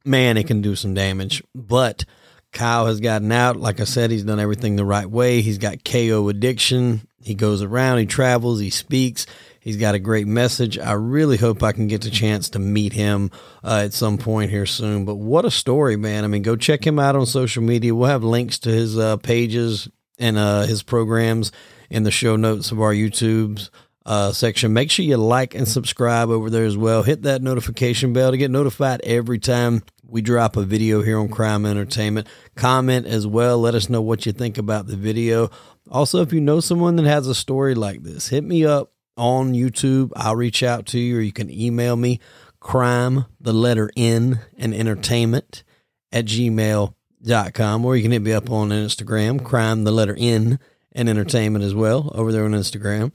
man, 0.06 0.38
it 0.38 0.48
can 0.48 0.62
do 0.62 0.76
some 0.76 0.94
damage. 0.94 1.44
But 1.56 2.06
Kyle 2.52 2.86
has 2.86 3.00
gotten 3.00 3.32
out. 3.32 3.58
Like 3.58 3.80
I 3.80 3.86
said, 3.86 4.12
he's 4.12 4.24
done 4.24 4.40
everything 4.40 4.76
the 4.76 4.86
right 4.86 5.10
way. 5.10 5.42
He's 5.42 5.58
got 5.58 5.84
KO 5.84 6.30
addiction. 6.30 7.02
He 7.22 7.36
goes 7.36 7.62
around, 7.62 7.98
he 7.98 8.06
travels, 8.06 8.60
he 8.60 8.70
speaks. 8.70 9.26
He's 9.60 9.76
got 9.76 9.94
a 9.94 10.00
great 10.00 10.26
message. 10.26 10.80
I 10.80 10.94
really 10.94 11.36
hope 11.36 11.64
I 11.64 11.74
can 11.74 11.88
get 11.88 12.02
the 12.02 12.10
chance 12.10 12.50
to 12.52 12.60
meet 12.60 12.94
him 12.94 13.30
uh, 13.62 13.82
at 13.84 13.94
some 13.94 14.18
point 14.18 14.52
here 14.52 14.66
soon. 14.66 15.04
But 15.04 15.16
what 15.16 15.44
a 15.44 15.52
story, 15.52 15.98
man. 15.98 16.24
I 16.24 16.28
mean, 16.28 16.44
go 16.44 16.56
check 16.56 16.88
him 16.88 16.98
out 16.98 17.18
on 17.18 17.26
social 17.26 17.62
media. 17.62 17.94
We'll 17.94 18.10
have 18.10 18.24
links 18.24 18.60
to 18.60 18.70
his 18.70 18.98
uh, 18.98 19.18
pages, 19.18 19.90
and 20.20 20.38
uh, 20.38 20.64
his 20.64 20.84
programs 20.84 21.52
in 21.90 22.04
the 22.04 22.12
show 22.12 22.36
notes 22.36 22.72
of 22.72 22.82
our 22.82 22.94
YouTube's 22.94 23.72
uh, 24.06 24.32
section. 24.32 24.74
Make 24.74 24.92
sure 24.92 25.06
you 25.06 25.18
like 25.18 25.56
and 25.56 25.68
subscribe 25.68 26.30
over 26.30 26.50
there 26.50 26.66
as 26.66 26.78
well. 26.78 27.04
Hit 27.04 27.24
that 27.24 27.42
notification 27.42 28.14
bell 28.14 28.32
to 28.32 28.38
get 28.38 28.52
notified 28.52 29.02
every 29.04 29.40
time 29.40 29.84
we 30.04 30.22
drop 30.22 30.58
a 30.58 30.64
video 30.64 31.02
here 31.04 31.20
on 31.20 31.30
Crime 31.30 31.66
Entertainment. 31.66 32.28
Comment 32.56 33.06
as 33.06 33.28
well. 33.28 33.60
Let 33.60 33.76
us 33.76 33.90
know 33.90 34.02
what 34.02 34.26
you 34.26 34.32
think 34.32 34.58
about 34.58 34.88
the 34.88 34.96
video. 34.96 35.52
Also, 35.92 36.22
if 36.22 36.34
you 36.34 36.42
know 36.42 36.60
someone 36.60 36.96
that 36.96 37.06
has 37.06 37.28
a 37.28 37.36
story 37.36 37.76
like 37.76 38.04
this, 38.04 38.28
hit 38.30 38.44
me 38.44 38.66
up 38.66 38.92
on 39.18 39.54
YouTube. 39.54 40.12
I'll 40.16 40.36
reach 40.36 40.64
out 40.64 40.88
to 40.88 41.00
you, 41.00 41.18
or 41.18 41.22
you 41.22 41.32
can 41.32 41.52
email 41.52 41.96
me 41.96 42.20
crime, 42.60 43.26
the 43.40 43.54
letter 43.54 43.92
N, 43.96 44.40
and 44.58 44.74
entertainment 44.74 45.64
at 46.12 46.26
gmail 46.26 46.96
dot 47.22 47.54
com, 47.54 47.86
or 47.86 47.96
you 47.96 48.04
can 48.04 48.12
hit 48.12 48.22
me 48.22 48.34
up 48.34 48.50
on 48.50 48.70
Instagram, 48.70 49.44
crime 49.44 49.84
the 49.84 49.92
letter 49.92 50.16
N 50.18 50.60
and 50.94 51.10
entertainment 51.10 51.64
as 51.64 51.74
well 51.74 52.12
over 52.16 52.32
there 52.32 52.46
on 52.46 52.52
Instagram. 52.52 53.12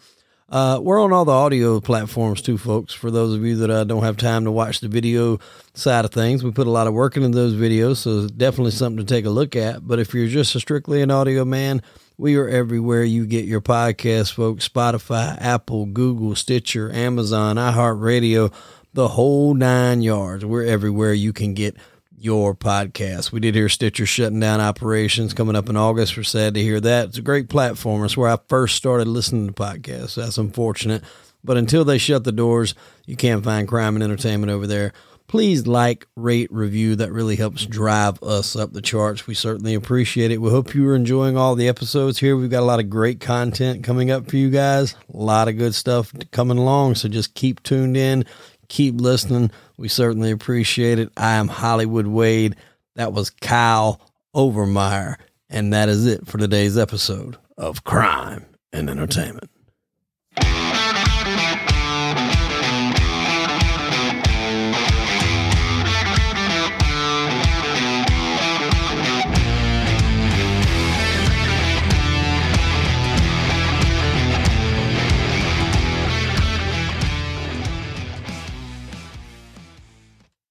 Uh, 0.49 0.79
we're 0.81 1.03
on 1.03 1.13
all 1.13 1.25
the 1.25 1.33
audio 1.33 1.81
platforms 1.81 2.43
too, 2.43 2.59
folks. 2.59 2.93
For 2.93 3.11
those 3.11 3.35
of 3.35 3.43
you 3.45 3.57
that 3.57 3.71
uh, 3.71 3.85
don't 3.85 4.05
have 4.05 4.19
time 4.19 4.45
to 4.45 4.53
watch 4.53 4.81
the 4.81 4.89
video 4.89 5.41
side 5.73 6.05
of 6.05 6.13
things, 6.13 6.45
we 6.45 6.53
put 6.53 6.67
a 6.67 6.71
lot 6.71 6.87
of 6.87 6.93
work 6.95 7.17
into 7.17 7.31
those 7.31 7.55
videos, 7.55 7.97
so 7.97 8.29
definitely 8.29 8.71
something 8.73 9.05
to 9.05 9.15
take 9.15 9.25
a 9.25 9.31
look 9.31 9.57
at. 9.57 9.85
But 9.85 9.99
if 9.99 10.15
you're 10.15 10.29
just 10.29 10.55
a 10.55 10.61
strictly 10.61 11.03
an 11.03 11.11
audio 11.11 11.45
man, 11.45 11.83
We 12.17 12.37
are 12.37 12.49
everywhere 12.49 13.03
you 13.03 13.27
get 13.27 13.45
your 13.45 13.61
podcast, 13.61 14.35
folks 14.35 14.69
Spotify, 14.69 15.37
Apple, 15.41 15.87
Google, 15.87 16.37
Stitcher, 16.37 16.93
Amazon, 16.93 17.57
iHeartRadio, 17.57 18.53
the 18.93 19.09
whole 19.09 19.53
nine 19.55 20.01
yards. 20.01 20.45
We're 20.45 20.65
everywhere 20.65 21.13
you 21.13 21.33
can 21.33 21.55
get 21.55 21.77
your 22.25 22.55
podcast. 22.55 23.33
We 23.33 23.41
did 23.41 23.55
hear 23.55 23.69
Stitcher 23.69 24.07
shutting 24.07 24.41
down 24.41 24.59
operations 24.59 25.35
coming 25.35 25.55
up 25.55 25.69
in 25.69 25.77
August. 25.77 26.17
We're 26.17 26.23
sad 26.23 26.55
to 26.55 26.63
hear 26.63 26.81
that. 26.81 27.09
It's 27.09 27.19
a 27.19 27.23
great 27.23 27.51
platform. 27.51 28.03
It's 28.03 28.17
where 28.17 28.31
I 28.31 28.39
first 28.49 28.77
started 28.77 29.07
listening 29.07 29.47
to 29.49 29.53
podcasts. 29.53 30.15
That's 30.15 30.39
unfortunate. 30.39 31.05
But 31.45 31.59
until 31.59 31.85
they 31.85 31.99
shut 31.99 32.25
the 32.25 32.33
doors, 32.33 32.75
you 33.05 33.15
can't 33.15 33.45
find 33.45 33.69
crime 33.69 33.95
and 33.95 34.03
entertainment 34.03 34.51
over 34.51 34.67
there 34.67 34.95
please 35.27 35.67
like, 35.67 36.07
rate, 36.17 36.51
review. 36.53 36.97
That 36.97 37.13
really 37.13 37.37
helps 37.37 37.67
drive 37.67 38.23
us 38.23 38.57
up 38.57 38.73
the 38.73 38.83
charts. 38.83 39.27
We 39.27 39.35
certainly 39.35 39.75
appreciate 39.75 40.31
it. 40.31 40.41
We 40.41 40.51
hope 40.51 40.75
you 40.75 40.89
are 40.89 40.95
enjoying 40.95 41.37
all 41.37 41.55
the 41.55 41.69
episodes 41.69 42.19
here. 42.19 42.37
We've 42.37 42.51
got 42.51 42.63
a 42.63 42.67
lot 42.67 42.81
of 42.81 42.91
great 42.91 43.21
content 43.21 43.85
coming 43.85 44.11
up 44.11 44.29
for 44.29 44.37
you 44.37 44.51
guys, 44.51 44.95
a 45.13 45.17
lot 45.17 45.49
of 45.49 45.59
good 45.59 45.75
stuff 45.75 46.13
coming 46.31 46.59
along. 46.59 46.97
So 46.97 47.09
just 47.09 47.35
keep 47.35 47.63
tuned 47.63 47.97
in, 47.97 48.25
keep 48.69 49.01
listening. 49.01 49.51
We 49.77 49.89
certainly 49.89 50.31
appreciate 50.31 50.99
it. 50.99 51.11
I 51.17 51.35
am 51.35 51.49
Hollywood 51.49 52.07
Wade. 52.07 52.57
That 52.97 53.13
was 53.13 53.31
Kyle 53.31 54.01
Overmyer. 54.35 55.17
And 55.51 55.73
that 55.73 55.89
is 55.89 56.07
it 56.07 56.27
for 56.27 56.39
today's 56.39 56.77
episode 56.79 57.37
of 57.57 57.85
Crime 57.85 58.47
and 58.73 58.91
Entertainment. 58.91 59.51